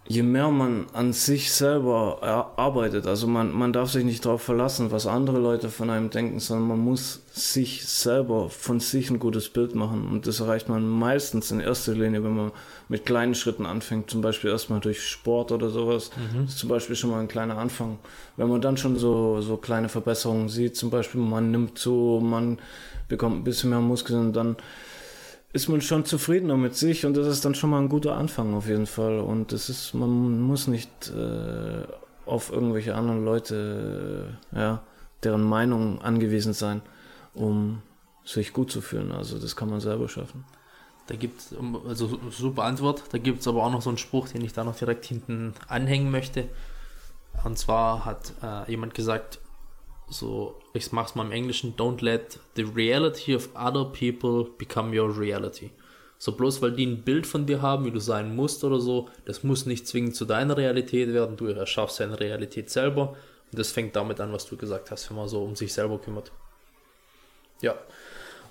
je 0.07 0.21
mehr 0.21 0.49
man 0.51 0.85
an 0.93 1.13
sich 1.13 1.51
selber 1.51 2.19
er- 2.21 2.59
arbeitet, 2.59 3.07
also 3.07 3.25
man, 3.25 3.51
man 3.51 3.73
darf 3.73 3.89
sich 3.89 4.03
nicht 4.05 4.23
darauf 4.23 4.43
verlassen, 4.43 4.91
was 4.91 5.07
andere 5.07 5.39
Leute 5.39 5.69
von 5.69 5.89
einem 5.89 6.11
denken, 6.11 6.39
sondern 6.39 6.67
man 6.67 6.79
muss 6.79 7.23
sich 7.33 7.87
selber 7.87 8.49
von 8.51 8.79
sich 8.79 9.09
ein 9.09 9.17
gutes 9.17 9.49
Bild 9.49 9.73
machen. 9.73 10.07
Und 10.07 10.27
das 10.27 10.41
erreicht 10.41 10.69
man 10.69 10.87
meistens 10.87 11.49
in 11.49 11.59
erster 11.59 11.93
Linie, 11.93 12.23
wenn 12.23 12.35
man 12.35 12.51
mit 12.87 13.05
kleinen 13.07 13.33
Schritten 13.33 13.65
anfängt, 13.65 14.11
zum 14.11 14.21
Beispiel 14.21 14.51
erstmal 14.51 14.79
durch 14.79 15.01
Sport 15.01 15.51
oder 15.51 15.69
sowas. 15.69 16.11
Das 16.43 16.51
ist 16.53 16.59
zum 16.59 16.69
Beispiel 16.69 16.95
schon 16.95 17.09
mal 17.09 17.19
ein 17.21 17.27
kleiner 17.27 17.57
Anfang. 17.57 17.97
Wenn 18.37 18.47
man 18.49 18.61
dann 18.61 18.77
schon 18.77 18.97
so, 18.99 19.41
so 19.41 19.57
kleine 19.57 19.89
Verbesserungen 19.89 20.49
sieht, 20.49 20.75
zum 20.75 20.91
Beispiel 20.91 21.19
man 21.21 21.49
nimmt 21.49 21.79
zu, 21.79 22.19
man 22.23 22.59
bekommt 23.07 23.37
ein 23.37 23.43
bisschen 23.43 23.69
mehr 23.69 23.79
Muskeln, 23.79 24.33
dann 24.33 24.57
ist 25.53 25.69
man 25.69 25.79
schon 25.79 26.03
zufriedener 26.03 26.57
mit 26.57 26.75
sich 26.75 27.05
und 27.05 27.15
das 27.15 27.27
ist 27.27 27.45
dann 27.45 27.55
schon 27.55 27.69
mal 27.69 27.79
ein 27.79 27.87
guter 27.87 28.17
Anfang 28.17 28.53
auf 28.53 28.67
jeden 28.67 28.87
Fall. 28.87 29.19
Und 29.19 29.53
das 29.53 29.69
ist, 29.69 29.93
man 29.93 30.41
muss 30.41 30.67
nicht 30.67 31.11
äh, 31.11 31.83
auf 32.25 32.51
irgendwelche 32.51 32.95
anderen 32.95 33.23
Leute, 33.23 34.37
äh, 34.53 34.59
ja, 34.59 34.83
deren 35.23 35.43
Meinung 35.43 36.01
angewiesen 36.01 36.53
sein, 36.53 36.81
um 37.33 37.81
sich 38.25 38.51
gut 38.51 38.69
zu 38.69 38.81
fühlen. 38.81 39.13
Also 39.13 39.39
das 39.39 39.55
kann 39.55 39.69
man 39.69 39.79
selber 39.79 40.09
schaffen. 40.09 40.43
Da 41.07 41.15
gibt 41.15 41.39
es, 41.39 41.55
also 41.87 42.19
super 42.31 42.63
Antwort, 42.63 43.03
da 43.11 43.19
gibt 43.19 43.39
es 43.41 43.47
aber 43.47 43.63
auch 43.63 43.71
noch 43.71 43.81
so 43.81 43.89
einen 43.89 43.99
Spruch, 43.99 44.27
den 44.27 44.43
ich 44.43 44.53
da 44.53 44.63
noch 44.63 44.75
direkt 44.75 45.05
hinten 45.05 45.53
anhängen 45.67 46.11
möchte. 46.11 46.49
Und 47.43 47.57
zwar 47.57 48.05
hat 48.05 48.33
äh, 48.41 48.69
jemand 48.71 48.93
gesagt, 48.93 49.39
so, 50.09 50.55
ich 50.73 50.91
mach's 50.91 51.15
mal 51.15 51.25
im 51.25 51.31
Englischen, 51.31 51.75
don't 51.75 52.03
let 52.03 52.39
the 52.55 52.63
reality 52.63 53.35
of 53.35 53.49
other 53.55 53.85
people 53.85 54.45
become 54.57 54.97
your 54.97 55.17
reality. 55.17 55.71
So 56.17 56.31
bloß 56.31 56.61
weil 56.61 56.71
die 56.71 56.85
ein 56.85 57.03
Bild 57.03 57.27
von 57.27 57.45
dir 57.45 57.61
haben, 57.61 57.85
wie 57.85 57.91
du 57.91 57.99
sein 57.99 58.35
musst 58.35 58.63
oder 58.63 58.79
so, 58.79 59.09
das 59.25 59.43
muss 59.43 59.65
nicht 59.65 59.87
zwingend 59.87 60.15
zu 60.15 60.25
deiner 60.25 60.57
Realität 60.57 61.11
werden, 61.13 61.37
du 61.37 61.47
erschaffst 61.47 61.99
deine 61.99 62.19
Realität 62.19 62.69
selber. 62.69 63.15
Und 63.51 63.59
das 63.59 63.71
fängt 63.71 63.95
damit 63.95 64.19
an, 64.19 64.31
was 64.31 64.45
du 64.47 64.57
gesagt 64.57 64.91
hast, 64.91 65.09
wenn 65.09 65.17
man 65.17 65.27
so 65.27 65.43
um 65.43 65.55
sich 65.55 65.73
selber 65.73 65.99
kümmert. 65.99 66.31
Ja. 67.61 67.75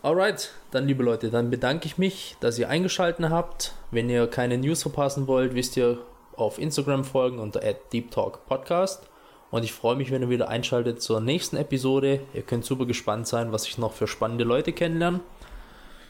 Alright, 0.02 0.52
dann 0.70 0.86
liebe 0.86 1.02
Leute, 1.02 1.30
dann 1.30 1.50
bedanke 1.50 1.86
ich 1.86 1.96
mich, 1.96 2.36
dass 2.40 2.58
ihr 2.58 2.68
eingeschaltet 2.68 3.30
habt. 3.30 3.72
Wenn 3.90 4.10
ihr 4.10 4.26
keine 4.26 4.58
News 4.58 4.82
verpassen 4.82 5.26
wollt, 5.26 5.54
wisst 5.54 5.76
ihr 5.78 5.98
auf 6.36 6.58
Instagram 6.58 7.04
folgen 7.04 7.38
unter 7.38 7.60
@deeptalkpodcast. 7.92 9.08
Und 9.54 9.62
ich 9.62 9.72
freue 9.72 9.94
mich, 9.94 10.10
wenn 10.10 10.20
ihr 10.20 10.30
wieder 10.30 10.48
einschaltet 10.48 11.00
zur 11.00 11.20
nächsten 11.20 11.56
Episode. 11.56 12.18
Ihr 12.34 12.42
könnt 12.42 12.64
super 12.64 12.86
gespannt 12.86 13.28
sein, 13.28 13.52
was 13.52 13.68
ich 13.68 13.78
noch 13.78 13.92
für 13.92 14.08
spannende 14.08 14.42
Leute 14.42 14.72
kennenlerne. 14.72 15.20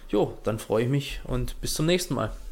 Jo, 0.09 0.33
dann 0.45 0.59
freue 0.59 0.85
ich 0.85 0.89
mich 0.89 1.21
und 1.25 1.61
bis 1.61 1.75
zum 1.75 1.85
nächsten 1.85 2.15
Mal. 2.15 2.35